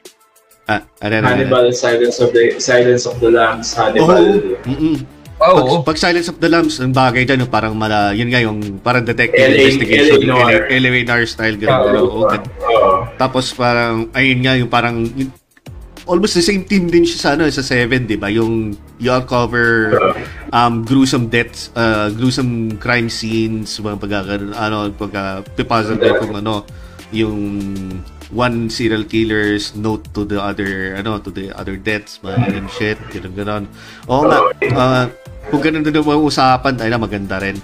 Ah, 0.70 0.86
ano, 1.02 1.10
ano, 1.10 1.26
ano. 1.26 1.26
Hannibal, 1.26 1.66
Silence 1.74 2.22
of 2.22 2.30
the 2.30 2.54
Silence 2.62 3.02
of 3.10 3.18
the 3.18 3.34
Lambs, 3.34 3.74
Oo. 3.74 3.78
Hannibal. 3.82 4.24
Mm-mm. 4.62 4.96
Oo. 5.42 5.82
Pag, 5.82 5.90
pag 5.90 5.98
Silence 5.98 6.30
of 6.30 6.38
the 6.38 6.46
Lambs, 6.46 6.78
ang 6.78 6.94
bagay 6.94 7.26
dyan, 7.26 7.50
parang 7.50 7.74
mala, 7.74 8.14
yun 8.14 8.30
nga 8.30 8.38
yung 8.38 8.78
parang 8.78 9.02
detective 9.02 9.42
LA 9.42 9.58
investigation, 9.58 10.22
LA 10.22 10.30
noir. 10.30 10.60
LA, 10.70 10.78
LA 10.78 11.02
noir 11.02 11.26
style, 11.26 11.58
gano'n. 11.58 11.82
Gano'n. 11.82 12.04
Oo, 12.06 12.20
gan- 12.30 12.46
oo. 12.62 12.90
Tapos 13.18 13.50
parang, 13.58 14.06
ayun 14.14 14.38
nga, 14.38 14.54
yung 14.54 14.70
parang, 14.70 15.02
yung, 15.02 15.34
almost 16.06 16.34
the 16.36 16.44
same 16.44 16.64
team 16.64 16.88
din 16.88 17.04
siya 17.04 17.18
sa, 17.18 17.28
ano, 17.36 17.48
sa 17.48 17.64
Seven, 17.64 18.04
di 18.06 18.16
ba? 18.16 18.28
Yung, 18.28 18.76
you 19.00 19.10
uncover 19.12 19.92
um, 20.52 20.84
gruesome 20.84 21.28
deaths, 21.28 21.72
uh, 21.76 22.12
gruesome 22.12 22.76
crime 22.78 23.08
scenes, 23.08 23.76
mga 23.80 23.96
pagkakaroon, 24.00 24.52
ano, 24.52 24.92
pagka, 24.92 25.44
pipuzzle 25.56 25.96
din 25.96 26.14
kung 26.20 26.34
ano, 26.36 26.64
yung 27.14 27.38
one 28.34 28.66
serial 28.68 29.04
killer's 29.06 29.76
note 29.78 30.02
to 30.12 30.24
the 30.26 30.36
other, 30.40 30.96
ano, 30.98 31.20
to 31.20 31.30
the 31.30 31.52
other 31.56 31.76
deaths, 31.76 32.20
mga 32.20 32.36
ganun 32.52 32.68
shit, 32.72 32.98
ganun 33.12 33.34
ganun. 33.34 33.64
Oo 34.10 34.28
nga, 34.28 34.38
uh, 34.76 35.04
kung 35.48 35.62
ganun 35.62 35.84
din 35.84 35.96
ang 35.96 36.24
usapan, 36.24 36.76
ay 36.80 36.88
na 36.92 37.00
maganda 37.00 37.40
rin. 37.40 37.56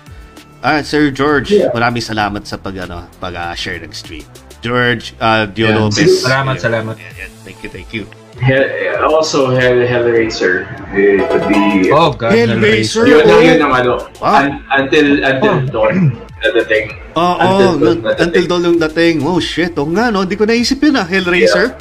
Ah, 0.61 0.85
Sir 0.85 1.09
George, 1.09 1.57
Yeah. 1.57 1.73
maraming 1.73 2.05
salamat 2.05 2.45
sa 2.45 2.61
pag, 2.61 2.77
ano, 2.77 3.09
pag-share 3.17 3.81
ng 3.81 3.93
stream. 3.97 4.25
George, 4.61 5.17
uh, 5.17 5.49
Dio 5.49 5.73
Yeah. 5.73 5.77
Lopez. 5.81 6.21
Salamat, 6.21 6.61
salamat. 6.61 6.95
Yeah, 7.01 7.25
yeah. 7.25 7.31
Thank 7.49 7.65
you, 7.65 7.73
thank 7.73 7.91
you. 7.97 8.20
Hell, 8.39 8.65
also 9.05 9.51
Hell, 9.51 9.83
Hellraiser. 9.83 10.65
Eh, 10.95 11.19
the, 11.19 11.91
Oh 11.91 12.15
god, 12.15 12.31
Hellraiser. 12.31 13.05
yun 13.05 13.27
lang 13.27 13.43
yun 13.43 13.59
ang 13.61 13.75
ano, 13.75 13.93
Wow. 14.19 14.47
un- 14.47 14.61
until, 14.71 15.09
until 15.21 15.55
dawn, 15.67 15.97
na 16.41 16.49
dating. 16.63 16.87
Oo, 17.13 17.35
Until 17.37 17.69
oh, 17.69 17.75
Dawn 17.77 17.99
na 18.01 18.11
until 18.17 18.29
dating. 18.33 18.47
dawn 18.49 18.63
yung 18.65 18.79
dating. 18.81 19.15
Oh, 19.21 19.37
shit. 19.37 19.77
Oo 19.77 19.91
nga, 19.91 20.09
no? 20.09 20.25
Hindi 20.25 20.39
ko 20.39 20.49
naisip 20.49 20.81
yun, 20.81 20.97
ah. 20.97 21.05
Hellraiser. 21.05 21.77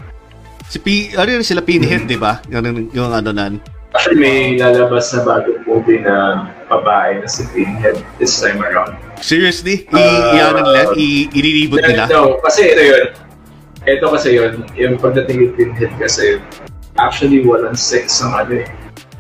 Si 0.68 0.78
P, 0.78 1.16
ano 1.16 1.30
yun, 1.32 1.42
sila 1.42 1.64
Pinhead, 1.64 2.06
di 2.06 2.20
ba? 2.20 2.44
Yung, 2.52 2.92
yung 2.92 3.10
ano 3.10 3.32
nan. 3.32 3.64
Actually, 3.90 4.20
may 4.20 4.38
lalabas 4.54 5.10
na 5.12 5.26
bagong 5.26 5.66
movie 5.66 5.98
na 5.98 6.46
babae 6.68 7.18
na 7.18 7.26
si 7.26 7.42
Pinhead 7.50 7.98
this 8.20 8.38
time 8.38 8.62
around. 8.62 8.94
Seriously? 9.18 9.90
I, 9.90 9.98
Uh, 9.98 10.30
i 10.30 10.38
ano 10.44 10.60
nila? 10.62 10.82
I, 10.94 11.08
i-reboot 11.32 11.82
nila? 11.82 12.06
No, 12.06 12.38
kasi 12.40 12.70
ito 12.70 12.84
yun. 12.84 13.04
Ito 13.90 14.14
kasi 14.14 14.38
yun, 14.38 14.61
yung 14.78 15.02
pagdating 15.02 15.38
kay 15.41 15.49
Pinhead 15.57 15.94
kasi, 15.98 16.38
actually 17.02 17.41
walang 17.41 17.74
sex 17.74 18.22
ang 18.22 18.38
ano 18.38 18.61
eh. 18.61 18.70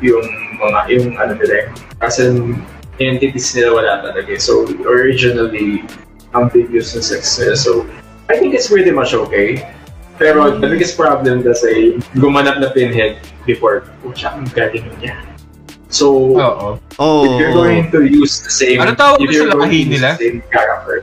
Yung 0.05 0.21
mga, 0.61 0.79
yung 0.93 1.07
ano 1.17 1.33
nila 1.33 1.65
eh. 1.65 1.67
Kasi 1.97 2.29
entities 3.01 3.49
nila 3.57 3.73
wala 3.73 3.91
talaga 4.05 4.29
eh. 4.29 4.37
So, 4.37 4.69
originally, 4.85 5.81
ambiguous 6.37 6.93
na 6.93 7.01
sex 7.01 7.41
nila. 7.41 7.57
So, 7.57 7.89
I 8.29 8.37
think 8.37 8.53
it's 8.53 8.69
pretty 8.69 8.93
much 8.93 9.17
okay. 9.17 9.65
Pero 10.21 10.51
the 10.59 10.67
biggest 10.69 10.99
problem 10.99 11.41
kasi, 11.41 11.97
gumanap 12.19 12.61
na 12.61 12.69
Pinhead 12.69 13.17
before, 13.49 13.89
pucha, 14.05 14.37
ang 14.37 14.45
galing 14.53 14.85
niya. 15.01 15.17
So, 15.89 16.37
Oo. 16.37 16.77
Oh, 17.01 17.25
if 17.25 17.41
you're 17.41 17.55
going 17.55 17.89
to 17.89 18.05
use 18.05 18.45
the 18.45 18.53
same, 18.53 18.77
Ano 18.77 18.93
tawag 18.93 19.17
if 19.17 19.25
mo 19.25 19.33
sa 19.33 19.37
you're 19.41 19.49
going 19.49 19.73
to 19.73 19.79
use 19.81 19.89
nila? 19.97 20.09
the 20.13 20.21
same 20.21 20.39
character, 20.53 21.01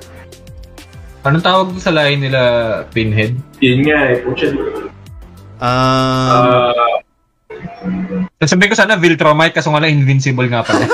Anong 1.27 1.43
tawag 1.43 1.69
sa 1.77 1.91
lahi 1.91 2.15
nila 2.17 2.41
Pinhead? 2.89 3.35
yun 3.59 3.83
nga 3.83 3.99
eh, 4.07 4.23
pucha, 4.23 4.47
Um, 5.57 6.29
uh, 6.29 7.01
Sabi 8.45 8.69
ko 8.69 8.77
sana 8.77 8.95
Viltrumite 8.95 9.57
kaso 9.57 9.73
nga 9.73 9.81
lang 9.81 9.97
invincible 9.97 10.45
nga 10.47 10.61
pala. 10.61 10.85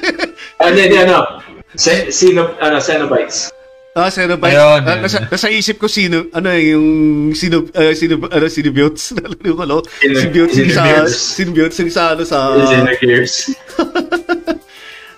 ano, 0.62 0.70
hindi, 0.70 0.94
ano, 0.96 1.42
Se- 1.74 2.14
sino, 2.14 2.54
ano, 2.56 2.78
Cenobites. 2.78 3.50
ah, 3.92 4.06
Cenobite. 4.06 4.54
Ayun, 4.54 4.86
Ah, 4.86 4.94
ayun. 4.94 5.02
nasa, 5.02 5.18
nasa 5.26 5.50
isip 5.50 5.78
ko 5.78 5.90
sino, 5.90 6.30
ano 6.30 6.46
eh, 6.48 6.70
yung 6.70 6.86
sino, 7.32 7.66
uh, 7.68 7.90
sino, 7.92 8.22
ano, 8.22 8.46
Cinebiotes. 8.46 9.10
Nalalo 9.18 9.50
ko, 9.52 9.64
no? 9.64 9.78
Sino- 9.98 10.18
Symbiotes 10.22 10.56
yung 10.56 10.70
sa, 10.70 10.82
Cinebiotes. 10.86 11.14
Cinebiotes 11.34 11.78
yung 11.78 11.90
sa, 11.90 12.02
ano, 12.14 12.22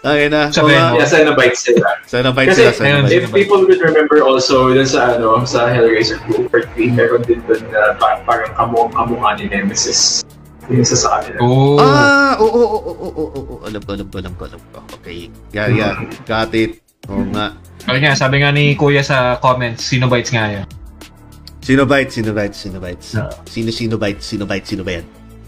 ayun 0.09 0.31
na. 0.31 0.43
Sa 0.49 0.63
nga. 0.63 0.95
yeah, 0.95 1.03
Cenobites 1.03 1.61
sila. 1.63 1.89
Cenobite 2.05 2.49
Kasi, 2.51 2.63
sila, 2.63 2.85
ayun, 2.85 3.03
Cenobite. 3.03 3.17
if 3.17 3.25
people 3.31 3.61
would 3.61 3.81
remember 3.81 4.23
also, 4.23 4.71
dun 4.71 4.85
sa, 4.85 5.17
ano, 5.17 5.43
sa 5.43 5.67
Hellraiser 5.67 6.23
Group 6.23 6.47
Part 6.49 6.71
3, 6.75 6.93
meron 6.93 7.23
din 7.23 7.43
dun 7.45 7.59
na 7.69 7.95
pa- 7.95 8.23
parang 8.23 8.53
kamuang 8.53 8.91
kamukha 8.91 9.35
ni 9.35 9.47
Nemesis. 9.47 10.23
Yung 10.67 10.83
isa 10.83 10.95
sa 10.95 11.19
kanila. 11.19 11.39
Oo. 11.41 11.79
Ah, 11.79 12.35
oo, 12.37 12.47
oo, 12.47 12.67
oo, 12.67 12.93
oo, 12.93 13.11
oo, 13.17 13.29
oo, 13.39 13.55
alam 13.63 13.81
ko, 13.81 13.91
alam 13.93 14.07
ko, 14.07 14.17
alam 14.19 14.33
ko, 14.35 14.43
alam 14.47 14.63
ko. 14.71 14.79
Okay, 14.99 15.31
yeah, 15.51 15.67
yeah, 15.67 15.95
got 16.23 16.51
it. 16.53 16.83
Oo 17.07 17.23
nga. 17.31 17.55
Sabi 17.81 17.99
nga, 18.03 18.13
sabi 18.15 18.37
nga 18.43 18.51
ni 18.51 18.75
Kuya 18.75 18.99
sa 19.01 19.39
comments, 19.39 19.87
sino 19.87 20.11
bites 20.11 20.31
nga 20.31 20.51
yun? 20.51 20.67
Sinobite, 21.63 22.11
Sinobite, 22.11 22.55
Sinobite. 22.55 23.03
No. 23.15 23.27
Sino, 23.45 23.71
Sinobite, 23.71 24.23
Sinobite, 24.23 24.67
sino 24.67 24.83
ba 24.83 25.03
yan? 25.03 25.07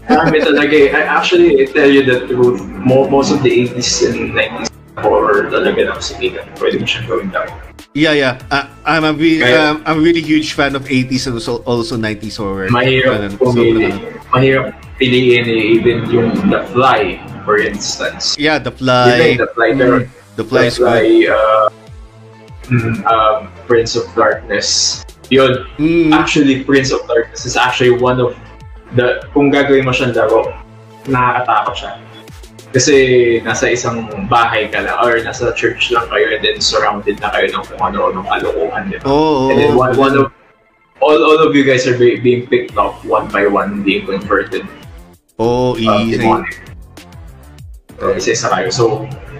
Marami 0.09 0.41
talaga 0.41 0.73
eh. 0.73 0.89
I 0.89 1.05
actually 1.05 1.61
I 1.61 1.69
tell 1.69 1.85
you 1.85 2.01
the 2.01 2.25
truth, 2.25 2.65
mo, 2.65 3.05
most 3.05 3.29
of 3.29 3.45
the 3.45 3.53
80s 3.69 4.09
and 4.09 4.33
90s 4.33 4.73
horror 4.97 5.47
talaga 5.53 5.85
na 5.85 6.01
sikikan. 6.01 6.43
Pwede 6.57 6.81
mo 6.81 6.85
siyang 6.89 7.07
gawin 7.07 7.29
lang. 7.29 7.47
Yeah, 7.93 8.13
yeah. 8.13 8.33
Uh, 8.49 8.69
I'm 8.85 9.05
a 9.05 9.13
really, 9.13 9.45
um, 9.53 9.81
I'm 9.85 9.99
a 9.99 10.03
really 10.03 10.21
huge 10.21 10.53
fan 10.53 10.75
of 10.75 10.85
80s 10.85 11.25
and 11.25 11.37
also, 11.37 11.61
also 11.63 11.97
90s 11.97 12.37
horror. 12.37 12.69
Mahirap 12.69 13.37
pumili. 13.37 13.93
Mahirap 14.33 14.77
piliin 14.97 15.45
eh, 15.45 15.77
even 15.77 16.05
yung 16.09 16.33
The 16.49 16.65
Fly, 16.73 17.17
for 17.45 17.57
instance. 17.57 18.37
Yeah, 18.37 18.59
The 18.59 18.73
Fly. 18.73 19.37
The 19.37 19.49
Fly, 19.53 19.69
pero 19.77 20.05
The 20.37 20.45
Fly 20.45 20.69
The 20.69 20.75
Fly, 20.75 21.05
uh, 21.29 21.65
mm, 22.69 22.95
um, 23.05 23.49
Prince 23.65 23.95
of 23.95 24.05
Darkness. 24.13 25.01
Yun, 25.29 25.65
Mm, 25.77 26.09
actually, 26.13 26.65
Prince 26.65 26.89
of 26.89 27.05
Darkness 27.05 27.45
is 27.45 27.53
actually 27.53 27.93
one 27.93 28.17
of 28.17 28.33
the, 28.95 29.23
kung 29.33 29.49
gagawin 29.53 29.85
mo 29.85 29.91
siyang 29.93 30.15
laro, 30.15 30.53
nakakatakot 31.09 31.75
siya. 31.75 31.91
Kasi 32.69 32.95
nasa 33.41 33.65
isang 33.73 34.05
bahay 34.29 34.69
ka 34.69 34.85
lang, 34.85 34.97
or 35.01 35.17
nasa 35.25 35.49
church 35.57 35.89
lang 35.89 36.05
kayo, 36.13 36.37
and 36.37 36.41
then 36.45 36.61
surrounded 36.61 37.17
na 37.17 37.33
kayo 37.33 37.49
ng 37.49 37.65
kung 37.65 37.81
ano, 37.81 38.13
ng 38.13 38.25
kalokohan, 38.29 38.93
di 38.93 38.97
ba? 39.01 39.09
Oo, 39.09 39.49
And 39.49 39.57
then 39.57 39.73
one, 39.73 39.93
one 39.97 40.15
of, 40.17 40.29
all, 41.01 41.17
all 41.17 41.39
of 41.41 41.57
you 41.57 41.65
guys 41.65 41.89
are 41.89 41.97
be, 41.97 42.21
being 42.21 42.45
picked 42.45 42.77
off 42.77 43.01
one 43.01 43.25
by 43.33 43.49
one, 43.49 43.81
being 43.81 44.05
converted 44.05 44.69
Oo, 45.41 45.73
uh, 45.73 46.03
easy. 46.03 46.21
demonic. 46.21 46.61
So, 47.99 48.15
isa-isa 48.15 48.47
kayo. 48.53 48.69
So, 48.69 48.85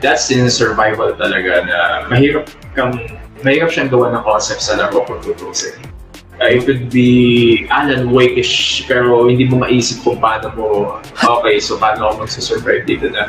that's 0.01 0.31
in 0.31 0.49
survival 0.49 1.13
talaga 1.13 1.67
na 1.67 1.77
mahirap 2.07 2.47
kang, 2.73 2.97
mahirap 3.43 3.69
siyang 3.71 3.91
gawa 3.91 4.11
ng 4.15 4.23
concept 4.23 4.63
sa 4.63 4.79
laro 4.79 5.03
kung 5.05 5.19
tutusin. 5.21 5.75
Uh, 6.39 6.55
it 6.55 6.63
could 6.63 6.87
be 6.87 7.67
Alan 7.67 8.15
Wake-ish, 8.15 8.87
pero 8.87 9.27
hindi 9.27 9.43
mo 9.43 9.59
maisip 9.59 9.99
kung 10.07 10.23
paano 10.23 10.47
mo, 10.55 10.65
okay, 11.19 11.59
so 11.59 11.75
paano 11.75 12.07
ako 12.07 12.23
magsusurvive 12.23 12.87
dito 12.87 13.11
na. 13.11 13.27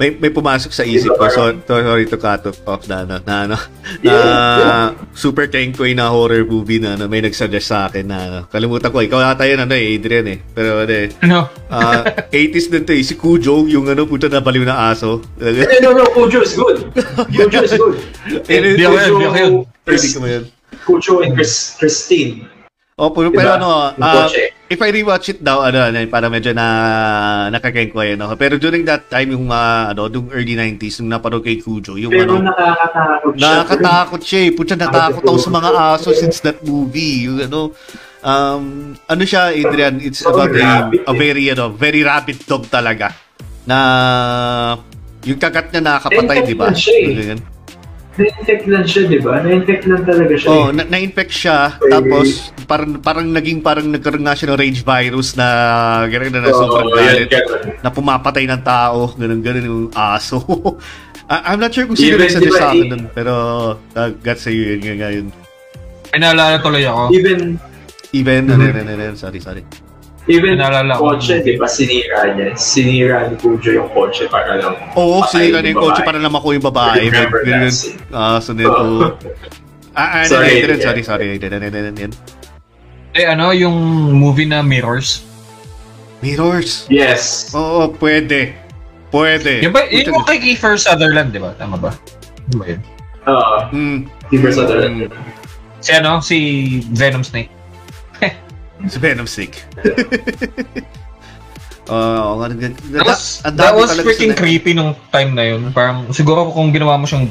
May, 0.00 0.12
may 0.16 0.32
pumasok 0.32 0.72
sa 0.72 0.84
isip 0.88 1.16
ko. 1.16 1.28
So, 1.28 1.52
to, 1.52 1.72
sorry 1.84 2.08
to 2.08 2.16
cut 2.16 2.44
off, 2.48 2.58
off 2.64 2.82
na, 2.88 3.04
ano, 3.04 3.20
na, 3.24 3.34
ano, 3.44 3.56
na 4.04 4.12
Yeah, 4.12 4.84
super 5.12 5.48
kenkoy 5.48 5.92
na 5.92 6.08
horror 6.08 6.44
movie 6.48 6.80
na, 6.80 6.96
ano, 6.96 7.08
may 7.08 7.20
nagsuggest 7.20 7.68
sa 7.68 7.88
akin 7.88 8.04
na, 8.08 8.18
ano, 8.28 8.38
kalimutan 8.48 8.88
ko, 8.88 9.04
ikaw 9.04 9.32
ata 9.32 9.44
yun, 9.44 9.60
ano, 9.60 9.72
eh, 9.72 9.96
Adrian, 9.96 10.26
eh. 10.32 10.38
Pero, 10.52 10.84
ano, 10.84 10.92
eh, 10.92 11.08
Ano? 11.24 11.48
ah, 11.72 12.04
80s 12.28 12.68
din 12.72 12.84
to, 12.84 12.92
eh, 12.96 13.04
si 13.04 13.14
Cujo, 13.16 13.68
yung, 13.68 13.84
ano, 13.88 14.08
puta 14.08 14.32
na 14.32 14.40
baliw 14.40 14.64
na 14.64 14.92
aso. 14.92 15.20
Eh, 15.40 15.80
no, 15.84 15.92
no, 15.92 16.08
Cujo 16.12 16.40
is 16.40 16.56
good. 16.56 16.88
Cujo 17.36 17.60
is 17.64 17.76
good. 17.76 17.96
Eh, 18.48 18.76
Di 18.76 18.84
ako 18.84 18.96
yun, 18.96 19.12
di 19.16 19.24
ako 19.28 19.36
yun. 19.40 19.54
Hindi 19.88 20.08
ko 20.12 20.28
yun. 20.28 20.44
Cujo 20.82 21.22
and 21.22 21.34
Chris, 21.34 21.76
Christine. 21.76 22.46
Oh, 22.92 23.08
pero, 23.08 23.32
Diba? 23.32 23.40
pero 23.40 23.50
ano, 23.56 23.70
kotse. 23.96 24.52
if 24.68 24.78
I 24.78 24.92
rewatch 24.92 25.26
it 25.26 25.40
daw, 25.40 25.64
ano, 25.64 25.80
ano, 25.80 25.96
para 26.06 26.28
medyo 26.28 26.52
na 26.52 26.66
nakakengko 27.48 28.04
yun. 28.04 28.20
No? 28.20 28.36
Pero 28.36 28.60
during 28.60 28.84
that 28.84 29.08
time, 29.08 29.32
yung 29.32 29.48
mga, 29.48 29.96
ano, 29.96 30.06
yung 30.06 30.28
early 30.28 30.54
90s, 30.54 31.00
nung 31.00 31.10
napanood 31.10 31.40
kay 31.40 31.56
Cujo, 31.56 31.96
yung 31.96 32.12
Pero 32.12 32.36
ano, 32.36 32.46
nakakatakot 32.46 33.32
siya. 33.32 33.42
nakakatakot 33.42 34.20
siya 34.22 34.40
eh. 34.44 34.50
Putya, 34.52 34.76
natakot 34.76 35.24
ako 35.24 35.38
sa 35.40 35.50
mga 35.50 35.70
aso 35.72 36.08
since 36.12 36.38
that 36.40 36.60
movie. 36.62 37.26
Yung 37.26 37.40
ano, 37.40 37.72
um, 38.20 38.64
ano 38.94 39.22
siya, 39.24 39.50
Adrian, 39.50 39.96
it's 39.98 40.22
Oh, 40.22 40.30
about 40.30 40.52
a, 40.52 40.60
rabbit 40.60 41.00
a 41.02 41.12
very, 41.16 41.48
ano, 41.48 41.72
very 41.72 42.04
rabid 42.04 42.44
dog 42.44 42.68
talaga. 42.68 43.16
Na, 43.64 43.78
yung 45.24 45.38
kagat 45.38 45.70
niya 45.70 45.80
nakakapatay, 45.80 46.38
di 46.44 46.54
ba? 46.54 46.70
siya 46.70 46.94
eh. 47.00 47.51
Na-infect 48.12 48.64
lang 48.68 48.84
siya, 48.84 49.02
di 49.06 49.18
ba? 49.18 49.40
Na-infect 49.40 49.84
lang 49.88 50.02
talaga 50.04 50.34
siya. 50.36 50.48
Oh, 50.48 50.68
eh. 50.68 50.76
na- 50.76 50.84
na-infect 50.84 51.32
siya 51.32 51.58
Okay. 51.74 51.90
tapos 51.90 52.26
parang 52.62 52.90
parang 53.00 53.26
naging 53.26 53.58
parang 53.58 53.88
nagkaroon 53.88 54.20
nga 54.22 54.36
siya 54.36 54.52
ng 54.52 54.60
rage 54.60 54.80
virus 54.82 55.32
na 55.32 55.48
gano'n 56.06 56.28
na, 56.28 56.40
na 56.40 56.50
Oo, 56.50 56.60
sobrang 56.60 56.88
galit 56.92 57.28
na 57.80 57.88
pumapatay 57.88 58.44
ng 58.44 58.62
tao, 58.62 59.16
ganun 59.16 59.40
ganun 59.40 59.64
yung 59.64 59.82
aso. 59.90 60.44
I- 61.26 61.44
I'm 61.48 61.58
not 61.58 61.72
sure 61.72 61.88
kung 61.88 61.96
sino 61.96 62.14
Even, 62.14 62.28
nagsuggest 62.28 62.44
di 62.44 62.52
ba, 62.52 62.60
sa 62.60 62.68
akin 62.70 62.86
nun, 62.86 63.02
pero 63.10 63.32
uh, 63.78 64.10
God 64.12 64.38
sa 64.38 64.48
iyo 64.48 64.76
yun, 64.76 64.96
nga 64.98 65.08
yun. 65.08 65.26
May 66.12 66.18
naalala 66.20 66.60
tuloy 66.60 66.84
ako. 66.84 67.08
Even, 67.10 67.56
Even, 68.12 68.44
Mhm. 68.44 68.52
ano, 68.52 68.64
ano, 68.68 68.80
ano, 68.84 69.02
ano, 69.08 69.16
sorry, 69.16 69.40
sorry. 69.40 69.64
Even 70.30 70.58
Naalala 70.58 70.94
ko. 70.98 71.14
kotse, 71.14 71.42
di 71.42 71.58
ba, 71.58 71.66
sinira 71.66 72.30
niya. 72.34 72.54
Sinira 72.54 73.26
ni 73.26 73.34
Cujo 73.38 73.70
yung 73.74 73.90
kotse 73.90 74.30
para 74.30 74.58
lang. 74.58 74.74
Oo, 74.94 75.26
sinira 75.26 75.58
na 75.58 75.68
yung 75.72 75.82
kotse 75.82 76.02
para 76.06 76.18
naman 76.22 76.38
ako 76.38 76.54
yung 76.54 76.66
babae. 76.66 77.10
Remember 77.10 77.42
ganun. 77.42 77.66
that 77.66 77.74
scene. 77.74 77.98
Ah, 78.14 78.38
so 78.38 78.54
nito. 78.54 78.70
Oh. 78.70 79.14
Ah, 79.92 80.22
ah, 80.22 80.24
Sorry, 80.24 80.62
sorry, 80.64 80.64
sorry, 80.64 80.72
yeah. 80.72 80.84
sorry, 80.84 81.02
sorry. 81.04 81.26
Yan, 81.36 81.52
yan, 81.60 81.72
yan, 81.74 81.96
yan. 82.08 82.12
Eh 83.12 83.28
ano, 83.28 83.52
yung 83.52 83.76
movie 84.16 84.48
na 84.48 84.64
Mirrors. 84.64 85.20
Mirrors. 86.24 86.88
Yes. 86.88 87.52
Oo, 87.52 87.92
pwede. 88.00 88.56
Pwede. 89.12 89.60
Yung 89.60 89.76
ba, 89.76 89.84
yun 89.92 90.08
yung 90.08 90.24
kay 90.24 90.40
Kiefer 90.40 90.80
Sutherland, 90.80 91.36
di 91.36 91.40
ba? 91.42 91.52
Tama 91.60 91.76
ba? 91.76 91.92
Ano 92.48 92.56
ba 92.56 92.64
yun? 92.64 92.80
Oo. 93.28 93.56
Mm. 93.68 93.98
Kiefer 94.32 94.52
Sutherland. 94.56 95.12
Si 95.84 95.90
ano? 95.92 96.24
Si 96.24 96.36
Venom 96.96 97.20
Snake. 97.20 97.52
Si 98.88 98.98
Venom 98.98 99.26
Sick. 99.26 99.62
Oo, 101.90 102.38
uh, 102.38 102.46
nga 102.46 102.70
That 102.94 103.06
was, 103.06 103.42
that 103.42 103.74
was 103.74 103.90
freaking 104.00 104.38
creepy 104.38 104.70
nung 104.72 104.94
time 105.10 105.34
na 105.34 105.42
yun. 105.50 105.74
Parang 105.74 106.14
siguro 106.14 106.46
kung 106.54 106.70
ginawa 106.70 106.94
mo 106.94 107.10
siyang 107.10 107.26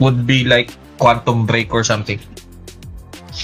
would 0.00 0.24
be 0.24 0.48
like 0.48 0.72
Quantum 0.96 1.44
Break 1.44 1.68
or 1.76 1.84
something. 1.84 2.16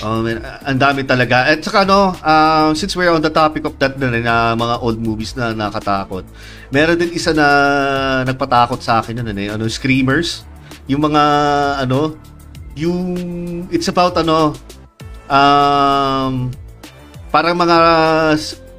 Oh, 0.04 0.20
man, 0.20 0.44
ang 0.44 0.76
dami 0.76 1.08
talaga. 1.08 1.48
At 1.48 1.64
saka 1.64 1.88
ano, 1.88 2.12
uh, 2.20 2.72
since 2.76 2.92
we're 2.96 3.08
on 3.08 3.24
the 3.24 3.32
topic 3.32 3.64
of 3.64 3.80
that 3.80 3.96
na, 3.96 4.12
rin, 4.12 4.24
na 4.24 4.52
mga 4.52 4.76
old 4.84 5.00
movies 5.00 5.32
na 5.32 5.56
nakatakot, 5.56 6.24
meron 6.68 7.00
din 7.00 7.16
isa 7.16 7.32
na 7.32 7.48
nagpatakot 8.28 8.80
sa 8.84 9.00
akin 9.00 9.24
yun, 9.24 9.28
ano, 9.32 9.40
eh, 9.40 9.48
ano, 9.48 9.64
Screamers. 9.68 10.44
Yung 10.84 11.00
mga, 11.00 11.22
ano, 11.88 12.12
yung, 12.76 13.00
it's 13.72 13.88
about, 13.88 14.20
ano, 14.20 14.52
um, 15.32 16.52
parang 17.36 17.52
mga, 17.52 17.78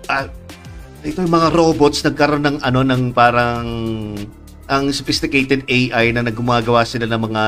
uh, 0.10 0.26
ito 1.06 1.18
yung 1.22 1.30
mga 1.30 1.54
robots 1.54 2.02
nagkaroon 2.02 2.42
ng, 2.42 2.58
ano, 2.66 2.82
ng 2.82 3.14
parang, 3.14 3.66
ang 4.66 4.90
sophisticated 4.90 5.62
AI 5.70 6.10
na 6.10 6.26
nagumagawa 6.26 6.82
sila 6.82 7.06
ng 7.06 7.22
mga 7.30 7.44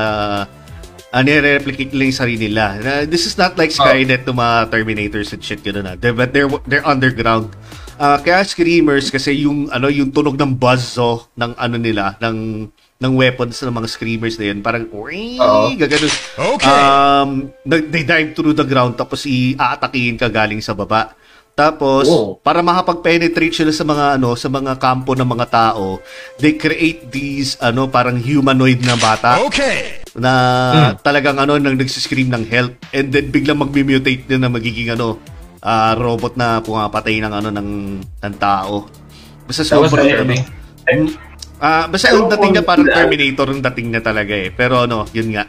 uh, 1.10 1.22
nire-replicate 1.26 1.90
nila 1.90 2.04
yung 2.06 2.20
sarili 2.22 2.46
nila. 2.46 2.78
Na, 2.78 2.92
this 3.10 3.26
is 3.26 3.34
not 3.34 3.58
like 3.58 3.74
Skynet 3.74 4.22
to 4.22 4.30
mga 4.30 4.70
Terminators 4.70 5.34
and 5.34 5.42
shit, 5.42 5.58
gano'n 5.66 5.82
na. 5.82 5.92
They're, 5.98 6.14
but 6.14 6.30
they're, 6.30 6.46
they're 6.70 6.86
underground. 6.86 7.50
Ah, 8.00 8.16
kaya 8.16 8.46
screamers 8.46 9.12
kasi 9.12 9.44
yung 9.44 9.68
ano 9.68 9.92
yung 9.92 10.08
tunog 10.08 10.32
ng 10.32 10.56
buzzo 10.56 11.28
ng 11.36 11.52
ano 11.52 11.76
nila 11.76 12.16
ng 12.16 12.64
ng 13.00 13.12
weapons 13.16 13.56
ng 13.64 13.72
mga 13.72 13.88
screamers 13.88 14.36
na 14.36 14.52
yun 14.52 14.60
parang 14.60 14.84
Oo. 14.92 15.72
gaganon 15.72 16.12
Okay. 16.36 16.68
um 16.68 17.30
they 17.64 18.04
dive 18.04 18.36
through 18.36 18.52
the 18.52 18.62
ground 18.62 18.92
tapos 18.94 19.24
i-aatakihin 19.24 20.20
ka 20.20 20.28
galing 20.28 20.60
sa 20.60 20.76
baba 20.76 21.16
tapos 21.56 22.06
Oh. 22.06 22.36
para 22.40 22.60
makapag-penetrate 22.60 23.56
sila 23.56 23.72
sa 23.72 23.84
mga 23.84 24.20
ano 24.20 24.36
sa 24.36 24.48
mga 24.48 24.76
kampo 24.76 25.16
ng 25.16 25.26
mga 25.26 25.46
tao 25.48 25.98
they 26.36 26.54
create 26.54 27.08
these 27.08 27.56
ano 27.58 27.88
parang 27.88 28.20
humanoid 28.20 28.84
na 28.84 28.94
bata 28.94 29.40
Okay. 29.44 30.04
na 30.14 30.32
talagang 31.00 31.40
ano 31.40 31.56
nang 31.56 31.76
nagsiscream 31.76 32.28
ng 32.28 32.44
help 32.48 32.76
and 32.92 33.10
then 33.10 33.28
biglang 33.28 33.56
magmi-mutate 33.56 34.28
din 34.28 34.40
na 34.40 34.48
magiging 34.48 34.92
ano 34.92 35.16
ah, 35.60 35.92
robot 35.92 36.36
na 36.36 36.60
pumapatay 36.60 37.20
ng 37.20 37.32
ano 37.32 37.48
ng 37.52 37.68
ng 38.00 38.34
tao. 38.40 38.88
Basta 39.44 39.60
sobrang 39.60 40.08
ano. 40.08 40.24
ending. 40.24 41.29
Ah, 41.60 41.84
basta 41.84 42.08
yung 42.10 42.26
dating 42.26 42.56
niya 42.56 42.64
parang 42.64 42.88
Terminator 42.88 43.46
yung 43.46 43.60
dating 43.62 43.88
niya 43.92 44.02
talaga 44.02 44.32
eh. 44.32 44.48
Pero 44.48 44.88
ano, 44.88 45.04
yun 45.12 45.28
nga, 45.30 45.44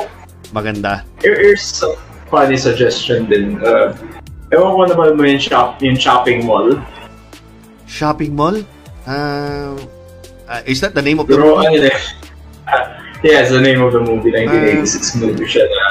maganda. 0.56 1.04
here- 1.20 1.36
here's 1.36 1.84
a 1.84 1.92
funny 2.26 2.56
suggestion 2.56 3.28
din. 3.28 3.60
Uh, 3.60 3.92
ewan 4.50 4.72
ko 4.72 4.82
naman 4.88 5.08
mo 5.14 5.22
yung, 5.22 5.36
shop, 5.38 5.76
yung 5.78 5.94
shopping 5.94 6.42
mall. 6.42 6.80
Shopping 7.84 8.32
mall? 8.32 8.56
Ah, 9.04 9.76
ah, 10.48 10.60
is 10.64 10.80
that 10.80 10.96
the 10.96 11.02
name 11.02 11.20
of 11.20 11.28
the 11.28 11.36
Pero 11.36 11.60
movie? 11.60 11.68
ano 11.68 11.86
eh. 11.86 11.98
Uh, 12.64 12.84
yeah, 13.20 13.44
it's 13.44 13.52
the 13.52 13.60
name 13.60 13.84
of 13.84 13.92
the 13.92 14.00
movie. 14.00 14.32
1986 14.32 15.20
movie 15.20 15.44
siya 15.44 15.66
na 15.66 15.82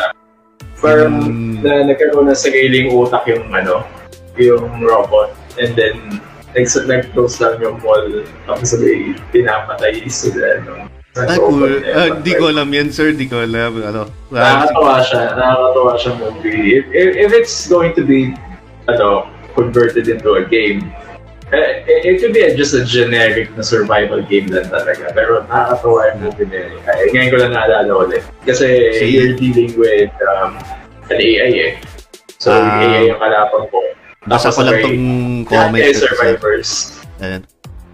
parang 0.80 1.14
Hmm. 1.20 1.60
na 1.60 1.84
nagkaroon 1.86 2.26
ng 2.26 2.40
sariling 2.40 2.90
utak 2.90 3.28
yung 3.28 3.46
ano, 3.52 3.84
yung 4.34 4.80
robot. 4.80 5.36
And 5.60 5.76
then, 5.76 6.24
nag- 6.54 6.88
nag-close 6.88 7.36
lang 7.40 7.56
yung 7.60 7.78
mall. 7.80 8.24
Tapos 8.46 8.68
sabay, 8.70 9.14
pinapatay 9.30 10.06
sila. 10.06 10.62
No? 10.64 10.88
Ah, 11.18 11.36
cool. 11.36 11.82
Ah, 11.90 12.22
di 12.22 12.32
ko 12.34 12.48
alam 12.48 12.70
yan, 12.70 12.94
sir. 12.94 13.12
Di 13.12 13.26
ko 13.26 13.42
alam. 13.42 13.82
Ano. 13.82 14.08
Ah, 14.32 14.64
Nakakatawa 14.70 14.94
siya. 15.02 15.22
Nakakatawa 15.34 15.92
siya 15.98 16.12
movie. 16.16 16.64
If, 16.78 16.86
if, 16.94 17.10
if 17.18 17.32
it's 17.34 17.66
going 17.66 17.92
to 17.98 18.06
be 18.06 18.32
ano, 18.88 19.26
converted 19.58 20.06
into 20.08 20.38
a 20.38 20.46
game, 20.46 20.86
eh, 21.50 21.82
it, 21.90 22.06
it 22.06 22.16
could 22.22 22.32
be 22.32 22.46
just 22.54 22.78
a 22.78 22.86
generic 22.86 23.50
na 23.58 23.66
survival 23.66 24.22
game 24.22 24.48
lang 24.54 24.70
talaga. 24.70 25.10
Pero 25.12 25.42
nakakatawa 25.50 26.14
yung 26.14 26.20
movie 26.24 26.48
na 26.48 26.58
yun. 26.70 26.78
Ay, 26.86 27.10
ngayon 27.10 27.30
ko 27.34 27.38
lang 27.42 27.52
naalala 27.58 27.92
ulit. 28.06 28.24
Kasi 28.46 28.68
Sige. 28.96 29.10
you're 29.10 29.34
dealing 29.36 29.74
with 29.76 30.14
um, 30.38 30.56
an 31.10 31.18
AI 31.18 31.52
eh. 31.58 31.74
So, 32.38 32.54
yung 32.54 32.70
Ah. 32.70 32.86
AI 32.86 33.02
yung 33.10 33.20
kalaban 33.20 33.64
ko. 33.68 33.78
Basa 34.28 34.52
ko 34.52 34.60
Tapos 34.60 34.68
lang 34.68 34.84
tong 34.84 35.00
comment. 35.48 35.80
kayo 35.80 35.96
survivors. 35.96 36.70
Ayan. 37.24 37.42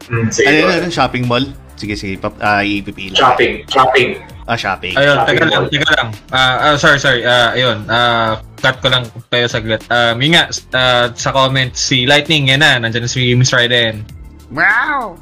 Mm, 0.06 0.28
sige, 0.30 0.48
Ano 0.50 0.74
yun, 0.74 0.94
shopping 0.94 1.24
mall? 1.30 1.46
Sige, 1.78 1.94
sige. 1.94 2.16
Pap, 2.18 2.34
ah, 2.42 2.66
ipipila. 2.66 3.14
Shopping. 3.14 3.66
Shopping. 3.70 4.10
Ah, 4.46 4.58
shopping. 4.58 4.94
Ayun, 4.94 5.18
Shopping 5.18 5.38
teka 5.38 5.46
lang, 5.50 5.64
teka 5.70 5.90
lang. 5.98 6.10
Ah, 6.30 6.74
ah, 6.74 6.76
sorry, 6.78 6.98
sorry. 7.02 7.22
Ah, 7.26 7.54
ayun. 7.58 7.86
Ah, 7.90 8.42
cut 8.62 8.78
ko 8.82 8.90
lang 8.90 9.06
kayo 9.30 9.50
saglit. 9.50 9.82
Um, 9.90 10.22
yun 10.22 10.38
nga, 10.38 10.44
ah, 10.74 11.06
sa 11.14 11.34
comment, 11.34 11.74
si 11.74 12.06
Lightning, 12.06 12.50
yan 12.54 12.62
na, 12.62 12.78
nandiyan 12.78 13.06
na 13.06 13.10
si 13.10 13.34
Miss 13.34 13.54
Raiden. 13.54 14.06
Wow! 14.54 15.18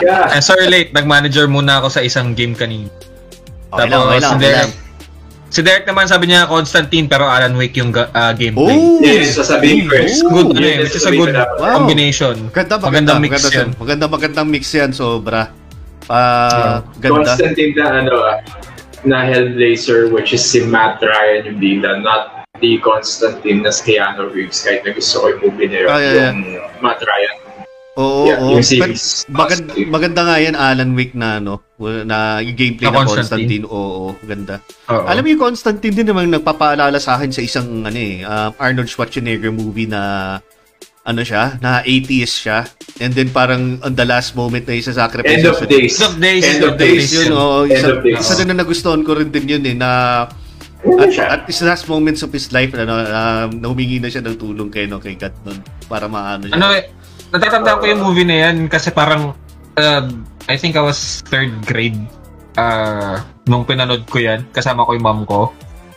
Yeah. 0.00 0.32
Ah, 0.32 0.42
sorry 0.42 0.66
late, 0.66 0.90
nag-manager 0.90 1.46
muna 1.46 1.78
ako 1.78 1.88
sa 1.92 2.00
isang 2.02 2.32
game 2.34 2.56
kanina. 2.56 2.88
Okay 3.70 3.86
lang, 3.86 4.00
okay 4.02 4.18
lang, 4.18 4.32
okay 4.36 4.52
lang. 4.52 4.70
Si 5.50 5.60
Derek 5.60 5.84
naman 5.84 6.06
sabi 6.06 6.30
niya 6.30 6.46
Constantine 6.46 7.10
pero 7.10 7.26
Alan 7.26 7.58
Wake 7.58 7.76
yung 7.82 7.90
ah, 7.92 8.32
gameplay. 8.32 8.78
Oh! 8.78 9.02
Yes, 9.02 9.34
sasabihin 9.36 9.90
ko. 9.90 9.98
It's 9.98 10.22
good, 10.22 10.54
ano 10.54 10.62
Yun 10.62 10.70
yung 10.70 10.82
which 10.86 10.96
is 10.96 11.04
a 11.04 11.12
good. 11.12 11.34
Wow. 11.34 11.82
combination. 11.82 12.34
Maganda, 12.48 12.74
maganda, 12.78 12.86
Magandang 12.86 13.20
mix 13.20 13.32
maganda, 13.34 13.58
yan. 13.58 13.68
Maganda, 13.76 14.04
magandang 14.06 14.48
mix 14.48 14.64
yan, 14.70 14.90
sobra. 14.94 15.42
Ah, 16.06 16.82
ganda. 16.98 17.34
Constantine 17.34 17.74
na 17.74 17.86
ano 18.02 18.14
ah, 18.24 18.38
na 19.02 19.24
Hellblazer 19.24 20.12
which 20.12 20.32
is 20.32 20.42
si 20.42 20.62
Matt 20.62 21.00
Ryan 21.02 21.46
yung 21.50 21.58
bida, 21.58 21.98
not 22.00 22.46
the 22.60 22.76
Constantine 22.84 23.64
na 23.64 23.72
si 23.72 23.94
Keanu 23.94 24.28
Reeves 24.30 24.60
kahit 24.60 24.84
na 24.84 24.92
gusto 24.92 25.22
ko 25.22 25.24
yung 25.34 25.40
movie 25.50 25.68
niya, 25.70 25.88
Ah, 25.88 25.98
yeah, 25.98 26.30
yung 26.30 26.40
Matt 26.84 27.00
Ryan. 27.02 27.36
Oo, 27.98 28.22
Yeah, 28.22 28.38
oo. 28.38 28.54
yung 28.54 28.62
series. 28.62 29.26
But 29.26 29.34
maganda, 29.34 29.70
maganda 29.90 30.20
nga 30.22 30.36
yan, 30.38 30.54
Alan 30.54 30.94
Wake 30.94 31.18
na, 31.18 31.42
ano, 31.42 31.58
na 32.06 32.38
yung 32.38 32.54
gameplay 32.54 32.86
Na 32.86 32.94
ng 32.94 32.98
Constantine. 33.02 33.18
Constantine. 33.18 33.64
Oo, 33.66 34.14
ganda. 34.22 34.54
Oo. 34.86 35.04
Alam 35.10 35.22
mo 35.24 35.28
yung 35.34 35.42
Constantine 35.42 35.94
din 35.96 36.06
naman 36.06 36.30
nagpapaalala 36.30 37.02
sa 37.02 37.18
akin 37.18 37.34
sa 37.34 37.42
isang 37.42 37.82
ano 37.82 37.98
eh, 37.98 38.22
um, 38.22 38.50
Arnold 38.62 38.86
Schwarzenegger 38.86 39.50
movie 39.50 39.90
na 39.90 40.38
ano 41.00 41.24
siya, 41.24 41.58
na 41.58 41.80
atheist 41.82 42.46
siya. 42.46 42.68
And 43.00 43.10
then 43.10 43.32
parang 43.32 43.80
on 43.82 43.96
the 43.96 44.06
last 44.06 44.38
moment 44.38 44.68
na 44.68 44.76
isa 44.76 44.94
sacrifice. 44.94 45.40
End 45.42 45.48
of 45.48 45.58
days. 45.66 45.98
End 45.98 46.06
of 46.06 46.14
days. 46.20 46.44
End 46.46 46.62
of 46.62 46.74
days 46.76 47.10
days. 47.10 47.16
yun. 47.16 47.32
Oo, 47.34 47.66
End 47.66 47.74
isa, 47.74 47.88
of 47.90 47.98
days. 48.04 48.20
isa 48.20 48.32
din 48.36 48.46
na 48.46 48.62
nagustuhan 48.62 49.02
ko 49.02 49.18
rin 49.18 49.32
din 49.32 49.48
yun 49.48 49.64
eh, 49.66 49.74
na 49.74 49.90
Ano 50.80 50.96
at, 51.04 51.12
at 51.12 51.42
his 51.44 51.60
last 51.60 51.84
moments 51.92 52.24
of 52.24 52.32
his 52.32 52.48
life, 52.56 52.72
ano, 52.72 52.96
um, 52.96 53.48
na 53.52 53.68
humingi 53.68 54.00
na 54.00 54.08
siya 54.08 54.24
ng 54.24 54.40
tulong 54.40 54.72
kay, 54.72 54.88
no, 54.88 54.96
kay 54.96 55.12
God 55.12 55.36
nun, 55.44 55.60
para 55.84 56.08
maano 56.08 56.48
siya. 56.48 56.56
Ano 56.56 56.72
eh, 56.72 56.88
natatandaan 57.30 57.78
ko 57.78 57.86
yung 57.86 58.02
movie 58.02 58.26
na 58.26 58.36
yan 58.48 58.66
kasi 58.66 58.90
parang 58.90 59.34
uh, 59.76 60.04
I 60.46 60.56
think 60.56 60.74
I 60.74 60.82
was 60.82 61.22
third 61.24 61.54
grade 61.62 61.98
uh, 62.54 63.18
nung 63.44 63.62
pinanood 63.62 64.06
ko 64.06 64.18
yan 64.18 64.46
kasama 64.50 64.82
ko 64.82 64.94
yung 64.94 65.04
mom 65.04 65.22
ko 65.24 65.50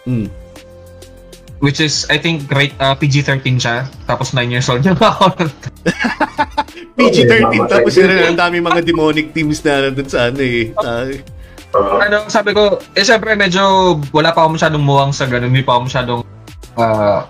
Mm. 0.03 0.27
which 1.63 1.79
is 1.79 2.03
I 2.11 2.19
think 2.19 2.43
grade 2.43 2.75
uh, 2.75 2.91
PG-13 2.91 3.55
siya 3.55 3.87
tapos 4.03 4.35
9 4.35 4.51
years 4.51 4.67
old 4.67 4.83
na 4.83 4.91
ako 4.93 5.31
PG-13 6.99 7.39
Oh, 7.55 7.65
tapos 7.65 7.95
yun, 7.95 8.11
ang 8.11 8.35
dami 8.35 8.59
mga 8.59 8.83
demonic 8.83 9.31
teams 9.31 9.63
na 9.63 9.87
nandun 9.87 10.03
sa 10.05 10.27
ano 10.27 10.43
eh. 10.43 10.75
Oo. 11.71 11.97
ano 11.97 12.27
sabi 12.27 12.51
ko 12.51 12.83
eh 12.91 13.01
syempre 13.01 13.33
medyo 13.33 13.63
wala 14.11 14.29
pa 14.29 14.43
ako 14.43 14.59
masyadong 14.59 14.83
muwang 14.83 15.09
sa 15.09 15.23
ganun 15.23 15.49
hindi 15.49 15.63
pa 15.63 15.79
ako 15.79 15.81
masyadong 15.87 16.21
uh, 16.75 17.23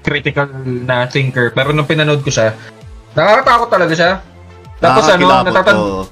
critical 0.00 0.48
na 0.64 1.04
thinker 1.04 1.52
pero 1.52 1.70
nung 1.70 1.84
pinanood 1.84 2.24
ko 2.24 2.32
siya 2.32 2.56
nakakatakot 3.16 3.68
talaga 3.68 3.92
siya. 3.94 4.12
Tapos 4.78 5.04
ano 5.10 5.26
nakakakilabot, 5.26 5.46
natatan- 5.50 5.78
oo. 5.80 6.02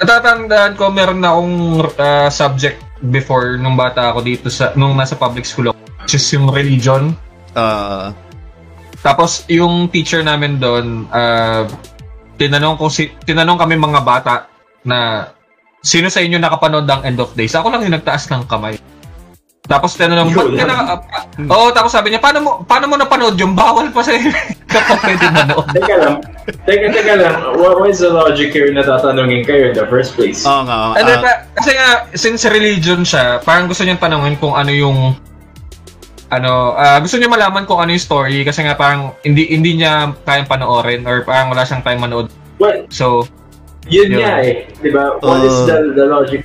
natatandaan 0.00 0.72
ko 0.76 0.84
meron 0.92 1.20
na 1.22 1.32
akong 1.32 1.56
uh, 1.96 2.28
subject 2.28 2.78
before 3.08 3.56
nung 3.56 3.76
bata 3.76 4.12
ako 4.12 4.24
dito 4.24 4.48
sa 4.48 4.72
nung 4.76 4.96
nasa 4.96 5.16
public 5.16 5.44
school 5.44 5.72
ako 5.72 5.78
which 6.04 6.16
is 6.16 6.24
yung 6.32 6.52
religion. 6.52 7.16
Ah, 7.54 8.10
tapos 9.00 9.46
yung 9.46 9.88
teacher 9.88 10.20
namin 10.20 10.58
doon 10.58 11.06
uh, 11.08 11.64
tinanong 12.36 12.76
ko 12.76 12.90
si 12.90 13.14
tinanong 13.24 13.60
kami 13.60 13.78
mga 13.78 14.00
bata 14.02 14.50
na 14.84 15.30
sino 15.80 16.10
sa 16.10 16.20
inyo 16.20 16.36
nakapanood 16.40 16.84
ng 16.84 17.00
End 17.08 17.18
of 17.20 17.32
Days? 17.32 17.54
Ako 17.56 17.72
lang 17.72 17.84
yung 17.86 17.94
nagtaas 17.94 18.28
ng 18.32 18.44
kamay 18.48 18.76
tapos 19.64 19.96
tinanong 19.96 20.28
ba't 20.28 20.44
ka 20.52 20.64
lang. 20.66 20.84
na, 20.84 20.96
Oo, 21.48 21.72
tapos 21.72 21.88
sabi 21.88 22.12
niya, 22.12 22.20
paano 22.20 22.38
mo, 22.38 22.50
paano 22.62 22.84
mo 22.84 22.94
napanood 22.94 23.32
yung 23.34 23.56
bawal 23.56 23.88
pa 23.88 24.04
sa 24.04 24.12
kapag 24.68 25.00
pwede 25.00 25.24
manood? 25.26 25.64
Teka 25.72 25.94
lang. 25.96 26.14
Teka, 26.68 26.86
teka 26.92 27.14
lang. 27.16 27.34
What, 27.56 27.80
is 27.86 27.98
the 27.98 28.12
logic 28.12 28.52
here 28.52 28.68
na 28.68 28.84
tatanungin 28.84 29.40
kayo 29.40 29.72
in 29.72 29.74
the 29.74 29.88
first 29.88 30.12
place? 30.12 30.44
oo 30.44 30.62
nga. 30.62 30.76
oo. 30.84 30.94
And 30.94 31.04
then, 31.04 31.16
Ah, 31.16 31.24
pa- 31.24 31.40
kasi 31.56 31.70
nga, 31.72 31.88
since 32.12 32.44
religion 32.44 33.02
siya, 33.02 33.40
parang 33.40 33.64
gusto 33.64 33.80
niyang 33.82 33.96
tanungin 33.98 34.36
kung 34.36 34.52
ano 34.52 34.68
yung 34.68 35.16
ano, 36.26 36.50
ah, 36.74 36.98
gusto 36.98 37.16
niya 37.16 37.30
malaman 37.30 37.64
kung 37.64 37.78
ano 37.78 37.88
yung 37.88 38.02
story 38.02 38.42
kasi 38.42 38.60
nga 38.60 38.74
parang 38.74 39.16
hindi 39.22 39.48
hindi 39.48 39.78
niya 39.78 40.12
kayang 40.20 40.44
panoorin 40.44 41.04
or 41.04 41.22
parang 41.22 41.48
wala 41.48 41.62
siyang 41.62 41.80
time 41.80 42.00
manood. 42.00 42.28
Well, 42.58 42.84
So, 42.90 43.24
yun 43.86 44.12
Yun. 44.12 44.20
nga 44.20 44.42
eh. 44.42 44.68
Di 44.76 44.90
ba? 44.90 45.16
What 45.18 45.40
is 45.40 45.54
Uh, 45.54 45.64
the, 45.64 45.76
the 45.94 46.06
logic 46.06 46.44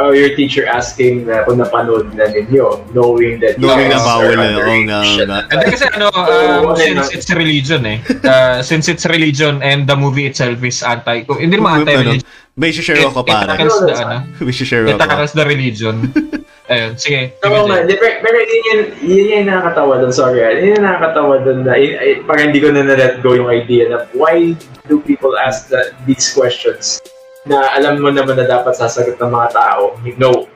or 0.00 0.12
your 0.12 0.32
teacher 0.32 0.64
asking 0.64 1.24
na 1.24 1.44
kung 1.44 1.56
napanood 1.56 2.08
na 2.12 2.26
ninyo, 2.26 2.88
knowing 2.92 3.38
that 3.38 3.56
you 3.56 3.68
Knowing 3.68 3.88
na 3.88 4.00
bawal 4.00 4.28
are 4.28 4.36
na, 4.36 4.42
oo 4.42 4.50
underage? 4.56 4.84
nga, 4.88 4.98
oo 5.00 5.16
nga. 5.22 5.38
and 5.46 5.56
then 5.60 5.68
kasi 5.70 5.84
ano, 5.92 6.06
um, 6.10 6.24
Oo, 6.24 6.72
okay 6.72 6.92
since 6.92 7.08
it's 7.12 7.28
religion 7.30 7.82
eh, 7.84 7.98
uh, 8.30 8.58
since 8.60 8.88
it's 8.88 9.04
religion 9.04 9.60
and 9.60 9.84
the 9.84 9.94
movie 9.94 10.24
itself 10.24 10.56
is 10.62 10.80
anti, 10.80 11.24
kung- 11.24 11.38
hindi 11.38 11.56
naman 11.56 11.72
Ano, 11.72 11.82
anti-religion, 11.84 12.26
May 12.56 12.72
share 12.72 12.96
ako 13.04 13.20
it, 13.20 13.28
it 13.28 13.36
para. 13.36 13.52
tackles 13.52 13.76
the, 13.84 13.92
ano, 13.92 14.16
May 14.40 14.54
share 14.56 14.88
it 14.88 14.96
ako. 14.96 15.00
tackles 15.04 15.32
the 15.36 15.44
religion. 15.44 15.96
Ayun, 16.72 16.96
sige. 16.96 17.36
Oo 17.44 17.52
sige, 17.52 17.68
nga, 17.68 17.76
pero, 17.84 18.14
pero 18.24 18.36
yun 18.42 18.62
yun, 18.64 18.80
yun 19.04 19.26
yung 19.28 19.46
nakakatawa 19.46 20.00
doon, 20.00 20.10
sorry 20.10 20.40
ah. 20.40 20.50
Yun 20.50 20.72
yung 20.74 20.82
nakakatawa 20.82 21.34
doon 21.44 21.58
na, 21.62 21.76
yun, 21.76 21.94
parang 22.24 22.48
hindi 22.48 22.58
ko 22.58 22.72
na 22.72 22.80
na-let 22.82 23.20
go 23.20 23.36
yung 23.36 23.52
idea 23.52 23.86
na 23.86 24.08
why 24.16 24.56
do 24.88 24.98
people 25.04 25.36
ask 25.36 25.68
the, 25.68 25.92
these 26.08 26.32
questions 26.32 26.98
na 27.46 27.72
alam 27.78 28.02
mo 28.02 28.10
naman 28.10 28.34
na 28.34 28.46
dapat 28.46 28.74
sasagot 28.74 29.16
ng 29.16 29.30
mga 29.30 29.48
tao, 29.54 29.94
no. 30.18 30.46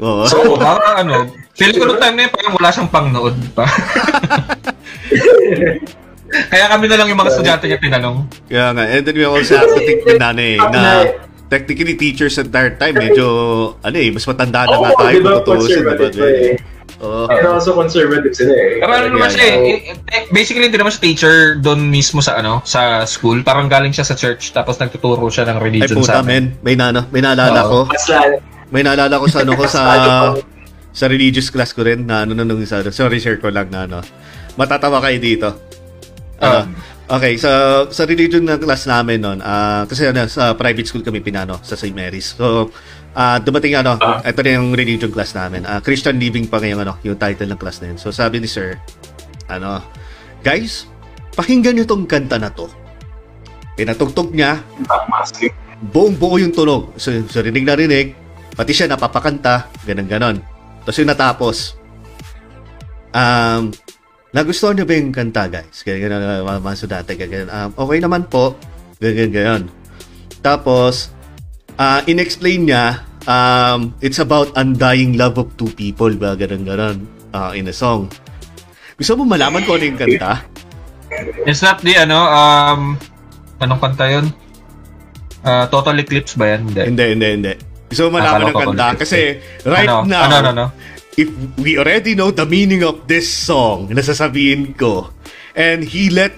Oo. 0.00 0.24
So, 0.26 0.36
parang 0.60 1.06
ano, 1.06 1.16
feeling 1.54 1.78
ko 1.78 1.86
nung 1.86 2.00
time 2.00 2.16
na 2.16 2.22
yun, 2.26 2.32
parang 2.32 2.54
wala 2.56 2.68
siyang 2.72 2.90
pangnood 2.90 3.36
pa. 3.52 3.64
Kaya 6.28 6.68
kami 6.68 6.92
na 6.92 6.96
lang 7.00 7.08
yung 7.08 7.20
mga 7.20 7.32
estudyante 7.32 7.64
niya 7.64 7.80
tinanong. 7.80 8.28
Kaya 8.52 8.76
nga. 8.76 8.84
And 8.84 9.00
then 9.00 9.16
we 9.16 9.24
also 9.24 9.56
have 9.56 9.72
to 9.72 9.80
think 9.80 10.04
din 10.04 10.20
na, 10.20 10.28
ano 10.32 10.42
eh, 10.44 10.60
na 10.60 11.08
technically 11.48 11.96
teachers 11.96 12.36
at 12.36 12.52
that 12.52 12.76
time, 12.76 13.00
medyo, 13.00 13.26
ano 13.80 13.96
eh, 13.96 14.12
mas 14.12 14.28
matanda 14.28 14.68
na 14.68 14.76
nga 14.76 14.92
Oo, 14.92 15.00
tayo 15.00 15.16
di 15.16 15.24
ba, 15.24 15.40
kung 15.40 15.56
tutuusin, 15.56 15.84
di 15.88 16.77
eh. 16.98 17.04
Oo. 17.04 17.30
And 17.30 17.46
also 17.46 17.78
conservative 17.78 18.34
sila 18.34 18.52
eh. 18.54 18.82
Pero 18.82 18.90
ano 18.90 19.06
naman 19.14 19.30
siya 19.30 19.46
eh, 19.54 19.94
eh, 19.94 20.22
basically 20.34 20.66
hindi 20.66 20.78
naman 20.78 20.90
siya 20.90 21.02
teacher 21.06 21.34
doon 21.62 21.86
mismo 21.86 22.18
sa 22.18 22.42
ano, 22.42 22.58
sa 22.66 23.06
school. 23.06 23.46
Parang 23.46 23.70
galing 23.70 23.94
siya 23.94 24.02
sa 24.02 24.18
church 24.18 24.50
tapos 24.50 24.82
nagtuturo 24.82 25.30
siya 25.30 25.46
ng 25.46 25.58
Ay 25.62 25.64
religion 25.70 25.98
puta, 26.02 26.18
sa 26.18 26.26
amin. 26.26 26.58
men. 26.58 26.64
May, 26.66 26.74
nano, 26.74 27.06
may 27.14 27.22
naalala 27.22 27.62
Oo. 27.70 27.86
ko. 27.86 27.94
May 28.74 28.82
naalala 28.82 29.22
ko 29.22 29.26
sa 29.30 29.46
ano 29.46 29.52
ko 29.54 29.64
sa 29.74 29.82
sa 30.90 31.04
religious 31.06 31.54
class 31.54 31.70
ko 31.70 31.86
rin 31.86 32.02
na 32.02 32.26
ano 32.26 32.34
nung 32.34 32.58
isa. 32.58 32.82
Sorry, 32.90 33.22
share 33.22 33.38
ko 33.38 33.54
lang 33.54 33.70
na 33.70 33.86
ano. 33.86 34.02
Matatawa 34.58 34.98
kayo 34.98 35.18
dito. 35.22 35.48
Ah. 36.42 36.66
Ano? 36.66 36.74
Okay, 37.08 37.40
sa 37.40 37.84
sa 37.88 38.04
religion 38.04 38.44
na 38.44 38.60
class 38.60 38.84
namin 38.84 39.24
noon, 39.24 39.40
ah 39.40 39.88
kasi 39.88 40.04
ano, 40.04 40.28
sa 40.28 40.52
private 40.52 40.84
school 40.84 41.00
kami 41.00 41.24
pinano 41.24 41.56
sa 41.64 41.72
St. 41.72 41.96
Mary's. 41.96 42.36
So, 42.36 42.68
ah 43.18 43.42
dumating 43.42 43.74
ano, 43.74 43.98
Ah. 43.98 44.22
ito 44.22 44.38
na 44.46 44.50
yung 44.62 44.70
religion 44.78 45.10
class 45.10 45.34
namin. 45.34 45.66
Ah 45.66 45.82
Christian 45.82 46.14
Living 46.22 46.46
pa 46.46 46.62
ngayon 46.62 46.86
ano, 46.86 46.94
yung 47.02 47.18
title 47.18 47.50
ng 47.50 47.58
class 47.58 47.82
na 47.82 47.90
yun. 47.90 47.98
So, 47.98 48.14
sabi 48.14 48.38
ni 48.38 48.46
sir, 48.46 48.78
ano, 49.50 49.82
guys, 50.46 50.86
pakinggan 51.34 51.74
niyo 51.74 51.84
tong 51.84 52.06
kanta 52.06 52.38
na 52.38 52.54
to. 52.54 52.70
Pinatugtog 53.74 54.30
niya, 54.30 54.62
buong 55.90 56.14
buo 56.14 56.38
yung 56.38 56.54
tunog. 56.54 56.94
So, 56.94 57.10
so 57.26 57.42
rinig 57.42 57.66
na 57.66 57.74
rinig, 57.74 58.14
pati 58.54 58.70
siya 58.70 58.86
napapakanta, 58.86 59.66
ganun 59.82 60.06
ganon. 60.06 60.36
Tapos 60.82 60.98
yung 60.98 61.10
natapos, 61.10 61.56
um, 63.10 63.70
nagustuhan 64.30 64.78
niyo 64.78 64.86
ba 64.86 64.94
yung 64.94 65.14
kanta, 65.14 65.46
guys? 65.50 65.82
Ganyan, 65.82 66.10
ganyan, 66.10 66.46
mga 66.46 66.60
mga 66.62 66.76
sudate, 66.78 67.12
ganyan. 67.18 67.50
Um, 67.50 67.70
okay 67.74 67.98
naman 67.98 68.26
po, 68.26 68.54
ganyan, 68.98 69.30
ganyan. 69.30 69.62
Tapos, 70.38 71.10
ah 71.78 72.02
in-explain 72.06 72.66
niya, 72.66 73.06
um, 73.28 73.92
it's 74.00 74.18
about 74.18 74.48
undying 74.56 75.20
love 75.20 75.36
of 75.36 75.52
two 75.60 75.68
people, 75.76 76.10
ba, 76.16 76.34
ganun, 76.34 76.64
ganun, 76.64 76.96
ah, 77.36 77.52
in 77.52 77.68
a 77.68 77.74
song. 77.76 78.08
Gusto 78.96 79.20
mo 79.20 79.28
malaman 79.28 79.62
ko 79.62 79.76
ano 79.76 79.84
yung 79.84 80.00
kanta? 80.00 80.42
Is 81.44 81.60
that 81.60 81.84
the 81.84 81.94
ano, 82.00 82.18
um, 82.18 82.80
anong 83.60 83.80
kanta 83.84 84.08
yun? 84.08 84.26
Ah, 85.44 85.70
Total 85.70 85.94
Eclipse 86.00 86.34
ba 86.34 86.56
yan? 86.56 86.72
Hindi. 86.72 86.82
Hindi, 86.82 87.04
hindi, 87.14 87.28
hindi. 87.38 87.52
Gusto 87.92 88.08
mo 88.08 88.18
malaman 88.18 88.50
ng 88.50 88.56
kanta? 88.56 88.88
Kasi 88.98 89.38
right 89.68 89.86
ano, 89.86 90.08
now, 90.08 90.26
Ano, 90.26 90.34
ano, 90.34 90.50
ano? 90.50 90.66
if 91.18 91.28
we 91.58 91.78
already 91.78 92.14
know 92.14 92.30
the 92.30 92.46
meaning 92.46 92.86
of 92.86 93.06
this 93.10 93.26
song 93.26 93.90
na 93.90 94.02
sasabihin 94.02 94.74
ko, 94.74 95.10
and 95.54 95.82
he 95.82 96.10
let 96.10 96.34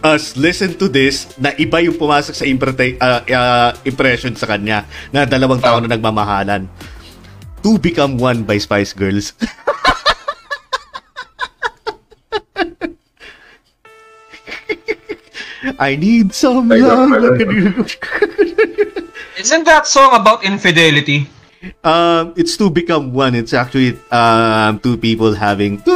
us 0.00 0.36
listen 0.36 0.74
to 0.80 0.88
this 0.88 1.28
na 1.36 1.52
iba 1.56 1.80
yung 1.84 1.96
pumasok 2.00 2.34
sa 2.34 2.44
impreta- 2.48 2.96
uh, 3.00 3.20
uh, 3.28 3.70
impression 3.84 4.32
sa 4.36 4.48
kanya 4.48 4.88
na 5.12 5.28
dalawang 5.28 5.60
taon 5.60 5.84
na 5.84 5.94
nagmamahalan. 5.96 6.68
To 7.64 7.76
Become 7.82 8.16
One 8.16 8.46
by 8.46 8.58
Spice 8.62 8.94
Girls. 8.94 9.34
I 15.78 15.96
need 15.96 16.32
some 16.32 16.70
Ay, 16.70 16.78
love. 16.78 17.10
Isn't 19.42 19.64
that 19.66 19.86
song 19.86 20.14
about 20.14 20.44
infidelity? 20.44 21.28
Um, 21.82 22.32
it's 22.36 22.56
to 22.56 22.70
become 22.70 23.12
one. 23.12 23.34
It's 23.34 23.52
actually 23.52 23.98
um 24.14 24.78
two 24.78 24.96
people 24.96 25.34
having 25.34 25.82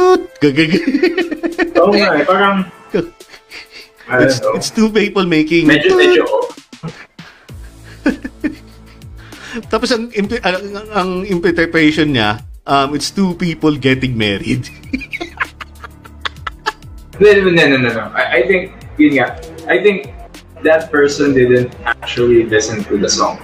nga 1.91 2.21
eh, 2.21 2.25
parang, 2.27 2.65
I 2.93 2.99
it's, 4.19 4.41
know. 4.41 4.51
it's 4.53 4.69
two 4.69 4.89
people 4.89 5.23
making 5.23 5.67
Medyo, 5.67 5.95
medyo. 5.95 6.25
Tapos 9.71 9.91
ang, 9.91 10.11
imp- 10.11 10.39
ang, 10.41 10.55
ang 10.91 11.09
interpretation 11.25 12.11
niya, 12.11 12.39
um, 12.65 12.95
it's 12.95 13.11
two 13.11 13.35
people 13.35 13.75
getting 13.75 14.17
married. 14.17 14.67
No, 17.21 17.29
no, 17.37 17.53
no, 17.53 17.77
no, 17.77 17.89
no. 17.93 18.05
I, 18.17 18.41
I 18.41 18.47
think, 18.49 18.73
yun 18.97 19.21
nga, 19.21 19.37
I 19.69 19.77
think 19.77 20.09
that 20.65 20.89
person 20.89 21.37
didn't 21.37 21.69
actually 21.85 22.49
listen 22.49 22.81
to 22.89 22.97
the 22.97 23.05
song. 23.05 23.37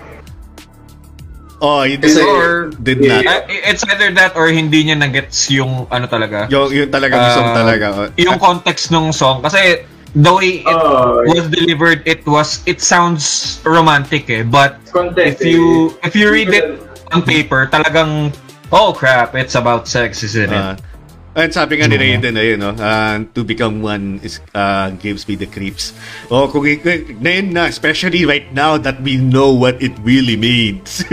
oh, 1.62 1.86
you 1.86 2.02
did, 2.02 2.10
Kasi- 2.10 2.26
Or, 2.26 2.74
did 2.82 3.06
not. 3.06 3.22
Ah, 3.30 3.46
it's 3.46 3.86
either 3.86 4.10
that 4.18 4.34
or 4.34 4.50
hindi 4.50 4.82
niya 4.82 4.98
nagets 4.98 5.54
yung 5.54 5.86
ano 5.94 6.10
talaga. 6.10 6.50
Yung, 6.50 6.74
yung 6.74 6.90
talagang 6.90 7.22
Ah, 7.22 7.34
song 7.38 7.50
talaga. 7.54 7.86
oh. 7.94 8.08
Yung 8.18 8.42
context 8.42 8.90
ng 8.90 9.14
song. 9.14 9.46
Kasi 9.46 9.86
the 10.18 10.34
way 10.34 10.66
it 10.66 10.68
Oh, 10.68 11.22
was 11.30 11.48
delivered, 11.50 12.02
it 12.08 12.26
was, 12.26 12.64
it 12.66 12.82
sounds 12.82 13.62
romantic 13.64 14.30
eh. 14.30 14.44
But 14.44 14.82
content. 14.92 15.38
if 15.38 15.46
you, 15.46 15.94
if 16.04 16.16
you 16.16 16.32
read 16.32 16.50
it 16.50 16.82
on 17.14 17.22
paper, 17.22 17.68
talagang, 17.68 18.34
oh 18.72 18.94
crap, 18.94 19.36
it's 19.36 19.56
about 19.56 19.88
sex, 19.88 20.24
isn't 20.24 20.50
it? 20.50 20.56
Uh, 20.56 20.76
and 21.38 21.54
sabi 21.54 21.78
nga 21.78 21.86
ni 21.86 21.96
Oo. 21.96 22.02
Raiden, 22.02 22.34
ayun, 22.34 22.58
no, 22.58 22.74
uh, 22.74 23.22
to 23.38 23.46
become 23.46 23.86
one 23.86 24.18
is 24.26 24.42
uh, 24.58 24.90
gives 24.98 25.30
me 25.30 25.38
the 25.38 25.46
creeps. 25.46 25.94
Oh, 26.34 26.50
kung 26.50 26.66
ngayon 26.66 27.54
na, 27.54 27.70
especially 27.70 28.26
right 28.26 28.50
now 28.58 28.82
that 28.82 28.98
we 29.06 29.22
know 29.22 29.54
what 29.54 29.78
it 29.78 29.94
really 30.02 30.34
means. 30.34 31.06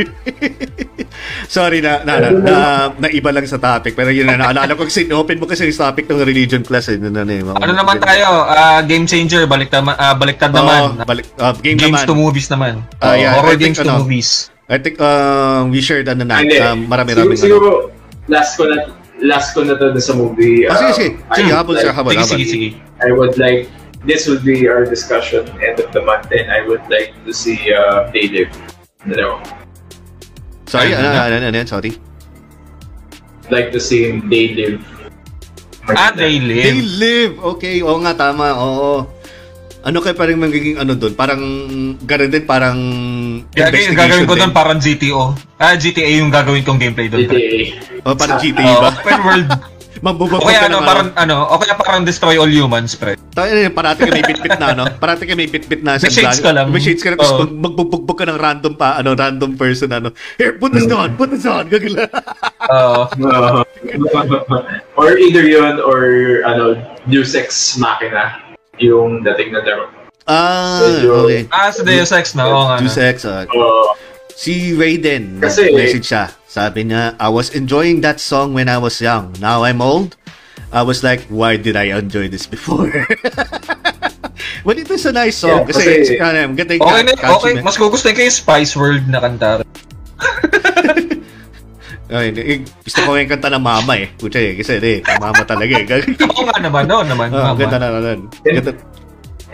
Sorry 1.55 1.85
na, 1.85 2.01
na, 2.09 2.13
na, 2.19 2.29
na, 2.33 2.57
na 2.97 3.09
iba 3.13 3.29
lang 3.31 3.45
sa 3.45 3.61
topic. 3.61 3.93
Pero 3.93 4.09
yun 4.09 4.25
na, 4.25 4.41
naalala 4.41 4.73
ko 4.73 4.89
kasi 4.89 5.05
open 5.13 5.37
mo 5.37 5.45
kasi 5.45 5.69
yung 5.69 5.77
topic 5.77 6.09
ng 6.09 6.25
religion 6.25 6.65
class. 6.65 6.89
Eh, 6.89 6.97
na, 6.97 7.13
na, 7.13 7.23
na, 7.23 7.53
ano 7.53 7.73
naman 7.77 8.01
tayo, 8.01 8.49
ah, 8.49 8.81
game 8.81 9.05
changer, 9.05 9.45
baliktad, 9.45 9.85
ah, 9.85 10.17
baliktad 10.17 10.51
Oo, 10.57 10.65
naman. 10.65 11.05
balik, 11.05 11.29
uh, 11.37 11.53
game 11.61 11.77
games 11.77 12.01
naman. 12.01 12.09
to 12.09 12.17
movies 12.17 12.49
naman. 12.49 12.81
Ah, 12.99 13.13
Oo, 13.13 13.21
yeah, 13.21 13.33
horror 13.37 13.61
games 13.61 13.77
to 13.77 13.85
ano, 13.85 14.01
movies. 14.01 14.49
I 14.65 14.81
think 14.81 14.97
um, 14.97 15.69
we 15.69 15.85
shared 15.85 16.09
ano 16.09 16.25
na, 16.25 16.41
Hindi. 16.41 16.57
um, 16.57 16.89
marami-raming 16.89 17.37
siguro, 17.37 17.93
siguro, 17.93 18.33
last 18.33 18.57
ko 18.57 18.65
na, 18.65 19.04
last 19.23 19.55
ko 19.55 19.63
na 19.63 19.79
to 19.79 19.95
sa 20.01 20.15
movie. 20.15 20.67
Ah, 20.67 20.75
sige, 20.75 20.91
uh, 20.91 20.95
sige. 20.95 21.11
I 21.31 21.35
Sige, 21.39 21.47
would 21.47 21.55
habol 21.59 21.75
like- 21.79 21.85
sir, 21.87 21.93
habol, 21.95 22.11
Sige, 22.15 22.25
sige, 22.27 22.45
sige. 22.49 22.69
I 23.05 23.11
would 23.15 23.35
like, 23.39 23.71
this 24.07 24.27
would 24.27 24.43
be 24.43 24.67
our 24.67 24.85
discussion 24.85 25.47
end 25.63 25.79
of 25.79 25.93
the 25.95 26.03
month 26.03 26.29
and 26.35 26.51
I 26.51 26.67
would 26.67 26.83
like 26.91 27.15
to 27.25 27.33
see 27.33 27.57
uh, 27.73 28.11
Dative. 28.11 28.51
You 29.05 29.17
know, 29.21 29.37
Sorry, 30.67 30.97
ano, 30.97 31.13
Ano? 31.13 31.37
ano, 31.39 31.47
ano, 31.53 31.61
sorry. 31.69 31.93
like 33.53 33.69
to 33.77 33.81
see 33.81 34.09
him 34.09 34.27
Dative. 34.33 34.81
Ah, 35.93 36.09
they 36.17 36.41
live. 36.41 36.65
They 36.65 36.81
live. 36.81 37.33
Okay, 37.57 37.85
oo 37.85 38.01
nga, 38.01 38.17
tama. 38.17 38.57
Oo. 38.57 39.05
Ano 39.85 40.01
kaya 40.01 40.17
parang 40.17 40.41
magiging 40.41 40.81
ano 40.81 40.97
doon? 40.97 41.13
Parang 41.13 41.41
gano'n 42.01 42.31
din, 42.33 42.45
parang 42.49 42.79
Gagawin, 43.53 43.93
gagawin 43.93 44.25
ko 44.25 44.35
doon 44.35 44.53
parang 44.57 44.81
GTO. 44.81 45.37
Ah, 45.61 45.77
GTA 45.77 46.25
yung 46.25 46.33
gagawin 46.33 46.65
kong 46.65 46.81
gameplay 46.81 47.13
doon. 47.13 47.29
GTA. 47.29 48.01
Oh, 48.01 48.17
parang 48.17 48.41
GTA 48.41 48.65
Oh, 48.65 48.81
ba? 48.81 48.91
open 48.97 49.21
world. 49.21 49.51
Mabubog 50.05 50.37
O 50.37 50.45
kaya 50.45 50.61
ka 50.61 50.69
ano, 50.69 50.85
ng 50.85 50.85
parang 50.85 51.09
ano, 51.17 51.37
o 51.49 51.57
kaya 51.57 51.75
parang 51.81 52.05
destroy 52.05 52.37
all 52.37 52.51
humans, 52.51 52.93
pre. 52.93 53.17
Tayo 53.33 53.57
na 53.57 53.73
parati 53.73 54.05
ka 54.05 54.13
may 54.13 54.21
bit-bit 54.21 54.61
na, 54.61 54.77
no? 54.77 54.85
Parati 55.01 55.25
ka 55.25 55.33
may 55.33 55.49
bit-bit 55.49 55.81
na. 55.81 55.97
May 55.97 56.13
shades 56.13 56.45
ka 56.45 56.53
lang. 56.53 56.69
May 56.69 56.83
shades 56.85 57.01
ka 57.01 57.17
lang. 57.17 57.19
Tapos 57.25 57.41
mag- 57.41 57.57
magbubugbog 57.73 58.13
ka 58.13 58.29
ng 58.29 58.37
random 58.37 58.77
pa, 58.77 59.01
ano, 59.01 59.17
random 59.17 59.57
person, 59.57 59.89
ano. 59.89 60.13
Here, 60.37 60.61
put 60.61 60.77
this 60.77 60.85
on, 60.93 61.17
put 61.17 61.33
this 61.33 61.49
on. 61.49 61.73
Gagala. 61.73 62.05
Oo. 62.69 63.01
Or 65.01 65.17
either 65.17 65.49
yun 65.49 65.81
or 65.81 66.01
ano, 66.45 66.77
Deus 67.09 67.33
Ex 67.33 67.81
Machina 67.81 68.44
yung 68.79 69.23
dating 69.23 69.53
na 69.53 69.61
laro. 69.63 69.85
ah, 70.25 70.81
Medyo- 70.81 71.29
okay. 71.29 71.43
ah, 71.53 71.69
sa 71.69 71.83
Deus 71.85 72.11
Ex 72.11 72.33
na, 72.35 72.49
oo 72.49 72.65
nga. 72.65 72.77
Two 72.81 72.89
no. 72.89 72.95
sex, 72.95 73.17
ah. 73.25 73.45
Uh, 73.45 73.93
Si 74.35 74.75
Raiden, 74.75 75.39
Kasi- 75.39 75.71
message 75.71 76.11
siya. 76.11 76.27
Sabi 76.51 76.91
niya, 76.91 77.15
I 77.23 77.31
was 77.31 77.55
enjoying 77.55 78.03
that 78.03 78.19
song 78.19 78.51
when 78.51 78.67
I 78.67 78.79
was 78.83 78.99
young. 78.99 79.31
Now 79.39 79.63
I'm 79.63 79.79
old. 79.79 80.19
I 80.75 80.83
was 80.83 81.07
like, 81.07 81.23
why 81.31 81.55
did 81.55 81.79
I 81.79 81.95
enjoy 81.95 82.27
this 82.27 82.51
before? 82.51 82.91
But 84.67 84.75
it 84.83 84.91
is 84.91 85.07
a 85.07 85.13
nice 85.15 85.39
song. 85.39 85.63
Yeah, 85.63 85.71
kasi, 85.71 85.83
kasi- 85.87 85.95
it's 86.03 86.11
kind 86.19 86.35
of, 86.35 86.57
ganda 86.59 86.75
yung 86.75 86.83
Okay, 86.83 87.03
na, 87.07 87.13
okay. 87.39 87.55
Mas 87.63 87.79
gugustuhin 87.79 88.19
ko 88.19 88.23
yung 88.27 88.35
Spice 88.35 88.73
World 88.75 89.07
na 89.07 89.23
kanta. 89.23 89.63
Ay, 92.13 92.37
eh, 92.37 92.61
gusto 92.85 93.01
ko 93.01 93.17
yung 93.17 93.31
kanta 93.33 93.49
ng 93.49 93.65
mama 93.65 93.97
eh. 93.97 94.13
Pucha 94.21 94.37
eh, 94.37 94.53
kasi 94.61 94.77
eh, 94.77 95.01
mama 95.17 95.41
talaga 95.49 95.73
eh. 95.73 96.05
Oo 96.37 96.43
nga 96.45 96.59
naman, 96.61 96.85
oo 96.85 97.01
naman. 97.01 97.33
Ah, 97.33 97.53
mama. 97.53 97.59
ganda 97.59 97.77
na 97.81 97.89
naman. 97.89 98.19
Ganda. 98.45 98.73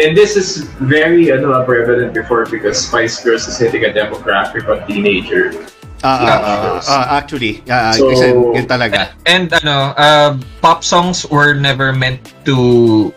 and 0.00 0.16
this 0.16 0.34
is 0.34 0.64
very 0.80 1.30
ano, 1.30 1.52
prevalent 1.62 2.10
before 2.10 2.48
because 2.48 2.80
Spice 2.80 3.22
Girls 3.22 3.46
is 3.46 3.54
hitting 3.60 3.84
a 3.84 3.92
demographic 3.92 4.66
of 4.66 4.82
teenager. 4.88 5.52
Ah, 6.00 6.16
ah, 6.16 6.40
ah, 6.40 6.80
ah, 6.80 7.04
actually, 7.20 7.60
ah, 7.68 7.92
So- 7.92 8.08
kasi 8.08 8.32
yun 8.32 8.64
talaga. 8.64 9.12
And 9.28 9.52
ano, 9.52 9.92
uh, 9.94 10.30
pop 10.64 10.80
songs 10.80 11.28
were 11.28 11.52
never 11.52 11.92
meant 11.92 12.32
to, 12.48 13.12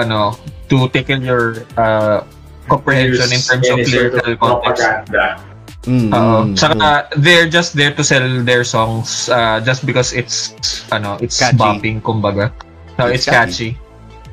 ano, 0.00 0.32
to 0.72 0.88
tickle 0.88 1.20
your 1.20 1.68
uh, 1.76 2.24
comprehension 2.64 3.28
in 3.28 3.40
terms 3.44 3.68
of 3.68 3.78
lyrical 3.84 4.34
context. 4.40 4.82
propaganda. 4.82 5.36
Mm, 5.84 6.10
Oo. 6.10 6.38
mm, 6.44 6.58
Saka 6.58 7.06
they're 7.14 7.46
just 7.46 7.72
there 7.72 7.94
to 7.94 8.02
sell 8.02 8.42
their 8.42 8.62
songs 8.62 9.28
uh, 9.28 9.62
just 9.62 9.86
because 9.86 10.10
it's 10.10 10.50
ano, 10.90 11.14
it's 11.18 11.38
Catchy. 11.38 11.54
bopping 11.56 11.96
kumbaga. 12.02 12.50
So 12.96 13.06
It's 13.06 13.22
it's, 13.22 13.30
catchy. 13.30 13.78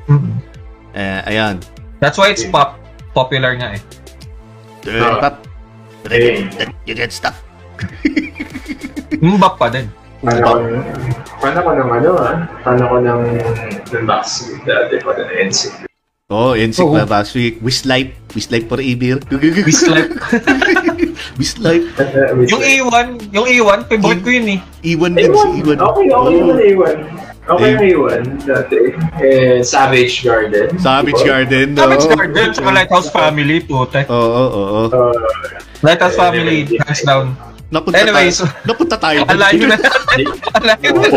Mhm. 0.06 0.42
eh, 0.92 1.22
ayan. 1.24 1.62
That's 1.98 2.18
why 2.18 2.28
it's 2.28 2.42
pop 2.44 2.76
popular 3.12 3.54
nga 3.54 3.78
eh. 3.78 3.82
Uh, 4.84 5.22
pop. 5.22 5.46
Hey. 6.04 6.46
You 6.82 6.94
get 6.94 7.10
stuck. 7.10 7.34
Mbap 9.22 9.54
pa 9.56 9.70
din. 9.70 9.86
Fan 10.20 10.38
ako, 10.38 10.54
ng- 10.58 10.86
fan 11.38 11.54
ako 11.54 11.70
ng 11.72 11.88
ano 11.92 12.10
ah. 12.18 12.36
Fan 12.62 12.78
ako 12.80 12.94
ng, 12.98 13.20
ng 13.86 14.04
Backstreet 14.04 14.62
dati 14.62 14.98
pa 14.98 15.10
ng 15.14 15.30
NSYNC. 15.46 15.86
Oh, 16.26 16.54
NSYNC 16.54 16.82
Oo. 16.84 16.94
na 16.94 17.06
last 17.06 17.34
week. 17.34 17.58
Wistlife. 17.60 18.14
Wistlife 18.32 18.66
forever. 18.66 19.22
Wistlife. 21.36 21.84
Wistlife. 21.92 22.48
yung 22.48 22.62
A1, 22.62 23.06
yung 23.30 23.46
A1, 23.46 23.78
favorite 23.86 24.22
ko 24.22 24.30
yun 24.30 24.48
eh. 24.52 24.60
Iwan 24.82 25.12
din 25.12 25.30
si 25.30 25.48
Iwan. 25.60 25.78
Okay, 25.78 26.06
okay 26.06 26.12
Oo. 26.12 26.40
naman 26.42 26.58
A1. 26.58 26.96
Okay 27.46 27.68
Eh. 27.68 27.74
na 27.74 27.84
A1 27.86 28.22
dati. 28.42 28.78
Eh, 29.20 29.56
Savage 29.62 30.14
Garden. 30.20 30.66
Savage 30.76 31.14
Diba? 31.14 31.28
Garden. 31.28 31.66
Savage 31.72 32.04
no? 32.04 32.14
Garden, 32.16 32.48
saka 32.50 32.70
Lighthouse 32.72 33.08
Family, 33.08 33.56
puta. 33.60 34.00
Oo, 34.06 34.18
oo, 34.18 34.50
oo. 34.50 34.82
Uh, 34.88 35.14
Lighthouse 35.80 36.12
Eh, 36.12 36.18
Family, 36.18 36.58
hands 36.76 37.02
down. 37.02 37.26
Napunta 37.66 37.98
Anyways. 37.98 38.38
tayo. 38.40 38.50
Napunta 38.64 38.96
tayo. 38.96 39.18
Alayo 39.26 39.62
na 39.64 39.76
natin. 39.82 40.26
Alayo 40.54 40.88
na 40.92 41.08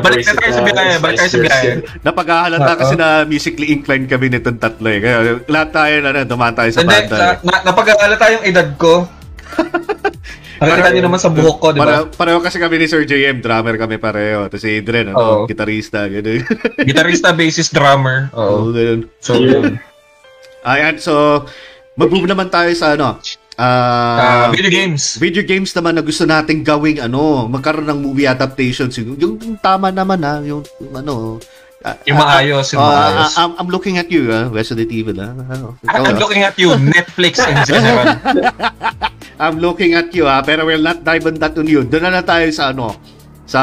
Balik 0.00 0.24
na 0.24 0.34
tayo 0.38 0.52
sa 0.52 0.62
biyahe, 0.64 0.94
balik 1.02 1.16
tayo 1.20 1.30
sa 1.30 1.40
biyahe. 1.42 1.68
Napaghahalata 2.00 2.72
kasi 2.78 2.94
na 2.94 3.08
musically 3.26 3.74
inclined 3.74 4.06
kami 4.08 4.30
nitong 4.30 4.58
tatlo 4.58 4.88
eh. 4.88 5.00
Kaya 5.02 5.16
lahat 5.46 5.70
tayo 5.74 5.94
na 6.02 6.10
na, 6.14 6.22
dumaan 6.24 6.54
tayo 6.54 6.70
sa 6.72 6.86
banda. 6.86 7.16
sa, 7.16 7.26
eh. 7.34 7.36
na, 7.44 7.54
napag-aalala 7.66 8.16
tayong 8.16 8.44
edad 8.46 8.68
ko. 8.78 9.04
Nakita 10.60 10.92
niyo 10.92 11.02
naman 11.08 11.20
sa 11.20 11.32
buhok 11.32 11.56
ko, 11.56 11.68
di 11.72 11.80
ba? 11.80 12.04
pareho 12.04 12.36
kasi 12.44 12.60
kami 12.60 12.76
ni 12.76 12.86
Sir 12.86 13.08
JM, 13.08 13.40
drummer 13.40 13.80
kami 13.80 13.96
pareho. 13.96 14.44
Tapos 14.44 14.60
si 14.60 14.76
Adrian, 14.76 15.16
ano, 15.16 15.16
Oo. 15.16 15.44
gitarista, 15.48 16.04
gano'n. 16.04 16.44
Gitarista, 16.88 17.32
bassist, 17.32 17.72
drummer. 17.72 18.28
Oo, 18.36 18.68
Oo. 18.68 18.76
ganun. 18.76 19.08
So, 19.24 19.40
Yun. 19.40 19.80
Ayan, 20.60 21.00
so, 21.00 21.48
mag-move 21.96 22.28
naman 22.28 22.52
tayo 22.52 22.68
sa 22.76 22.92
ano, 22.92 23.16
uh, 23.60 24.16
ah, 24.18 24.46
video 24.48 24.72
games. 24.72 25.20
video 25.20 25.44
games 25.44 25.70
naman 25.76 26.00
na 26.00 26.02
gusto 26.02 26.24
nating 26.24 26.64
gawing 26.64 26.98
ano, 27.04 27.44
magkaroon 27.46 27.86
ng 27.86 28.00
movie 28.00 28.24
adaptations. 28.24 28.96
Yung, 28.96 29.20
yung, 29.20 29.34
yung 29.36 29.58
tama 29.60 29.92
naman 29.92 30.24
ha, 30.24 30.40
yung, 30.40 30.64
yung 30.80 30.94
ano, 30.96 31.36
ah, 31.84 31.96
Yung 32.08 32.16
maayos, 32.16 32.72
yung 32.72 32.80
ah, 32.80 32.88
maayos. 32.88 33.32
ah, 33.36 33.44
I'm, 33.44 33.52
I'm 33.60 33.70
looking 33.70 34.00
at 34.00 34.08
you, 34.08 34.32
ah, 34.32 34.48
Resident 34.48 34.88
Evil, 34.88 35.20
ah. 35.20 35.36
Ano, 35.36 35.76
ikaw, 35.84 36.00
I'm 36.00 36.16
ah. 36.16 36.20
looking 36.20 36.42
at 36.42 36.56
you, 36.56 36.72
Netflix 36.80 37.34
in 37.50 37.56
general. 37.68 38.16
I'm 39.40 39.56
looking 39.60 39.92
at 39.96 40.12
you, 40.16 40.24
ah, 40.24 40.40
pero 40.40 40.64
we'll 40.64 40.84
not 40.84 41.04
dive 41.04 41.28
on 41.28 41.36
that 41.40 41.56
on 41.56 41.68
you. 41.68 41.84
Doon 41.84 42.08
na 42.08 42.20
na 42.20 42.24
tayo 42.24 42.48
sa 42.52 42.72
ano, 42.72 42.96
sa 43.50 43.62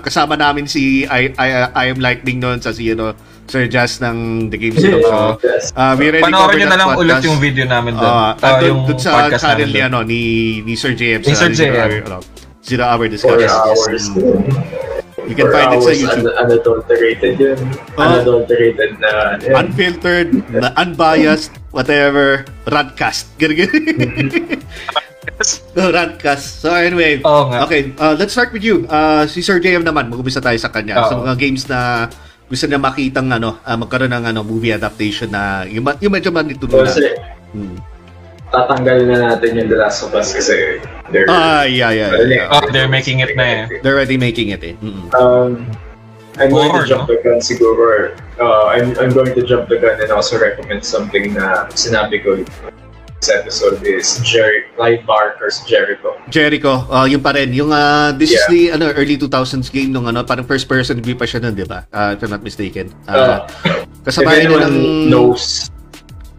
kasama 0.00 0.32
namin 0.32 0.64
si 0.64 1.04
I, 1.04 1.28
I, 1.36 1.48
I 1.76 1.84
am 1.92 2.00
Lightning 2.00 2.40
noon 2.40 2.58
sa 2.64 2.72
si 2.72 2.88
ano, 2.88 3.12
Sir 3.50 3.66
Jazz 3.66 3.98
ng 3.98 4.16
The 4.46 4.56
Games 4.56 4.78
Talk 4.78 5.02
Show. 5.02 5.28
Ah, 5.74 5.98
we 5.98 6.06
already 6.06 6.22
Panoorin 6.22 6.38
covered 6.38 6.56
nyo 6.56 6.64
na 6.64 6.70
that 6.70 6.80
lang 6.80 6.90
ulit 6.94 7.10
podcast. 7.10 7.26
yung 7.26 7.38
video 7.38 7.64
namin 7.66 7.92
doon. 7.94 8.06
Ah, 8.06 8.30
Ah, 8.32 8.46
andun- 8.56 8.62
yung 8.64 8.80
dun 8.86 8.98
sa 8.98 9.10
podcast 9.18 9.42
doon. 9.44 9.74
ano, 9.82 9.98
ni, 10.02 10.22
ni 10.62 10.74
Sir 10.74 10.94
JM. 10.94 11.20
Ni 11.20 11.34
Sir 11.34 11.50
JM. 11.50 12.06
Ano, 12.06 12.22
Zero 12.62 12.86
Hour 12.86 13.02
Four 13.02 13.08
Discussion. 13.10 13.50
hours. 13.50 14.04
You 15.26 15.34
can 15.34 15.46
find 15.48 15.70
it 15.70 15.80
sa 15.80 15.92
YouTube. 15.92 16.26
Un- 16.26 16.38
unadulterated 16.40 17.34
yun. 17.36 17.58
Oh. 17.94 18.02
Unadulterated 18.02 18.90
na 18.98 19.10
yun. 19.36 19.54
Unfiltered, 19.56 20.28
na 20.50 20.70
unbiased, 20.76 21.50
whatever, 21.70 22.46
radcast. 22.66 23.30
No, 25.72 25.88
radcast. 25.88 26.60
So 26.60 26.74
anyway, 26.74 27.16
nga. 27.48 27.64
okay, 27.64 27.96
uh, 27.96 28.12
let's 28.12 28.32
start 28.32 28.52
with 28.52 28.60
you. 28.60 28.84
Uh, 28.84 29.24
si 29.24 29.40
Sir 29.40 29.56
JM 29.56 29.80
naman, 29.80 30.12
mag-umpisa 30.12 30.36
tayo 30.36 30.56
sa 30.58 30.68
kanya. 30.68 31.00
Oo. 31.00 31.08
Sa 31.08 31.14
mga 31.16 31.34
games 31.38 31.64
na 31.64 32.10
gusto 32.50 32.66
na 32.66 32.82
makitang 32.82 33.30
ano, 33.30 33.62
ah, 33.62 33.78
magkaroon 33.78 34.10
ng 34.10 34.24
ano, 34.34 34.40
movie 34.42 34.74
adaptation 34.74 35.30
na 35.30 35.62
yung, 35.70 35.86
yung 36.02 36.10
medyo 36.10 36.34
manitulo 36.34 36.82
na. 36.82 36.90
Kasi 36.90 37.14
Hmm. 37.50 37.78
tatanggalin 38.50 39.10
na 39.10 39.18
natin 39.34 39.58
yung 39.58 39.70
The 39.70 39.78
Last 39.78 40.02
of 40.06 40.14
Us 40.14 40.34
kasi 40.34 40.82
they're, 41.14 41.26
Ah, 41.30 41.62
yeah, 41.66 41.90
yeah, 41.94 42.10
yeah. 42.26 42.46
Oh, 42.50 42.62
they're 42.70 42.90
making 42.90 43.22
it 43.22 43.34
na 43.38 43.46
eh. 43.46 43.60
They're 43.82 43.94
already 43.94 44.18
making 44.18 44.50
it 44.50 44.62
eh. 44.66 44.74
Mm-mm. 44.82 45.10
Um, 45.14 45.66
I'm 46.38 46.50
going 46.50 46.70
Horror, 46.70 46.86
to 46.86 46.90
jump 46.90 47.06
the 47.10 47.18
gun 47.22 47.38
siguro. 47.42 48.14
Uh, 48.38 48.64
I'm, 48.70 48.94
I'm 48.98 49.10
going 49.14 49.34
to 49.34 49.42
jump 49.42 49.66
the 49.70 49.78
gun 49.78 49.98
and 49.98 50.10
also 50.10 50.38
recommend 50.38 50.82
something 50.86 51.34
na 51.34 51.66
sinabi 51.74 52.22
ko 52.22 52.42
this 53.20 53.28
episode 53.28 53.84
is 53.84 54.16
Jerry, 54.24 54.64
Clive 54.76 55.04
Barker's 55.04 55.60
Jericho. 55.68 56.16
Jericho, 56.32 56.88
uh, 56.88 57.04
yung 57.04 57.20
pa 57.20 57.36
rin. 57.36 57.52
Yung, 57.52 57.68
uh, 57.68 58.16
this 58.16 58.32
is 58.32 58.40
Yeah. 58.40 58.48
the 58.48 58.60
ano, 58.72 58.84
early 58.96 59.20
2000s 59.20 59.68
game 59.68 59.92
nung 59.92 60.08
ano, 60.08 60.24
parang 60.24 60.48
first 60.48 60.64
person 60.64 60.96
view 61.04 61.12
pa 61.14 61.28
siya 61.28 61.44
nun, 61.44 61.52
di 61.52 61.68
ba? 61.68 61.84
Uh, 61.92 62.16
if 62.16 62.24
I'm 62.24 62.32
not 62.32 62.40
mistaken. 62.40 62.88
Uh, 63.04 63.12
Uh, 63.12 63.38
if 63.44 64.08
kasabayan 64.08 64.48
na 64.48 64.72
ng, 64.72 65.12
knows, 65.12 65.68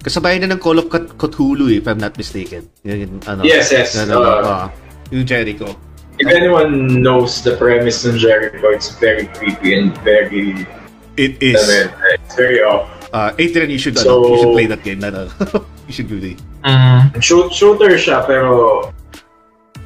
kasabayan 0.02 0.42
na 0.42 0.58
ng 0.58 0.60
Call 0.60 0.82
of 0.82 0.90
Ct- 0.90 1.14
Cthulhu, 1.22 1.70
if 1.70 1.86
I'm 1.86 2.02
not 2.02 2.18
mistaken. 2.18 2.66
Yun, 2.82 2.98
yun, 2.98 3.12
ano, 3.30 3.46
Yes, 3.46 3.70
yes, 3.70 3.94
Ano, 4.02 4.18
uh, 4.26 4.42
uh, 4.42 4.66
yung 5.14 5.22
Jericho. 5.30 5.70
if 6.18 6.26
anyone 6.34 7.02
knows 7.02 7.46
the 7.46 7.54
premise 7.62 8.02
ng 8.02 8.18
Jericho, 8.18 8.74
it's 8.74 8.90
very 8.98 9.30
creepy 9.38 9.78
and 9.78 9.94
very, 10.02 10.66
It 11.14 11.38
is. 11.46 11.62
I 11.62 11.66
mean, 11.70 11.88
it's 12.18 12.34
very 12.34 12.66
off. 12.66 12.90
Uh, 13.14 13.36
Adrian, 13.38 13.70
you 13.70 13.78
should, 13.78 14.00
So- 14.02 14.26
ano, 14.26 14.34
you 14.34 14.38
should 14.42 14.56
play 14.58 14.66
that 14.66 14.82
game. 14.82 15.04
Ano, 15.06 15.30
you 15.86 15.94
should 15.94 16.10
do 16.10 16.18
it. 16.18 16.42
Mm. 16.62 17.22
Shoot, 17.22 17.54
shooter 17.54 17.98
siya, 17.98 18.26
pero 18.26 18.90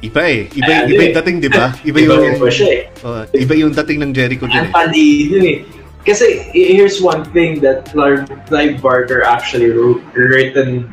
Iba 0.04 0.22
eh. 0.28 0.44
Iba, 0.52 0.72
Ah, 0.72 0.84
iba 0.84 1.02
yung 1.08 1.16
dating, 1.16 1.36
di 1.40 1.48
ba? 1.48 1.72
Iba 1.88 1.98
iba 2.04 2.14
yung, 2.20 2.36
iba 2.36 2.50
siya 2.52 2.68
eh. 2.68 2.82
uh, 3.00 3.24
iba 3.32 3.54
yung 3.56 3.72
dating 3.72 3.98
ng 4.04 4.12
Jericho 4.12 4.44
din 4.44 4.60
Ang 4.60 4.68
eh. 4.68 4.74
talino 4.76 5.36
eh. 5.40 5.58
Kasi 6.06 6.46
here's 6.54 7.02
one 7.02 7.24
thing 7.34 7.58
that 7.64 7.90
Clive, 7.90 8.78
Barker 8.78 9.26
actually 9.26 9.74
wrote, 9.74 9.98
written 10.14 10.86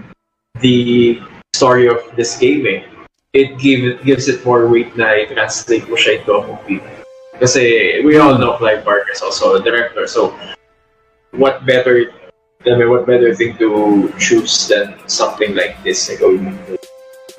the 0.63 1.19
story 1.53 1.85
of 1.85 2.01
this 2.17 2.33
game 2.39 2.65
eh. 2.65 2.81
It 3.35 3.59
give, 3.61 4.01
gives 4.07 4.25
it 4.25 4.41
more 4.41 4.65
weight 4.65 4.95
na 4.97 5.13
i-translate 5.21 5.85
mo 5.85 5.99
siya 5.99 6.17
into 6.23 6.31
a 6.33 6.41
movie. 6.47 6.81
Kasi 7.37 8.01
we 8.07 8.17
all 8.17 8.39
know 8.39 8.57
Clive 8.57 8.81
Barker 8.81 9.11
is 9.13 9.21
also 9.21 9.59
a 9.59 9.61
director. 9.61 10.07
So 10.07 10.33
what 11.35 11.65
better 11.67 12.09
I 12.63 12.75
mean, 12.79 12.89
what 12.89 13.05
better 13.05 13.35
thing 13.35 13.57
to 13.59 14.07
choose 14.17 14.67
than 14.71 14.95
something 15.05 15.51
like 15.55 15.75
this 15.83 16.07
na 16.07 16.15
gawin 16.15 16.47
mo? 16.47 16.51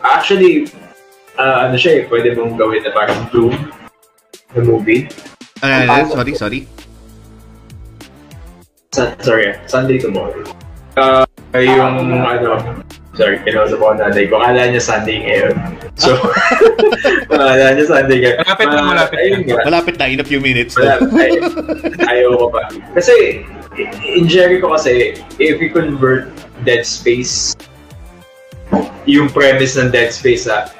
Actually, 0.04 0.68
uh, 1.40 1.64
ano 1.64 1.80
siya 1.80 2.04
eh, 2.04 2.12
pwede 2.12 2.36
mong 2.36 2.60
gawin 2.60 2.84
na 2.84 2.92
parang 2.92 3.24
Doom 3.32 3.56
na 4.52 4.60
movie. 4.60 5.08
Ano, 5.64 5.72
ano, 5.88 6.12
sorry, 6.12 6.32
sorry. 6.36 6.60
Sa- 8.92 9.16
sorry, 9.24 9.48
ah, 9.48 9.56
Sunday 9.64 9.96
tomorrow. 9.96 10.44
Uh, 10.94 11.24
yung 11.56 12.20
ano, 12.20 12.60
sorry, 13.16 13.40
kinausap 13.48 13.80
ko 13.80 13.96
nanay 13.96 14.28
ko. 14.28 14.44
Akala 14.44 14.68
niya 14.68 14.82
Sunday 14.84 15.24
ngayon. 15.24 15.56
So, 15.96 16.12
akala 17.32 17.72
niya 17.72 17.86
Sunday 17.88 18.18
ngayon. 18.20 18.38
Malapit 18.44 18.68
Ah, 18.68 18.84
malapit 18.84 19.18
nga. 19.48 19.56
Malapit 19.64 19.94
na, 19.96 20.04
in 20.04 20.20
a 20.20 20.26
few 20.28 20.38
minutes. 20.44 20.76
Wala, 20.76 21.00
ay, 21.16 21.32
ayaw 22.12 22.36
ko 22.36 22.46
pa. 22.52 22.68
Kasi, 22.92 23.40
in 23.78 24.28
Jericho 24.28 24.72
kasi, 24.72 25.18
if 25.38 25.60
you 25.60 25.70
convert 25.70 26.30
Dead 26.62 26.86
Space, 26.86 27.54
yung 29.04 29.28
premise 29.28 29.76
ng 29.76 29.92
Dead 29.92 30.10
Space 30.10 30.48
ah, 30.48 30.72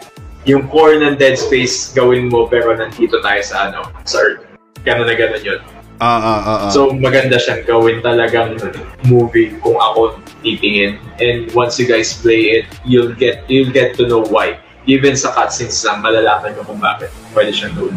yung 0.44 0.68
core 0.68 1.00
ng 1.00 1.16
Dead 1.16 1.36
Space 1.36 1.92
gawin 1.92 2.28
mo 2.28 2.48
pero 2.48 2.76
nandito 2.76 3.20
tayo 3.20 3.40
sa 3.44 3.68
ano, 3.70 3.80
sa 4.04 4.20
Earth. 4.20 4.44
Ganun 4.84 5.08
na 5.08 5.16
ganun 5.16 5.40
yun. 5.40 5.60
Ah, 6.02 6.20
ah, 6.20 6.40
ah, 6.42 6.58
ah. 6.68 6.70
So 6.72 6.92
maganda 6.92 7.40
siyang 7.40 7.64
gawin 7.64 8.04
talagang 8.04 8.60
movie 9.08 9.56
kung 9.64 9.76
ako 9.76 10.20
titingin. 10.44 11.00
And 11.20 11.48
once 11.56 11.80
you 11.80 11.88
guys 11.88 12.12
play 12.20 12.60
it, 12.60 12.66
you'll 12.84 13.16
get 13.16 13.48
you'll 13.48 13.72
get 13.72 13.96
to 13.96 14.04
know 14.04 14.20
why. 14.20 14.60
Even 14.84 15.16
sa 15.16 15.32
cutscenes 15.32 15.80
lang, 15.80 16.04
malalaman 16.04 16.52
mo 16.60 16.62
kung 16.68 16.80
bakit 16.80 17.08
pwede 17.32 17.56
siyang 17.56 17.72
gawin. 17.72 17.96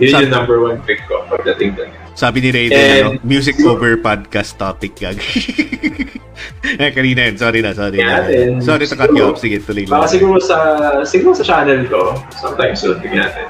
Yun 0.00 0.28
yung 0.28 0.32
number 0.32 0.60
one 0.60 0.80
pick 0.88 1.04
ko 1.04 1.24
pagdating 1.28 1.76
doon. 1.76 1.92
Sabi 2.16 2.40
ni 2.40 2.48
Raiden, 2.48 2.80
And- 2.80 2.96
ano, 2.96 3.08
music 3.20 3.60
over 3.60 4.00
podcast 4.00 4.56
topic 4.56 4.96
gag. 4.96 5.20
eh, 6.80 6.90
kanina 6.96 7.28
yun. 7.28 7.36
Sorry 7.36 7.60
na, 7.60 7.76
sorry 7.76 8.00
na. 8.00 8.24
Yeah, 8.24 8.56
and- 8.56 8.64
Sorry 8.64 8.88
to 8.88 8.96
cut 8.96 9.12
you 9.12 9.28
off. 9.28 9.36
Sige, 9.36 9.60
tuloy 9.60 9.84
lang. 9.84 10.00
Baka 10.00 10.16
siguro 10.16 10.40
sa 10.40 10.56
siguro 11.04 11.36
sa 11.36 11.44
channel 11.44 11.84
ko, 11.84 12.16
sometime 12.40 12.72
soon, 12.72 12.96
tignan 13.04 13.28
natin. 13.28 13.46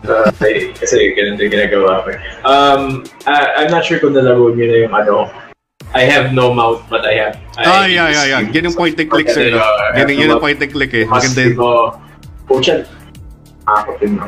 Uh, 0.00 0.32
ay, 0.40 0.72
kasi 0.72 1.12
ganun 1.12 1.36
din 1.36 1.52
ginagawa 1.52 2.00
ko. 2.00 2.16
eh. 2.16 2.20
Um, 2.48 3.04
I, 3.28 3.60
I'm 3.60 3.68
not 3.68 3.84
sure 3.84 4.00
kung 4.00 4.16
nalaro 4.16 4.48
niyo 4.56 4.64
na 4.64 4.76
yung 4.88 4.94
ano, 4.96 5.28
I 5.92 6.08
have 6.08 6.32
no 6.32 6.56
mouth 6.56 6.80
but 6.88 7.04
I 7.04 7.20
have... 7.20 7.36
Ah, 7.60 7.84
I 7.84 7.92
yeah, 7.92 8.08
yeah, 8.08 8.24
yeah. 8.32 8.40
Yan 8.48 8.72
yung 8.72 8.78
point 8.80 8.96
and 8.96 9.12
click, 9.12 9.28
sir. 9.28 9.52
Yan, 9.52 10.08
yan 10.08 10.32
yung 10.32 10.40
point 10.40 10.56
and 10.56 10.72
click 10.72 10.96
eh. 10.96 11.04
Maganda 11.04 11.52
yun. 11.52 11.60
Pucha, 12.48 12.80
din. 13.98 14.18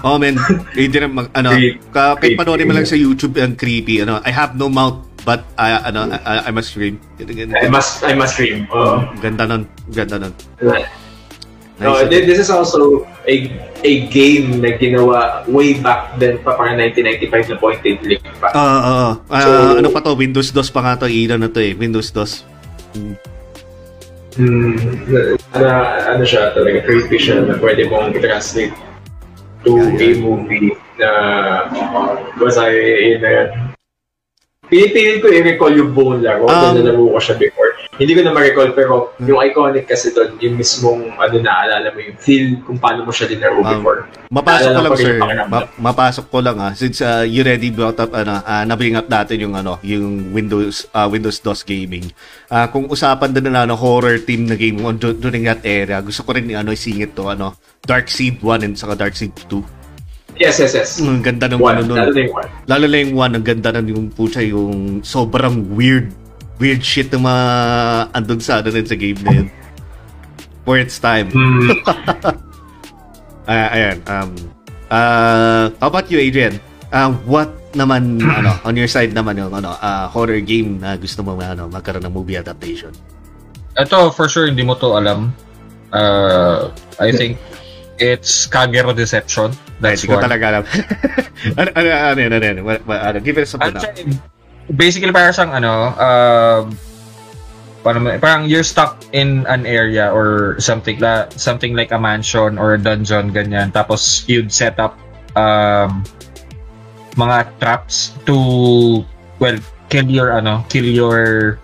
Oh, 0.00 0.16
man. 0.16 0.34
Na 0.36 1.08
mag, 1.08 1.28
ano, 1.32 1.50
kahit 1.92 2.34
panoorin 2.34 2.66
mo 2.66 2.72
lang 2.72 2.88
sa 2.88 2.96
YouTube, 2.96 3.36
ang 3.36 3.54
creepy. 3.54 4.00
Ano, 4.00 4.20
I 4.24 4.32
have 4.32 4.56
no 4.56 4.68
mouth, 4.68 5.00
but 5.22 5.44
I, 5.54 5.92
ano, 5.92 6.08
I, 6.24 6.48
I 6.48 6.50
must 6.50 6.72
scream. 6.72 6.96
Ganun, 7.18 7.52
I 7.52 7.68
ganun. 7.68 7.70
must, 7.70 8.00
I 8.02 8.14
must 8.14 8.34
stream. 8.34 8.64
Uh, 8.68 9.04
Ganda 9.20 9.44
nun. 9.44 9.68
Ganda 9.90 10.16
nun. 10.18 10.32
no, 10.60 10.72
Nice. 11.96 12.08
thi- 12.08 12.28
this 12.28 12.36
is 12.38 12.52
also 12.52 13.08
a 13.24 13.34
a 13.80 13.92
game 14.12 14.60
na 14.60 14.76
ginawa 14.76 15.40
way 15.48 15.80
back 15.80 16.12
then 16.20 16.36
pa, 16.44 16.52
parang 16.52 16.76
1995 16.76 17.48
na 17.48 17.56
point 17.56 17.80
and 17.84 17.96
click 18.04 18.20
pa. 18.36 18.52
Ah, 18.52 18.60
ah, 18.60 18.80
ah. 18.84 19.12
Ah, 19.32 19.40
So- 19.40 19.78
ano 19.80 19.88
pa 19.88 20.04
to? 20.04 20.12
Windows 20.12 20.52
DOS 20.52 20.68
pa 20.68 20.84
nga 20.84 21.00
to. 21.00 21.08
Ina 21.08 21.40
na 21.40 21.48
to 21.48 21.60
eh. 21.60 21.72
Windows 21.72 22.12
DOS. 22.12 22.44
Hmm, 24.36 24.76
ano, 25.52 25.68
ano 26.06 26.22
siya 26.22 26.54
talaga, 26.54 26.86
creepy 26.86 27.18
siya 27.18 27.42
na 27.42 27.58
pwede 27.58 27.90
mong 27.90 28.14
i-translate 28.14 28.70
to 29.64 29.70
Yeah, 29.76 29.92
yeah. 29.92 29.98
a 30.00 30.20
movie 30.20 30.68
na 31.00 31.10
basta 32.36 32.68
yun 32.72 33.20
na 33.20 33.30
yun. 33.30 33.48
Pinipilit 34.70 35.18
ko 35.18 35.26
i-recall 35.26 35.74
yung 35.74 35.90
buong 35.90 36.22
laro. 36.22 36.46
Um, 36.46 36.78
Um, 36.78 36.86
na 36.86 36.94
ko 36.94 37.18
siya 37.18 37.36
before. 37.36 37.69
Hindi 38.00 38.16
ko 38.16 38.24
na 38.24 38.32
ma-recall 38.32 38.72
pero 38.72 39.12
yung 39.20 39.44
iconic 39.44 39.84
kasi 39.84 40.08
doon, 40.10 40.40
yung 40.40 40.56
mismong 40.56 41.20
ano 41.20 41.36
naalala 41.36 41.92
mo 41.92 42.00
yung 42.00 42.16
feel 42.16 42.56
kung 42.64 42.80
paano 42.80 43.04
mo 43.04 43.12
siya 43.12 43.28
dinaro 43.28 43.60
Um, 43.60 43.68
before. 43.76 44.08
Mapasok 44.32 44.70
ko 44.72 44.80
lang 44.80 44.96
sir. 44.96 45.14
Ma- 45.44 45.68
mapasok 45.76 46.26
ko 46.32 46.38
lang 46.40 46.56
ah 46.56 46.72
since 46.72 47.04
uh, 47.04 47.20
you 47.20 47.44
already 47.44 47.68
brought 47.68 48.00
up 48.00 48.16
ano, 48.16 48.40
uh, 48.40 48.64
na-bring 48.64 48.96
up 48.96 49.04
natin 49.04 49.44
yung 49.44 49.52
ano, 49.52 49.76
yung 49.84 50.32
Windows 50.32 50.88
uh, 50.90 51.04
Windows 51.04 51.44
DOS 51.44 51.60
gaming. 51.62 52.08
Ah 52.48 52.72
kung 52.72 52.88
usapan 52.88 53.36
din 53.36 53.52
na 53.52 53.68
ano, 53.68 53.76
horror 53.76 54.16
team 54.16 54.48
na 54.48 54.56
game 54.56 54.80
on 54.80 54.96
dur- 54.96 55.20
during 55.20 55.44
that 55.44 55.60
era, 55.60 56.00
gusto 56.00 56.24
ko 56.24 56.32
rin 56.32 56.48
ano 56.56 56.72
isingit 56.72 57.12
to 57.12 57.28
ano, 57.28 57.52
Dark 57.84 58.08
Seed 58.08 58.40
1 58.40 58.64
and 58.64 58.80
saka 58.80 58.96
Dark 58.96 59.12
Seed 59.12 59.36
2. 59.44 59.60
Yes, 60.40 60.56
yes, 60.56 60.72
yes. 60.72 60.90
Ang 61.04 61.20
ganda 61.20 61.52
ng 61.52 61.60
One, 61.60 61.84
ano 61.84 61.92
lalo 62.00 62.16
na 62.16 62.20
yung 62.24 62.32
one. 62.32 62.48
Lalo 62.64 62.84
na 62.88 62.96
yung 62.96 63.12
one, 63.12 63.32
ang 63.36 63.44
ganda 63.44 63.68
na 63.76 63.84
yung 63.84 64.08
pucha 64.08 64.40
yung 64.40 65.04
sobrang 65.04 65.68
weird 65.76 66.16
weird 66.60 66.84
shit 66.84 67.08
na 67.10 67.18
mga 67.18 67.44
andun 68.14 68.40
sa 68.44 68.60
ano 68.60 68.68
sa 68.70 68.96
game 68.96 69.18
na 69.24 69.32
yun. 69.32 69.48
For 70.68 70.76
its 70.76 71.00
time. 71.00 71.32
Mm, 71.32 71.72
Ah, 73.50 73.74
ayan. 73.74 73.98
Um, 74.06 74.30
uh, 74.94 75.74
how 75.82 75.90
about 75.90 76.06
you, 76.06 76.22
Adrian? 76.22 76.62
Uh, 76.94 77.10
what 77.26 77.50
naman, 77.74 78.22
ano, 78.38 78.54
on 78.62 78.78
your 78.78 78.86
side 78.86 79.10
naman 79.10 79.42
yung, 79.42 79.50
ano, 79.50 79.74
uh, 79.74 80.06
horror 80.06 80.38
game 80.38 80.78
na 80.78 80.94
gusto 80.94 81.26
mo, 81.26 81.34
ano, 81.34 81.66
magkaroon 81.66 82.06
ng 82.06 82.14
movie 82.14 82.38
adaptation? 82.38 82.94
Ito, 83.74 84.14
for 84.14 84.30
sure, 84.30 84.46
hindi 84.46 84.62
mo 84.62 84.78
to 84.78 84.94
alam. 84.94 85.34
Uh, 85.90 86.70
I 87.02 87.10
think 87.10 87.42
it's 87.98 88.46
Kagero 88.46 88.94
Deception. 88.94 89.50
That's 89.82 90.06
Hindi 90.06 90.14
ko 90.14 90.22
talaga 90.22 90.44
alam. 90.54 90.64
ano, 91.58 91.68
ano, 91.74 91.88
ano, 91.90 92.06
ano, 92.06 92.20
ano, 92.22 92.36
ano, 92.38 92.60
ano, 92.70 92.94
ano, 92.94 93.16
give 93.18 93.38
it 93.42 93.50
something 93.50 93.74
At 93.74 93.82
up. 93.82 93.98
Basically, 94.70 95.12
parang 95.12 95.34
siyang 95.34 95.52
ano, 95.52 95.74
uh, 95.98 96.60
parang, 97.82 98.06
parang 98.22 98.42
you're 98.46 98.66
stuck 98.66 99.02
in 99.12 99.46
an 99.46 99.66
area 99.66 100.14
or 100.14 100.58
something 100.60 100.98
la, 100.98 101.28
something 101.34 101.74
like 101.74 101.92
a 101.92 101.98
mansion 101.98 102.58
or 102.58 102.74
a 102.74 102.80
dungeon, 102.80 103.34
ganyan. 103.34 103.72
Tapos, 103.72 104.26
you'd 104.28 104.52
set 104.52 104.78
up 104.78 104.98
um, 105.34 106.04
mga 107.18 107.58
traps 107.58 108.14
to, 108.26 109.04
well, 109.38 109.58
kill 109.88 110.06
your, 110.06 110.32
ano, 110.32 110.64
kill 110.68 110.86
your 110.86 111.58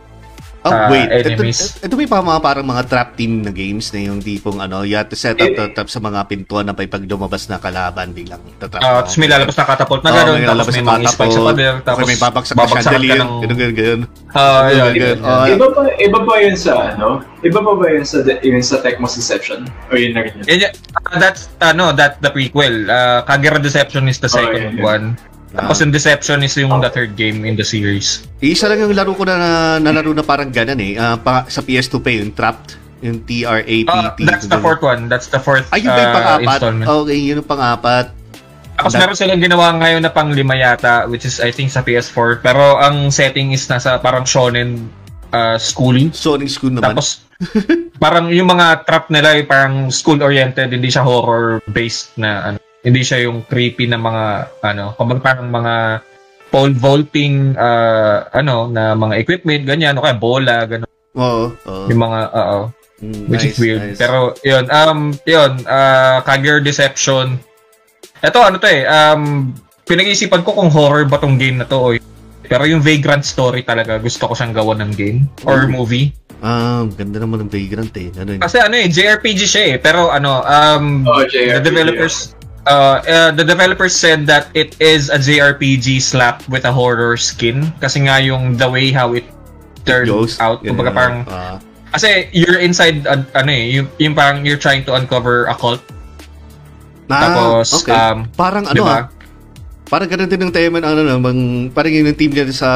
Oh, 0.67 0.73
uh, 0.73 0.89
wait. 0.89 1.07
Ito, 1.07 1.29
enemies. 1.33 1.79
ito 1.79 1.95
may 1.95 2.05
pa 2.05 2.19
mga 2.19 2.41
parang 2.41 2.63
mga 2.63 2.83
trap 2.85 3.09
team 3.15 3.41
na 3.41 3.51
games 3.51 3.89
na 3.89 4.03
yung 4.03 4.19
tipong 4.19 4.59
ano, 4.59 4.83
you 4.83 4.93
have 4.93 5.07
to 5.07 5.15
set 5.15 5.35
up 5.35 5.47
Eh, 5.47 5.55
the 5.55 5.71
trap 5.71 5.87
sa 5.87 5.99
mga 5.99 6.27
pintuan 6.27 6.65
na 6.65 6.75
pag 6.75 6.91
lumabas 7.01 7.47
na 7.47 7.57
kalaban 7.57 8.11
biglang 8.11 8.43
tatrap 8.57 8.79
Uh, 8.79 8.87
mo. 8.89 8.97
tapos 9.01 9.15
may 9.17 9.29
lalabas 9.29 9.55
na 9.55 9.65
katapult 9.65 10.03
na 10.03 10.11
gano'n, 10.11 10.27
may 10.33 10.43
tapos 10.43 10.51
lalabas 10.51 10.73
may 10.73 10.83
na 10.83 10.89
mga 10.89 11.09
spikes 11.09 11.33
sa 11.33 11.43
pader, 11.47 11.75
tapos 11.81 11.97
Okay, 11.97 12.09
may 12.09 12.19
babagsak 12.19 12.57
na 12.57 12.67
chandelier. 12.77 13.17
ng... 13.17 13.31
Ganun, 13.39 13.57
ganun, 13.57 13.75
ganun. 13.75 14.01
Ah, 14.33 14.61
Ganun, 14.67 14.93
ganun. 14.93 15.19
Oh, 15.23 15.45
iba 15.47 15.67
pa 15.71 15.83
iba 15.97 16.19
pa 16.21 16.35
yun 16.37 16.57
sa 16.57 16.73
ano? 16.91 17.09
Iba 17.41 17.59
pa 17.59 17.73
ba 17.73 17.87
yun 17.87 18.03
sa 18.03 18.17
yun 18.27 18.59
sa 18.61 18.77
Tecmo's 18.81 19.15
Deception? 19.15 19.65
O 19.89 19.95
yun 19.95 20.13
na 20.13 20.27
rin 20.27 20.35
yun? 20.41 20.73
Ah, 20.99 21.17
that's 21.17 21.49
ano 21.61 21.91
that 21.91 22.19
the 22.19 22.29
prequel. 22.29 22.85
Uh, 22.85 23.23
Kagero 23.23 23.57
Deception 23.57 24.05
is 24.07 24.19
the 24.19 24.27
Oh, 24.27 24.35
second 24.35 24.75
yeah, 24.75 24.77
yeah. 24.77 24.85
one. 24.85 25.05
Tapos 25.57 25.81
yung 25.81 25.93
Deception 25.93 26.45
is 26.45 26.53
yung 26.61 26.77
the 26.85 26.93
third 26.93 27.17
game 27.17 27.49
in 27.49 27.57
the 27.57 27.65
series. 27.65 28.29
Isa 28.45 28.69
lang 28.69 28.85
yung 28.85 28.93
laro 28.93 29.17
ko 29.17 29.25
na 29.25 29.81
nalaro 29.81 30.13
na 30.13 30.21
parang 30.21 30.53
ganun 30.53 30.77
eh. 30.85 31.01
Ah, 31.01 31.17
pa, 31.17 31.49
sa 31.49 31.65
PS2 31.65 31.95
pa 32.05 32.11
yun, 32.13 32.29
Trapped. 32.37 32.77
Yung 33.01 33.25
T-R-A-P-T. 33.25 33.89
Uh, 33.89 34.13
that's 34.25 34.49
the 34.49 34.61
fourth 34.61 34.85
one. 34.85 35.09
That's 35.09 35.29
the 35.29 35.41
fourth 35.41 35.69
Ay, 35.73 35.85
yun 35.85 35.93
ba 35.93 36.01
yung 36.01 36.13
uh, 36.13 36.17
pang-apat? 36.17 36.61
Okay, 36.85 37.19
yun 37.21 37.35
yung 37.41 37.49
pang-apat. 37.49 38.07
Tapos 38.77 38.93
that- 38.93 39.01
meron 39.01 39.17
silang 39.17 39.41
ginawa 39.41 39.73
ngayon 39.81 40.05
na 40.05 40.13
pang 40.13 40.29
lima 40.29 40.53
yata, 40.53 41.09
which 41.09 41.25
is 41.25 41.41
I 41.41 41.49
think 41.49 41.73
sa 41.73 41.81
PS4. 41.81 42.45
Pero 42.45 42.77
ang 42.77 43.09
setting 43.09 43.57
is 43.57 43.65
nasa 43.73 43.97
parang 44.05 44.29
shonen 44.29 44.93
uh, 45.33 45.57
school. 45.57 45.97
Sonic 46.13 46.53
School 46.53 46.77
naman. 46.77 46.93
Tapos 46.93 47.25
parang 48.03 48.29
yung 48.33 48.49
mga 48.49 48.85
trap 48.85 49.09
nila 49.09 49.37
ay 49.37 49.49
parang 49.49 49.89
school-oriented, 49.89 50.69
hindi 50.73 50.89
siya 50.93 51.05
horror-based 51.05 52.21
na 52.21 52.53
ano. 52.53 52.59
Hindi 52.87 53.03
siya 53.03 53.27
yung 53.27 53.43
creepy 53.43 53.91
na 53.91 53.99
mga 53.99 54.25
ano, 54.63 54.95
kumbaga 54.95 55.21
parang 55.21 55.51
mga 55.51 55.75
pole 56.47 56.73
vaulting 56.73 57.53
uh, 57.53 58.31
ano 58.31 58.71
na 58.71 58.95
mga 58.95 59.19
equipment 59.19 59.67
ganyan 59.67 59.99
o 59.99 60.07
kaya 60.07 60.15
bola 60.15 60.63
ganun 60.63 60.87
Oo. 61.13 61.51
oo. 61.53 61.85
yung 61.91 62.01
mga 62.01 62.21
oo 62.33 62.61
Mm, 62.97 63.29
which 63.29 63.45
nice, 63.45 63.53
is 63.53 63.61
weird 63.61 63.83
nice. 63.83 64.01
pero 64.01 64.33
yun 64.41 64.65
um 64.73 65.13
yun 65.29 65.61
uh, 65.69 66.25
Kagero 66.25 66.65
Deception 66.65 67.37
eto 68.25 68.41
ano 68.41 68.57
to 68.57 68.65
eh 68.65 68.89
um 68.89 69.53
pinag-iisipan 69.85 70.41
ko 70.41 70.57
kung 70.57 70.73
horror 70.73 71.05
ba 71.05 71.21
tong 71.21 71.37
game 71.37 71.61
na 71.61 71.69
to 71.69 71.77
o 71.77 71.93
pero 72.41 72.65
yung 72.65 72.81
Vagrant 72.81 73.21
story 73.21 73.69
talaga 73.69 74.01
gusto 74.01 74.25
ko 74.25 74.33
siyang 74.33 74.57
gawan 74.57 74.81
ng 74.81 74.93
game 74.97 75.29
or 75.45 75.67
Ooh. 75.67 75.69
movie 75.69 76.17
Ah, 76.37 76.89
ganda 76.91 77.17
naman 77.17 77.45
ng 77.45 77.51
Vagrant 77.51 77.93
eh. 77.97 78.13
Ano 78.13 78.37
yun? 78.37 78.41
Kasi 78.41 78.61
ano 78.61 78.77
eh, 78.77 78.93
JRPG 78.93 79.41
siya 79.43 79.65
eh. 79.73 79.77
Pero 79.81 80.13
ano, 80.13 80.45
um, 80.45 81.01
Oh, 81.03 81.25
the 81.25 81.33
JRPG, 81.33 81.65
developers, 81.65 82.36
uh, 82.67 83.01
uh, 83.01 83.31
the 83.33 83.45
developers 83.47 83.95
said 83.95 84.27
that 84.27 84.51
it 84.53 84.77
is 84.83 85.09
a 85.09 85.17
JRPG 85.17 86.03
slapped 86.03 86.49
with 86.51 86.67
a 86.67 86.73
horror 86.75 87.17
skin. 87.17 87.73
Kasi 87.81 88.05
nga 88.05 88.19
yung 88.19 88.59
the 88.59 88.69
way 88.69 88.91
how 88.91 89.15
it 89.15 89.25
turned 89.87 90.11
Goes. 90.11 90.37
out, 90.43 90.67
kumbaga 90.67 90.91
parang, 90.91 91.23
ah. 91.31 91.63
kasi 91.95 92.29
you're 92.35 92.59
inside, 92.59 93.07
uh, 93.07 93.23
ano 93.39 93.51
eh, 93.55 93.65
yung, 93.81 93.87
yung 94.03 94.15
parang 94.19 94.43
you're 94.43 94.61
trying 94.61 94.83
to 94.83 94.93
uncover 94.93 95.47
a 95.47 95.55
cult. 95.55 95.81
Ah, 97.07 97.23
Tapos, 97.31 97.71
okay. 97.71 97.95
um, 97.95 98.27
parang 98.35 98.67
ano 98.67 98.75
di 98.75 98.83
ah, 98.83 99.07
parang 99.87 100.11
ganun 100.11 100.27
din 100.27 100.43
ng 100.43 100.51
tema 100.51 100.83
ng 100.83 100.91
ano 100.91 101.03
naman, 101.07 101.37
parang 101.71 101.95
yung 101.95 102.11
team 102.19 102.35
nila 102.35 102.51
sa 102.51 102.71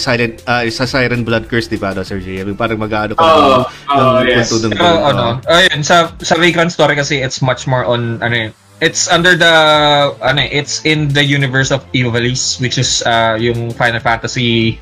Silent 0.00 0.40
ah, 0.48 0.64
sa 0.72 0.88
Siren 0.88 1.20
Blood 1.28 1.44
Curse, 1.52 1.68
di 1.68 1.76
ba, 1.76 1.92
no, 1.92 2.00
Sir 2.00 2.24
J? 2.24 2.40
Parang 2.56 2.80
mag-ano 2.80 3.12
ka 3.12 3.20
Oo, 3.20 3.28
ng- 3.28 3.68
oo, 3.92 4.16
ng 4.24 4.24
yes. 4.24 4.48
kwento 4.48 4.56
ng 4.64 4.72
Pero 4.72 4.80
ganun, 4.80 5.04
ano, 5.12 5.24
ah. 5.44 5.56
ayun, 5.60 5.84
sa, 5.84 6.08
sa 6.24 6.34
Vagrant 6.40 6.72
story 6.72 6.96
kasi 6.96 7.20
it's 7.20 7.44
much 7.44 7.68
more 7.68 7.84
on, 7.84 8.16
ano 8.24 8.48
eh, 8.48 8.63
it's 8.84 9.08
under 9.08 9.32
the, 9.34 9.48
ano 10.20 10.44
eh, 10.44 10.60
it's 10.60 10.84
in 10.84 11.08
the 11.08 11.24
universe 11.24 11.72
of 11.72 11.80
Ivalice, 11.96 12.60
which 12.60 12.76
is 12.76 13.00
uh, 13.02 13.34
yung 13.40 13.72
Final 13.72 14.00
Fantasy 14.04 14.76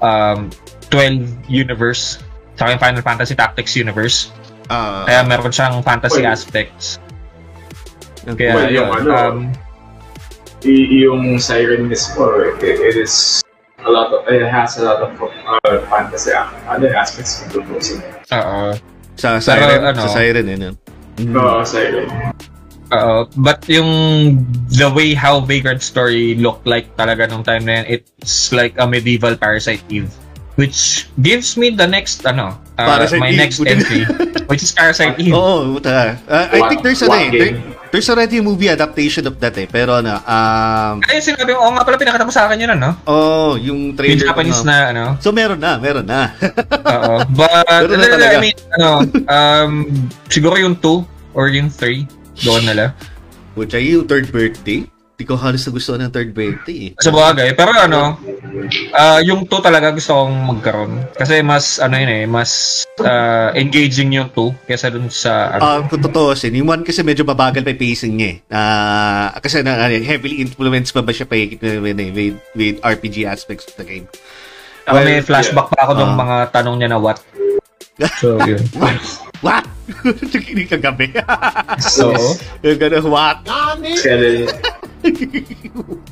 um, 0.00 0.48
12 0.88 1.44
universe, 1.52 2.16
saka 2.56 2.72
yung 2.72 2.80
Final 2.80 3.02
Fantasy 3.04 3.34
Tactics 3.36 3.76
universe. 3.76 4.32
Ah, 4.66 5.04
Kaya 5.06 5.22
meron 5.22 5.52
siyang 5.52 5.78
fantasy 5.84 6.24
Well, 6.26 6.32
aspects. 6.32 6.98
okay. 8.26 8.50
Kaya 8.50 8.54
Well, 8.56 8.70
yung 8.72 8.88
yun, 8.90 8.98
ano, 9.04 9.12
um, 9.14 9.38
Y- 10.66 11.06
yung 11.06 11.38
Siren 11.38 11.86
mismo, 11.86 12.26
it, 12.42 12.58
it 12.64 12.96
is 12.98 13.38
a 13.84 13.90
lot 13.92 14.10
of, 14.10 14.26
it 14.26 14.42
has 14.42 14.74
a 14.80 14.82
lot 14.82 14.98
of 15.04 15.14
uh, 15.22 15.78
fantasy 15.86 16.32
other 16.66 16.90
aspects 16.96 17.44
of 17.46 17.52
the 17.54 17.60
puzzle. 17.62 18.02
oo. 18.34 18.74
sa 19.14 19.38
pero 19.38 19.44
Siren, 19.46 19.80
ano, 19.86 20.00
sa 20.02 20.08
Siren 20.10 20.46
yun. 20.50 20.60
yun. 20.66 20.74
Mm. 21.22 21.30
No, 21.30 21.62
Siren. 21.62 22.08
Oo. 22.88 23.26
But 23.34 23.66
yung 23.66 23.90
the 24.68 24.86
way 24.86 25.12
how 25.12 25.40
Vagrant 25.40 25.82
story 25.82 26.34
looked 26.34 26.64
like 26.64 26.94
talaga 26.94 27.26
nung 27.26 27.42
time 27.42 27.64
na 27.64 27.82
yan, 27.82 27.86
it's 27.98 28.50
like 28.50 28.78
a 28.78 28.86
medieval 28.86 29.34
Parasite 29.34 29.82
Eve. 29.88 30.10
Which 30.56 31.04
gives 31.20 31.60
me 31.60 31.68
the 31.68 31.84
next, 31.84 32.24
ano, 32.24 32.56
uh, 32.78 32.86
Parasite 32.88 33.20
my 33.20 33.28
Eve. 33.28 33.36
next 33.36 33.60
entry, 33.60 34.08
which 34.48 34.64
is 34.64 34.72
Parasite 34.72 35.20
Eve. 35.20 35.36
Oo, 35.36 35.76
puta. 35.76 36.16
Uh, 36.24 36.46
I 36.48 36.60
think 36.70 36.80
there's 36.80 37.04
what 37.04 37.20
eh. 37.20 37.28
there- 37.28 37.60
there's 37.86 38.08
already 38.08 38.40
a 38.40 38.44
movie 38.44 38.68
adaptation 38.68 39.24
of 39.26 39.36
that 39.36 39.52
eh. 39.56 39.68
Pero 39.68 40.00
ano, 40.00 40.16
um, 40.16 40.94
Ay, 41.06 41.20
sinabi 41.20 41.52
mo, 41.52 41.60
oo 41.60 41.70
nga 41.72 41.84
pala, 41.84 41.96
pinakita 41.96 42.24
mo 42.24 42.32
sa 42.32 42.48
akin 42.48 42.56
yun, 42.58 42.72
ano? 42.72 42.88
oh, 43.04 43.56
yung 43.56 43.92
Yung 43.92 43.96
trailer. 43.96 44.26
Japanese 44.26 44.64
ano. 44.64 44.68
na, 44.68 44.76
ano? 44.90 45.02
So 45.20 45.28
meron 45.28 45.60
na, 45.60 45.76
meron 45.76 46.04
na. 46.04 46.32
Oo. 46.96 47.14
But, 47.30 47.64
Pero 47.68 47.92
na 47.92 48.04
I 48.04 48.12
talaga. 48.16 48.36
mean, 48.40 48.56
ano, 48.74 48.88
um, 49.28 49.72
siguro 50.26 50.56
yung 50.56 50.72
2 50.76 51.04
or 51.36 51.52
yung 51.52 51.68
3, 51.68 52.08
doon 52.42 52.62
nila. 52.64 52.92
Which 53.56 53.72
ay 53.72 53.96
yung 53.96 54.04
third 54.04 54.28
birthday. 54.28 54.84
Di 55.16 55.24
ko 55.24 55.32
halos 55.32 55.64
nagustuhan 55.64 56.04
ng 56.04 56.12
third 56.12 56.36
birthday 56.36 56.92
eh. 56.92 57.00
Sa 57.00 57.08
bagay. 57.08 57.56
Pero 57.56 57.72
ano, 57.72 58.20
ah 58.92 59.16
yung 59.24 59.48
2 59.48 59.64
talaga 59.64 59.88
gusto 59.88 60.12
kong 60.12 60.36
magkaroon. 60.44 60.92
Kasi 61.16 61.40
mas, 61.40 61.80
ano 61.80 61.96
yun 61.96 62.12
eh, 62.12 62.24
mas 62.28 62.50
ah, 63.00 63.48
engaging 63.56 64.12
yung 64.12 64.28
2 64.28 64.68
kesa 64.68 64.92
dun 64.92 65.08
sa, 65.08 65.56
ano, 65.56 65.60
Ah, 65.64 65.80
kung 65.88 66.04
totoo 66.04 66.36
sin, 66.36 66.52
yung 66.52 66.68
one 66.68 66.84
kasi 66.84 67.00
medyo 67.00 67.24
mabagal 67.24 67.64
pa 67.64 67.72
yung 67.72 67.80
pacing 67.80 68.12
niya 68.12 68.28
eh. 68.28 68.36
Ah, 68.52 69.32
kasi 69.40 69.64
na, 69.64 69.88
ano, 69.88 69.96
heavily 69.96 70.44
influenced 70.44 70.92
pa 70.92 71.00
ba 71.00 71.16
siya 71.16 71.24
pa 71.24 71.32
eh, 71.32 71.56
with, 71.56 71.96
with 72.52 72.76
RPG 72.84 73.24
aspects 73.24 73.72
of 73.72 73.80
the 73.80 73.88
game. 73.88 74.04
Ako 74.84 75.00
well, 75.00 75.08
may 75.08 75.24
flashback 75.24 75.72
pa 75.72 75.80
ako 75.80 75.96
ng 75.96 76.12
Ah. 76.12 76.20
mga 76.20 76.36
tanong 76.52 76.76
niya 76.76 76.92
na 76.92 77.00
what. 77.00 77.24
So, 78.20 78.36
yun. 78.44 78.60
What? 79.40 79.64
Nakikinig 80.32 80.68
ka 80.68 80.78
gabi. 80.78 81.12
So, 81.78 82.12
Yung 82.60 82.78
gano'n, 82.78 83.06
what? 83.06 83.44
Skeleton. 83.94 84.48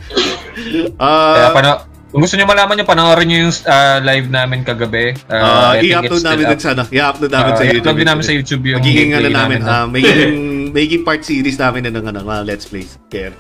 Kaya 0.55 0.95
Ah, 0.97 1.51
pano, 1.51 1.71
kung 2.09 2.23
gusto 2.23 2.39
niyo 2.39 2.47
malaman 2.47 2.79
niyo, 2.79 2.87
panoorin 2.87 3.27
niyo 3.27 3.39
yung 3.49 3.55
ah, 3.67 3.99
live 3.99 4.29
namin 4.29 4.63
kagabi. 4.63 5.19
I 5.27 5.81
think 5.81 5.91
i-upload 5.91 6.23
namin 6.23 6.45
din 6.47 6.61
sa 6.61 6.71
ano, 6.73 6.83
i-upload 6.87 7.33
namin 7.33 7.51
Ah, 7.51 7.59
sa 7.59 7.65
YouTube. 7.65 7.83
i-upload 7.83 8.07
namin 8.07 8.25
sa 8.25 8.33
YouTube 8.33 8.63
yung 8.65 8.79
Magiging 8.79 9.11
ano 9.11 9.29
namin, 9.29 9.35
namin, 9.35 9.59
ah, 9.65 9.87
magiging 9.89 10.35
making 10.71 11.03
part 11.03 11.23
series 11.23 11.57
namin 11.57 11.87
na 11.87 11.93
ng 11.93 12.07
ano, 12.07 12.21
mga 12.23 12.43
Let's 12.45 12.67
Play. 12.67 12.87
Kaya, 13.09 13.35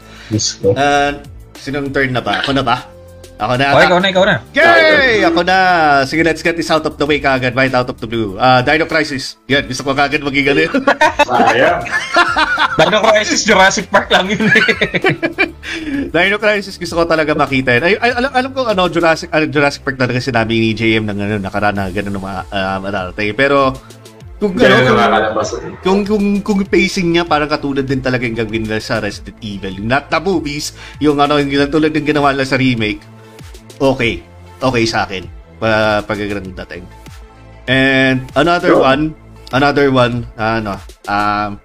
ko. 0.58 0.74
uh, 0.74 1.10
sinong 1.54 1.94
turn 1.94 2.10
na 2.10 2.22
ba? 2.22 2.42
Ako 2.42 2.50
na 2.50 2.64
ba? 2.66 2.82
Ako 3.34 3.58
na. 3.58 3.66
Okay, 3.74 3.86
ikaw 3.90 3.98
na, 3.98 4.08
ikaw 4.14 4.24
na. 4.30 4.36
Yay! 4.54 5.26
Ako 5.26 5.40
na! 5.42 5.58
Sige, 6.06 6.22
let's 6.22 6.38
get 6.38 6.54
this 6.54 6.70
out 6.70 6.86
of 6.86 6.94
the 6.94 7.02
way 7.02 7.18
kagad. 7.18 7.50
Right 7.58 7.74
out 7.74 7.90
of 7.90 7.98
the 7.98 8.06
blue. 8.06 8.38
Uh, 8.38 8.62
Dino 8.62 8.86
Crisis. 8.86 9.34
Yan, 9.50 9.66
gusto 9.66 9.82
ko 9.82 9.90
kagad 9.90 10.22
maging 10.22 10.54
ganun. 10.54 10.70
Sayang. 11.26 11.82
Dino 12.78 12.98
Crisis, 13.02 13.42
Jurassic 13.42 13.90
Park 13.90 14.06
lang 14.14 14.30
yun 14.30 14.46
eh. 14.46 14.62
Dino 16.14 16.38
Crisis 16.38 16.78
gusto 16.78 16.94
ko 16.94 17.02
talaga 17.10 17.34
makita. 17.34 17.74
Ay, 17.82 17.98
ay, 17.98 18.14
alam, 18.14 18.30
alam 18.30 18.50
ko 18.54 18.70
ano, 18.70 18.86
Jurassic, 18.86 19.26
ano, 19.34 19.50
Jurassic 19.50 19.82
Park 19.82 19.98
talaga 19.98 20.22
sinabi 20.22 20.54
ni 20.54 20.68
JM 20.70 21.02
ng 21.10 21.18
ano, 21.18 21.34
nakaraan 21.42 21.74
na 21.74 21.90
gano'n 21.90 22.14
na 22.14 22.46
uh, 22.46 22.78
mararating. 22.78 23.34
Pero, 23.34 23.74
kung, 24.38 24.54
ano, 24.54 24.62
Ganun 24.62 24.82
kung, 24.86 24.98
nakakalabasan. 24.98 25.60
kung, 25.82 26.00
kung, 26.06 26.26
kung 26.42 26.58
pacing 26.66 27.18
niya 27.18 27.24
parang 27.26 27.50
katulad 27.50 27.86
din 27.86 27.98
talaga 27.98 28.26
yung 28.26 28.38
gagawin 28.38 28.62
nila 28.66 28.78
sa 28.78 29.02
Resident 29.02 29.38
Evil. 29.42 29.74
Not 29.82 30.06
the 30.10 30.22
movies, 30.22 30.74
yung 31.02 31.18
ano, 31.18 31.38
yung 31.42 31.50
tulad 31.70 31.90
ng 31.94 32.06
ginawa 32.06 32.30
nila 32.34 32.46
sa 32.46 32.58
remake, 32.58 33.13
okay. 33.78 34.22
Okay 34.58 34.84
sa 34.86 35.04
akin. 35.04 35.24
Pa, 35.58 36.00
pag 36.02 36.18
ganun 36.18 36.54
dating. 36.54 36.84
And 37.64 38.24
another 38.36 38.76
Sure. 38.76 38.84
one, 38.84 39.16
another 39.50 39.88
one, 39.88 40.28
ano, 40.36 40.76
um, 41.08 41.56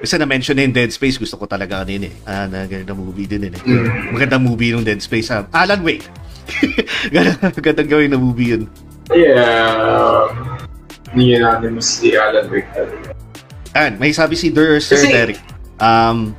kasi 0.00 0.16
na-mention 0.16 0.56
na 0.56 0.64
yung 0.64 0.72
Dead 0.72 0.88
Space, 0.88 1.16
gusto 1.16 1.36
ko 1.36 1.44
talaga 1.44 1.84
yun 1.84 2.08
eh. 2.08 2.14
Ah, 2.24 2.48
na 2.48 2.64
ganda 2.64 2.92
movie 2.92 3.28
din 3.28 3.48
eh. 3.48 3.52
Mm. 3.60 4.16
Magandang 4.16 4.44
movie 4.44 4.72
yung 4.72 4.84
Dead 4.84 5.00
Space. 5.00 5.28
ah. 5.28 5.44
Alan 5.52 5.84
Wake. 5.84 6.04
Magandang 7.56 7.88
gawin 7.88 8.08
na 8.12 8.18
movie 8.20 8.56
yun. 8.56 8.62
Yeah. 9.12 10.32
Unanimously 11.12 12.16
Alan 12.16 12.48
Wake 12.48 12.68
talaga. 12.72 13.12
And 13.76 14.00
may 14.00 14.12
sabi 14.12 14.34
si 14.34 14.48
Der, 14.48 14.80
Sir 14.80 14.96
Kasi- 14.96 15.12
Derek. 15.12 15.40
Um, 15.76 16.32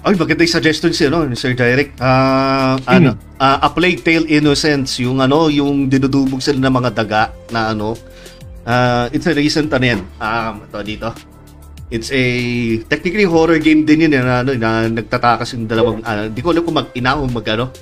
ay, 0.00 0.14
maganda 0.14 0.40
yung 0.40 0.54
suggestion 0.54 0.92
si, 0.92 1.04
ano, 1.04 1.26
Sir 1.32 1.52
Derek. 1.52 1.92
Ah, 1.98 2.78
ano, 2.86 3.18
ah, 3.36 3.58
A 3.60 3.68
Plague 3.68 4.00
Tale 4.00 4.24
Innocence, 4.26 4.98
yung 4.98 5.18
ano, 5.18 5.48
yung 5.48 5.86
dinudubog 5.86 6.38
sila 6.38 6.58
ng 6.58 6.74
mga 6.74 6.90
daga 6.94 7.22
na 7.48 7.72
ano. 7.72 7.98
Ah, 8.62 9.08
it's 9.10 9.24
a 9.24 9.32
recent 9.32 9.68
ano 9.68 9.84
yan. 9.84 10.00
Um, 10.16 10.62
ito 10.62 10.78
dito. 10.82 11.08
It's 11.88 12.12
a 12.12 12.22
technically 12.84 13.24
horror 13.24 13.56
game 13.56 13.82
din 13.82 14.04
yun 14.04 14.12
eh, 14.12 14.20
na, 14.20 14.44
ano, 14.44 14.52
na 14.54 14.86
nagtatakas 14.86 15.56
yung 15.56 15.64
dalawang 15.64 16.04
ano, 16.04 16.28
di 16.28 16.40
ko 16.40 16.52
alam 16.52 16.60
kung 16.62 16.76
mag-ina 16.76 17.16
o 17.16 17.24
mag 17.24 17.46
ano. 17.48 17.72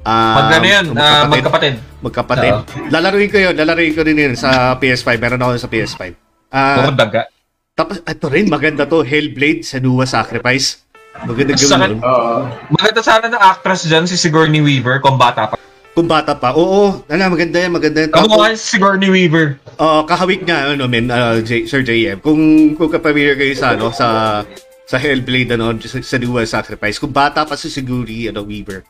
Ah, 0.00 0.36
Mag 0.40 0.52
ano 0.56 0.66
yan, 0.66 0.84
ah, 0.96 1.28
magkapatid. 1.28 1.74
magkapatid. 2.00 2.54
Lalaruin 2.88 3.28
ko 3.28 3.36
yun, 3.36 3.52
lalaruin 3.52 3.92
ko 3.92 4.00
rin 4.00 4.16
yun 4.16 4.32
sa 4.32 4.72
PS5. 4.74 5.08
Meron 5.16 5.44
ako 5.44 5.60
sa 5.60 5.68
PS5. 5.68 6.02
Ah, 6.48 6.80
Bukod 6.82 6.96
daga. 6.96 7.28
tapos, 7.76 8.00
ito 8.00 8.26
rin, 8.26 8.48
maganda 8.48 8.84
to, 8.84 9.04
Hellblade, 9.04 9.60
Senua 9.60 10.08
Sacrifice. 10.08 10.88
Maganda 11.24 11.52
gawin. 11.54 12.00
Oo. 12.00 12.32
Maganda 12.72 13.00
sana 13.04 13.26
ng 13.28 13.40
actress 13.40 13.84
dyan, 13.84 14.04
si 14.08 14.16
Sigourney 14.16 14.60
Weaver, 14.64 15.00
kung 15.00 15.20
bata 15.20 15.52
pa. 15.52 15.56
Kung 15.90 16.06
bata 16.06 16.38
pa, 16.38 16.54
oo, 16.54 17.02
ano, 17.02 17.22
maganda 17.28 17.58
yan, 17.58 17.72
maganda 17.74 18.06
yan. 18.06 18.10
Kamukha 18.14 18.54
si 18.54 18.78
Sigourney 18.78 19.10
Weaver. 19.10 19.58
Oo, 19.76 20.06
kahawik 20.06 20.46
niya, 20.46 20.72
ano, 20.72 20.86
men, 20.86 21.10
uh, 21.10 21.42
J, 21.42 21.66
Sir 21.66 21.82
JM. 21.82 22.22
Kung, 22.22 22.38
kung 22.78 22.88
kapamilya 22.88 23.34
kayo 23.34 23.52
sa, 23.58 23.74
ano, 23.74 23.90
sa, 23.90 24.40
sa 24.86 24.96
Hellblade, 24.96 25.58
ano, 25.58 25.74
sa 25.82 25.98
Senua 26.00 26.46
Sacrifice, 26.46 26.96
kung 26.96 27.10
bata 27.10 27.42
pa 27.42 27.58
si 27.58 27.68
Siguri, 27.68 28.30
ano, 28.30 28.46
Weaver. 28.46 28.86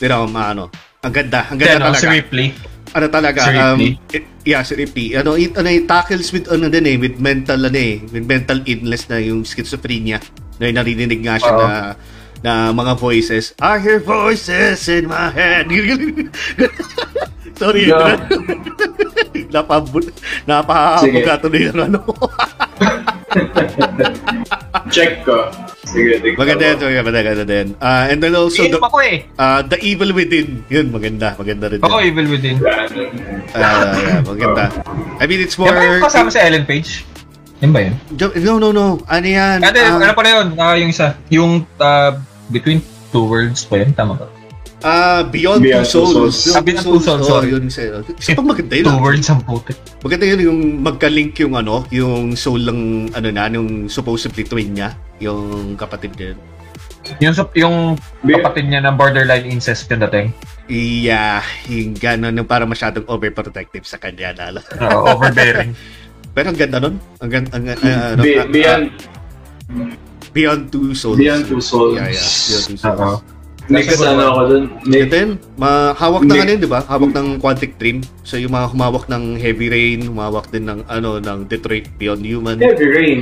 Pero, 0.00 0.24
um, 0.24 0.32
ano, 0.34 0.72
ang 1.00 1.12
ganda, 1.12 1.44
ang 1.48 1.60
ganda 1.60 1.76
Then, 1.76 1.80
oh, 1.80 1.86
talaga. 1.92 2.00
si 2.00 2.06
Ripley. 2.08 2.48
ano 2.90 3.06
talaga, 3.06 3.40
Si 3.46 3.54
um, 3.54 3.80
it- 4.10 4.28
yeah, 4.42 4.62
si 4.64 4.74
Ripley. 4.74 5.14
Ano, 5.14 5.36
it, 5.38 5.52
ano, 5.54 5.68
it 5.70 5.86
tackles 5.86 6.32
with, 6.32 6.48
ano 6.50 6.66
din 6.66 6.88
eh, 6.88 6.96
with 6.98 7.16
mental, 7.20 7.60
ano 7.62 7.78
eh, 7.78 8.00
with 8.02 8.26
mental 8.26 8.58
illness 8.66 9.06
na 9.06 9.20
yung 9.20 9.44
schizophrenia. 9.44 10.18
Na 10.60 10.68
narinig 10.68 11.24
nga 11.24 11.40
siya 11.40 11.52
Oo. 11.56 11.64
na, 11.64 11.96
na 12.44 12.52
mga 12.76 12.92
voices. 13.00 13.56
I 13.64 13.80
hear 13.80 13.96
voices 13.96 14.84
in 14.92 15.08
my 15.08 15.32
head. 15.32 15.72
Sorry. 17.60 17.88
Yeah. 17.88 18.16
Napabut, 19.54 20.06
napahabuga 20.46 21.42
tuloy 21.42 21.68
ng 21.68 21.90
ano. 21.90 22.00
Check 24.94 25.26
ko. 25.26 25.50
Sige, 25.90 26.22
tignan 26.22 26.38
maganda 26.38 26.64
yan, 26.70 26.76
maganda, 26.78 27.18
maganda 27.20 27.44
din. 27.46 27.66
Uh, 27.82 28.04
and 28.10 28.18
then 28.22 28.34
also, 28.38 28.62
the, 28.62 28.78
ako 28.78 28.98
eh. 29.02 29.26
uh, 29.38 29.60
the 29.66 29.78
Evil 29.82 30.14
Within. 30.14 30.62
Yun, 30.70 30.94
maganda. 30.94 31.34
Maganda 31.34 31.66
rin. 31.66 31.82
Ako. 31.82 31.98
Evil 31.98 32.26
Within. 32.30 32.62
Uh, 32.62 32.86
yeah, 33.58 34.22
maganda. 34.22 34.70
I 35.18 35.26
mean, 35.26 35.42
it's 35.42 35.58
more... 35.58 35.74
yung 35.74 36.02
kasama 36.02 36.30
si 36.30 36.38
Ellen 36.38 36.62
Page? 36.62 37.09
Yan 37.60 37.70
ba 37.70 37.80
yun? 37.84 37.94
No, 38.40 38.56
no, 38.56 38.72
no. 38.72 38.86
Ano 39.04 39.26
yan? 39.26 39.60
Ano, 39.60 39.76
Ah, 39.76 40.00
ano 40.00 40.12
pala 40.16 40.28
yun? 40.32 40.46
Ah, 40.56 40.74
yung 40.74 40.90
isa. 40.90 41.12
Yung 41.28 41.52
uh, 41.76 42.16
Between 42.48 42.80
Two 43.12 43.28
Worlds 43.28 43.62
pa 43.62 43.84
yun? 43.84 43.92
Tama 43.92 44.16
ba? 44.16 44.26
Ah, 44.80 45.20
Beyond, 45.22 45.60
Beyond 45.60 45.84
Two 45.84 46.00
Two 46.00 46.08
Souls. 46.08 46.36
Souls. 46.40 46.56
Ah, 46.56 46.64
Beyond 46.64 46.84
Two 46.88 46.98
Souls, 46.98 47.20
Oh, 47.20 47.36
sorry. 47.36 47.52
yun 47.52 47.68
isa. 47.68 48.00
Isa 48.16 48.32
pang 48.32 48.48
maganda 48.48 48.72
yun. 48.72 48.88
Two. 48.88 48.96
Worlds 48.96 49.28
ang 49.28 49.44
putik. 49.44 49.76
Maganda 50.00 50.24
yun 50.24 50.40
yung 50.40 50.60
magka-link 50.80 51.36
yung 51.36 51.52
ano, 51.52 51.84
yung 51.92 52.32
soul 52.32 52.64
ng 52.64 52.80
ano 53.12 53.28
na, 53.28 53.44
yung 53.52 53.92
supposedly 53.92 54.40
twin 54.40 54.72
niya, 54.72 54.96
yung 55.20 55.76
kapatid 55.76 56.16
niya. 56.16 56.32
Yung, 57.20 57.36
yung 57.52 57.76
kapatid 58.24 58.72
niya 58.72 58.80
ng 58.80 58.96
borderline 58.96 59.44
incest 59.44 59.84
yung 59.92 60.00
dating. 60.08 60.32
Yeah, 60.70 61.42
yung 61.66 61.98
gano'n, 61.98 62.30
yung 62.32 62.46
parang 62.46 62.70
masyadong 62.70 63.02
overprotective 63.04 63.82
sa 63.82 63.98
kanya 63.98 64.30
na. 64.32 64.62
Oo, 64.80 65.18
overbearing. 65.18 65.76
Pero 66.30 66.46
ang 66.50 66.58
ganda 66.58 66.78
nun. 66.78 66.94
Ang 67.18 67.30
ganda, 67.30 67.48
ang, 67.54 67.64
ah, 67.66 67.76
ano, 68.14 68.22
Be- 68.22 68.38
ah, 68.38 68.46
Beyond, 68.46 68.84
ah, 68.86 69.92
Beyond 70.30 70.62
Two 70.70 70.94
Souls. 70.94 71.18
Beyond 71.18 71.42
Two 71.50 71.62
Souls. 71.62 71.94
Yeah, 71.98 72.08
yeah. 72.10 72.22
Beyond 72.22 72.64
Two 72.70 72.78
Souls. 72.78 73.00
Oo. 73.02 73.18
Next 73.70 74.02
ano 74.02 74.34
ako 74.34 74.40
dun. 74.50 74.64
Next, 74.82 75.10
then, 75.14 75.28
mahawak 75.54 76.26
ng 76.26 76.34
ano 76.34 76.50
yun, 76.50 76.58
di 76.58 76.66
ba? 76.66 76.82
Hawak 76.82 77.14
ng 77.14 77.38
Quantic 77.38 77.78
Dream. 77.78 78.02
So, 78.26 78.34
yung 78.34 78.50
mga 78.50 78.66
humawak 78.74 79.06
ng 79.06 79.38
Heavy 79.38 79.70
Rain, 79.70 80.10
humawak 80.10 80.50
din 80.50 80.66
ng, 80.66 80.82
ano, 80.90 81.22
ng 81.22 81.46
Detroit 81.46 81.86
Beyond 81.94 82.22
Human. 82.26 82.58
Heavy 82.58 82.88
Rain. 82.90 83.20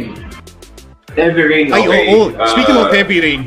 Heavy 1.13 1.43
Rain, 1.45 1.67
Ay, 1.69 1.85
okay. 1.85 2.03
oo. 2.17 2.33
Speaking 2.49 2.77
of 2.81 2.89
Ah, 2.89 2.97
Heavy 2.97 3.19
Rain, 3.21 3.41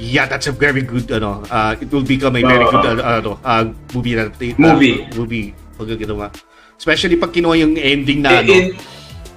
yeah, 0.00 0.24
that's 0.24 0.48
a 0.48 0.54
very 0.56 0.80
good, 0.80 1.04
ano, 1.12 1.44
uh, 1.52 1.76
it 1.76 1.92
will 1.92 2.04
become 2.08 2.36
a 2.36 2.42
very 2.44 2.64
Oo. 2.64 2.72
good, 2.72 2.84
uh, 2.88 3.20
ano, 3.20 3.36
uh, 3.44 3.64
movie 3.92 4.16
na, 4.16 4.32
uh, 4.32 4.56
Movie. 4.56 5.04
movie, 5.12 5.46
pag 5.76 5.92
ginawa. 5.92 6.32
Especially 6.80 7.20
pag 7.20 7.36
kinuha 7.36 7.52
yung 7.60 7.76
ending 7.76 8.24
na, 8.24 8.40
ano, 8.40 8.52
in, 8.52 8.72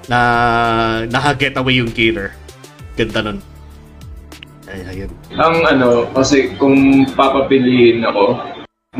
na, 0.09 0.19
naka-get 1.07 1.55
away 1.55 1.77
yung 1.77 1.93
killer. 1.93 2.33
Ganda 2.97 3.21
nun. 3.21 3.39
Ay, 4.69 4.81
ayun. 4.85 5.11
ang 5.33 5.55
ano, 5.65 6.05
kasi 6.13 6.53
kung 6.61 7.05
papapiliin 7.17 8.05
ako 8.05 8.37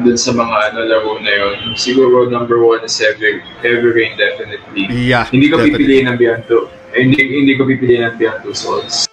dun 0.01 0.17
sa 0.17 0.33
mga 0.33 0.73
ano, 0.73 0.79
laro 0.85 1.13
na 1.21 1.33
yun, 1.33 1.77
siguro 1.77 2.29
number 2.29 2.57
one 2.61 2.81
is 2.85 2.97
Heavy, 2.97 3.41
Heavy 3.61 3.89
Rain 3.89 4.13
definitely. 4.17 4.89
Yeah. 4.89 5.29
Hindi 5.29 5.49
ko 5.49 5.61
definitely. 5.61 5.77
pipiliin 5.77 6.05
ng 6.09 6.17
Beyond 6.17 6.43
Two. 6.49 6.63
Eh, 6.93 7.05
hindi, 7.05 7.21
hindi 7.21 7.53
ko 7.53 7.69
pipiliin 7.69 8.01
ng 8.05 8.15
Beyond 8.17 8.39
Two 8.45 8.55
Souls. 8.57 9.05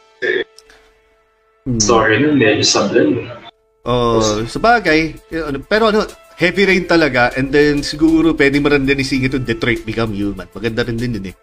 Hmm. 1.66 1.82
Story 1.82 2.22
nun, 2.22 2.38
medyo 2.38 2.62
sablon. 2.62 3.26
Oh, 3.86 4.22
sa 4.46 4.58
bagay. 4.62 5.18
ano, 5.34 5.60
Pero 5.66 5.90
ano, 5.90 6.06
heavy 6.38 6.62
rain 6.62 6.84
talaga. 6.86 7.34
And 7.34 7.50
then 7.50 7.82
siguro 7.82 8.36
pwede 8.38 8.62
mo 8.62 8.70
rin 8.70 8.86
din 8.86 9.02
isingit 9.02 9.34
yung 9.34 9.44
Detroit 9.44 9.82
Become 9.82 10.14
Human. 10.14 10.48
Maganda 10.52 10.86
rin 10.86 10.96
din 10.96 11.18
yun 11.18 11.30
eh. 11.32 11.36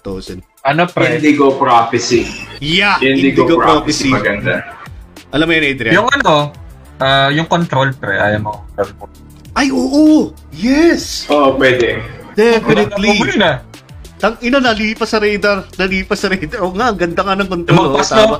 2000. 0.00 0.40
Ano 0.64 0.88
pre? 0.88 1.20
Indigo 1.20 1.60
Prophecy. 1.60 2.24
Yeah! 2.64 2.96
Indigo, 3.04 3.44
Indigo, 3.44 3.60
Prophecy. 3.60 4.08
Prophecy. 4.08 4.10
Maganda. 4.10 4.80
Alam 5.32 5.44
mo 5.48 5.52
yun, 5.52 5.64
Adrian? 5.68 5.94
Yung 6.00 6.08
ano, 6.08 6.34
ah, 7.00 7.28
yung 7.28 7.48
control 7.48 7.92
pre, 7.92 8.16
ayaw 8.16 8.40
mo. 8.40 8.54
Ay, 9.52 9.68
oo! 9.68 10.32
Yes! 10.48 11.28
Oo, 11.28 11.52
oh, 11.52 11.60
pwede. 11.60 12.00
Definitely! 12.32 13.20
Wala 13.20 13.36
na. 13.36 13.52
Tang 14.22 14.38
ina, 14.38 14.62
nalipas 14.62 15.10
sa 15.10 15.18
radar. 15.18 15.66
Nalipas 15.76 16.14
sa 16.22 16.30
radar. 16.30 16.62
Oo 16.62 16.72
nga, 16.78 16.94
ang 16.94 16.98
ganda 17.00 17.26
nga 17.26 17.34
ng 17.36 17.48
control. 17.50 17.74
Lumagpas, 17.74 18.08
oh, 18.14 18.16
tama. 18.16 18.36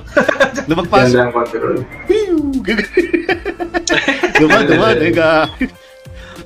Lumagpas. 0.70 1.10
Ganda 1.10 1.22
ang 1.26 1.34
control. 1.34 1.76
Duman, 4.38 4.62
duman. 4.70 4.96
Ega. 5.02 5.50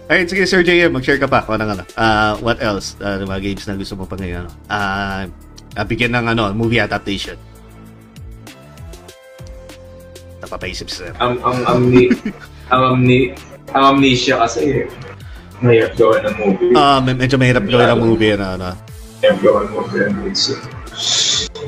Alright, 0.07 0.31
sige 0.31 0.47
Sir 0.47 0.63
JM, 0.63 0.95
mag-share 0.95 1.19
ka 1.19 1.27
pa 1.27 1.43
kung 1.43 1.59
ano 1.59 1.75
ano. 1.75 1.85
Ah, 1.99 2.39
what 2.39 2.63
else? 2.63 2.95
Uh, 3.03 3.27
mga 3.27 3.43
games 3.43 3.67
na 3.67 3.75
gusto 3.75 3.99
mo 3.99 4.07
pa 4.07 4.15
ngayon. 4.15 4.47
Ah, 4.71 5.27
uh, 5.75 5.83
bigyan 5.83 6.15
ng 6.15 6.31
ano, 6.31 6.55
movie 6.55 6.79
adaptation. 6.79 7.35
Napapaisip 10.39 10.87
si 10.87 11.03
Sir. 11.03 11.11
Ang 11.19 11.43
ang 11.43 11.59
amni 11.67 12.07
ang 12.71 12.95
amni 12.95 13.35
ang 13.75 13.99
amnesia 13.99 14.39
kasi 14.39 14.87
mahirap 15.59 15.99
gawa 15.99 16.23
ng 16.23 16.35
movie. 16.39 16.73
Ah, 16.79 17.03
med- 17.03 17.19
medyo 17.19 17.35
mahirap 17.35 17.67
gawin 17.67 17.91
ang 17.91 17.99
movie 17.99 18.39
na 18.39 18.55
ano. 18.55 18.79
Mahirap 19.19 19.39
gawa 19.43 19.59
ng 19.67 19.73
movie. 19.75 20.55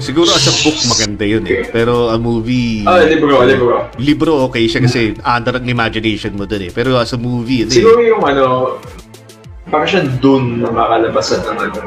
Siguro 0.08 0.32
as 0.32 0.48
a 0.48 0.54
book 0.64 0.78
maganda 0.88 1.24
yun 1.28 1.44
eh. 1.44 1.68
Pero 1.68 2.08
ang 2.08 2.24
movie 2.24 2.80
ah, 2.88 3.04
libro, 3.04 3.44
libro. 3.44 3.92
libro 4.00 4.32
okay 4.48 4.64
siya 4.64 4.80
kasi 4.80 5.12
under 5.20 5.60
ang 5.60 5.68
imagination 5.68 6.32
mo 6.32 6.48
dun 6.48 6.64
eh. 6.64 6.72
Pero 6.72 6.96
as 6.96 7.12
a 7.12 7.20
movie, 7.20 7.68
hindi. 7.68 7.76
Siguro 7.76 8.00
yung 8.00 8.24
ano, 8.24 8.80
parang 9.68 9.84
siya 9.84 10.08
dun 10.16 10.64
na 10.64 10.72
makalabasan 10.72 11.44
ng 11.44 11.58
ano, 11.60 11.80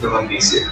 ng 0.00 0.24
DC. 0.32 0.64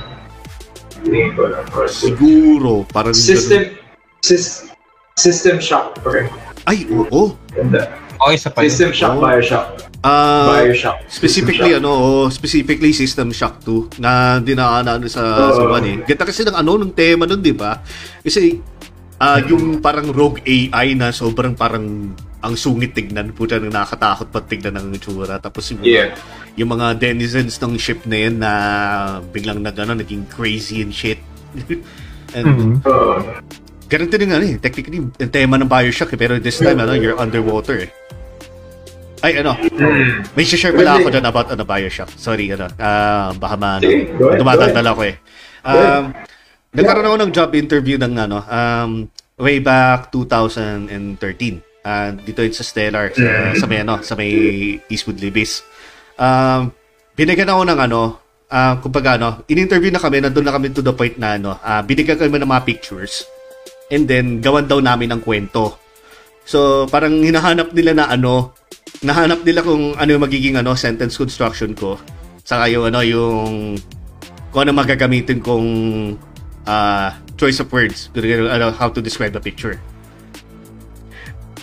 Tingin 1.05 1.37
ko 1.37 1.53
lang. 1.53 1.69
Siguro, 1.85 2.89
parang 2.89 3.13
System, 3.13 3.77
Sys- 4.25 4.73
System 5.21 5.61
Shock. 5.61 6.01
Okay. 6.01 6.29
Ay, 6.65 6.89
oo. 6.89 7.37
Ganda. 7.53 7.93
Okay, 8.21 8.37
sa 8.41 8.49
pa 8.49 8.65
yun. 8.65 8.73
System 8.73 8.91
Shock, 8.97 9.15
Oh. 9.17 9.25
Bioshock. 9.25 9.69
Ah, 10.01 10.65
Bioshock. 10.65 11.05
specifically 11.13 11.77
System 11.77 11.85
ano, 11.85 11.91
oh, 11.93 12.27
specifically 12.33 12.93
System 12.97 13.29
Shock 13.31 13.61
2 13.69 14.01
na 14.01 14.41
dinaanan 14.41 15.05
sa 15.05 15.21
Oo. 15.21 15.53
sa 15.53 15.63
one 15.69 15.85
eh. 15.85 15.97
Ganda 16.09 16.25
kasi 16.25 16.41
ng 16.41 16.57
ano 16.57 16.81
nung 16.81 16.97
tema 16.97 17.29
nun, 17.29 17.45
'di 17.45 17.53
ba? 17.53 17.85
Kasi 18.25 18.57
ah 19.21 19.37
yung 19.45 19.85
parang 19.85 20.09
rogue 20.09 20.41
AI 20.41 20.97
na 20.97 21.13
sobrang 21.13 21.53
parang 21.53 22.17
ang 22.41 22.55
sungit 22.57 22.97
tignan, 22.97 23.37
puta 23.37 23.61
nang 23.61 23.69
nakakatakot 23.69 24.33
pa 24.33 24.41
tignan 24.41 24.73
ng 24.81 24.97
itsura. 24.97 25.37
Tapos 25.37 25.69
yung 25.69 25.85
mga, 25.85 25.93
Yeah. 25.93 26.09
yung 26.57 26.73
mga 26.73 26.97
denizens 26.97 27.61
ng 27.61 27.77
ship 27.77 28.09
na 28.09 28.17
yun 28.17 28.41
na 28.41 28.53
biglang 29.29 29.61
nag, 29.61 29.77
ano, 29.77 29.93
naging 29.93 30.25
crazy 30.33 30.81
and 30.81 30.97
shit. 30.97 31.21
and 32.37 32.49
Mhm. 32.49 32.73
Oo. 32.89 33.21
Ganun 33.93 34.09
din 34.09 34.25
yung 34.25 34.33
ano 34.33 34.45
eh, 34.47 34.57
technically, 34.57 35.05
yung 35.05 35.13
tema 35.29 35.61
ng 35.61 35.69
Bioshock 35.69 36.15
eh, 36.15 36.19
pero 36.19 36.41
this 36.41 36.57
time, 36.57 36.81
ano, 36.81 36.97
you're 36.97 37.21
underwater 37.21 37.85
eh. 37.85 37.91
Ay, 39.21 39.37
ano, 39.37 39.53
Mm. 39.53 40.33
may 40.33 40.45
share 40.45 40.73
pala 40.73 40.97
ako 40.97 41.13
dyan 41.13 41.27
about 41.29 41.49
ano, 41.53 41.63
Bioshock. 41.63 42.09
Sorry, 42.17 42.49
ano, 42.49 42.73
ah, 42.81 43.37
baka 43.37 43.55
ma, 43.55 43.77
ano, 43.77 43.89
dumadaldal 44.35 44.87
ako 44.87 45.03
eh. 45.05 45.17
Um, 45.61 46.05
nagkaroon 46.73 47.05
ako 47.05 47.17
ng 47.21 47.33
job 47.37 47.51
interview 47.53 48.01
ng, 48.01 48.17
ano, 48.17 48.41
um, 48.41 48.91
way 49.37 49.61
back 49.61 50.09
2013. 50.09 51.61
Ah, 51.81 52.13
dito 52.13 52.41
yun 52.41 52.53
sa 52.53 52.65
Stellar, 52.65 53.13
sa, 53.13 53.29
sa 53.57 53.65
may, 53.69 53.85
ano, 53.85 54.01
sa 54.01 54.17
may 54.17 54.31
Eastwood 54.89 55.21
Libis. 55.21 55.61
Um, 56.17 56.73
binigyan 57.13 57.53
ako 57.53 57.69
ng, 57.69 57.79
ano, 57.79 58.01
ah, 58.49 58.81
kumbaga, 58.81 59.21
ano, 59.21 59.45
in-interview 59.47 59.93
na 59.93 60.01
kami, 60.01 60.25
nandun 60.25 60.49
na 60.49 60.57
kami 60.57 60.73
to 60.73 60.81
the 60.81 60.97
point 60.97 61.21
na, 61.21 61.37
ano, 61.37 61.61
ah, 61.61 61.85
binigyan 61.85 62.17
kami 62.17 62.41
ng 62.41 62.49
mga 62.49 62.65
pictures 62.65 63.29
and 63.93 64.09
then 64.09 64.41
gawan 64.41 64.65
daw 64.65 64.81
namin 64.81 65.13
ng 65.13 65.21
kwento. 65.21 65.77
So, 66.49 66.89
parang 66.89 67.21
hinahanap 67.21 67.77
nila 67.77 67.93
na 67.93 68.09
ano, 68.09 68.57
nahanap 69.01 69.41
nila 69.45 69.65
kung 69.65 69.97
ano 69.97 70.09
yung 70.13 70.25
magiging 70.25 70.57
ano 70.61 70.77
sentence 70.77 71.17
construction 71.17 71.73
ko. 71.73 71.97
Saka 72.45 72.69
yung 72.69 72.89
ano 72.89 73.01
yung 73.01 73.77
kung 74.53 74.67
ano 74.67 74.77
magagamitin 74.77 75.41
kong 75.41 75.69
ah, 76.69 77.17
choice 77.41 77.63
of 77.65 77.73
words, 77.73 78.13
Kung 78.13 78.51
ano, 78.51 78.69
how 78.75 78.93
to 78.93 79.01
describe 79.01 79.33
the 79.33 79.41
picture. 79.41 79.81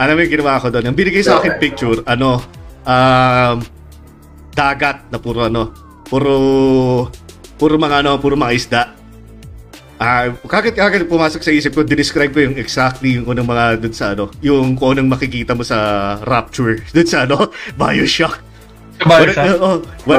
Ano 0.01 0.17
yung 0.17 0.33
ginawa 0.33 0.57
ko 0.61 0.73
doon? 0.73 0.89
Ang 0.89 0.97
binigay 0.97 1.21
sa 1.21 1.37
akin 1.37 1.61
picture, 1.61 2.01
ano, 2.05 2.41
um, 2.85 3.57
dagat 4.57 5.05
na 5.13 5.17
puro 5.21 5.45
ano, 5.45 5.69
puro 6.05 6.33
puro 7.61 7.73
mga 7.77 8.05
ano, 8.05 8.17
puro 8.17 8.33
mga 8.33 8.53
isda. 8.57 8.81
Ah, 9.97 10.29
kakit 10.45 10.77
kakit 10.77 11.09
pumasok 11.09 11.41
sa 11.41 11.49
isip 11.49 11.73
ko, 11.73 11.81
dinescribe 11.81 12.29
ko 12.29 12.45
yung 12.45 12.53
exactly 12.53 13.17
yung 13.17 13.25
unang 13.25 13.49
mga 13.49 13.81
dun 13.81 13.95
sa 13.97 14.13
ano, 14.13 14.29
yung 14.45 14.77
kung 14.77 14.93
anong 14.93 15.17
makikita 15.17 15.57
mo 15.57 15.65
sa 15.65 15.77
Rapture, 16.21 16.85
dun 16.93 17.09
sa 17.09 17.25
ano, 17.25 17.49
Bioshock. 17.81 18.46
Sa 18.97 19.05
What, 19.05 19.29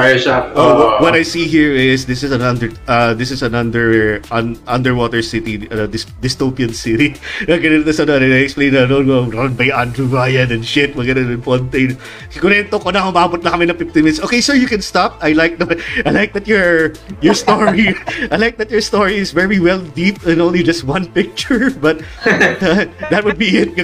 Bioshock. 0.05 0.53
oh, 0.55 0.63
what, 0.63 0.87
oh, 0.87 1.03
what 1.03 1.15
I 1.15 1.23
see 1.27 1.49
here 1.49 1.73
is 1.73 2.07
this 2.07 2.23
is 2.23 2.31
an 2.31 2.43
under 2.43 2.71
uh, 2.87 3.15
this 3.15 3.33
is 3.33 3.43
an 3.43 3.55
under 3.55 4.21
un, 4.31 4.55
underwater 4.69 5.23
city 5.23 5.67
uh, 5.73 5.91
dys, 5.91 6.07
dystopian 6.23 6.71
city. 6.71 7.19
Na 7.49 7.59
ganun 7.59 7.83
na 7.83 7.91
sa 7.91 8.07
ano, 8.07 8.23
na-explain 8.23 8.79
na 8.79 8.87
no, 8.87 9.03
no, 9.03 9.27
run 9.27 9.59
by 9.59 9.75
Andrew 9.75 10.07
Ryan 10.07 10.53
and 10.53 10.63
shit, 10.63 10.95
mga 10.95 11.17
ganun 11.17 11.35
and 11.35 11.43
Fontaine. 11.43 11.99
Kunento 12.39 12.79
ko 12.79 12.95
na 12.95 13.09
umabot 13.11 13.43
na 13.43 13.51
kami 13.51 13.67
ng 13.67 13.75
15 13.75 13.99
minutes. 13.99 14.23
Okay, 14.23 14.39
so 14.39 14.55
you 14.55 14.71
can 14.71 14.83
stop. 14.85 15.19
I 15.25 15.33
like 15.35 15.59
the 15.59 15.75
I 16.07 16.15
like 16.15 16.37
that 16.39 16.47
your 16.47 16.95
your 17.19 17.35
story 17.35 17.99
I 18.35 18.37
like 18.39 18.63
that 18.63 18.71
your 18.71 18.85
story 18.85 19.19
is 19.19 19.35
very 19.35 19.59
well 19.59 19.83
deep 19.83 20.23
and 20.23 20.39
only 20.39 20.63
just 20.63 20.87
one 20.87 21.11
picture, 21.11 21.75
but 21.75 21.99
uh, 22.29 22.87
that 23.11 23.27
would 23.27 23.43
be 23.43 23.59
it. 23.59 23.75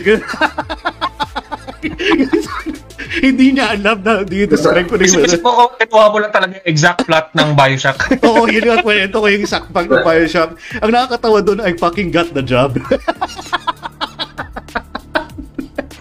Hindi 3.26 3.54
niya 3.54 3.76
alam 3.76 4.00
na 4.02 4.24
hindi 4.24 4.48
describe 4.48 4.88
ko 4.88 4.96
na 4.98 5.04
yung 5.06 5.22
Kasi 5.22 5.38
mo, 5.38 5.70
kinuha 5.76 6.06
mo 6.10 6.18
lang 6.18 6.32
talaga 6.32 6.58
yung 6.58 6.66
exact 6.66 7.06
plot 7.06 7.30
ng 7.36 7.48
Bioshock. 7.54 7.98
Oo, 8.26 8.48
yun 8.50 8.64
yung 8.64 8.82
kwento 8.82 9.22
ko 9.22 9.26
yung 9.28 9.46
sakpag 9.46 9.86
ng 9.86 10.02
Bioshock. 10.02 10.50
Ang 10.82 10.90
nakakatawa 10.90 11.38
doon, 11.44 11.60
I 11.62 11.76
fucking 11.78 12.10
got 12.10 12.32
the 12.34 12.42
job. 12.42 12.76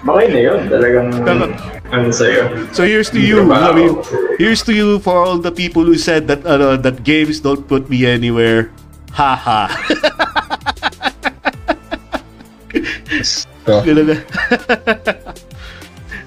Okay 0.03 0.27
na 0.35 0.39
yun. 0.51 0.59
Talagang 0.67 1.07
ano 1.87 2.11
sa'yo. 2.11 2.67
so 2.75 2.83
here's 2.83 3.07
to 3.07 3.23
you. 3.23 3.39
I 3.55 3.71
mean, 3.71 3.95
here's 4.35 4.59
to 4.67 4.75
you 4.75 4.99
for 4.99 5.15
all 5.15 5.39
the 5.39 5.47
people 5.47 5.87
who 5.87 5.95
said 5.95 6.27
that 6.27 6.43
uh, 6.43 6.75
that 6.75 7.07
games 7.07 7.39
don't 7.39 7.63
put 7.63 7.87
me 7.87 8.03
anywhere. 8.03 8.67
Haha. 9.15 9.71
So, 13.23 13.79
Ganun 13.79 14.11
na. 14.11 14.17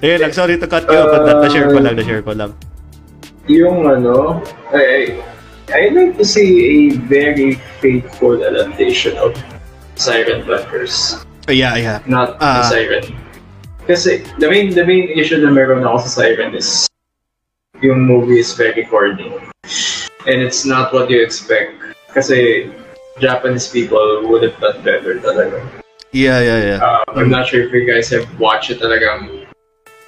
Ayun 0.01 0.19
lang, 0.21 0.33
sorry 0.33 0.57
to 0.57 0.67
cut 0.67 0.85
you 0.85 0.97
off, 0.97 1.09
that, 1.09 1.41
na-share 1.41 1.73
ko 1.73 1.81
lang, 1.81 1.95
na-share 1.97 2.21
ko 2.21 2.33
lang. 2.37 2.53
Yung 3.49 3.87
ano, 3.87 4.43
I, 4.69 5.17
I 5.73 5.89
like 5.89 6.17
to 6.17 6.25
see 6.25 6.91
a 6.91 6.97
very 7.09 7.55
faithful 7.81 8.37
adaptation 8.43 9.17
of 9.17 9.33
Siren 9.95 10.45
Bunkers. 10.45 11.25
Uh, 11.49 11.53
yeah, 11.53 11.75
yeah. 11.75 11.99
Not 12.05 12.37
the 12.39 12.63
Siren. 12.67 13.15
Kasi 13.87 14.19
the 14.37 14.51
main 14.51 14.75
the 14.75 14.83
main 14.83 15.07
issue 15.15 15.39
na 15.39 15.47
meron 15.47 15.87
ako 15.87 16.03
sa 16.05 16.09
Siren 16.21 16.51
is 16.53 16.85
yung 17.79 18.03
movie 18.03 18.43
is 18.43 18.51
very 18.51 18.83
corny. 18.85 19.31
And 20.27 20.43
it's 20.43 20.67
not 20.67 20.91
what 20.91 21.09
you 21.09 21.23
expect. 21.23 21.71
Kasi 22.11 22.67
Japanese 23.23 23.71
people 23.71 24.27
would 24.27 24.43
have 24.43 24.59
done 24.59 24.83
better 24.83 25.17
talaga. 25.23 25.63
Yeah, 26.11 26.43
yeah, 26.43 26.59
yeah. 26.63 26.79
Uh, 26.83 27.03
I'm 27.15 27.31
not 27.31 27.47
sure 27.47 27.63
if 27.63 27.71
you 27.71 27.87
guys 27.87 28.11
have 28.11 28.27
watched 28.39 28.69
it 28.69 28.83
talagang 28.83 29.36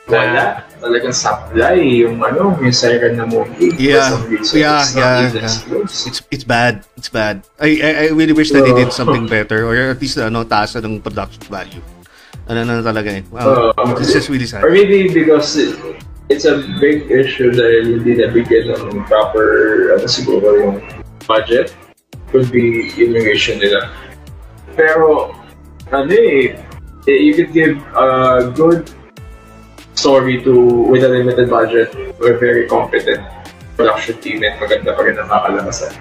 wala. 0.09 0.65
Talagang 0.79 1.13
supply 1.13 1.77
yung 1.77 2.19
ano, 2.23 2.57
yung 2.59 2.73
siren 2.73 3.15
na 3.15 3.29
movie. 3.29 3.71
Yeah. 3.77 4.17
Yeah, 4.25 4.39
it's 4.39 4.51
yeah, 4.53 4.81
yeah. 4.95 5.85
It's 5.85 6.25
it's 6.31 6.43
bad. 6.43 6.83
It's 6.97 7.11
bad. 7.11 7.45
I 7.59 7.79
I, 7.79 7.91
I 7.93 8.05
really 8.15 8.33
wish 8.33 8.51
that 8.51 8.65
they 8.65 8.73
did 8.73 8.91
something 8.91 9.29
better 9.29 9.69
or 9.69 9.75
at 9.75 9.99
least 10.01 10.17
ano 10.17 10.43
taasan 10.43 10.83
ng 10.87 10.95
production 11.03 11.45
value. 11.47 11.83
Ano 12.49 12.65
na 12.65 12.81
talaga 12.81 13.13
eh. 13.13 13.23
Wow. 13.29 13.77
Uh, 13.77 13.93
it's 14.01 14.09
just 14.09 14.25
really 14.33 14.49
sad. 14.49 14.65
Or 14.65 14.73
maybe 14.73 15.05
because 15.13 15.53
it, 15.53 15.77
it's 16.33 16.49
a 16.49 16.65
big 16.81 17.05
issue 17.13 17.53
dahil 17.53 18.01
hindi 18.01 18.17
nabigyan 18.17 18.73
ng 18.73 19.05
proper, 19.05 19.93
ano 19.93 20.05
siguro 20.09 20.57
yung 20.57 20.81
budget. 21.29 21.69
Could 22.33 22.49
be 22.49 22.89
issue 22.93 23.57
nila. 23.57 23.89
Pero, 24.77 25.33
ano 25.89 26.13
eh, 26.13 26.57
eh, 27.09 27.19
you 27.21 27.33
could 27.33 27.53
give 27.53 27.77
a 27.97 28.49
good 28.53 28.89
story 29.99 30.39
to 30.39 30.55
with 30.87 31.03
a 31.03 31.11
limited 31.11 31.51
budget 31.51 31.91
or 32.23 32.39
very 32.39 32.63
competent 32.65 33.19
production 33.75 34.15
team 34.23 34.39
and 34.41 34.55
maganda 34.55 34.95
pa 34.95 35.01
rin 35.03 35.19
ang 35.19 35.27
makakalabasan. 35.27 35.91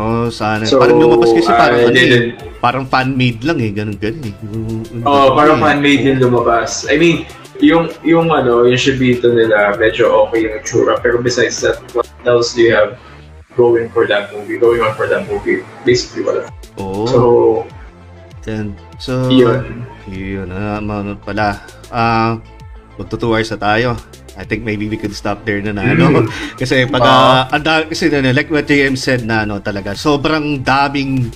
Oh, 0.00 0.32
sana. 0.32 0.64
So, 0.64 0.80
parang 0.80 0.96
lumabas 0.96 1.36
kasi 1.36 1.50
parang 1.52 1.80
ano 1.84 1.98
eh, 2.00 2.32
parang 2.64 2.84
fan-made 2.88 3.44
lang 3.44 3.58
eh, 3.60 3.70
ganun 3.70 3.98
ganun 4.00 4.24
eh. 4.24 4.34
Yung- 4.40 5.04
Oh, 5.04 5.36
parang 5.36 5.60
eh. 5.60 5.64
fan-made 5.68 6.02
din 6.02 6.16
lumabas. 6.16 6.88
I 6.88 6.96
mean, 6.96 7.28
yung 7.60 7.92
yung 8.00 8.32
ano, 8.32 8.64
yung 8.64 8.80
Shibito 8.80 9.28
nila, 9.28 9.76
medyo 9.76 10.08
okay 10.24 10.48
yung 10.48 10.54
itsura. 10.58 10.96
Pero 10.96 11.20
besides 11.20 11.60
that, 11.60 11.76
what 11.92 12.08
else 12.24 12.56
do 12.56 12.64
you 12.64 12.72
have 12.72 12.96
going 13.52 13.92
for 13.92 14.08
that 14.08 14.32
movie? 14.32 14.56
Going 14.56 14.80
on 14.80 14.96
for 14.96 15.04
that 15.06 15.28
movie? 15.28 15.60
Basically, 15.84 16.24
wala. 16.24 16.48
Oh, 16.80 17.04
So, 17.04 17.18
then, 18.42 18.72
so, 18.96 19.28
yun. 19.28 19.84
Yun, 20.08 20.48
ano 20.50 21.14
pala. 21.20 21.60
Ah, 21.92 22.40
magto 22.96 23.16
2 23.16 23.32
hours 23.32 23.50
na 23.54 23.60
tayo. 23.60 23.88
I 24.32 24.48
think 24.48 24.64
maybe 24.64 24.88
we 24.88 24.96
could 24.96 25.12
stop 25.12 25.44
there 25.44 25.60
na 25.60 25.76
na, 25.76 25.92
ano. 25.92 26.24
kasi 26.60 26.88
pag, 26.88 27.04
ang 27.52 27.62
da- 27.62 27.84
kasi 27.84 28.08
na, 28.08 28.32
like 28.32 28.48
what 28.48 28.64
JM 28.64 28.96
said 28.96 29.28
na, 29.28 29.44
ano, 29.44 29.60
talaga, 29.60 29.92
sobrang 29.92 30.64
daming 30.64 31.28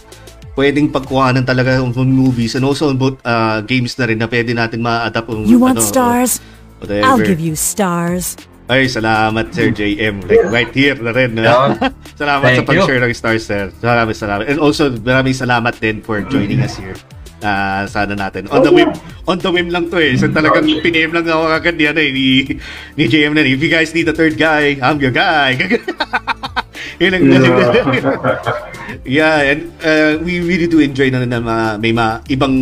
pwedeng 0.56 0.88
pagkuhanan 0.88 1.44
talaga 1.44 1.76
ng 1.84 1.92
movies 1.92 2.56
and 2.56 2.64
also 2.64 2.88
both 2.96 3.20
ah, 3.28 3.60
games 3.60 3.92
na 4.00 4.08
rin 4.08 4.16
na 4.16 4.26
pwede 4.26 4.56
natin 4.56 4.80
ma-adapt. 4.80 5.28
kung 5.28 5.44
You 5.44 5.60
want 5.60 5.76
ano, 5.78 5.84
stars? 5.84 6.40
Whatever. 6.80 7.04
I'll 7.04 7.20
give 7.20 7.40
you 7.40 7.52
stars. 7.52 8.40
Ay, 8.66 8.90
salamat 8.90 9.54
Sir 9.54 9.70
JM. 9.70 10.26
Like, 10.26 10.42
right 10.50 10.72
here 10.74 10.98
na 10.98 11.14
rin. 11.14 11.38
Yeah. 11.38 11.78
No? 11.78 11.86
salamat 12.20 12.48
sa 12.50 12.52
Thank 12.64 12.68
pag-share 12.72 12.98
ng 12.98 13.14
stars, 13.14 13.46
sir. 13.46 13.70
Salamat, 13.78 14.10
salamat. 14.16 14.44
And 14.50 14.58
also, 14.58 14.90
maraming 14.90 15.38
salamat 15.38 15.78
din 15.78 16.02
for 16.02 16.18
joining 16.26 16.58
us 16.64 16.74
here. 16.74 16.98
Ah, 17.44 17.84
sana 17.84 18.16
natin. 18.16 18.48
On 18.48 18.64
the 18.64 18.72
whim, 18.72 18.88
on 19.28 19.36
the 19.36 19.50
whim 19.52 19.68
lang 19.68 19.92
to 19.92 20.00
eh. 20.00 20.16
So 20.16 20.32
talagang 20.32 20.64
piname 20.80 21.12
lang 21.12 21.28
ako 21.28 21.52
agad 21.52 21.76
yan 21.76 21.96
eh, 22.00 22.08
ni, 22.08 22.48
ni 22.96 23.04
JM 23.04 23.36
na. 23.36 23.44
If 23.44 23.60
you 23.60 23.68
guys 23.68 23.92
need 23.92 24.08
a 24.08 24.16
third 24.16 24.40
guy, 24.40 24.80
I'm 24.80 24.96
your 24.96 25.12
guy. 25.12 25.56
Yun 27.02 27.12
ang 27.12 27.24
yeah, 29.04 29.52
and 29.52 29.68
uh, 29.84 30.16
we 30.24 30.40
really 30.40 30.64
do 30.64 30.80
enjoy 30.80 31.12
na 31.12 31.28
na 31.28 31.44
mga, 31.44 31.66
may 31.76 31.92
mga 31.92 32.12
ibang 32.32 32.54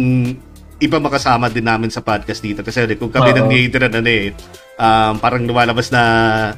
iba 0.82 0.98
makasama 0.98 1.46
din 1.46 1.62
namin 1.62 1.86
sa 1.86 2.02
podcast 2.02 2.42
dito. 2.42 2.66
Kasi 2.66 2.82
kung 2.98 3.14
kami 3.14 3.30
Oo. 3.30 3.38
ng 3.38 3.46
theater 3.46 3.86
na 3.86 4.02
ano 4.02 4.10
eh, 4.10 4.34
um, 4.78 5.18
parang 5.22 5.46
lumalabas 5.46 5.90
na, 5.90 6.02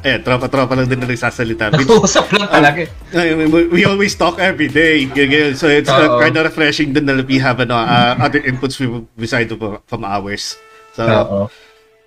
eh, 0.01 0.19
tropa-tropa 0.21 0.77
lang 0.77 0.89
din 0.89 1.01
na 1.01 1.09
nagsasalita. 1.09 1.71
Which, 1.77 1.89
Nag-uusap 1.89 2.27
lang 2.33 2.49
talaga. 2.49 2.81
I 3.13 3.35
mean, 3.37 3.51
we, 3.53 3.69
we 3.69 3.81
always 3.85 4.15
talk 4.15 4.39
every 4.39 4.69
day. 4.69 5.07
Ganyan. 5.07 5.57
So 5.57 5.69
it's 5.69 5.89
uh, 5.89 6.19
kind 6.21 6.37
of 6.37 6.45
refreshing 6.49 6.93
din 6.93 7.05
na 7.07 7.21
we 7.21 7.39
have 7.39 7.61
ano, 7.61 7.77
uh, 7.77 8.17
other 8.21 8.41
inputs 8.41 8.81
beside 9.17 9.53
of, 9.53 9.61
from 9.87 10.05
ours. 10.05 10.57
So, 10.97 11.05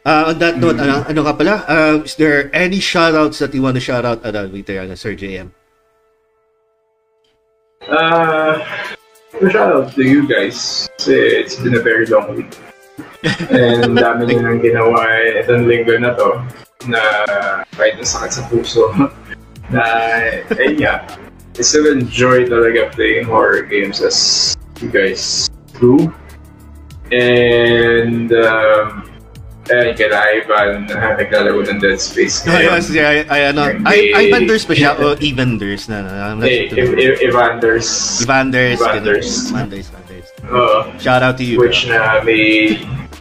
uh, 0.05 0.23
on 0.33 0.39
that 0.39 0.57
note, 0.57 0.79
ano, 0.81 1.05
ano 1.05 1.19
ka 1.23 1.33
pala? 1.33 1.55
Um, 1.69 2.03
is 2.05 2.15
there 2.15 2.49
any 2.55 2.81
shoutouts 2.81 3.37
that 3.39 3.53
you 3.53 3.61
want 3.61 3.75
to 3.77 3.83
shout 3.83 4.05
out? 4.05 4.25
Ano, 4.25 4.49
there, 4.49 4.81
ano, 4.81 4.95
Sir 4.95 5.13
JM. 5.13 5.53
Uh, 7.85 8.59
shout 9.49 9.71
out 9.71 9.93
to 9.93 10.03
you 10.03 10.27
guys. 10.27 10.89
Kasi 10.97 11.15
it's 11.45 11.55
been 11.61 11.77
a 11.77 11.81
very 11.81 12.05
long 12.05 12.35
week. 12.35 12.68
And 13.51 13.97
dami 13.97 14.29
nyo 14.29 14.37
nang 14.45 14.59
ginawa 14.63 15.01
eh, 15.09 15.43
itong 15.43 15.67
linggo 15.67 15.95
na 15.99 16.15
to 16.15 16.39
na 16.87 17.01
kahit 17.75 17.99
na 17.99 18.05
sakit 18.07 18.31
sa 18.31 18.43
puso 18.47 18.87
na 19.73 19.83
eh 20.55 20.79
yeah 20.79 21.03
I 21.59 21.61
still 21.61 21.91
enjoy 21.91 22.47
talaga 22.47 22.87
playing 22.95 23.27
horror 23.27 23.67
games 23.67 23.99
as 23.99 24.55
you 24.79 24.87
guys 24.87 25.51
do 25.75 26.07
and 27.11 28.31
um, 28.31 29.03
eh 29.69 29.93
kaya 29.93 30.39
Ivan 30.39 30.87
naglalaro 30.87 31.61
ng 31.67 31.77
Dead 31.83 31.99
Space 32.01 32.41
Oh, 32.47 32.57
yes, 32.57 32.89
yeah, 32.89 33.11
I, 33.11 33.17
I, 33.27 33.39
ano, 33.53 33.69
I, 33.85 33.97
I 34.15 34.23
Evanders 34.31 34.65
pa 34.65 34.73
siya, 34.73 34.97
o 35.03 35.13
Evanders 35.19 35.85
na, 35.91 36.01
na. 36.33 36.41
Ev- 36.41 36.73
Ev- 36.97 37.21
Evanders 37.21 38.23
Evanders, 38.23 38.79
Evanders. 38.81 39.27
Evanders, 39.51 39.91
Evanders. 39.93 40.08
Oo. 40.49 40.79
Shout 40.97 41.21
out 41.21 41.37
to 41.37 41.43
you. 41.43 41.57
which 41.57 41.85
bro. 41.85 41.93
na 41.93 42.21
may 42.21 42.75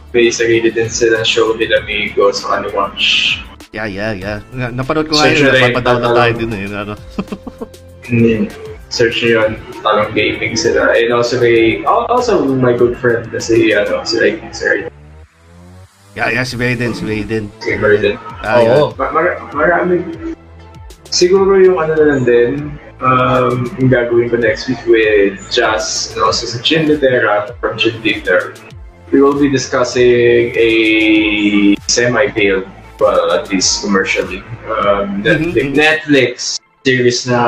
may 0.09 0.27
sarili 0.29 0.69
din 0.69 0.89
silang 0.89 1.21
show 1.21 1.53
nila 1.53 1.85
Migo 1.85 2.33
sa 2.33 2.57
ano 2.57 2.69
watch. 2.73 3.37
Yeah, 3.69 3.85
yeah, 3.85 4.11
yeah. 4.11 4.37
Na- 4.49 4.73
Napanood 4.73 5.05
ko 5.05 5.13
nga 5.13 5.29
yun, 5.29 5.45
napapadaw 5.45 5.95
na 5.99 6.09
tayo 6.11 6.31
din 6.35 6.49
eh. 6.51 6.65
Ano. 6.67 6.93
Mm, 8.09 8.49
search 8.89 9.21
nyo 9.21 9.29
yun, 9.37 9.51
talong 9.85 10.09
gaming 10.17 10.57
sila. 10.57 10.97
And 10.97 11.13
also 11.13 11.37
may, 11.37 11.85
al- 11.85 12.09
also 12.09 12.41
my 12.41 12.73
good 12.73 12.97
friend 12.97 13.29
na 13.29 13.37
si, 13.37 13.69
ano, 13.69 14.01
si 14.01 14.17
like, 14.17 14.41
Sir 14.49 14.89
Yeah, 16.17 16.33
yeah, 16.33 16.41
si 16.41 16.57
Raiden, 16.57 16.97
si 16.97 17.05
Raiden. 17.05 17.53
si 17.61 17.77
Merlin. 17.77 18.17
Ah, 18.41 18.57
Oo. 18.57 18.97
Ma- 18.97 19.13
mar- 19.13 19.37
marami, 19.53 20.01
siguro 21.05 21.61
yung 21.61 21.77
ano 21.77 21.93
na 21.93 22.05
lang 22.09 22.21
din, 22.25 22.73
um, 23.01 23.65
yung 23.79 23.89
gagawin 23.89 24.29
ko 24.29 24.37
next 24.37 24.67
week 24.67 24.79
with 24.85 25.39
Jazz 25.51 26.11
and 26.13 26.23
also 26.23 26.45
si 26.45 26.59
Jin 26.63 26.87
Litera 26.87 27.55
from 27.59 27.77
Jin 27.77 28.01
Theater. 28.01 28.55
We 29.11 29.21
will 29.21 29.39
be 29.39 29.49
discussing 29.49 30.53
a 30.53 31.75
semi-veiled, 31.87 32.69
well, 32.99 33.31
at 33.31 33.49
least 33.49 33.81
commercially, 33.81 34.45
um, 34.69 35.25
Netflix, 35.25 35.49
Mhm, 35.49 35.53
mhm. 35.57 35.73
Netflix 35.73 36.59
series 36.85 37.25
na 37.25 37.41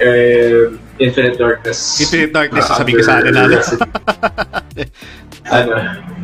uh, 0.00 0.64
Infinite 0.96 1.36
Darkness. 1.36 2.00
Infinite 2.00 2.32
Darkness, 2.32 2.64
uh, 2.70 2.80
sabi 2.80 2.96
ko 2.96 3.02
sa 3.04 3.20
under 3.20 3.32
na. 3.36 3.60
Ano? 5.50 5.74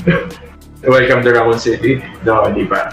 Welcome 0.84 1.22
to 1.24 1.32
Raccoon 1.32 1.58
City? 1.58 2.04
No, 2.24 2.44
hindi 2.44 2.68
pa. 2.68 2.92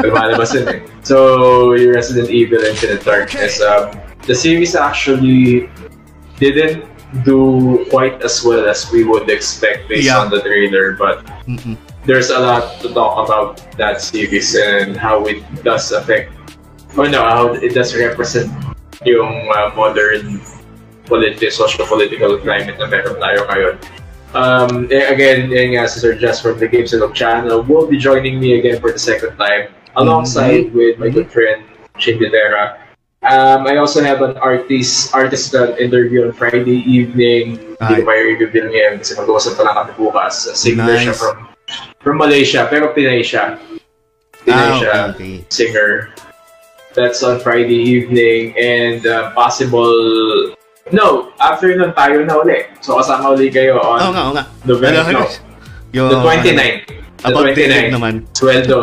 Lumalabas 0.00 0.54
yun 0.54 0.68
eh. 0.70 0.78
So, 1.02 1.74
yung 1.74 1.92
Resident 1.94 2.30
Evil 2.30 2.62
Infinite 2.62 3.02
Darkness, 3.04 3.60
um, 3.60 3.90
the 4.24 4.34
series 4.34 4.74
actually 4.78 5.68
didn't 6.38 6.86
do 7.26 7.84
quite 7.90 8.22
as 8.22 8.42
well 8.42 8.66
as 8.66 8.86
we 8.90 9.02
would 9.04 9.28
expect 9.28 9.88
based 9.90 10.06
Yeah. 10.08 10.22
on 10.22 10.30
the 10.30 10.40
trailer, 10.40 10.94
but 10.98 11.26
Mm-mm. 11.46 11.76
there's 12.06 12.30
a 12.30 12.38
lot 12.38 12.80
to 12.82 12.88
talk 12.94 13.26
about 13.26 13.60
that 13.76 14.00
series 14.00 14.54
and 14.54 14.96
how 14.96 15.26
it 15.26 15.42
does 15.62 15.90
affect, 15.92 16.32
or 16.96 17.06
no, 17.10 17.22
how 17.22 17.54
it 17.54 17.74
does 17.74 17.94
represent 17.94 18.50
yung 19.04 19.50
uh, 19.52 19.70
modern 19.76 20.40
politi- 21.06 21.52
socio-political 21.52 22.38
climate 22.40 22.78
na 22.78 22.86
meron 22.88 23.20
tayo 23.20 23.44
ngayon. 23.52 23.74
Um, 24.34 24.90
eh, 24.90 25.14
again, 25.14 25.46
yun 25.46 25.78
nga 25.78 25.86
si 25.86 26.02
Sir 26.02 26.18
Jess 26.18 26.42
from 26.42 26.58
the 26.58 26.66
Games 26.66 26.90
Log 26.90 27.14
channel 27.14 27.62
will 27.62 27.86
be 27.86 27.94
joining 27.94 28.42
me 28.42 28.58
again 28.58 28.82
for 28.82 28.90
the 28.90 28.98
second 28.98 29.38
time 29.38 29.70
alongside 29.94 30.74
with 30.74 30.98
my 30.98 31.06
good 31.06 31.30
friend 31.30 31.62
Shane 32.02 32.18
Guevara. 32.18 32.82
Um, 33.22 33.64
I 33.64 33.78
also 33.78 34.02
have 34.02 34.20
an 34.20 34.36
artist 34.36 35.14
artist 35.14 35.54
interview 35.54 36.26
on 36.26 36.32
Friday 36.34 36.82
evening. 36.82 37.56
Hindi 37.78 38.02
ko 38.02 38.04
pa 38.04 38.12
i-reveal 38.12 38.68
ngayon 38.68 39.00
kasi 39.00 39.16
mag-uusap 39.16 39.54
pa 39.56 39.62
lang 39.64 39.74
kami 39.80 39.92
bukas. 39.96 40.50
Singer 40.52 40.98
siya 40.98 41.14
Nice. 41.14 41.22
from 41.22 41.36
from 42.02 42.16
Malaysia, 42.20 42.66
pero 42.68 42.92
Pinay 42.92 43.24
siya. 43.24 43.56
Pinay 44.44 44.82
siya 44.82 45.14
okay. 45.14 45.40
singer. 45.48 46.12
That's 46.92 47.22
on 47.22 47.40
Friday 47.40 47.80
evening 47.80 48.52
and 48.60 49.06
uh, 49.06 49.32
possible 49.32 49.94
No, 50.92 51.32
after 51.40 51.72
nun 51.72 51.96
tayo 51.96 52.20
na 52.28 52.36
uli. 52.36 52.68
So 52.84 53.00
kasama 53.00 53.32
uli 53.32 53.48
kayo 53.48 53.80
on 53.80 54.12
nga, 54.12 54.22
oo 54.28 54.32
nga. 54.36 54.44
November, 54.68 55.00
Ano, 55.00 55.24
no, 55.24 55.28
Yung, 55.94 56.08
the 56.10 56.18
29th. 56.20 56.80
The 57.24 57.30
About 57.32 57.44
David 57.56 57.70
29th. 57.70 57.92
naman. 57.94 58.14
Sweldo. 58.36 58.78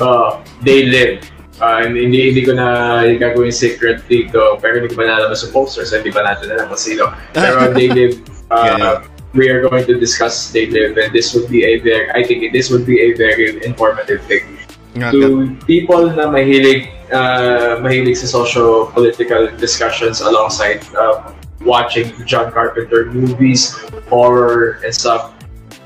Uh, 0.00 0.40
they 0.64 0.88
live. 0.88 1.20
Uh, 1.60 1.84
hindi, 1.84 2.32
hindi 2.32 2.40
ko 2.40 2.56
na 2.56 3.04
gagawin 3.20 3.52
secret 3.52 4.00
dito, 4.08 4.56
pero 4.64 4.80
hindi 4.80 4.88
ko 4.88 5.04
pa 5.04 5.04
nalabas 5.04 5.44
yung 5.44 5.52
posters, 5.52 5.92
hindi 5.92 6.08
pa 6.08 6.24
natin 6.24 6.48
alam 6.56 6.72
kung 6.72 6.80
sino. 6.80 7.12
Pero 7.36 7.68
they 7.76 7.92
live, 7.92 8.16
uh, 8.48 8.64
Yeah, 8.64 8.76
yeah. 8.80 8.96
we 9.36 9.52
are 9.52 9.60
going 9.60 9.84
to 9.84 10.00
discuss 10.00 10.48
they 10.56 10.72
live, 10.72 10.96
and 10.96 11.12
this 11.12 11.36
would 11.36 11.52
be 11.52 11.68
a 11.68 11.76
very, 11.84 12.08
I 12.16 12.24
think 12.24 12.48
this 12.56 12.72
would 12.72 12.88
be 12.88 12.96
a 12.96 13.12
very 13.12 13.60
informative 13.60 14.24
thing. 14.24 14.49
To 14.94 15.54
people 15.66 16.10
na 16.10 16.26
mahilig, 16.26 16.90
uh, 17.14 17.78
mahilig 17.78 18.18
sa 18.18 18.26
socio-political 18.26 19.54
discussions 19.56 20.18
alongside 20.20 20.82
uh, 20.98 21.30
watching 21.62 22.10
John 22.26 22.50
Carpenter 22.50 23.06
movies, 23.06 23.78
horror, 24.10 24.82
and 24.82 24.90
stuff, 24.90 25.30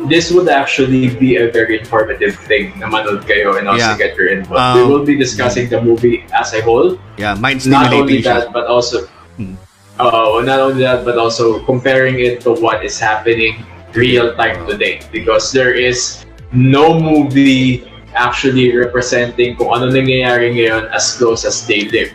this 0.09 0.33
would 0.33 0.49
actually 0.49 1.13
be 1.21 1.37
a 1.37 1.53
very 1.53 1.79
informative 1.79 2.35
thing 2.49 2.73
na 2.81 2.89
manood 2.89 3.29
kayo 3.29 3.61
and 3.61 3.69
also 3.69 3.93
Yeah. 3.93 4.01
get 4.01 4.17
your 4.17 4.33
input. 4.33 4.57
Um, 4.57 4.75
we 4.75 4.83
will 4.89 5.05
be 5.05 5.15
discussing 5.21 5.69
the 5.69 5.85
movie 5.85 6.25
as 6.33 6.57
a 6.57 6.65
whole, 6.65 6.97
Yeah, 7.21 7.37
mind 7.37 7.69
not 7.69 7.93
only 7.93 8.25
that, 8.25 8.51
but 8.57 8.67
also, 8.67 9.07
Hmm. 9.37 9.61
uh, 10.01 10.41
not 10.43 10.59
only 10.65 10.83
that, 10.83 11.05
but 11.05 11.21
also 11.21 11.61
comparing 11.69 12.19
it 12.25 12.41
to 12.49 12.57
what 12.57 12.83
is 12.83 12.99
happening 12.99 13.63
real 13.93 14.35
time 14.35 14.67
today. 14.67 15.05
Because 15.13 15.53
there 15.53 15.71
is 15.77 16.25
no 16.51 16.99
movie 16.99 17.87
actually 18.15 18.71
representing 18.75 19.59
kung 19.59 19.75
ano 19.75 19.91
nangyayari 19.91 20.55
ngayon 20.55 20.89
as 20.95 21.15
close 21.19 21.45
as 21.45 21.67
they 21.67 21.87
live. 21.91 22.11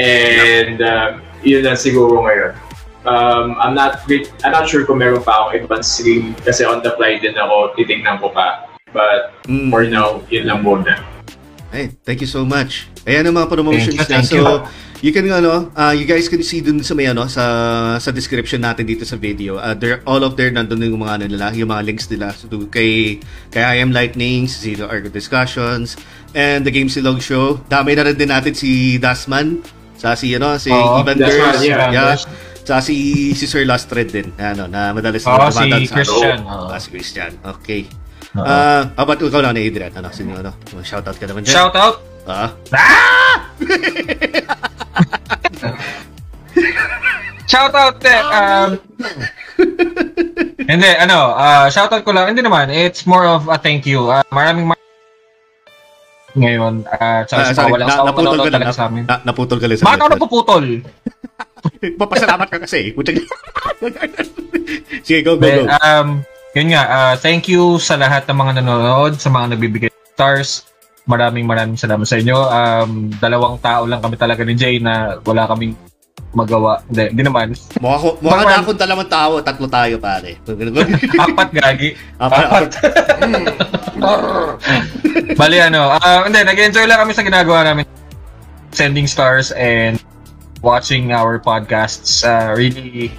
And 0.00 0.80
um, 0.82 1.22
yun 1.44 1.64
lang 1.64 1.76
siguro 1.76 2.24
ngayon. 2.24 2.52
Um, 3.08 3.56
I'm 3.62 3.72
not 3.72 4.04
great, 4.04 4.28
I'm 4.44 4.52
not 4.52 4.68
sure 4.68 4.84
kung 4.84 5.00
meron 5.00 5.24
pa 5.24 5.48
akong 5.48 5.64
ibang 5.64 5.84
stream 5.84 6.36
kasi 6.44 6.66
on 6.66 6.84
the 6.84 6.92
fly 6.98 7.16
din 7.16 7.38
ako, 7.38 7.72
titignan 7.78 8.20
ko 8.20 8.28
pa. 8.28 8.68
But 8.92 9.36
Mm. 9.48 9.68
for 9.72 9.84
now, 9.84 10.20
yun 10.28 10.48
lang 10.48 10.60
muna. 10.64 10.96
Hey, 11.68 11.92
thank 12.00 12.20
you 12.20 12.26
so 12.26 12.48
much. 12.48 12.88
Ayan 13.04 13.28
ang 13.28 13.36
mga 13.36 13.48
promotions 13.50 13.92
Thank 13.92 14.08
you, 14.08 14.08
na. 14.08 14.08
thank 14.08 14.26
So, 14.26 14.36
you. 14.40 14.48
you 15.04 15.12
can 15.12 15.28
ano, 15.28 15.68
uh, 15.70 15.92
you 15.92 16.08
guys 16.08 16.24
can 16.24 16.40
see 16.40 16.64
dun 16.64 16.80
sa 16.80 16.96
may 16.96 17.04
ano 17.04 17.28
sa 17.28 17.44
sa 17.96 18.08
description 18.08 18.64
natin 18.64 18.88
dito 18.88 19.04
sa 19.04 19.20
video. 19.20 19.60
Uh, 19.60 19.76
there 19.76 20.00
all 20.08 20.24
of 20.24 20.32
there 20.34 20.48
nandun 20.48 20.80
yung 20.80 20.96
mga 20.98 21.20
ano 21.20 21.24
nila, 21.28 21.46
yung 21.52 21.68
mga 21.68 21.84
links 21.84 22.08
nila 22.08 22.32
so, 22.32 22.48
to 22.48 22.64
kay 22.68 23.20
kay 23.48 23.60
I 23.60 23.76
am 23.78 23.92
Lightning, 23.92 24.48
si 24.48 24.72
Zero 24.72 24.88
Argo 24.88 25.12
Discussions, 25.12 26.00
and 26.32 26.64
the 26.64 26.72
Game 26.72 26.88
Silog 26.88 27.20
Show. 27.20 27.60
Dami 27.68 27.92
na 27.92 28.08
rin 28.08 28.16
din 28.16 28.32
natin 28.32 28.56
si 28.56 28.96
Dasman, 28.96 29.60
sa 29.94 30.16
si 30.16 30.32
ano, 30.32 30.56
si 30.56 30.72
Oo, 30.72 31.04
Evanders, 31.04 31.36
Dasman, 31.36 31.60
yeah, 31.62 31.92
yeah. 31.92 32.16
Sa 32.64 32.80
si 32.80 32.96
si 33.32 33.44
Sir 33.44 33.68
Last 33.68 33.88
Thread 33.88 34.08
din, 34.08 34.32
ano, 34.36 34.64
na 34.64 34.92
madalas 34.92 35.20
na 35.20 35.48
si 35.48 35.68
dumadaan 35.68 35.84
sa- 35.84 35.96
Christian, 35.96 36.38
Oh, 36.44 36.64
oo. 36.64 36.66
ah, 36.68 36.80
si 36.80 36.88
Christian. 36.88 37.32
Okay. 37.60 37.84
Ah, 38.34 38.44
uh, 38.44 38.82
about 38.94 39.18
ikaw 39.18 39.40
lang 39.40 39.52
na 39.52 39.60
Adrian, 39.60 39.90
ano, 39.90 40.08
sino 40.12 40.34
ano? 40.34 40.52
Shoutout 40.82 41.16
ka 41.16 41.24
naman 41.24 41.42
dyan. 41.42 41.54
Shout 41.54 41.74
out! 41.74 41.96
Ah. 42.28 42.48
Shout 47.48 47.72
out 47.72 47.96
eh, 48.04 48.20
um, 48.20 48.70
Hindi, 50.60 50.88
ano, 51.00 51.32
uh, 51.32 51.66
shout 51.72 51.88
out 51.88 52.04
ko 52.04 52.12
lang. 52.12 52.28
Hindi 52.28 52.44
naman, 52.44 52.68
it's 52.68 53.08
more 53.08 53.24
of 53.24 53.48
a 53.48 53.56
thank 53.56 53.88
you. 53.88 54.04
Uh, 54.06 54.20
maraming 54.28 54.68
mar- 54.68 54.76
ngayon, 56.36 56.84
uh, 56.84 56.92
Ah, 56.94 57.24
sa 57.24 57.50
sa 57.50 57.64
sorry, 57.64 57.72
walang 57.72 57.88
na, 57.88 58.04
naputol 58.04 58.36
ka 58.36 58.44
lang. 58.44 58.52
talaga 58.52 58.70
sa 58.70 58.84
amin. 58.86 59.02
Na, 59.08 59.16
naputol 59.24 59.56
ka 59.56 59.64
lang 59.64 59.80
sa 59.80 59.84
Bakit 59.88 59.98
ako 59.98 60.08
napuputol? 60.12 60.64
Papasalamat 62.04 62.46
ka 62.46 62.58
kasi. 62.60 62.92
Putang- 62.92 63.16
Sige, 65.06 65.24
go, 65.24 65.34
go, 65.34 65.40
go. 65.40 65.48
Then, 65.48 65.72
um, 65.72 66.08
yun 66.58 66.74
nga, 66.74 66.82
uh, 66.90 67.14
thank 67.14 67.46
you 67.46 67.78
sa 67.78 67.94
lahat 67.94 68.26
ng 68.26 68.34
mga 68.34 68.52
nanonood, 68.60 69.22
sa 69.22 69.30
mga 69.30 69.54
nagbibigay 69.54 69.90
stars. 70.12 70.66
Maraming 71.08 71.46
maraming 71.46 71.78
salamat 71.78 72.04
sa 72.04 72.18
inyo. 72.18 72.36
Um, 72.36 72.90
dalawang 73.16 73.62
tao 73.62 73.86
lang 73.86 74.02
kami 74.02 74.18
talaga 74.18 74.42
ni 74.42 74.58
Jay 74.58 74.82
na 74.82 75.22
wala 75.22 75.46
kaming 75.46 75.78
magawa. 76.36 76.84
Hindi, 76.90 77.14
hindi 77.14 77.22
naman. 77.24 77.54
Mukha, 77.80 77.96
ko, 77.96 78.08
mukha 78.20 78.44
na 78.44 78.60
akong 78.60 78.76
dalawang 78.76 79.08
tao, 79.08 79.40
tatlo 79.40 79.66
tayo 79.70 79.96
pare. 80.02 80.36
Apat 81.24 81.48
gagi. 81.54 81.96
Apat, 82.20 82.44
apat. 82.44 82.70
Bali 85.40 85.56
ano, 85.62 85.94
ah, 85.96 86.26
hindi, 86.26 86.42
nag-enjoy 86.44 86.84
lang 86.84 87.00
kami 87.00 87.12
sa 87.16 87.24
ginagawa 87.24 87.64
namin. 87.64 87.86
Sending 88.74 89.08
stars 89.08 89.48
and 89.56 89.96
watching 90.60 91.14
our 91.14 91.40
podcasts 91.40 92.26
uh, 92.26 92.52
really 92.52 93.14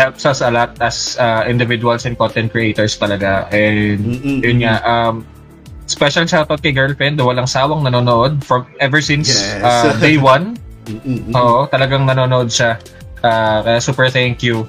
helps 0.00 0.24
us 0.24 0.40
a 0.40 0.48
lot 0.48 0.72
as 0.80 1.20
uh, 1.20 1.44
individuals 1.44 2.08
and 2.08 2.16
content 2.16 2.48
creators 2.48 2.96
talaga. 2.96 3.44
And 3.52 4.00
Mm-mm. 4.00 4.40
yun 4.40 4.64
nga, 4.64 4.80
um, 4.80 5.28
special 5.84 6.24
shoutout 6.24 6.64
kay 6.64 6.72
girlfriend, 6.72 7.20
walang 7.20 7.44
sawang 7.44 7.84
nanonood 7.84 8.40
from 8.40 8.64
ever 8.80 9.04
since 9.04 9.28
Yes. 9.28 9.60
uh, 9.60 9.92
day 10.00 10.16
one. 10.32 10.56
Oo, 11.36 11.68
talagang 11.68 12.08
nanonood 12.08 12.48
siya. 12.48 12.80
Ah, 13.20 13.60
kaya 13.60 13.78
super 13.78 14.08
thank 14.08 14.40
you. 14.40 14.64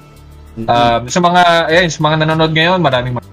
Um, 0.68 1.08
sa 1.08 1.18
mga, 1.18 1.42
ayun, 1.72 1.88
sa 1.88 2.00
mga 2.04 2.16
nanonood 2.28 2.52
ngayon, 2.52 2.78
maraming 2.84 3.16
mar- 3.16 3.30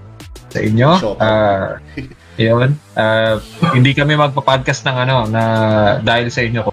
sa 0.50 0.60
inyo. 0.64 0.90
Ah, 1.20 1.78
yun. 2.40 2.80
Ah, 2.96 3.38
hindi 3.76 3.92
kami 3.92 4.16
magpa-podcast 4.16 4.88
ng 4.88 4.98
ano, 4.98 5.16
na 5.28 5.44
dahil 6.00 6.32
sa 6.32 6.42
inyo. 6.42 6.64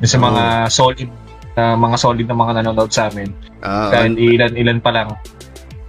Sa 0.00 0.16
mga 0.16 0.42
solid 0.68 1.10
na 1.54 1.74
mga 1.74 1.96
solid 1.96 2.26
na 2.26 2.34
mga 2.34 2.52
nanonood 2.60 2.90
sa 2.90 3.06
amin. 3.06 3.30
Ah, 3.58 3.90
Kahit 3.90 4.14
ilan-ilan 4.14 4.78
pa 4.78 4.90
lang. 4.90 5.08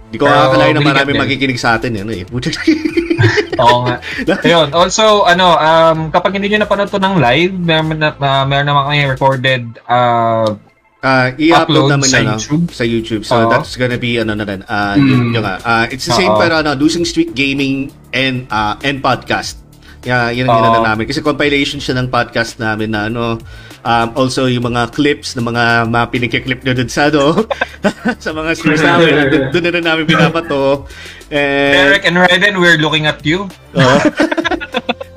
Di 0.06 0.16
ko 0.16 0.24
Pero 0.24 0.38
akalain 0.48 0.72
na 0.72 0.80
marami 0.80 1.10
din. 1.10 1.20
makikinig 1.20 1.58
sa 1.58 1.74
atin. 1.74 1.98
Ano, 1.98 2.10
eh. 2.10 2.22
Oo 3.58 3.78
nga. 3.82 3.96
Ayun. 4.46 4.68
Also, 4.70 5.24
ano, 5.24 5.52
um, 5.52 5.98
kapag 6.08 6.36
hindi 6.36 6.48
nyo 6.48 6.62
napanood 6.62 6.88
to 6.88 6.98
ng 6.98 7.18
live, 7.18 7.52
meron, 7.52 7.96
na, 7.96 8.12
uh, 8.12 8.44
meron 8.44 8.66
naman 8.66 8.82
kami 8.86 8.98
recorded 9.08 9.62
uh, 9.84 10.54
Ah, 10.98 11.30
i-upload 11.30 11.86
Upload 11.86 11.90
naman 11.92 12.08
sa 12.08 12.18
na? 12.18 12.34
YouTube. 12.34 12.64
sa 12.68 12.82
YouTube. 12.82 13.22
So 13.22 13.36
Oo. 13.36 13.46
that's 13.46 13.74
gonna 13.74 13.94
be 13.94 14.18
ano 14.18 14.34
na 14.34 14.42
rin. 14.42 14.66
Ah, 14.66 14.94
Mm. 14.94 15.06
yun, 15.06 15.20
yun 15.32 15.42
nga. 15.44 15.56
Ah, 15.62 15.84
it's 15.86 16.02
the 16.02 16.10
same 16.10 16.34
pero 16.34 16.58
ano, 16.58 16.74
Losing 16.74 17.06
Streak 17.06 17.30
Gaming 17.30 17.94
and 18.10 18.50
ah, 18.50 18.74
and 18.80 18.98
podcast. 18.98 19.60
Yeah, 20.02 20.30
yun 20.30 20.46
ang 20.46 20.58
inano 20.58 20.82
namin. 20.82 21.06
Kasi 21.06 21.18
compilation 21.20 21.78
siya 21.78 21.94
ng 21.96 22.08
podcast 22.08 22.58
namin 22.58 22.90
na 22.90 23.06
ano, 23.06 23.38
um, 23.86 24.08
also 24.18 24.50
yung 24.50 24.66
mga 24.66 24.90
clips 24.90 25.38
ng 25.38 25.46
mga 25.46 25.86
mga 25.86 26.06
pinagkiklip 26.10 26.60
nyo 26.66 26.74
dun 26.74 26.90
sa 26.90 27.06
ano, 27.06 27.46
sa 28.24 28.34
mga 28.34 28.50
streams 28.58 28.82
namin. 28.82 29.10
Dun, 29.30 29.42
dun 29.54 29.62
na 29.62 29.70
rin 29.70 29.84
namin 29.86 30.04
binabato. 30.04 30.90
And, 31.30 31.74
Derek 31.74 32.04
and 32.06 32.18
Raiden, 32.18 32.58
we're 32.58 32.82
looking 32.82 33.06
at 33.06 33.22
you. 33.22 33.46
Oo. 33.78 33.98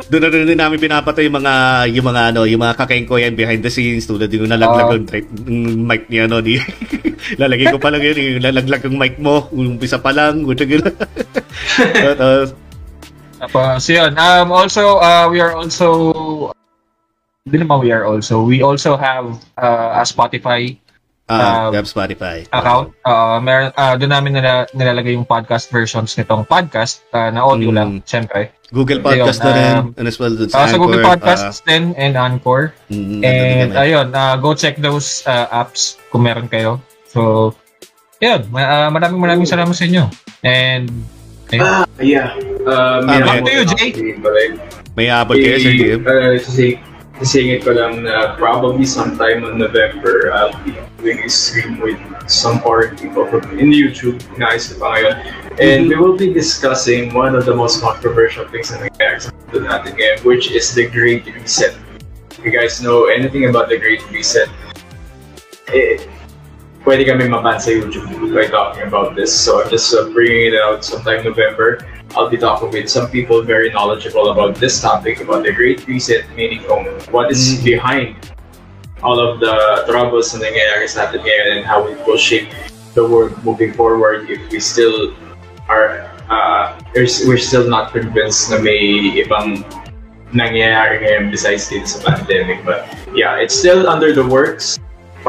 Doon 0.10 0.26
na 0.26 0.34
rin 0.34 0.58
namin 0.58 0.82
pinapato 0.82 1.22
yung 1.22 1.38
mga 1.38 1.86
yung 1.94 2.02
mga 2.02 2.22
ano, 2.34 2.42
yung 2.50 2.58
mga 2.66 2.82
kakengko 2.82 3.22
yan 3.22 3.38
behind 3.38 3.62
the 3.62 3.70
scenes 3.70 4.10
tulad 4.10 4.26
yung 4.34 4.50
nalaglag 4.50 5.06
tra- 5.06 5.22
yung 5.46 5.86
mic 5.86 6.10
ni 6.10 6.18
ano 6.18 6.42
di 6.42 6.58
lalagay 7.42 7.70
ko 7.70 7.78
pa 7.78 7.94
lang 7.94 8.02
yun 8.02 8.18
yung 8.18 8.42
lalaglag 8.42 8.82
yung 8.90 8.98
mic 8.98 9.22
mo 9.22 9.46
umpisa 9.54 10.02
pa 10.02 10.10
lang 10.10 10.42
gusto 10.42 10.66
gila. 10.66 10.90
uh, 12.18 12.50
Tapos, 13.40 13.88
yun. 13.88 14.12
Um, 14.20 14.52
also, 14.52 15.00
uh, 15.00 15.30
we 15.32 15.40
are 15.40 15.56
also, 15.56 16.52
naman 17.56 17.80
we 17.80 17.90
are 17.90 18.06
also, 18.06 18.44
we 18.44 18.62
also 18.62 18.94
have 18.94 19.26
uh, 19.56 19.98
a 19.98 20.04
Spotify 20.04 20.78
uh, 21.26 21.70
Um, 21.70 21.78
uh, 21.78 21.86
Spotify. 21.86 22.42
account. 22.50 22.90
Uh, 23.06 23.38
meron, 23.38 23.70
uh, 23.74 23.94
doon 23.96 24.10
namin 24.10 24.34
nila, 24.34 24.66
nilalagay 24.74 25.14
yung 25.14 25.26
podcast 25.26 25.70
versions 25.70 26.18
nitong 26.18 26.42
podcast 26.44 27.06
uh, 27.14 27.30
na 27.30 27.46
audio 27.46 27.70
Mm. 27.70 27.78
lang, 27.78 27.90
syempre. 28.02 28.50
Google 28.70 28.98
Podcast 29.00 29.38
na 29.40 29.46
Ayun, 29.46 29.54
rin 29.54 29.74
um, 29.78 29.88
and 29.98 30.06
as 30.06 30.18
well 30.18 30.30
dun 30.30 30.46
Uh, 30.46 30.66
sa 30.66 30.78
Google 30.78 31.02
Podcasts 31.02 31.62
din 31.64 31.94
and 31.94 32.14
Anchor. 32.14 32.74
uh, 32.74 32.94
mm, 32.94 33.22
And 33.22 33.70
ayun, 33.74 34.10
uh, 34.10 34.38
go 34.38 34.54
check 34.54 34.78
those 34.78 35.22
uh, 35.26 35.50
apps 35.50 35.98
kung 36.10 36.22
meron 36.22 36.46
kayo. 36.46 36.82
So, 37.10 37.54
yun. 38.18 38.50
Ma- 38.50 38.66
uh, 38.66 38.90
maraming 38.90 39.18
maraming 39.18 39.46
salamat 39.46 39.74
sa 39.74 39.86
inyo. 39.86 40.10
And, 40.42 40.90
ayun. 41.50 41.66
Ah, 41.66 41.86
yeah. 41.98 42.34
Um, 42.62 43.06
Ah, 43.06 43.14
yeah, 43.16 43.26
back 43.26 43.42
to 43.42 43.52
you, 43.54 43.64
Jay. 43.70 43.90
May 44.94 45.10
abot 45.10 45.34
kayo 45.34 45.58
sa 45.58 45.72
game. 45.72 46.02
Uh, 46.06 46.38
sising, 47.20 47.60
sisingit 47.60 47.64
ko 47.64 47.72
lang 47.72 48.04
na 48.04 48.36
probably 48.36 48.86
sometime 48.86 49.44
in 49.44 49.58
November, 49.58 50.32
I'll 50.34 50.56
be 50.64 50.76
doing 50.98 51.20
a 51.24 51.30
stream 51.30 51.80
with 51.80 52.00
some 52.30 52.60
foreign 52.60 52.96
people 52.96 53.26
from 53.28 53.44
in 53.60 53.72
YouTube. 53.72 54.22
Nice 54.38 54.72
pa 54.74 54.96
ngayon. 54.96 55.16
And 55.60 55.90
we 55.90 55.96
will 55.96 56.16
be 56.16 56.32
discussing 56.32 57.14
one 57.14 57.36
of 57.36 57.46
the 57.46 57.56
most 57.56 57.82
controversial 57.82 58.48
things 58.48 58.72
na 58.72 58.88
nangyayari 58.88 59.20
sa 59.20 59.30
mundo 59.36 59.68
natin 59.68 59.92
ngayon, 59.98 60.18
which 60.24 60.52
is 60.52 60.72
the 60.72 60.88
Great 60.88 61.28
Reset. 61.28 61.76
If 62.32 62.46
you 62.46 62.52
guys 62.56 62.80
know 62.80 63.12
anything 63.12 63.52
about 63.52 63.68
the 63.68 63.76
Great 63.76 64.04
Reset, 64.08 64.48
eh, 65.76 66.00
pwede 66.88 67.04
kami 67.04 67.28
maban 67.28 67.60
sa 67.60 67.76
YouTube 67.76 68.08
by 68.32 68.48
talking 68.48 68.88
about 68.88 69.14
this. 69.20 69.36
So 69.36 69.60
I'm 69.60 69.70
just 69.70 69.92
uh, 69.92 70.08
bringing 70.16 70.54
it 70.54 70.56
out 70.56 70.88
sometime 70.88 71.28
November. 71.28 71.84
I'll 72.16 72.30
be 72.30 72.38
talking 72.38 72.72
with 72.72 72.90
some 72.90 73.10
people 73.10 73.44
very 73.44 73.70
knowledgeable 73.70 74.32
about 74.32 74.56
this 74.56 74.82
topic, 74.82 75.22
about 75.22 75.44
the 75.44 75.54
Great 75.54 75.86
Reset, 75.86 76.26
meaning 76.34 76.66
kung 76.66 76.86
what 77.14 77.30
is 77.30 77.60
Mm. 77.60 77.64
behind 77.64 78.08
all 79.04 79.20
of 79.20 79.40
the 79.40 79.86
troubles 79.88 80.34
na 80.34 80.44
nangyayari 80.44 80.90
sa 80.90 81.08
atin 81.08 81.24
ngayon 81.24 81.48
and 81.56 81.62
how 81.64 81.86
it 81.88 81.96
will 82.04 82.20
shape 82.20 82.52
the 82.98 83.04
world 83.06 83.32
moving 83.48 83.72
forward 83.72 84.28
if 84.28 84.42
we 84.52 84.60
still 84.60 85.16
are 85.72 86.10
uh, 86.28 86.76
we're, 86.94 87.38
still 87.38 87.70
not 87.70 87.92
convinced 87.94 88.52
na 88.52 88.60
may 88.60 89.16
ibang 89.22 89.64
nangyayari 90.34 91.02
ngayon 91.02 91.32
besides 91.32 91.70
dito 91.70 91.88
sa 91.88 92.00
pandemic. 92.06 92.62
But 92.66 92.86
yeah, 93.16 93.38
it's 93.40 93.56
still 93.56 93.88
under 93.90 94.14
the 94.14 94.26
works. 94.26 94.78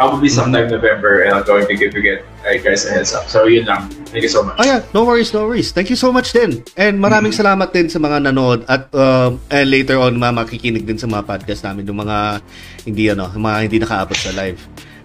Probably 0.01 0.33
sometime 0.33 0.73
November, 0.73 1.29
and 1.29 1.37
I'm 1.37 1.45
going 1.45 1.69
to 1.69 1.77
give 1.77 1.93
you 1.93 2.01
get, 2.01 2.25
uh, 2.41 2.57
guys 2.57 2.89
a 2.89 2.97
heads 2.97 3.13
up. 3.13 3.29
So 3.29 3.45
yun 3.45 3.69
lang. 3.69 3.93
Thank 4.09 4.25
you 4.25 4.33
so 4.33 4.41
much. 4.41 4.57
Oh 4.57 4.65
yeah, 4.65 4.81
no 4.97 5.05
worries, 5.05 5.29
no 5.37 5.45
worries. 5.45 5.77
Thank 5.77 5.93
you 5.93 5.99
so 6.01 6.09
much 6.09 6.33
din. 6.33 6.65
And 6.73 6.97
maraming 6.97 7.37
salamat 7.37 7.69
din 7.77 7.93
sa 7.93 8.01
mga 8.01 8.33
nanood 8.33 8.65
at 8.65 8.89
um, 8.97 9.37
and 9.53 9.69
later 9.69 10.01
on 10.01 10.17
mga 10.17 10.41
makikinig 10.41 10.89
din 10.89 10.97
sa 10.97 11.05
mga 11.05 11.29
podcast 11.29 11.69
namin 11.69 11.85
ng 11.85 12.01
mga 12.01 12.17
hindi 12.89 13.13
ano, 13.13 13.29
mga 13.29 13.59
hindi 13.69 13.77
nakaabot 13.77 14.17
sa 14.17 14.33
live. 14.33 14.57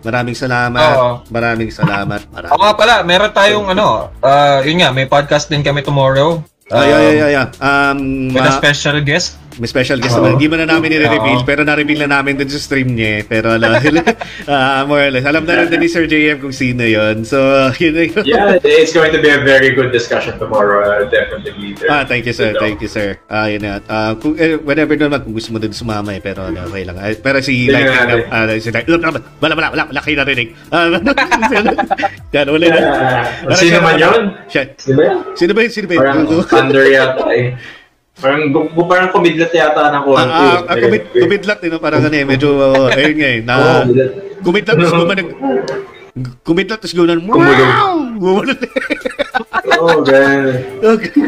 Maraming 0.05 0.37
salamat. 0.37 0.95
Oo. 0.95 1.11
Maraming 1.27 1.75
salamat. 1.75 2.31
Maraming. 2.31 2.55
nga 2.55 2.73
pala, 2.79 2.93
meron 3.03 3.35
tayong 3.35 3.67
ano, 3.75 4.15
uh, 4.23 4.63
yun 4.63 4.79
nga, 4.79 4.95
may 4.95 5.11
podcast 5.11 5.51
din 5.51 5.59
kami 5.59 5.83
tomorrow. 5.83 6.39
Ay, 6.71 6.87
ay, 6.87 7.05
ay, 7.05 7.19
ay, 7.19 7.33
ay. 7.35 7.47
Um, 7.59 8.31
With 8.31 8.47
a 8.47 8.53
ma- 8.53 8.57
special 8.63 8.97
guest. 9.03 9.43
May 9.57 9.67
special 9.67 9.97
guest 9.97 10.15
naman. 10.15 10.35
Hindi 10.35 10.47
mo 10.47 10.55
na 10.55 10.67
namin 10.67 10.87
nire-reveal, 10.91 11.39
Oo. 11.41 11.47
pero 11.47 11.61
na-reveal 11.63 12.03
na 12.03 12.19
namin 12.19 12.35
din 12.35 12.47
sa 12.47 12.59
stream 12.59 12.91
niya. 12.91 13.19
eh. 13.19 13.21
Pero 13.23 13.55
ano, 13.55 13.71
ah, 14.51 14.83
more 14.83 15.07
or 15.07 15.11
less. 15.11 15.23
Alam 15.23 15.43
na 15.43 15.63
rin 15.63 15.71
din 15.71 15.79
ni 15.79 15.89
Sir 15.89 16.05
JM 16.05 16.39
kung 16.39 16.51
sino 16.51 16.83
yon 16.83 17.23
So, 17.23 17.39
yun 17.81 17.93
na 17.95 18.03
yun. 18.03 18.23
Yeah, 18.27 18.59
it's 18.61 18.91
going 18.91 19.15
to 19.15 19.21
be 19.21 19.31
a 19.31 19.39
very 19.39 19.71
good 19.71 19.91
discussion 19.91 20.35
tomorrow. 20.35 20.83
Uh, 20.83 21.07
definitely. 21.07 21.75
There. 21.75 21.87
Ah, 21.87 22.03
thank 22.03 22.25
you 22.25 22.35
sir, 22.35 22.51
thank 22.55 22.79
you 22.79 22.87
sir. 22.87 23.15
Ah, 23.27 23.47
yun 23.47 23.63
na. 23.63 23.79
Ah, 23.87 24.15
kung 24.15 24.35
eh, 24.35 24.59
whenever 24.59 24.95
naman 24.95 25.23
kung 25.23 25.33
gusto 25.33 25.51
mo 25.51 25.59
din 25.59 25.71
sumama 25.71 26.11
eh, 26.11 26.19
pero 26.19 26.47
ano, 26.47 26.67
okay 26.67 26.83
lang. 26.83 26.95
Ah, 26.99 27.11
pero 27.15 27.39
si 27.39 27.67
na, 27.67 27.79
natin. 27.79 28.27
ah, 28.27 28.45
si 28.55 28.69
Lightning, 28.69 28.99
wala, 28.99 29.19
wala, 29.39 29.53
wala, 29.55 29.67
wala, 29.71 29.83
wala 29.87 30.01
kayo 30.03 30.15
narinig. 30.19 30.49
Yan, 32.33 32.47
wala 32.53 32.65
na. 32.67 32.79
Sino 33.55 33.77
man 33.79 33.95
yun? 33.95 34.21
Sino 34.49 34.95
ba 34.95 35.03
yan? 35.03 35.17
Sino 35.35 35.51
ba 35.53 35.59
yun? 35.63 35.71
Sino 35.71 35.85
ba 35.87 35.93
yun? 35.95 36.01
Parang 36.03 36.19
thunder 36.45 36.85
yata 36.87 37.25
eh. 37.31 37.55
Parang, 38.15 38.47
gu- 38.47 38.71
parang 38.87 39.11
kumidlat 39.11 39.51
yata 39.51 39.91
ng 39.91 39.95
Ah, 39.95 40.01
konti. 40.01 40.45
ah, 40.47 40.59
ah, 40.65 40.75
kumid, 40.79 41.03
kumidlat, 41.11 41.59
eh, 41.59 41.67
no? 41.67 41.77
parang 41.77 41.99
ano 41.99 42.15
eh, 42.15 42.23
medyo, 42.23 42.47
uh, 42.55 42.87
ayun 42.89 43.13
nga 43.13 43.27
eh, 43.27 43.39
na, 43.43 43.55
kumidlat. 44.39 44.71
tapos 44.71 44.89
gumanag, 44.89 45.27
kumidlat, 46.47 46.79
tapos 46.79 46.95
gumanan, 46.95 47.19
wow! 47.27 47.95
Gumanan. 48.15 48.57
Oh, 49.75 49.99
ganun. 49.99 50.55
Okay. 50.79 51.11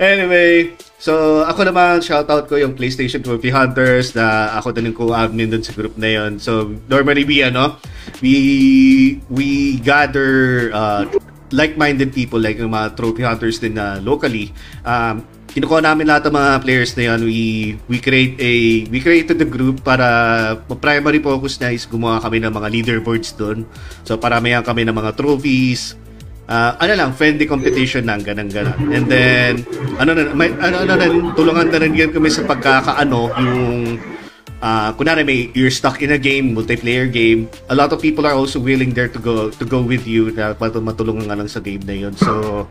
anyway, 0.00 0.72
so 0.96 1.44
ako 1.44 1.68
naman, 1.68 2.00
shoutout 2.00 2.48
ko 2.48 2.56
yung 2.56 2.72
PlayStation 2.72 3.20
Trophy 3.20 3.52
Hunters 3.52 4.16
na 4.16 4.56
ako 4.56 4.72
din 4.72 4.88
yung 4.88 4.96
co-admin 4.96 5.52
dun 5.52 5.60
sa 5.60 5.70
group 5.70 5.94
na 5.94 6.08
yon. 6.08 6.40
So, 6.40 6.72
normally 6.88 7.28
we, 7.28 7.44
ano, 7.44 7.76
we, 8.18 9.20
we 9.28 9.76
gather 9.78 10.72
uh, 10.72 11.04
like-minded 11.54 12.10
people 12.10 12.42
like 12.42 12.58
yung 12.58 12.74
mga 12.74 12.98
trophy 12.98 13.22
hunters 13.22 13.62
din 13.62 13.78
na 13.78 14.02
locally. 14.02 14.50
Um, 14.82 15.22
kinukuha 15.54 15.86
namin 15.86 16.10
lahat 16.10 16.26
ng 16.26 16.34
mga 16.34 16.52
players 16.66 16.92
na 16.98 17.02
yan. 17.14 17.20
We, 17.22 17.40
we 17.86 18.02
create 18.02 18.34
a, 18.42 18.52
we 18.90 18.98
created 18.98 19.38
the 19.38 19.46
group 19.46 19.86
para 19.86 20.58
primary 20.82 21.22
focus 21.22 21.62
na 21.62 21.70
is 21.70 21.86
gumawa 21.86 22.18
kami 22.18 22.42
ng 22.42 22.50
mga 22.50 22.68
leaderboards 22.74 23.38
doon. 23.38 23.62
So, 24.02 24.18
paramihan 24.18 24.66
kami 24.66 24.82
ng 24.82 24.96
mga 24.98 25.14
trophies, 25.14 25.94
Ah, 26.44 26.76
ano 26.76 26.92
lang, 26.92 27.16
friendly 27.16 27.48
competition 27.48 28.04
lang, 28.04 28.20
ganang 28.20 28.52
ganan. 28.52 28.76
And 28.92 29.08
then, 29.08 29.64
ano 29.96 30.12
na, 30.12 30.28
may, 30.36 30.52
ano, 30.60 30.84
ano 30.84 30.92
na, 30.92 31.06
tulungan 31.32 31.72
na 31.72 31.80
rin 31.80 31.96
kami 31.96 32.28
sa 32.28 32.44
pagkakaano, 32.44 33.32
yung, 33.40 33.96
ah, 34.64 34.96
kunwari 34.96 35.22
may, 35.28 35.52
you're 35.52 35.70
stuck 35.70 36.00
in 36.00 36.16
a 36.16 36.18
game, 36.18 36.56
multiplayer 36.56 37.04
game, 37.04 37.52
a 37.68 37.76
lot 37.76 37.92
of 37.92 38.00
people 38.00 38.24
are 38.24 38.32
also 38.32 38.56
willing 38.56 38.96
there 38.96 39.12
to 39.12 39.20
go, 39.20 39.52
to 39.52 39.64
go 39.68 39.84
with 39.84 40.08
you, 40.08 40.32
na 40.32 40.56
matulungan 40.56 41.28
nga 41.28 41.36
lang 41.36 41.46
sa 41.46 41.60
game 41.60 41.84
na 41.84 41.92
yun. 41.92 42.16
So, 42.16 42.64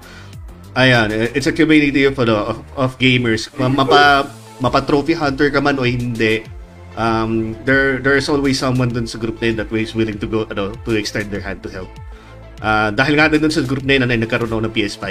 ayan, 0.74 1.14
it's 1.14 1.46
a 1.46 1.54
community 1.54 2.10
of, 2.10 2.18
ano, 2.18 2.58
of, 2.58 2.58
of 2.74 2.90
gamers. 2.98 3.54
Ma- 3.62 3.70
Mapa, 3.70 4.26
mapa 4.58 4.82
trophy 4.82 5.14
hunter 5.14 5.54
ka 5.54 5.62
man 5.62 5.78
o 5.78 5.86
hindi, 5.86 6.42
um, 6.98 7.54
there 7.62 8.02
there's 8.02 8.26
always 8.26 8.58
someone 8.58 8.90
dun 8.90 9.06
sa 9.06 9.22
group 9.22 9.38
na 9.38 9.54
yun 9.54 9.56
that 9.62 9.70
is 9.70 9.94
willing 9.94 10.18
to 10.18 10.26
go, 10.26 10.50
ano, 10.50 10.74
to 10.82 10.98
extend 10.98 11.30
their 11.30 11.46
hand 11.46 11.62
to 11.62 11.70
help. 11.70 11.94
Ah, 12.58 12.90
dahil 12.90 13.14
nga 13.14 13.30
dun 13.30 13.54
sa 13.54 13.62
group 13.62 13.86
na 13.86 14.02
yun, 14.02 14.10
ano, 14.10 14.18
nagkaroon 14.18 14.50
ako 14.50 14.62
ng 14.66 14.74
PS5. 14.74 15.06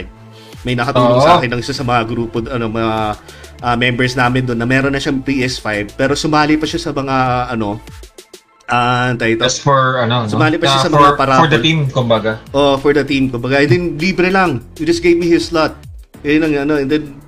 May 0.62 0.74
nakatulong 0.74 1.18
Oo. 1.18 1.26
sa 1.26 1.38
akin 1.38 1.50
ng 1.54 1.60
isa 1.62 1.74
sa 1.74 1.86
mga 1.86 2.02
grupo, 2.10 2.42
ano, 2.42 2.66
mga 2.66 3.18
ah, 3.62 3.74
members 3.74 4.12
namin 4.12 4.42
doon 4.42 4.58
na 4.58 4.66
meron 4.66 4.90
na 4.90 4.98
siyang 4.98 5.22
PS5 5.22 5.94
pero 5.94 6.12
sumali 6.12 6.58
pa 6.58 6.66
siya 6.66 6.82
sa 6.82 6.90
mga 6.90 7.16
ano 7.48 7.78
ah 8.66 9.12
uh, 9.12 9.26
ito? 9.28 9.42
Just 9.42 9.60
for, 9.60 10.00
ano, 10.00 10.24
no? 10.24 10.30
Sumali 10.30 10.56
pa 10.56 10.64
siya 10.66 10.80
Ah, 10.80 10.84
sa 10.84 10.90
mga 10.90 11.08
for, 11.08 11.18
parapol. 11.18 11.42
For 11.44 11.50
the 11.50 11.60
team, 11.60 11.78
kumbaga. 11.86 12.32
oh 12.50 12.74
for 12.76 12.90
the 12.90 13.04
team 13.04 13.28
kumbaga. 13.28 13.60
And 13.60 13.68
then 13.68 13.84
libre 13.96 14.28
lang. 14.28 14.64
He 14.74 14.82
just 14.82 15.04
gave 15.04 15.16
me 15.16 15.28
his 15.28 15.48
slot. 15.48 15.76
Yun 16.22 16.42
ang 16.42 16.54
ano 16.64 16.78
and 16.78 16.88
then 16.88 17.18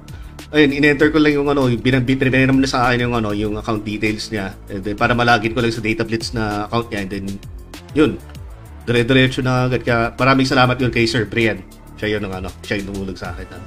ayun 0.51 0.71
in-enter 0.73 1.11
ko 1.11 1.19
lang 1.19 1.35
yung 1.35 1.51
ano 1.51 1.67
yung 1.67 1.83
binabitrinam 1.83 2.57
na 2.57 2.65
sa 2.65 2.87
akin 2.87 3.11
yung 3.11 3.15
ano 3.15 3.35
yung 3.35 3.59
account 3.59 3.83
details 3.83 4.31
niya. 4.31 4.55
And 4.71 4.81
then 4.81 4.97
para 4.97 5.13
malagin 5.13 5.53
ko 5.53 5.61
lang 5.61 5.75
sa 5.75 5.83
data 5.83 6.07
blitz 6.07 6.33
na 6.33 6.65
account 6.65 6.89
niya. 6.89 7.01
And 7.03 7.11
then 7.11 7.25
yun. 7.93 8.13
Dire-diretso 8.85 9.41
na 9.41 9.67
agad. 9.67 9.83
Kaya 9.83 10.15
maraming 10.15 10.47
salamat 10.47 10.79
yun 10.79 10.89
kay 10.89 11.05
Sir 11.05 11.27
Brian. 11.27 11.61
Siya 11.99 12.17
yun 12.17 12.25
ang 12.25 12.41
ano 12.41 12.49
siya 12.63 12.81
yung 12.81 12.95
tumulog 12.95 13.19
sa 13.19 13.35
akin. 13.35 13.49
ano. 13.51 13.67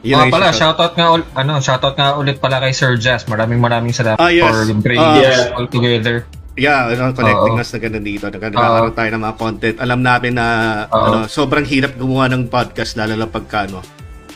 Yun 0.00 0.14
ang 0.16 0.30
pala, 0.30 0.50
shoutout 0.50 0.94
nga, 0.94 1.10
ul- 1.10 1.26
ano, 1.32 1.58
shoutout 1.58 1.92
nga 1.92 2.14
ulit 2.14 2.38
pala 2.38 2.58
kay 2.58 2.70
Sir 2.70 2.94
Jazz. 2.94 3.26
Maraming 3.26 3.58
maraming 3.58 3.90
salamat 3.90 4.16
Ah, 4.16 4.30
yes. 4.30 4.46
for 4.46 4.62
bringing 4.76 5.02
Ah. 5.04 5.18
us 5.18 5.26
Yeah. 5.42 5.54
all 5.54 5.66
together. 5.66 6.16
Yeah, 6.54 6.80
ano, 6.88 7.10
connecting 7.12 7.54
Oo. 7.54 7.60
us 7.60 7.68
na 7.68 7.78
ganun 7.78 8.02
dito. 8.02 8.24
Nag- 8.24 8.42
Nagkakaroon 8.44 8.90
tayo 8.92 9.10
ng 9.12 9.22
mga 9.22 9.36
content. 9.36 9.76
Alam 9.78 10.00
namin 10.00 10.32
na 10.32 10.46
Oo. 10.86 10.98
ano, 11.00 11.16
sobrang 11.26 11.62
hirap 11.64 11.94
gumawa 11.94 12.26
ng 12.28 12.46
podcast 12.46 12.94
lalo 12.94 13.14
na 13.14 13.26
pagka 13.26 13.64
ano, 13.64 13.78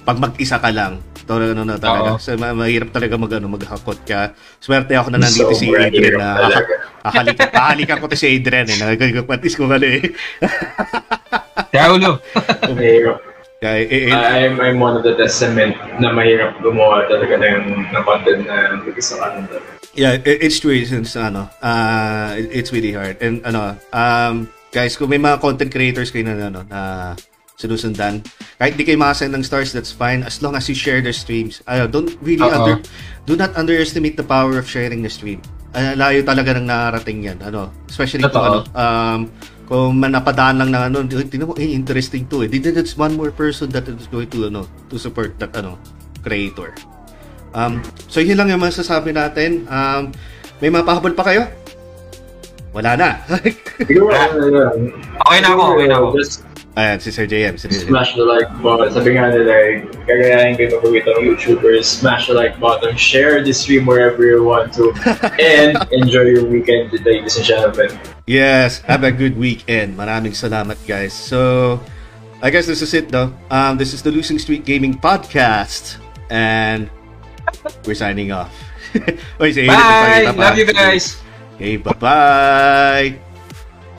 pag 0.02 0.18
mag-isa 0.18 0.58
ka 0.58 0.70
lang. 0.70 0.98
Ito 1.16 1.38
ano 1.38 1.62
na 1.62 1.78
talaga. 1.78 2.10
Oo. 2.12 2.18
So, 2.18 2.34
ma- 2.34 2.50
mahirap 2.52 2.90
talaga 2.90 3.14
mag 3.14 3.30
ano, 3.32 3.46
maghakot 3.48 4.02
ka. 4.02 4.34
Swerte 4.58 4.92
ako 4.92 5.10
na 5.10 5.18
nandito 5.20 5.50
si 5.52 5.66
Sobrang 5.66 5.86
Adrian 5.88 6.14
na 6.16 6.28
talaga. 6.36 6.58
Ahalikan, 7.02 7.48
ahalikan 7.52 7.98
ko 7.98 8.06
to 8.06 8.14
si 8.14 8.26
Adrian 8.28 8.66
eh. 8.66 8.76
Nagkakapatis 8.76 9.54
ko 9.54 9.66
mali 9.70 9.90
eh. 9.96 10.02
Kaya 11.70 11.86
ulo. 11.92 12.18
Kaya, 13.62 13.86
eh, 13.86 14.10
eh, 14.10 14.10
I'm, 14.10 14.58
I'm 14.58 14.82
one 14.82 14.98
of 14.98 15.06
the 15.06 15.14
testament 15.14 15.78
na 16.02 16.10
mahirap 16.10 16.58
gumawa 16.66 17.06
talaga 17.06 17.38
ng, 17.38 17.94
ng 17.94 18.02
content 18.02 18.42
na 18.50 18.74
mag-isa 18.74 19.14
ka 19.22 19.38
lang 19.38 19.46
talaga. 19.46 19.70
Yeah, 19.94 20.18
it, 20.18 20.42
it's 20.42 20.58
true 20.58 20.74
since 20.82 21.14
ano, 21.14 21.46
uh, 21.62 22.34
it- 22.34 22.50
it's 22.50 22.70
really 22.74 22.90
hard. 22.90 23.22
And 23.22 23.38
ano, 23.46 23.78
um, 23.94 24.50
guys, 24.74 24.98
kung 24.98 25.14
may 25.14 25.22
mga 25.22 25.38
content 25.38 25.70
creators 25.70 26.10
kayo 26.10 26.26
na 26.26 26.50
ano, 26.50 26.66
na 26.66 26.80
sinusundan, 27.54 28.26
kahit 28.58 28.74
di 28.74 28.82
kayo 28.82 28.98
makasend 28.98 29.30
ng 29.30 29.46
stars, 29.46 29.70
that's 29.70 29.94
fine 29.94 30.26
as 30.26 30.42
long 30.42 30.58
as 30.58 30.66
you 30.66 30.74
share 30.74 30.98
their 30.98 31.14
streams. 31.14 31.62
Uh, 31.70 31.86
don't 31.86 32.10
really 32.18 32.42
Oo. 32.42 32.50
under, 32.50 32.82
do 33.30 33.38
not 33.38 33.54
underestimate 33.54 34.18
the 34.18 34.26
power 34.26 34.58
of 34.58 34.66
sharing 34.66 35.06
the 35.06 35.12
stream. 35.12 35.38
Uh, 35.70 35.94
layo 35.94 36.26
talaga 36.26 36.58
ng 36.58 36.66
nakarating 36.66 37.30
yan. 37.30 37.38
Ano, 37.38 37.70
especially 37.86 38.26
kung 38.26 38.42
ano, 38.42 38.66
Totoo. 38.66 38.74
um, 38.74 39.20
kung 39.72 39.96
manapadaan 39.96 40.60
lang 40.60 40.68
na 40.68 40.92
ano, 40.92 41.00
tingnan 41.08 41.48
mo, 41.48 41.56
eh, 41.56 41.72
interesting 41.72 42.28
to 42.28 42.44
eh. 42.44 42.48
That's 42.52 42.92
one 42.92 43.16
more 43.16 43.32
person 43.32 43.72
that 43.72 43.88
is 43.88 44.04
going 44.12 44.28
to, 44.36 44.52
ano, 44.52 44.68
to 44.92 45.00
support 45.00 45.40
that, 45.40 45.56
ano, 45.56 45.80
creator. 46.20 46.76
Um, 47.56 47.80
so 48.04 48.20
yun 48.20 48.36
lang 48.36 48.52
yung 48.52 48.60
masasabi 48.60 49.16
natin. 49.16 49.64
Um, 49.72 50.12
may 50.60 50.68
mga 50.68 50.84
pahabol 50.84 51.16
pa 51.16 51.24
kayo? 51.24 51.48
Wala 52.76 53.00
na. 53.00 53.08
Okay 55.24 55.40
na 55.40 55.48
ako, 55.56 55.62
okay 55.72 55.86
na 55.88 55.96
ako. 55.96 56.06
Just 56.20 56.44
Ayan, 56.72 56.96
si 57.04 57.12
Sir 57.12 57.28
JM. 57.28 57.60
Si 57.60 57.68
Sir 57.68 57.84
JM. 57.84 57.92
smash 57.92 58.16
the 58.16 58.24
like 58.24 58.48
button. 58.64 58.88
Sabi 58.88 59.12
nga 59.12 59.28
nila, 59.28 59.52
eh, 59.52 59.84
kagayahin 60.08 60.56
kayo 60.56 60.80
ng 60.80 61.04
ng 61.04 61.20
YouTubers, 61.28 61.84
smash 61.84 62.32
the 62.32 62.34
like 62.34 62.56
button, 62.56 62.96
share 62.96 63.44
the 63.44 63.52
stream 63.52 63.84
wherever 63.84 64.24
you 64.24 64.40
want 64.40 64.72
to, 64.72 64.88
and 65.36 65.76
enjoy 65.92 66.32
your 66.32 66.48
weekend, 66.48 66.88
ladies 67.04 67.36
and 67.36 67.44
gentlemen. 67.44 67.92
Yes, 68.24 68.80
have 68.88 69.04
a 69.04 69.12
good 69.12 69.36
weekend. 69.36 70.00
Maraming 70.00 70.32
salamat, 70.32 70.80
guys. 70.88 71.12
So, 71.12 71.76
I 72.40 72.48
guess 72.48 72.64
this 72.64 72.80
is 72.80 72.96
it, 72.96 73.12
though. 73.12 73.36
Um, 73.52 73.76
this 73.76 73.92
is 73.92 74.00
the 74.00 74.10
Losing 74.10 74.40
Streak 74.40 74.64
Gaming 74.64 74.96
Podcast, 74.96 76.00
and 76.32 76.88
we're 77.84 78.00
signing 78.00 78.32
off. 78.32 78.48
Oy, 79.44 79.52
si 79.52 79.68
Adrian, 79.68 79.76
Bye! 79.76 80.24
nagpakita 80.24 80.32
pa. 80.32 80.40
Love 80.40 80.56
you 80.56 80.68
guys! 80.72 81.04
Okay, 81.60 81.76
bye-bye! 81.76 83.31